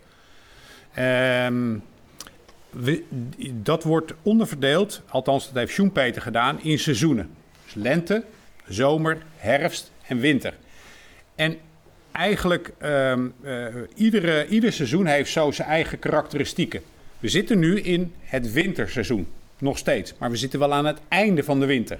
Ehm, 0.94 1.78
dat 3.52 3.84
wordt 3.84 4.14
onderverdeeld, 4.22 5.02
althans 5.10 5.46
dat 5.46 5.56
heeft 5.56 5.74
Schumpeter 5.74 6.22
gedaan, 6.22 6.62
in 6.64 6.80
seizoenen. 6.80 7.30
Dus 7.64 7.74
lente, 7.74 8.24
zomer, 8.68 9.18
herfst 9.38 9.92
en 10.08 10.20
winter. 10.20 10.54
En 11.36 11.58
eigenlijk, 12.12 12.74
ehm 12.78 13.28
eh, 13.44 13.66
iedere, 13.96 14.48
ieder 14.48 14.74
seizoen 14.74 15.06
heeft 15.06 15.32
zo 15.32 15.52
zijn 15.52 15.68
eigen 15.68 16.00
karakteristieken. 16.00 16.82
We 17.20 17.28
zitten 17.30 17.60
nu 17.60 17.80
in 17.80 18.14
het 18.20 18.52
winterseizoen, 18.52 19.28
nog 19.58 19.78
steeds. 19.78 20.14
Maar 20.18 20.30
we 20.32 20.38
zitten 20.38 20.60
wel 20.60 20.74
aan 20.74 20.86
het 20.86 21.00
einde 21.08 21.44
van 21.44 21.60
de 21.60 21.66
winter. 21.66 22.00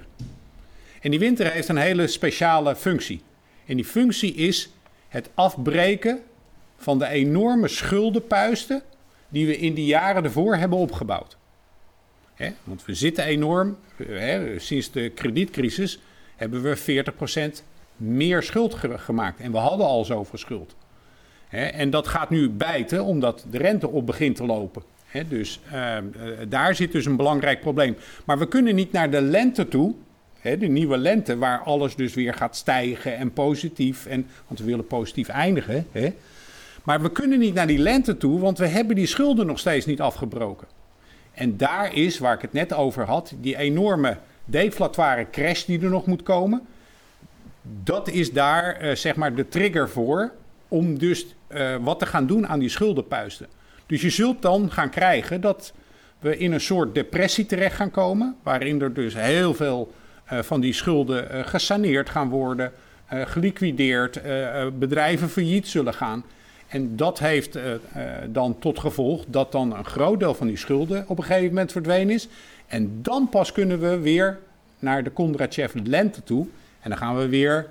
En 1.00 1.10
die 1.10 1.18
winter 1.18 1.52
heeft 1.52 1.68
een 1.68 1.76
hele 1.76 2.06
speciale 2.06 2.76
functie. 2.76 3.22
En 3.66 3.76
die 3.76 3.84
functie 3.84 4.34
is 4.34 4.70
het 5.08 5.28
afbreken 5.34 6.20
van 6.76 6.98
de 6.98 7.06
enorme 7.06 7.68
schuldenpuisten 7.68 8.82
die 9.28 9.46
we 9.46 9.56
in 9.56 9.74
die 9.74 9.86
jaren 9.86 10.24
ervoor 10.24 10.56
hebben 10.56 10.78
opgebouwd. 10.78 11.36
Want 12.64 12.84
we 12.84 12.94
zitten 12.94 13.24
enorm, 13.24 13.78
sinds 14.56 14.90
de 14.90 15.10
kredietcrisis 15.10 15.98
hebben 16.36 16.62
we 16.62 17.04
40% 17.58 17.62
meer 18.02 18.42
schuld 18.42 18.74
ge- 18.74 18.98
gemaakt. 18.98 19.40
En 19.40 19.52
we 19.52 19.58
hadden 19.58 19.86
al 19.86 20.04
zoveel 20.04 20.38
schuld. 20.38 20.74
En 21.48 21.90
dat 21.90 22.08
gaat 22.08 22.30
nu 22.30 22.50
bijten 22.50 23.04
omdat 23.04 23.46
de 23.50 23.58
rente 23.58 23.88
op 23.88 24.06
begint 24.06 24.36
te 24.36 24.46
lopen. 24.46 24.82
Hè? 25.06 25.28
Dus 25.28 25.60
eh, 25.70 25.96
eh, 25.96 26.04
daar 26.48 26.74
zit 26.74 26.92
dus 26.92 27.06
een 27.06 27.16
belangrijk 27.16 27.60
probleem. 27.60 27.96
Maar 28.24 28.38
we 28.38 28.48
kunnen 28.48 28.74
niet 28.74 28.92
naar 28.92 29.10
de 29.10 29.20
lente 29.20 29.68
toe, 29.68 29.94
de 30.42 30.56
nieuwe 30.66 30.96
lente, 30.96 31.36
waar 31.36 31.58
alles 31.58 31.96
dus 31.96 32.14
weer 32.14 32.34
gaat 32.34 32.56
stijgen 32.56 33.16
en 33.16 33.32
positief. 33.32 34.06
En, 34.06 34.26
want 34.46 34.60
we 34.60 34.66
willen 34.66 34.86
positief 34.86 35.28
eindigen. 35.28 35.86
Maar 36.84 37.02
we 37.02 37.12
kunnen 37.12 37.38
niet 37.38 37.54
naar 37.54 37.66
die 37.66 37.78
lente 37.78 38.16
toe, 38.16 38.40
want 38.40 38.58
we 38.58 38.66
hebben 38.66 38.96
die 38.96 39.06
schulden 39.06 39.46
nog 39.46 39.58
steeds 39.58 39.86
niet 39.86 40.00
afgebroken. 40.00 40.68
En 41.32 41.56
daar 41.56 41.94
is, 41.94 42.18
waar 42.18 42.34
ik 42.34 42.42
het 42.42 42.52
net 42.52 42.72
over 42.72 43.04
had, 43.04 43.32
die 43.40 43.56
enorme 43.56 44.16
deflatoire 44.44 45.26
crash 45.30 45.64
die 45.64 45.80
er 45.80 45.90
nog 45.90 46.06
moet 46.06 46.22
komen. 46.22 46.62
Dat 47.62 48.08
is 48.08 48.32
daar 48.32 48.76
eh, 48.76 48.94
zeg 48.94 49.16
maar 49.16 49.34
de 49.34 49.48
trigger 49.48 49.88
voor 49.88 50.32
om 50.68 50.98
dus 50.98 51.26
eh, 51.46 51.76
wat 51.80 51.98
te 51.98 52.06
gaan 52.06 52.26
doen 52.26 52.48
aan 52.48 52.58
die 52.58 52.68
schuldenpuisten. 52.68 53.46
Dus 53.86 54.00
je 54.00 54.10
zult 54.10 54.42
dan 54.42 54.70
gaan 54.70 54.90
krijgen 54.90 55.40
dat 55.40 55.72
we 56.18 56.36
in 56.36 56.52
een 56.52 56.60
soort 56.60 56.94
depressie 56.94 57.46
terecht 57.46 57.76
gaan 57.76 57.90
komen, 57.90 58.36
waarin 58.42 58.82
er 58.82 58.94
dus 58.94 59.14
heel 59.14 59.54
veel 59.54 59.92
eh, 60.24 60.38
van 60.38 60.60
die 60.60 60.72
schulden 60.72 61.44
gesaneerd 61.46 62.10
gaan 62.10 62.28
worden, 62.28 62.72
geliquideerd, 63.06 64.20
bedrijven 64.78 65.28
failliet 65.28 65.68
zullen 65.68 65.94
gaan. 65.94 66.24
En 66.68 66.96
dat 66.96 67.18
heeft 67.18 67.58
dan 68.28 68.58
tot 68.58 68.78
gevolg 68.78 69.24
dat 69.28 69.52
dan 69.52 69.76
een 69.76 69.84
groot 69.84 70.20
deel 70.20 70.34
van 70.34 70.46
die 70.46 70.56
schulden 70.56 71.04
op 71.08 71.18
een 71.18 71.24
gegeven 71.24 71.48
moment 71.48 71.72
verdwenen 71.72 72.14
is. 72.14 72.28
En 72.66 72.98
dan 73.02 73.28
pas 73.28 73.52
kunnen 73.52 73.80
we 73.80 73.98
weer 73.98 74.38
naar 74.78 75.04
de 75.04 75.10
Kondratjev 75.10 75.74
lente 75.84 76.22
toe. 76.22 76.46
En 76.82 76.90
dan 76.90 76.98
gaan 76.98 77.16
we 77.16 77.28
weer 77.28 77.66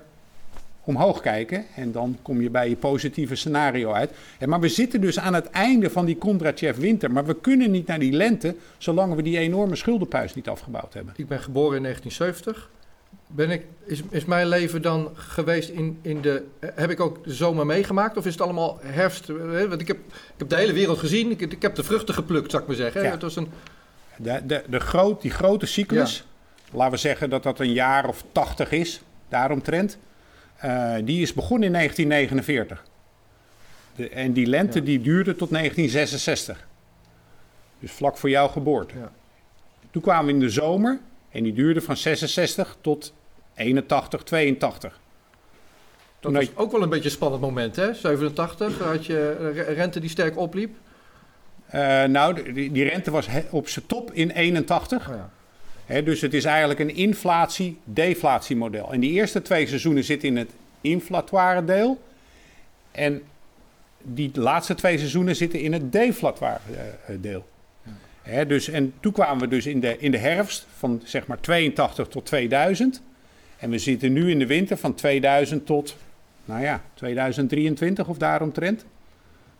omhoog 0.84 1.20
kijken. 1.20 1.64
En 1.76 1.92
dan 1.92 2.18
kom 2.22 2.40
je 2.40 2.50
bij 2.50 2.68
je 2.68 2.76
positieve 2.76 3.34
scenario 3.34 3.92
uit. 3.92 4.10
En 4.38 4.48
maar 4.48 4.60
we 4.60 4.68
zitten 4.68 5.00
dus 5.00 5.18
aan 5.18 5.34
het 5.34 5.50
einde 5.50 5.90
van 5.90 6.04
die 6.04 6.16
Kondratjev 6.16 6.76
winter. 6.76 7.10
Maar 7.12 7.24
we 7.26 7.34
kunnen 7.40 7.70
niet 7.70 7.86
naar 7.86 7.98
die 7.98 8.12
lente 8.12 8.54
zolang 8.78 9.14
we 9.14 9.22
die 9.22 9.38
enorme 9.38 9.76
schuldenpuis 9.76 10.34
niet 10.34 10.48
afgebouwd 10.48 10.94
hebben. 10.94 11.14
Ik 11.16 11.28
ben 11.28 11.40
geboren 11.40 11.76
in 11.76 11.82
1970. 11.82 12.70
Ben 13.26 13.50
ik, 13.50 13.64
is, 13.84 14.02
is 14.10 14.24
mijn 14.24 14.46
leven 14.48 14.82
dan 14.82 15.10
geweest 15.14 15.68
in, 15.68 15.98
in 16.02 16.20
de. 16.20 16.44
Heb 16.60 16.90
ik 16.90 17.00
ook 17.00 17.24
de 17.24 17.32
zomer 17.34 17.66
meegemaakt? 17.66 18.16
Of 18.16 18.26
is 18.26 18.32
het 18.32 18.42
allemaal 18.42 18.78
herfst? 18.82 19.28
eh, 19.28 19.64
Want 19.68 19.80
ik 19.80 19.86
heb, 19.88 19.96
ik 20.08 20.14
heb 20.36 20.48
de 20.48 20.56
hele 20.56 20.72
wereld 20.72 20.98
gezien. 20.98 21.30
Ik, 21.30 21.40
ik 21.40 21.62
heb 21.62 21.74
de 21.74 21.82
vruchten 21.84 22.14
geplukt, 22.14 22.50
zou 22.50 22.62
ik 22.62 22.68
maar 22.68 22.78
zeggen. 22.78 23.02
Ja. 23.02 23.10
Het 23.10 23.22
was 23.22 23.36
een, 23.36 23.48
De, 24.16 24.40
de, 24.46 24.62
de 24.68 24.80
groot, 24.80 25.22
die 25.22 25.30
grote 25.30 25.66
cyclus, 25.66 26.26
laten 26.72 26.92
we 26.92 26.98
zeggen 26.98 27.30
dat 27.30 27.42
dat 27.42 27.60
een 27.60 27.72
jaar 27.72 28.08
of 28.08 28.24
80 28.32 28.70
is, 28.70 29.00
daaromtrent. 29.28 29.98
eh 30.56 30.94
die 31.04 31.22
is 31.22 31.32
begonnen 31.32 31.66
in 31.66 31.72
1949. 31.72 32.84
De, 33.96 34.08
en 34.08 34.32
die 34.32 34.46
lente 34.46 34.82
die 34.82 35.00
duurde 35.00 35.36
tot 35.36 35.50
1966. 35.50 36.66
Dus 37.78 37.90
vlak 37.90 38.16
voor 38.16 38.30
jouw 38.30 38.48
geboorte. 38.48 38.98
Ja. 38.98 39.12
Toen 39.90 40.02
kwamen 40.02 40.26
we 40.26 40.32
in 40.32 40.40
de 40.40 40.48
zomer 40.50 41.00
en 41.30 41.42
die 41.42 41.52
duurde 41.52 41.80
van 41.80 41.96
66 41.96 42.76
tot 42.80 43.14
81, 43.54 44.22
82. 44.22 45.00
dat 46.20 46.32
was 46.32 46.50
ook 46.54 46.72
wel 46.72 46.82
een 46.82 46.88
beetje 46.88 47.04
een 47.04 47.10
spannend 47.10 47.42
moment, 47.42 47.76
hè? 47.76 47.94
87 47.94 48.78
had 48.78 49.06
je 49.06 49.50
rente 49.50 50.00
die 50.00 50.10
sterk 50.10 50.36
opliep. 50.38 50.76
Eh, 51.66 52.04
nou, 52.04 52.52
die, 52.52 52.72
die 52.72 52.88
rente 52.88 53.10
was 53.10 53.28
op 53.50 53.68
zijn 53.68 53.86
top 53.86 54.12
in 54.12 54.30
81. 54.30 55.08
Oh 55.08 55.14
ja. 55.14 55.30
Dus 55.86 56.20
het 56.20 56.34
is 56.34 56.44
eigenlijk 56.44 56.80
een 56.80 56.94
inflatie-deflatiemodel. 56.94 58.92
En 58.92 59.00
die 59.00 59.12
eerste 59.12 59.42
twee 59.42 59.66
seizoenen 59.66 60.04
zitten 60.04 60.28
in 60.28 60.36
het 60.36 60.50
inflatoire 60.80 61.64
deel. 61.64 62.02
En 62.90 63.22
die 64.02 64.30
laatste 64.34 64.74
twee 64.74 64.98
seizoenen 64.98 65.36
zitten 65.36 65.60
in 65.60 65.72
het 65.72 65.92
deflatoire 65.92 66.60
eh, 67.06 67.16
deel. 67.20 67.50
Dus, 68.46 68.68
en 68.68 68.94
toen 69.00 69.12
kwamen 69.12 69.38
we 69.38 69.48
dus 69.48 69.66
in 69.66 69.80
de, 69.80 69.98
in 69.98 70.10
de 70.10 70.18
herfst 70.18 70.66
van 70.76 71.00
zeg 71.04 71.26
maar 71.26 71.40
82 71.40 72.08
tot 72.08 72.26
2000. 72.26 73.02
En 73.58 73.70
we 73.70 73.78
zitten 73.78 74.12
nu 74.12 74.30
in 74.30 74.38
de 74.38 74.46
winter 74.46 74.76
van 74.76 74.94
2000 74.94 75.66
tot, 75.66 75.96
nou 76.44 76.62
ja, 76.62 76.82
2023 76.94 78.08
of 78.08 78.18
daaromtrent. 78.18 78.84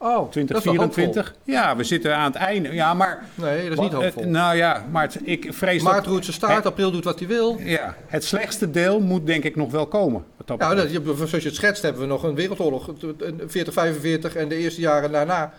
Oh, 0.04 0.30
2024. 0.30 1.34
Ja, 1.44 1.76
we 1.76 1.84
zitten 1.84 2.16
aan 2.16 2.24
het 2.24 2.34
einde. 2.34 2.72
Ja, 2.72 2.94
maar. 2.94 3.24
Nee, 3.34 3.62
dat 3.68 3.72
is 3.72 3.78
niet 3.78 3.92
hoopvol. 3.92 4.24
Nou 4.24 4.56
ja, 4.56 4.84
maar 4.90 5.02
het- 5.02 5.20
ik 5.24 5.46
vrees 5.54 5.82
Maart 5.82 6.04
dat. 6.04 6.24
zijn 6.24 6.36
staart, 6.36 6.66
april 6.66 6.90
doet 6.90 7.04
wat 7.04 7.18
hij 7.18 7.28
wil. 7.28 7.58
Ja, 7.60 7.96
het 8.06 8.24
slechtste 8.24 8.70
deel 8.70 9.00
moet 9.00 9.26
denk 9.26 9.44
ik 9.44 9.56
nog 9.56 9.70
wel 9.70 9.86
komen. 9.86 10.24
Wat 10.36 10.46
dat 10.46 10.58
Nou, 10.58 10.76
dat, 10.76 10.90
je- 10.92 11.02
zoals 11.16 11.30
je 11.30 11.36
het 11.48 11.54
schetst, 11.54 11.82
hebben 11.82 12.02
we 12.02 12.08
nog 12.08 12.22
een 12.22 12.34
wereldoorlog. 12.34 12.86
Een 13.18 13.40
40, 13.46 13.72
45 13.72 14.34
en 14.36 14.48
de 14.48 14.56
eerste 14.56 14.80
jaren 14.80 15.12
daarna 15.12 15.52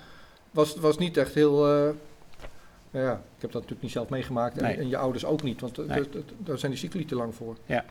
was, 0.52 0.76
was 0.76 0.98
niet 0.98 1.18
echt 1.18 1.34
heel. 1.34 1.66
eh, 1.68 1.90
nou 2.92 3.06
ja, 3.06 3.12
ik 3.12 3.42
heb 3.42 3.52
dat 3.52 3.54
natuurlijk 3.54 3.82
niet 3.82 3.92
zelf 3.92 4.10
meegemaakt 4.10 4.58
en, 4.58 4.64
Nee. 4.64 4.78
en 4.78 4.90
je 4.90 4.98
ouders 4.98 5.26
ook 5.26 5.44
niet, 5.44 5.62
want 5.62 5.78
eh, 5.80 5.86
Nee. 5.86 6.04
daar 6.38 6.58
zijn 6.58 6.72
die 6.72 6.80
cycli 6.80 7.06
te 7.06 7.16
lang 7.16 7.36
voor. 7.36 7.56
Ja, 7.66 7.86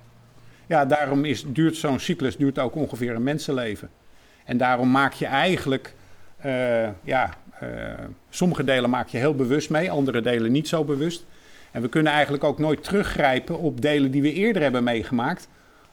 ja 0.67 0.85
daarom 0.87 1.25
is, 1.25 1.45
duurt 1.47 1.77
zo'n 1.77 1.99
cyclus 1.99 2.37
duurt 2.37 2.59
ook 2.59 2.75
ongeveer 2.75 3.15
een 3.15 3.23
mensenleven. 3.23 3.91
En 4.45 4.57
daarom 4.57 4.91
maak 4.91 5.13
je 5.13 5.27
eigenlijk, 5.27 5.95
eh, 6.43 6.89
ja, 7.03 7.35
eh, 7.59 7.69
sommige 8.31 8.65
delen 8.65 8.91
maak 8.91 9.09
je 9.09 9.19
heel 9.19 9.35
bewust 9.35 9.71
mee, 9.71 9.91
andere 9.91 10.21
delen 10.21 10.53
niet 10.53 10.69
zo 10.69 10.85
bewust. 10.85 11.25
En 11.71 11.83
we 11.83 11.89
kunnen 11.89 12.13
eigenlijk 12.13 12.45
ook 12.45 12.59
nooit 12.59 12.85
teruggrijpen 12.85 13.59
op 13.59 13.81
delen 13.81 14.11
die 14.11 14.23
we 14.23 14.33
eerder 14.33 14.63
hebben 14.63 14.85
meegemaakt, 14.85 15.49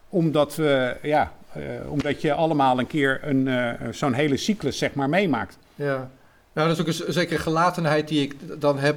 omdat, 0.09 0.55
we, 0.55 0.97
ja, 1.01 1.31
eh, 1.53 1.61
omdat 1.87 2.21
je 2.21 2.33
allemaal 2.33 2.79
een 2.79 2.87
keer 2.87 3.19
een, 3.23 3.49
zo'n 3.93 4.13
hele 4.13 4.37
cyclus 4.37 4.77
zeg 4.77 4.93
maar 4.93 5.09
meemaakt. 5.09 5.57
Ja. 5.75 6.09
Nou, 6.53 6.67
dat 6.67 6.77
is 6.77 6.81
ook 6.81 7.07
een 7.07 7.13
zekere 7.13 7.39
gelatenheid 7.39 8.07
die 8.07 8.21
ik 8.21 8.61
dan 8.61 8.79
heb 8.79 8.95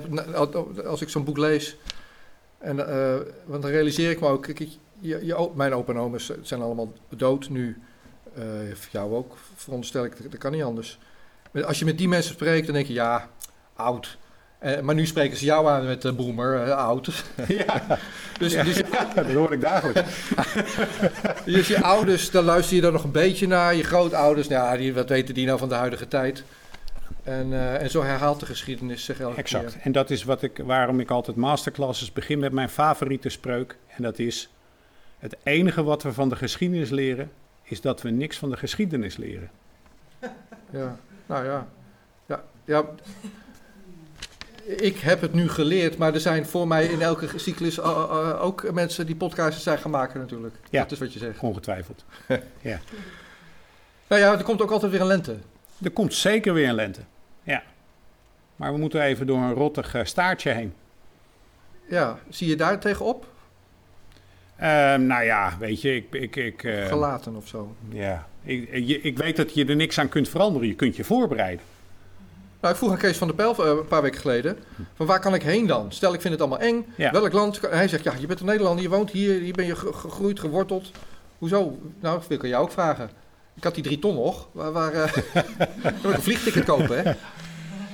als 0.86 1.02
ik 1.02 1.08
zo'n 1.08 1.24
boek 1.24 1.38
lees. 1.38 1.76
En, 2.58 2.76
want 3.44 3.62
dan 3.62 3.70
realiseer 3.70 4.10
ik 4.10 4.20
me 4.20 4.28
ook, 4.28 4.42
kijk, 4.42 4.58
je, 4.58 5.26
je, 5.26 5.50
mijn 5.54 5.74
opa 5.74 5.92
en 5.92 5.98
oma's 5.98 6.32
zijn 6.42 6.60
allemaal 6.62 6.92
dood 7.08 7.48
nu. 7.48 7.82
Voor 8.74 8.90
jou 8.90 9.14
ook, 9.14 9.36
veronderstel 9.54 10.04
ik, 10.04 10.30
dat 10.30 10.38
kan 10.38 10.52
niet 10.52 10.62
anders. 10.62 10.98
Als 11.64 11.78
je 11.78 11.84
met 11.84 11.98
die 11.98 12.08
mensen 12.08 12.34
spreekt, 12.34 12.66
dan 12.66 12.74
denk 12.74 12.86
je, 12.86 12.92
ja, 12.92 13.28
oud. 13.74 14.18
Eh, 14.62 14.80
maar 14.80 14.94
nu 14.94 15.06
spreken 15.06 15.36
ze 15.36 15.44
jou 15.44 15.68
aan 15.68 15.84
met 15.84 16.04
uh, 16.04 16.12
boemer, 16.12 16.62
eh, 16.62 16.76
oud. 16.76 17.08
Ja. 17.48 17.82
dus, 18.38 18.52
Ja, 18.52 18.62
dus, 18.62 18.76
ja, 18.76 19.12
dat 19.14 19.32
hoor 19.32 19.52
ik 19.52 19.60
dagelijks. 19.60 20.30
dus 21.44 21.68
je 21.68 21.82
ouders, 21.82 22.30
dan 22.30 22.44
luister 22.44 22.76
je 22.76 22.82
dan 22.82 22.92
nog 22.92 23.04
een 23.04 23.10
beetje 23.10 23.46
naar. 23.46 23.74
Je 23.74 23.82
grootouders, 23.84 24.48
nou, 24.48 24.78
die, 24.78 24.94
wat 24.94 25.08
weten 25.08 25.34
die 25.34 25.46
nou 25.46 25.58
van 25.58 25.68
de 25.68 25.74
huidige 25.74 26.08
tijd? 26.08 26.44
En, 27.22 27.78
en 27.80 27.90
zo 27.90 28.02
herhaalt 28.02 28.40
de 28.40 28.46
geschiedenis 28.46 29.04
zich 29.04 29.20
elke 29.20 29.36
Exact. 29.36 29.72
keer. 29.72 29.80
En 29.82 29.92
dat 29.92 30.10
is 30.10 30.24
wat 30.24 30.42
ik, 30.42 30.60
waarom 30.64 31.00
ik 31.00 31.10
altijd 31.10 31.36
masterclasses 31.36 32.12
begin 32.12 32.38
met 32.38 32.52
mijn 32.52 32.68
favoriete 32.68 33.28
spreuk. 33.28 33.76
En 33.96 34.02
dat 34.02 34.18
is: 34.18 34.50
het 35.18 35.36
enige 35.42 35.82
wat 35.82 36.02
we 36.02 36.12
van 36.12 36.28
de 36.28 36.36
geschiedenis 36.36 36.90
leren, 36.90 37.30
is 37.62 37.80
dat 37.80 38.02
we 38.02 38.10
niks 38.10 38.38
van 38.38 38.50
de 38.50 38.56
geschiedenis 38.56 39.16
leren. 39.16 39.50
Ja, 40.70 40.98
nou 41.32 41.44
ja. 41.44 41.68
ja, 42.26 42.44
ja. 42.64 42.84
Ik 44.64 44.98
heb 44.98 45.20
het 45.20 45.32
nu 45.32 45.48
geleerd, 45.48 45.98
maar 45.98 46.14
er 46.14 46.20
zijn 46.20 46.46
voor 46.46 46.68
mij 46.68 46.86
in 46.86 47.02
elke 47.02 47.38
cyclus 47.38 47.78
uh, 47.78 47.84
uh, 47.84 48.42
ook 48.42 48.72
mensen 48.72 49.06
die 49.06 49.16
podcasts 49.16 49.62
zijn 49.62 49.78
gaan 49.78 49.90
maken 49.90 50.20
natuurlijk. 50.20 50.54
Ja, 50.70 50.82
dat 50.82 50.92
is 50.92 50.98
wat 50.98 51.12
je 51.12 51.18
zegt. 51.18 51.40
Ongetwijfeld. 51.40 52.04
ja. 52.60 52.80
Nou 54.06 54.20
ja, 54.20 54.32
er 54.32 54.42
komt 54.42 54.62
ook 54.62 54.70
altijd 54.70 54.92
weer 54.92 55.00
een 55.00 55.06
lente. 55.06 55.36
Er 55.82 55.90
komt 55.90 56.14
zeker 56.14 56.54
weer 56.54 56.68
een 56.68 56.74
lente. 56.74 57.00
Ja. 57.42 57.62
Maar 58.56 58.72
we 58.72 58.78
moeten 58.78 59.02
even 59.02 59.26
door 59.26 59.38
een 59.38 59.54
rottig 59.54 59.94
uh, 59.94 60.04
staartje 60.04 60.50
heen. 60.50 60.74
Ja, 61.88 62.18
zie 62.28 62.48
je 62.48 62.56
daar 62.56 62.80
tegenop? 62.80 63.26
Uh, 64.62 64.94
nou 64.94 65.24
ja, 65.24 65.56
weet 65.58 65.80
je, 65.80 65.94
ik... 65.94 66.06
ik, 66.10 66.36
ik 66.36 66.62
uh, 66.62 66.86
Gelaten 66.86 67.36
of 67.36 67.48
zo. 67.48 67.74
Ja, 67.88 68.26
ik, 68.42 68.68
ik, 68.70 69.02
ik, 69.02 69.18
weet 69.18 69.36
dat 69.36 69.54
je 69.54 69.64
er 69.64 69.76
niks 69.76 69.98
aan 69.98 70.08
kunt 70.08 70.28
veranderen. 70.28 70.68
Je 70.68 70.74
kunt 70.74 70.96
je 70.96 71.04
voorbereiden. 71.04 71.64
Nou, 72.60 72.72
ik 72.72 72.80
vroeg 72.80 72.90
aan 72.90 72.98
Kees 72.98 73.16
van 73.16 73.26
der 73.26 73.36
Pijl 73.36 73.54
uh, 73.60 73.78
een 73.78 73.86
paar 73.86 74.02
weken 74.02 74.20
geleden, 74.20 74.58
van 74.94 75.06
waar 75.06 75.20
kan 75.20 75.34
ik 75.34 75.42
heen 75.42 75.66
dan? 75.66 75.92
Stel, 75.92 76.14
ik 76.14 76.20
vind 76.20 76.32
het 76.32 76.42
allemaal 76.42 76.60
eng. 76.60 76.86
Ja. 76.96 77.10
Welk 77.10 77.32
land? 77.32 77.60
Hij 77.70 77.88
zegt, 77.88 78.04
ja, 78.04 78.12
je 78.18 78.26
bent 78.26 78.40
een 78.40 78.46
Nederlander, 78.46 78.82
je 78.82 78.90
woont 78.90 79.10
hier, 79.10 79.40
hier 79.40 79.52
ben 79.52 79.66
je 79.66 79.76
gegroeid, 79.76 80.40
geworteld. 80.40 80.90
Hoezo? 81.38 81.78
Nou, 82.00 82.18
dat 82.18 82.26
wil 82.26 82.36
ik 82.36 82.42
aan 82.42 82.48
jou 82.48 82.64
ook 82.64 82.72
vragen. 82.72 83.10
Ik 83.54 83.64
had 83.64 83.74
die 83.74 83.84
drie 83.84 83.98
ton 83.98 84.14
nog. 84.14 84.48
Waar, 84.52 84.72
waar 84.72 84.94
uh, 84.94 85.12
kan 86.02 86.10
ik 86.10 86.16
een 86.16 86.22
vliegticket 86.22 86.64
kopen, 86.64 87.02
hè? 87.02 87.12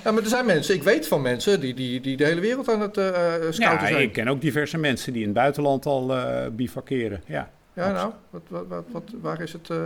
Ja, 0.05 0.13
maar 0.13 0.23
er 0.23 0.29
zijn 0.29 0.47
mensen, 0.47 0.75
ik 0.75 0.83
weet 0.83 1.09
van 1.09 1.23
mensen 1.23 1.61
die, 1.61 1.75
die, 1.75 2.01
die 2.01 2.17
de 2.17 2.25
hele 2.25 2.41
wereld 2.41 2.69
aan 2.69 2.81
het 2.81 2.97
uh, 2.97 3.07
scouten 3.51 3.61
ja, 3.61 3.87
zijn. 3.87 4.03
ik 4.03 4.13
ken 4.13 4.29
ook 4.29 4.41
diverse 4.41 4.79
mensen 4.79 5.13
die 5.13 5.23
in 5.23 5.29
het 5.29 5.37
buitenland 5.37 5.87
al 5.87 6.17
uh, 6.17 6.47
bivakeren. 6.53 7.23
Ja, 7.27 7.51
ja 7.73 7.93
nou, 7.93 8.13
wat, 8.31 8.43
wat, 8.49 8.67
wat, 8.69 8.85
wat, 8.91 9.03
waar 9.21 9.41
is 9.41 9.53
het? 9.53 9.69
Uh, 9.69 9.79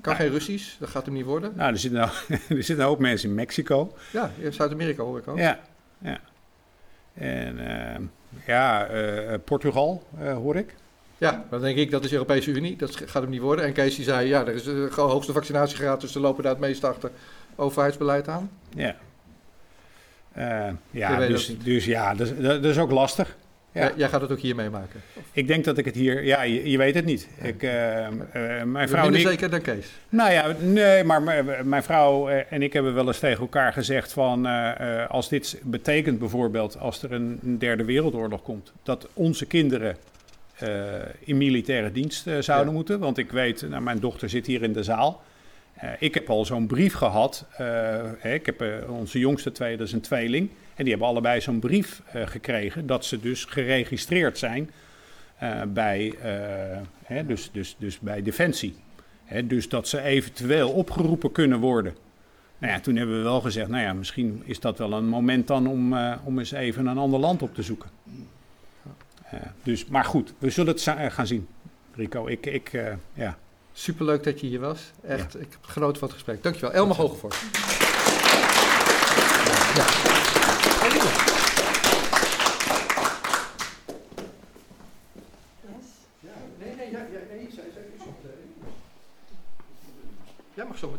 kan 0.00 0.12
ja. 0.12 0.18
geen 0.18 0.30
Russisch, 0.30 0.78
dat 0.78 0.88
gaat 0.88 1.04
hem 1.04 1.14
niet 1.14 1.24
worden. 1.24 1.52
Nou, 1.56 1.72
er 1.72 1.78
zitten, 1.78 2.00
nou, 2.00 2.10
er 2.28 2.40
zitten 2.48 2.78
een 2.78 2.84
hoop 2.84 2.98
mensen 2.98 3.28
in 3.28 3.34
Mexico. 3.34 3.92
Ja, 4.12 4.30
in 4.38 4.52
Zuid-Amerika 4.52 5.02
hoor 5.02 5.18
ik 5.18 5.28
ook. 5.28 5.38
Ja, 5.38 5.60
ja. 5.98 6.20
En 7.14 8.10
ja, 8.46 8.88
Portugal 9.44 10.02
hoor 10.18 10.56
ik. 10.56 10.74
Ja, 11.18 11.44
dan 11.50 11.60
denk 11.60 11.76
ik 11.76 11.90
dat 11.90 12.04
is 12.04 12.08
de 12.08 12.14
Europese 12.16 12.50
Unie, 12.50 12.76
dat 12.76 12.96
gaat 12.96 13.22
hem 13.22 13.30
niet 13.30 13.40
worden. 13.40 13.64
En 13.64 13.72
Kees 13.72 13.96
die 13.96 14.04
zei, 14.04 14.28
ja, 14.28 14.40
er 14.40 14.54
is 14.54 14.62
de 14.62 14.88
hoogste 14.94 15.32
vaccinatiegraad, 15.32 16.00
dus 16.00 16.12
ze 16.12 16.20
lopen 16.20 16.42
daar 16.42 16.52
het 16.52 16.60
meest 16.60 16.84
achter 16.84 17.10
overheidsbeleid 17.54 18.28
aan. 18.28 18.50
Ja. 18.74 18.96
Uh, 20.38 20.66
ja, 20.90 21.26
dus, 21.26 21.56
dus 21.64 21.84
ja, 21.84 22.14
dat, 22.14 22.42
dat, 22.42 22.64
is 22.64 22.78
ook 22.78 22.90
lastig. 22.90 23.36
Jij, 23.72 23.92
jij 23.96 24.08
gaat 24.08 24.20
het 24.20 24.30
ook 24.32 24.38
hier 24.40 24.54
meemaken. 24.54 25.00
Ik 25.32 25.46
denk 25.46 25.64
dat 25.64 25.78
ik 25.78 25.84
het 25.84 25.94
hier... 25.94 26.24
Ja, 26.24 26.42
je, 26.42 26.70
je 26.70 26.78
weet 26.78 26.94
het 26.94 27.04
niet. 27.04 27.28
Ik, 27.42 27.62
eh, 27.62 28.06
eh, 28.06 28.12
mijn 28.64 28.88
vrouw 28.88 29.02
minder 29.02 29.20
ik- 29.20 29.26
zeker 29.26 29.50
dan 29.50 29.60
Kees. 29.60 29.86
Nou 30.08 30.32
ja, 30.32 30.54
nee, 30.60 31.04
maar 31.04 31.22
m- 31.22 31.68
mijn 31.68 31.82
vrouw 31.82 32.28
eh, 32.28 32.42
en 32.52 32.62
ik 32.62 32.72
hebben 32.72 32.94
wel 32.94 33.06
eens 33.06 33.18
tegen 33.18 33.40
elkaar 33.40 33.72
gezegd 33.72 34.12
van... 34.12 34.46
eh, 34.46 35.02
eh, 35.02 35.10
als 35.10 35.28
dit 35.28 35.60
betekent 35.62 36.18
bijvoorbeeld 36.18 36.78
als 36.78 37.02
er 37.02 37.12
een, 37.12 37.38
derde 37.58 37.84
wereldoorlog 37.84 38.42
komt... 38.42 38.72
dat 38.82 39.08
onze 39.12 39.46
kinderen 39.46 39.96
eh, 40.58 40.68
in 41.18 41.36
militaire 41.36 41.92
dienst 41.92 42.26
eh, 42.26 42.34
zouden 42.40 42.68
Ja. 42.68 42.72
moeten. 42.74 42.98
Want 42.98 43.18
ik 43.18 43.30
weet, 43.32 43.68
nou, 43.68 43.82
mijn 43.82 43.98
dochter 44.00 44.28
zit 44.28 44.46
hier 44.46 44.62
in 44.62 44.72
de 44.72 44.82
zaal... 44.82 45.22
Eh, 45.76 45.90
ik 45.98 46.14
heb 46.14 46.30
al 46.30 46.44
zo'n 46.44 46.66
brief 46.66 46.94
gehad. 46.94 47.46
eh, 47.56 48.34
ik 48.34 48.46
heb 48.46 48.60
eh, 48.60 48.90
onze 48.90 49.18
jongste 49.18 49.52
twee, 49.52 49.76
dat 49.76 49.86
is 49.86 49.92
een 49.92 50.00
tweeling. 50.00 50.50
En 50.50 50.82
die 50.82 50.88
hebben 50.88 51.08
allebei 51.08 51.40
zo'n 51.40 51.58
brief 51.58 52.02
gekregen 52.12 52.86
dat 52.86 53.04
ze 53.04 53.20
dus 53.20 53.44
geregistreerd 53.44 54.38
zijn 54.38 54.70
bij, 55.68 56.14
hè, 57.04 57.26
dus, 57.26 57.50
dus, 57.52 57.76
dus 57.78 57.98
bij 57.98 58.22
Defensie. 58.22 58.76
Hè, 59.24 59.46
dus 59.46 59.68
dat 59.68 59.88
ze 59.88 60.00
eventueel 60.02 60.70
opgeroepen 60.70 61.32
kunnen 61.32 61.58
worden. 61.58 61.94
Nou 62.58 62.72
ja, 62.72 62.80
toen 62.80 62.96
hebben 62.96 63.16
we 63.16 63.22
wel 63.22 63.40
gezegd, 63.40 63.68
nou 63.68 63.82
ja, 63.82 63.92
misschien 63.92 64.42
is 64.44 64.60
dat 64.60 64.78
wel 64.78 64.92
een 64.92 65.08
moment 65.08 65.46
dan 65.46 65.66
om, 65.66 65.96
om 66.24 66.38
eens 66.38 66.52
even 66.52 66.86
een 66.86 66.98
ander 66.98 67.20
land 67.20 67.42
op 67.42 67.54
te 67.54 67.62
zoeken. 67.62 67.90
Dus, 69.62 69.86
maar 69.86 70.04
goed, 70.04 70.34
we 70.38 70.50
zullen 70.50 70.72
het 70.72 71.12
gaan 71.12 71.26
zien, 71.26 71.46
Rico. 71.94 72.26
Ik, 72.26 72.46
ik 72.46 72.70
ja. 73.14 73.38
Superleuk 73.78 74.22
dat 74.24 74.40
je 74.40 74.46
hier 74.46 74.60
was. 74.60 74.80
Echt, 75.02 75.34
ik 75.40 75.48
heb 75.50 75.64
genoten 75.64 75.98
van 75.98 76.08
het 76.08 76.16
gesprek. 76.16 76.42
Dankjewel. 76.42 76.72
Elma 76.72 76.94
Hogevorst. 76.94 77.42
Ja. 79.76 79.84
Ja, 86.20 86.82
ja, 86.90 87.06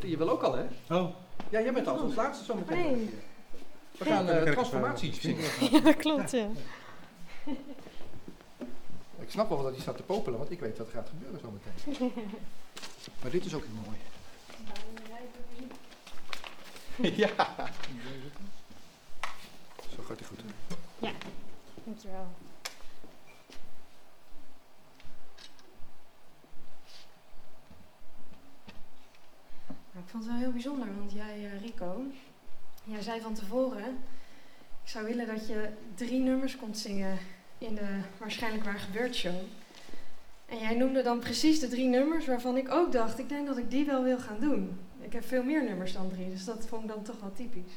je 0.02 0.18
wil 0.18 0.30
ook 0.30 0.42
al, 0.42 0.56
hè? 0.56 0.64
Oh. 0.90 1.10
Ja, 1.50 1.62
jij 1.62 1.74
bent 1.74 1.88
al 1.88 2.00
als 2.00 2.16
laatste 2.16 2.46
zo 2.46 2.56
meteen. 2.56 2.78
Nee. 2.96 3.10
We 3.98 4.06
gaan 4.06 4.26
Dan 4.26 4.36
eh, 4.36 4.52
transformatie 4.52 5.10
even- 5.10 5.22
zingen. 5.22 5.72
Ja, 5.72 5.80
dat 5.80 5.96
klopt, 5.96 6.32
ja. 6.32 6.48
Ik 9.20 9.30
snap 9.30 9.50
wel 9.50 9.64
dat 9.64 9.72
hij 9.72 9.82
staat 9.82 9.98
te 9.98 10.04
popelen, 10.04 10.40
want 10.40 10.52
ik 10.52 10.60
weet 10.60 10.78
wat 10.78 10.88
er 10.88 10.94
gaat 10.94 11.10
gebeuren 11.10 11.40
zo 11.40 11.52
meteen. 11.52 12.12
Maar 13.22 13.32
dit 13.32 13.46
is 13.46 13.54
ook 13.54 13.64
heel 13.64 13.74
mooi. 13.86 13.98
ja. 17.24 17.30
Zo 19.96 20.04
gaat 20.04 20.20
hij 20.20 20.28
goed. 20.28 20.42
hè? 20.42 20.76
Ja, 21.08 21.12
dankjewel. 21.84 22.28
Nou, 29.68 30.06
ik 30.06 30.12
vond 30.12 30.24
het 30.24 30.32
wel 30.32 30.42
heel 30.42 30.52
bijzonder, 30.52 30.96
want 30.98 31.12
jij, 31.12 31.46
eh, 31.46 31.62
Rico, 31.62 32.02
jij 32.84 33.02
zei 33.02 33.22
van 33.22 33.34
tevoren, 33.34 34.04
ik 34.84 34.90
zou 34.90 35.06
willen 35.06 35.28
dat 35.28 35.48
je 35.48 35.70
drie 35.96 36.20
nummers 36.20 36.58
komt 36.58 36.78
zingen 36.78 37.18
in 37.58 37.76
de 37.76 38.00
Waarschijnlijk 38.18 38.64
Waar 38.64 38.80
Gebeurt 38.80 39.16
show. 39.16 39.36
En 40.48 40.58
jij 40.58 40.76
noemde 40.76 41.02
dan 41.02 41.20
precies 41.20 41.60
de 41.60 41.68
drie 41.68 41.88
nummers 41.88 42.26
waarvan 42.26 42.58
ik 42.58 42.72
ook 42.72 42.92
dacht, 42.92 43.20
ik 43.20 43.30
denk 43.30 43.48
dat 43.48 43.58
ik 43.58 43.72
die 43.72 43.86
wel 43.86 44.04
wil 44.04 44.18
gaan 44.18 44.40
doen. 44.40 44.80
Ik 45.02 45.14
heb 45.14 45.26
veel 45.26 45.44
meer 45.44 45.64
nummers 45.64 45.94
dan 45.94 46.10
drie, 46.10 46.30
dus 46.30 46.46
dat 46.46 46.66
vond 46.68 46.84
ik 46.84 46.90
dan 46.90 47.04
toch 47.04 47.20
wel 47.22 47.32
typisch. 47.32 47.74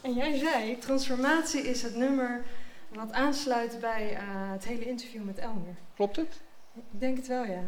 En 0.00 0.14
jij 0.14 0.38
zei, 0.38 0.78
transformatie 0.78 1.60
is 1.60 1.82
het 1.82 1.96
nummer 1.96 2.44
wat 2.88 3.12
aansluit 3.12 3.78
bij 3.80 4.14
eh, 4.14 4.20
het 4.52 4.64
hele 4.64 4.84
interview 4.84 5.24
met 5.24 5.38
Elmer. 5.38 5.74
Klopt 5.94 6.16
het? 6.16 6.40
Ik 6.74 7.00
denk 7.00 7.16
het 7.16 7.26
wel, 7.26 7.44
ja. 7.44 7.62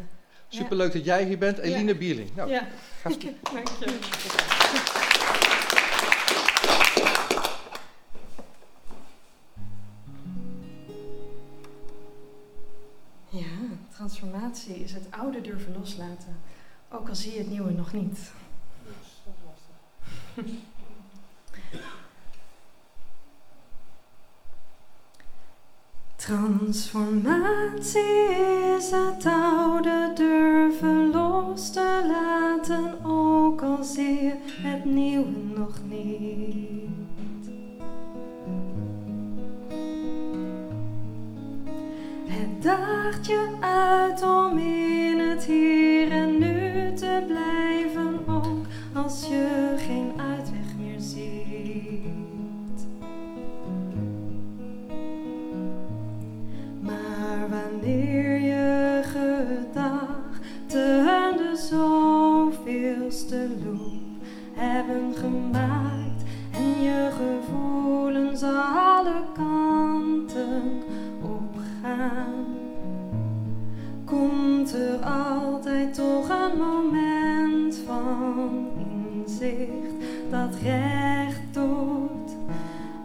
Superleuk 0.47 0.93
dat 0.93 1.05
jij 1.05 1.23
hier 1.23 1.37
bent, 1.37 1.57
Eline 1.57 1.91
Ja. 1.91 1.97
Bierling. 1.97 2.35
Nou, 2.35 2.49
ja. 2.49 2.67
ga 3.01 3.09
transformatie 14.01 14.75
is 14.75 14.93
het 14.93 15.07
oude 15.09 15.41
durven 15.41 15.73
loslaten, 15.77 16.39
ook 16.91 17.09
al 17.09 17.15
zie 17.15 17.31
je 17.31 17.37
het 17.37 17.49
nieuwe 17.49 17.71
nog 17.71 17.93
niet. 17.93 18.31
Transformatie 26.15 27.99
is 28.77 28.91
het 28.91 29.25
oude 29.25 30.11
durven 30.15 31.11
los 31.11 31.71
te 31.71 32.03
laten, 32.07 33.05
ook 33.05 33.61
al 33.61 33.83
zie 33.83 34.23
je 34.23 34.37
het 34.45 34.85
nieuwe 34.85 35.31
nog 35.55 35.79
niet. 35.83 37.00
Daagt 42.61 43.25
je 43.27 43.47
uit 43.59 44.23
om 44.23 44.57
in 44.57 45.19
het 45.19 45.43
hier 45.43 46.11
en 46.11 46.39
nu 46.39 46.93
te 46.93 47.23
blijven, 47.27 48.19
ook 48.27 48.65
als 48.93 49.27
je 49.27 49.75
geen 49.77 50.11
uitweg 50.17 50.75
meer 50.79 50.99
ziet. 50.99 51.27
Maar 56.79 57.49
wanneer 57.49 58.39
je 58.39 59.01
gedachten 59.03 60.17
de 61.37 61.67
zoveelste 61.69 63.49
loop 63.65 64.23
hebben 64.53 65.13
gemaakt 65.15 66.23
en 66.51 66.81
je 66.81 67.09
gevoelens 67.11 68.43
alle 68.43 69.23
kanten 69.33 70.81
komt 74.05 74.73
er 74.73 74.99
altijd 75.05 75.93
toch 75.93 76.29
een 76.29 76.57
moment 76.57 77.79
van 77.85 78.69
inzicht 78.77 79.93
dat 80.29 80.55
recht 80.63 81.53
doet 81.53 82.35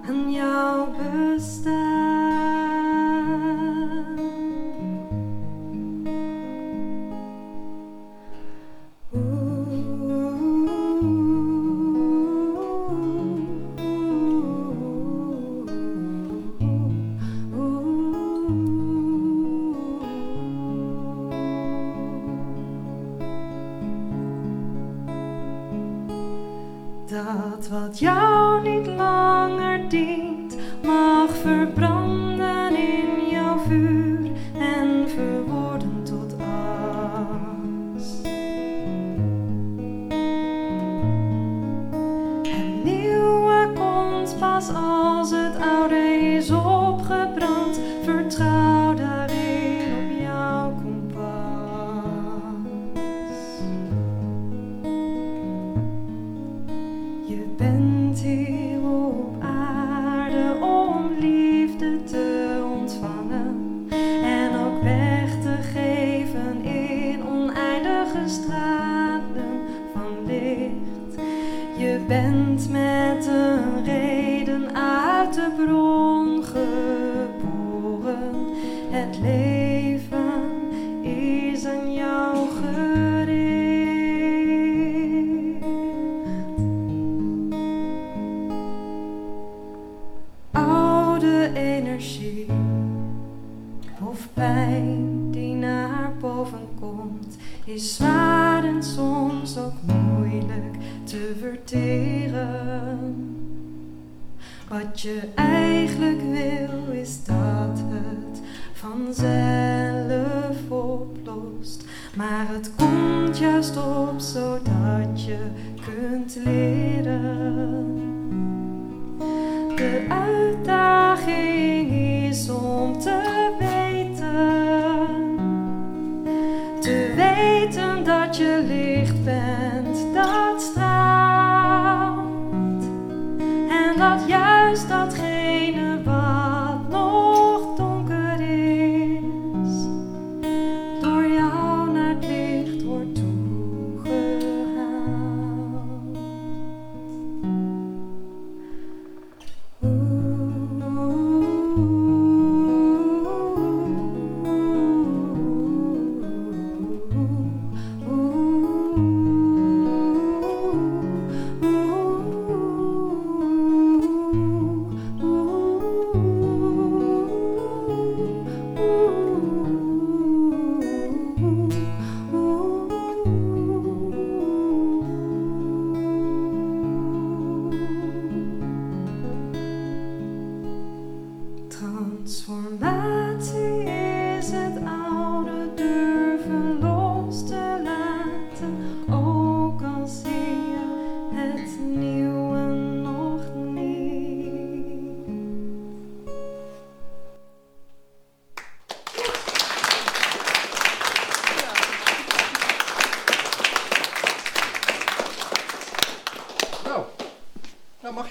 aan 0.09 0.33
jouw 0.33 0.89
bestaan. 1.33 2.47
Dat 27.07 27.69
wat 27.69 27.99
jou 27.99 28.63
niet 28.69 28.87
langer 28.87 29.89
dient, 29.89 30.57
mag 30.83 31.31
verbranden 31.37 32.26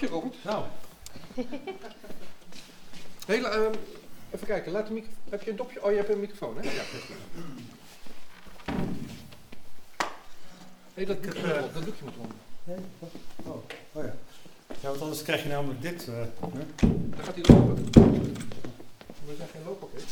je 0.00 0.06
Robert. 0.06 0.44
Nou. 0.44 0.64
Hele, 3.26 3.48
ehm, 3.48 3.74
even 4.30 4.46
kijken, 4.46 4.72
laat 4.72 4.86
de 4.86 4.92
micro 4.92 5.10
heb 5.28 5.42
je 5.42 5.50
een 5.50 5.56
dopje? 5.56 5.84
Oh, 5.84 5.90
je 5.90 5.96
hebt 5.96 6.08
een 6.08 6.20
microfoon, 6.20 6.56
hè? 6.56 6.62
Ja. 6.62 6.82
Nee, 10.94 11.06
dat, 11.06 11.22
doekje 11.22 11.54
erop, 11.54 11.74
dat 11.74 11.84
doekje 11.84 12.04
moet 12.04 12.14
erop. 12.14 12.32
Nee? 12.64 12.76
Oh, 13.44 13.56
oh 13.92 14.04
ja. 14.04 14.14
Ja, 14.80 14.88
want 14.88 15.00
anders 15.00 15.22
krijg 15.22 15.42
je 15.42 15.48
namelijk 15.48 15.82
dit. 15.82 16.08
eh, 16.08 16.14
hè? 16.14 16.66
Dan 16.76 17.24
gaat 17.24 17.34
hij 17.34 17.54
lopen. 17.56 17.84
We 19.24 19.34
zijn 19.36 19.48
geen 19.48 19.64
looppakket. 19.64 20.04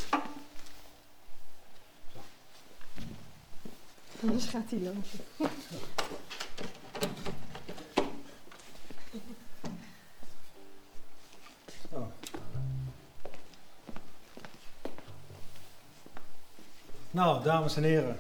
Anders 4.21 4.45
gaat 4.45 4.71
hij 4.71 4.79
lopen. 4.79 5.54
Dames 17.55 17.77
en 17.77 17.83
heren. 17.83 18.17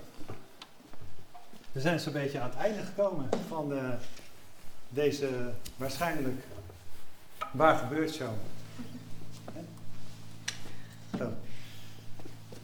We 1.73 1.81
zijn 1.81 2.01
zo'n 2.01 2.13
beetje 2.13 2.41
aan 2.41 2.49
het 2.51 2.59
einde 2.59 2.83
gekomen 2.83 3.29
van 3.49 3.73
eh, 3.73 3.89
deze 4.89 5.29
waarschijnlijk 5.77 6.45
waar 7.51 7.77
gebeurt 7.77 8.15
show. 8.15 8.33
Zo. 11.19 11.33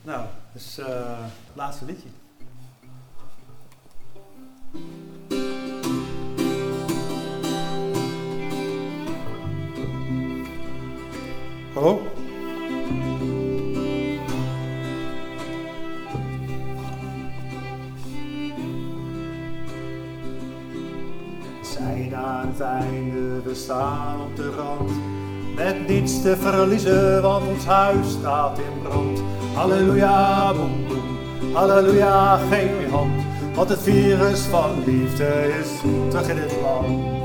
Nou, 0.03 0.27
dus 0.53 0.79
eh 0.79 1.25
laatste 1.55 1.85
liedje. 1.85 2.09
Verliezen, 26.37 27.23
want 27.23 27.47
ons 27.49 27.65
huis 27.65 28.11
staat 28.11 28.59
in 28.59 28.83
brand. 28.83 29.23
Halleluja, 29.55 30.53
boem 30.53 30.87
boem, 30.89 31.55
halleluja, 31.55 32.37
geef 32.37 32.71
je 32.81 32.89
hand. 32.91 33.23
Want 33.55 33.69
het 33.69 33.83
virus 33.83 34.41
van 34.41 34.71
liefde 34.87 35.55
is 35.61 35.69
terug 36.09 36.29
in 36.29 36.37
dit 36.37 36.55
land. 36.63 37.19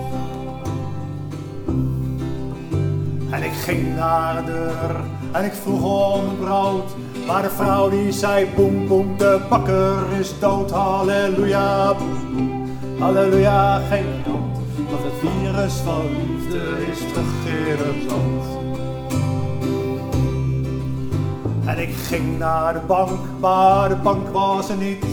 En 3.29 3.43
ik 3.43 3.53
ging 3.53 3.95
naar 3.95 4.45
de 4.45 4.51
deur 4.51 4.95
en 5.31 5.45
ik 5.45 5.53
vroeg 5.53 6.13
om 6.13 6.37
brood. 6.39 6.95
Maar 7.27 7.41
de 7.41 7.49
vrouw 7.49 7.89
die 7.89 8.11
zei 8.11 8.47
boem 8.55 8.87
boem, 8.87 9.17
de 9.17 9.39
bakker 9.49 9.97
is 10.19 10.39
dood. 10.39 10.71
Halleluja, 10.71 11.93
boem 11.93 12.33
boem, 12.33 12.77
halleluja, 12.99 13.77
geef 13.77 13.99
je 13.99 14.29
hand. 14.29 14.57
Want 14.89 15.03
het 15.03 15.13
virus 15.19 15.73
van 15.73 16.05
liefde 16.05 16.61
is 16.91 16.97
terug 16.97 17.45
in 17.45 17.77
het 17.77 18.11
land. 18.11 18.64
En 21.75 21.81
ik 21.81 21.95
ging 21.95 22.37
naar 22.37 22.73
de 22.73 22.79
bank, 22.79 23.19
maar 23.39 23.89
de 23.89 23.95
bank 23.95 24.29
was 24.29 24.69
er 24.69 24.77
niet. 24.77 25.05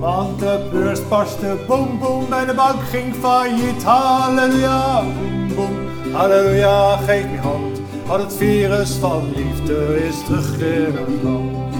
Want 0.00 0.38
de 0.38 0.68
beurs 0.72 1.08
barstte 1.08 1.56
boem 1.66 1.98
boem 1.98 2.32
en 2.32 2.46
de 2.46 2.54
bank 2.54 2.82
ging 2.90 3.14
failliet. 3.14 3.84
Halleluja, 3.84 5.02
boem 5.02 5.54
boem, 5.54 6.12
halleluja, 6.12 6.96
geef 6.96 7.26
me 7.30 7.38
hand. 7.38 7.80
Want 8.06 8.22
het 8.22 8.34
virus 8.36 8.90
van 8.90 9.22
liefde 9.34 10.06
is 10.06 10.24
terug 10.24 10.58
in 10.58 10.96
het 10.96 11.22
land. 11.22 11.74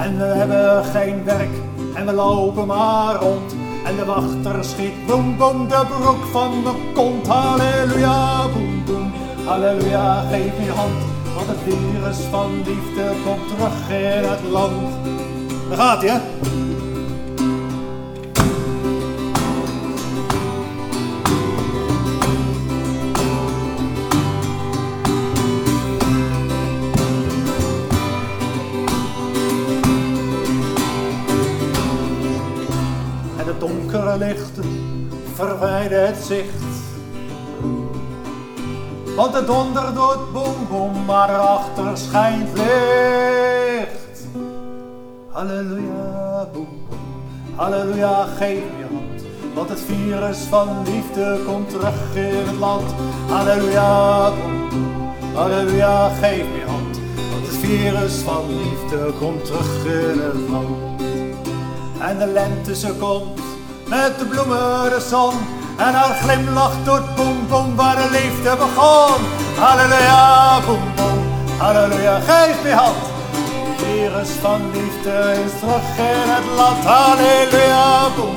En 0.00 0.18
we 0.18 0.24
hebben 0.24 0.84
geen 0.84 1.24
werk 1.24 1.54
en 1.94 2.06
we 2.06 2.12
lopen 2.12 2.66
maar 2.66 3.14
rond. 3.14 3.56
En 3.84 3.96
de 3.96 4.04
wachter 4.04 4.64
schiet 4.64 5.06
boem 5.06 5.36
boem 5.36 5.68
de 5.68 5.84
broek 5.88 6.24
van 6.32 6.50
de 6.64 6.92
kont. 6.94 7.26
Halleluja, 7.26 8.48
boem, 8.52 8.67
halleluja, 9.48 10.20
geef 10.30 10.64
je 10.64 10.70
hand. 10.70 11.04
Want 11.34 11.46
het 11.46 11.56
virus 11.64 12.16
van 12.30 12.56
liefde 12.56 13.12
komt 13.24 13.48
terug 13.48 13.90
in 13.90 14.28
het 14.28 14.42
land. 14.50 14.88
Daar 15.68 15.78
gaat 15.78 16.02
hij, 16.02 16.10
hè? 16.10 16.20
Donkere 33.58 34.18
licht 34.18 34.58
verwijder 35.34 36.06
het 36.06 36.16
zicht. 36.16 36.77
Want 39.18 39.32
de 39.32 39.44
donder 39.44 39.94
doet 39.94 40.32
boem 40.32 40.66
boem, 40.70 41.04
maar 41.04 41.30
erachter 41.30 41.96
schijnt 41.96 42.48
licht. 42.54 44.26
Halleluja, 45.28 46.48
boem 46.52 46.68
boem, 46.88 46.98
halleluja, 47.56 48.24
geef 48.24 48.62
je 48.78 48.86
hand. 48.90 49.22
Want 49.54 49.68
het 49.68 49.80
virus 49.80 50.38
van 50.38 50.68
liefde 50.84 51.38
komt 51.46 51.70
terug 51.70 52.14
in 52.14 52.46
het 52.46 52.58
land. 52.58 52.94
Halleluja, 53.28 54.30
boem 54.30 54.68
boem, 54.68 55.14
halleluja, 55.34 56.08
geef 56.08 56.46
je 56.54 56.64
hand. 56.66 57.00
Want 57.32 57.46
het 57.46 57.56
virus 57.56 58.14
van 58.14 58.42
liefde 58.46 59.12
komt 59.18 59.44
terug 59.44 59.84
in 59.84 60.20
het 60.20 60.50
land. 60.50 61.02
En 62.00 62.18
de 62.18 62.26
lente 62.26 62.76
ze 62.76 62.94
komt 62.94 63.40
met 63.88 64.18
de 64.18 64.24
bloemen 64.24 64.90
de 64.90 65.06
zon. 65.08 65.57
En 65.78 65.94
haar 65.94 66.14
glimlach 66.22 66.76
doet 66.84 67.14
boem 67.16 67.46
boem 67.48 67.76
waar 67.76 67.96
de 67.96 68.08
liefde 68.10 68.56
begon. 68.56 69.20
Halleluja, 69.58 70.60
boem 70.66 70.82
boem, 70.96 71.20
halleluja, 71.58 72.20
geef 72.20 72.56
me 72.62 72.72
hand. 72.72 72.96
Virus 73.76 74.30
van 74.40 74.60
liefde 74.72 75.34
is 75.44 75.52
terug 75.60 75.88
in 75.96 76.28
het 76.34 76.46
land. 76.56 76.84
Halleluja, 76.84 78.08
boem 78.16 78.36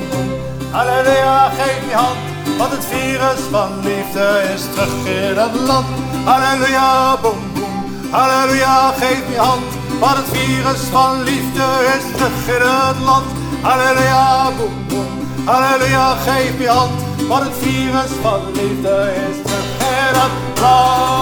halleluja, 0.72 1.50
geef 1.58 1.86
me 1.86 1.94
hand. 1.94 2.18
Want 2.58 2.72
het 2.72 2.84
virus 2.84 3.40
van 3.50 3.70
liefde 3.82 4.26
is 4.54 4.62
terug 4.74 5.06
in 5.06 5.36
het 5.38 5.54
land. 5.68 5.86
Halleluja, 6.24 7.16
boem 7.22 7.42
boem, 7.54 8.10
halleluja, 8.10 8.92
geef 9.00 9.22
me 9.28 9.36
hand. 9.36 9.70
Want 10.00 10.16
het 10.16 10.28
virus 10.32 10.80
van 10.92 11.22
liefde 11.22 11.66
is 11.96 12.04
terug 12.16 12.46
in 12.56 12.66
het 12.66 12.98
land. 13.04 13.26
Halleluja, 13.62 14.50
boem 14.58 14.86
boem, 14.88 15.10
halleluja, 15.44 16.14
geef 16.26 16.58
me 16.58 16.68
hand. 16.68 17.11
Want 17.28 17.44
het 17.44 17.52
virus 17.60 18.10
van 18.22 18.52
liefde 18.52 19.12
is 19.30 19.36
terug 19.42 19.64
in 19.78 20.14
het 20.20 20.60
land. 20.60 21.12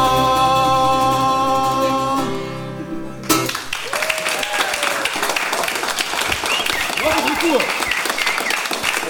Wat 7.03 7.13
is 7.15 7.25
de 7.25 7.33
koer? 7.41 7.65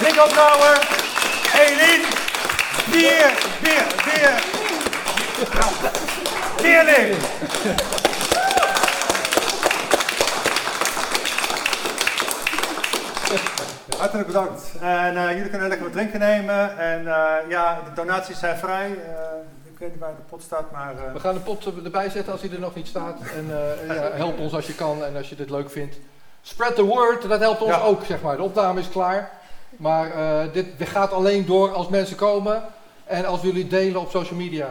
Rico 0.01 0.25
Brouwer, 0.27 0.87
Elien, 1.53 2.03
bier, 2.91 3.31
bier, 3.61 3.85
bier. 4.03 4.43
Bierling. 6.61 7.15
Hartelijk 14.01 14.27
bedankt. 14.27 14.71
En 14.81 15.17
eh, 15.17 15.31
jullie 15.35 15.49
kunnen 15.49 15.67
lekker 15.67 15.85
wat 15.85 15.95
drinken 15.95 16.19
nemen. 16.19 16.77
En 16.77 17.07
eh, 17.07 17.49
ja, 17.49 17.79
de 17.85 17.93
donaties 17.95 18.39
zijn 18.39 18.57
vrij. 18.57 18.85
Eh, 18.87 19.71
ik 19.73 19.77
weet 19.79 19.89
niet 19.91 19.99
waar 19.99 20.15
de 20.15 20.21
pot 20.29 20.41
staat, 20.43 20.71
maar... 20.71 20.93
eh, 21.07 21.13
We 21.13 21.19
gaan 21.19 21.33
de 21.33 21.39
pot 21.39 21.65
erbij 21.83 22.09
zetten 22.09 22.31
als 22.31 22.41
hij 22.41 22.51
er 22.51 22.59
nog 22.59 22.75
niet 22.75 22.87
staat. 22.87 23.17
En 23.35 23.45
eh, 23.89 23.95
ja, 23.95 24.09
help 24.13 24.39
ons 24.39 24.53
als 24.53 24.67
je 24.67 24.75
kan 24.75 25.03
en 25.03 25.15
als 25.15 25.29
je 25.29 25.35
dit 25.35 25.49
leuk 25.49 25.69
vindt. 25.71 25.95
Spread 26.41 26.75
the 26.75 26.83
word, 26.83 27.27
dat 27.29 27.39
helpt 27.39 27.61
ons 27.61 27.71
Ja. 27.75 27.81
ook, 27.81 28.05
zeg 28.05 28.21
maar. 28.21 28.35
De 28.35 28.43
opname 28.43 28.79
is 28.79 28.89
klaar. 28.89 29.31
Maar 29.77 30.11
eh, 30.11 30.53
dit, 30.53 30.65
dit 30.77 30.87
gaat 30.89 31.11
alleen 31.13 31.45
door 31.45 31.73
als 31.73 31.87
mensen 31.87 32.15
komen 32.15 32.61
en 33.05 33.25
als 33.25 33.41
jullie 33.41 33.67
delen 33.67 34.01
op 34.01 34.09
social 34.09 34.39
media. 34.39 34.67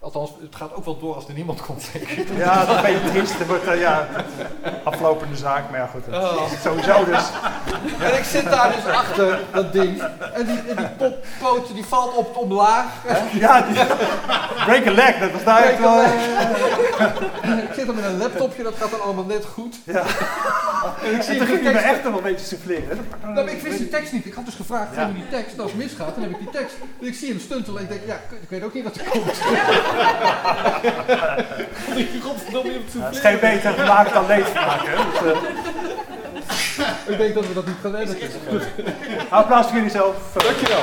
Althans, 0.00 0.30
het 0.40 0.56
gaat 0.56 0.74
ook 0.74 0.84
wel 0.84 0.98
door 0.98 1.14
als 1.14 1.28
er 1.28 1.34
niemand 1.34 1.60
komt, 1.60 1.82
zeker. 1.92 2.36
Ja, 2.36 2.64
dat 2.64 2.68
is 2.68 2.76
een 2.76 2.82
beetje 2.94 3.10
triest. 3.10 3.46
Wordt, 3.46 3.64
eh, 3.66 3.80
ja, 3.80 4.06
aflopende 4.84 5.36
zaak, 5.36 5.70
maar 5.70 5.80
ja 5.80 5.86
goed, 5.86 6.02
dat 6.10 6.22
Oh. 6.38 6.44
is 6.46 6.50
het 6.50 6.60
sowieso 6.62 7.04
dus. 7.04 7.24
En 8.00 8.18
ik 8.18 8.24
zit 8.24 8.44
daar 8.50 8.72
dus 8.74 8.92
achter 8.94 9.40
dat 9.52 9.72
ding. 9.72 10.02
En 10.34 10.46
die, 10.46 10.58
en 10.68 10.76
die 10.76 10.88
poppoot 10.88 11.74
die 11.74 11.84
valt 11.84 12.14
op 12.14 12.36
omlaag. 12.36 12.84
Ja, 13.32 13.60
die, 13.60 13.74
break 14.64 14.86
a 14.86 14.90
leg, 14.90 15.18
dat 15.18 15.30
was 15.32 15.44
daar 15.44 15.62
echt 15.62 15.78
wel... 15.78 16.02
ik 17.62 17.74
zit 17.74 17.88
er 17.88 17.94
met 17.94 18.04
een 18.04 18.18
laptopje, 18.18 18.62
dat 18.62 18.74
gaat 18.80 18.90
dan 18.90 19.00
allemaal 19.02 19.24
net 19.24 19.44
goed. 19.44 19.76
Ja. 19.84 20.02
En 21.04 21.14
ik 21.14 21.22
zie 21.22 21.40
En 21.40 21.46
ging 21.46 21.62
je 21.62 21.70
me 21.70 21.78
echt 21.78 22.04
nog 22.04 22.16
een 22.16 22.22
beetje 22.22 22.46
souffleren. 22.46 23.06
Nou, 23.26 23.50
ik 23.50 23.62
wist 23.62 23.78
die 23.78 23.88
tekst 23.88 24.12
niet. 24.12 24.26
Ik 24.26 24.34
had 24.34 24.44
dus 24.44 24.54
gevraagd, 24.54 24.94
Ja. 24.94 25.04
die 25.14 25.28
tekst. 25.30 25.54
En 25.54 25.60
als 25.60 25.70
het 25.70 25.80
misgaat, 25.80 26.14
dan 26.14 26.22
heb 26.22 26.32
ik 26.32 26.38
die 26.38 26.50
tekst. 26.50 26.74
Dus 26.98 27.08
ik 27.08 27.14
zie 27.14 27.28
hem 27.28 27.40
stuntelen 27.40 27.78
en 27.78 27.84
ik 27.84 27.90
denk, 27.90 28.02
ja, 28.06 28.36
ik 28.42 28.48
weet 28.48 28.62
ook 28.62 28.74
niet 28.74 28.84
wat 28.84 28.96
er 28.96 29.04
komt. 29.04 29.24
Godverdomme, 32.22 32.70
je 32.72 32.78
hebt 32.78 32.92
het 33.06 33.14
is 33.14 33.20
geen 33.20 33.38
beter 33.40 33.72
gemaakt 33.72 34.12
dan 34.12 34.26
leedvermaak, 34.26 34.80
hè. 34.84 34.96
Dus, 35.10 35.32
eh, 35.32 37.12
Ik 37.12 37.18
denk 37.18 37.34
dat 37.34 37.46
we 37.46 37.54
dat 37.54 37.66
niet 37.66 37.76
gaan 37.82 37.94
redden. 37.94 38.16
applaus 39.28 39.66
voor 39.66 39.74
jullie 39.74 39.90
zelf. 39.90 40.14
Dankjewel. 40.32 40.80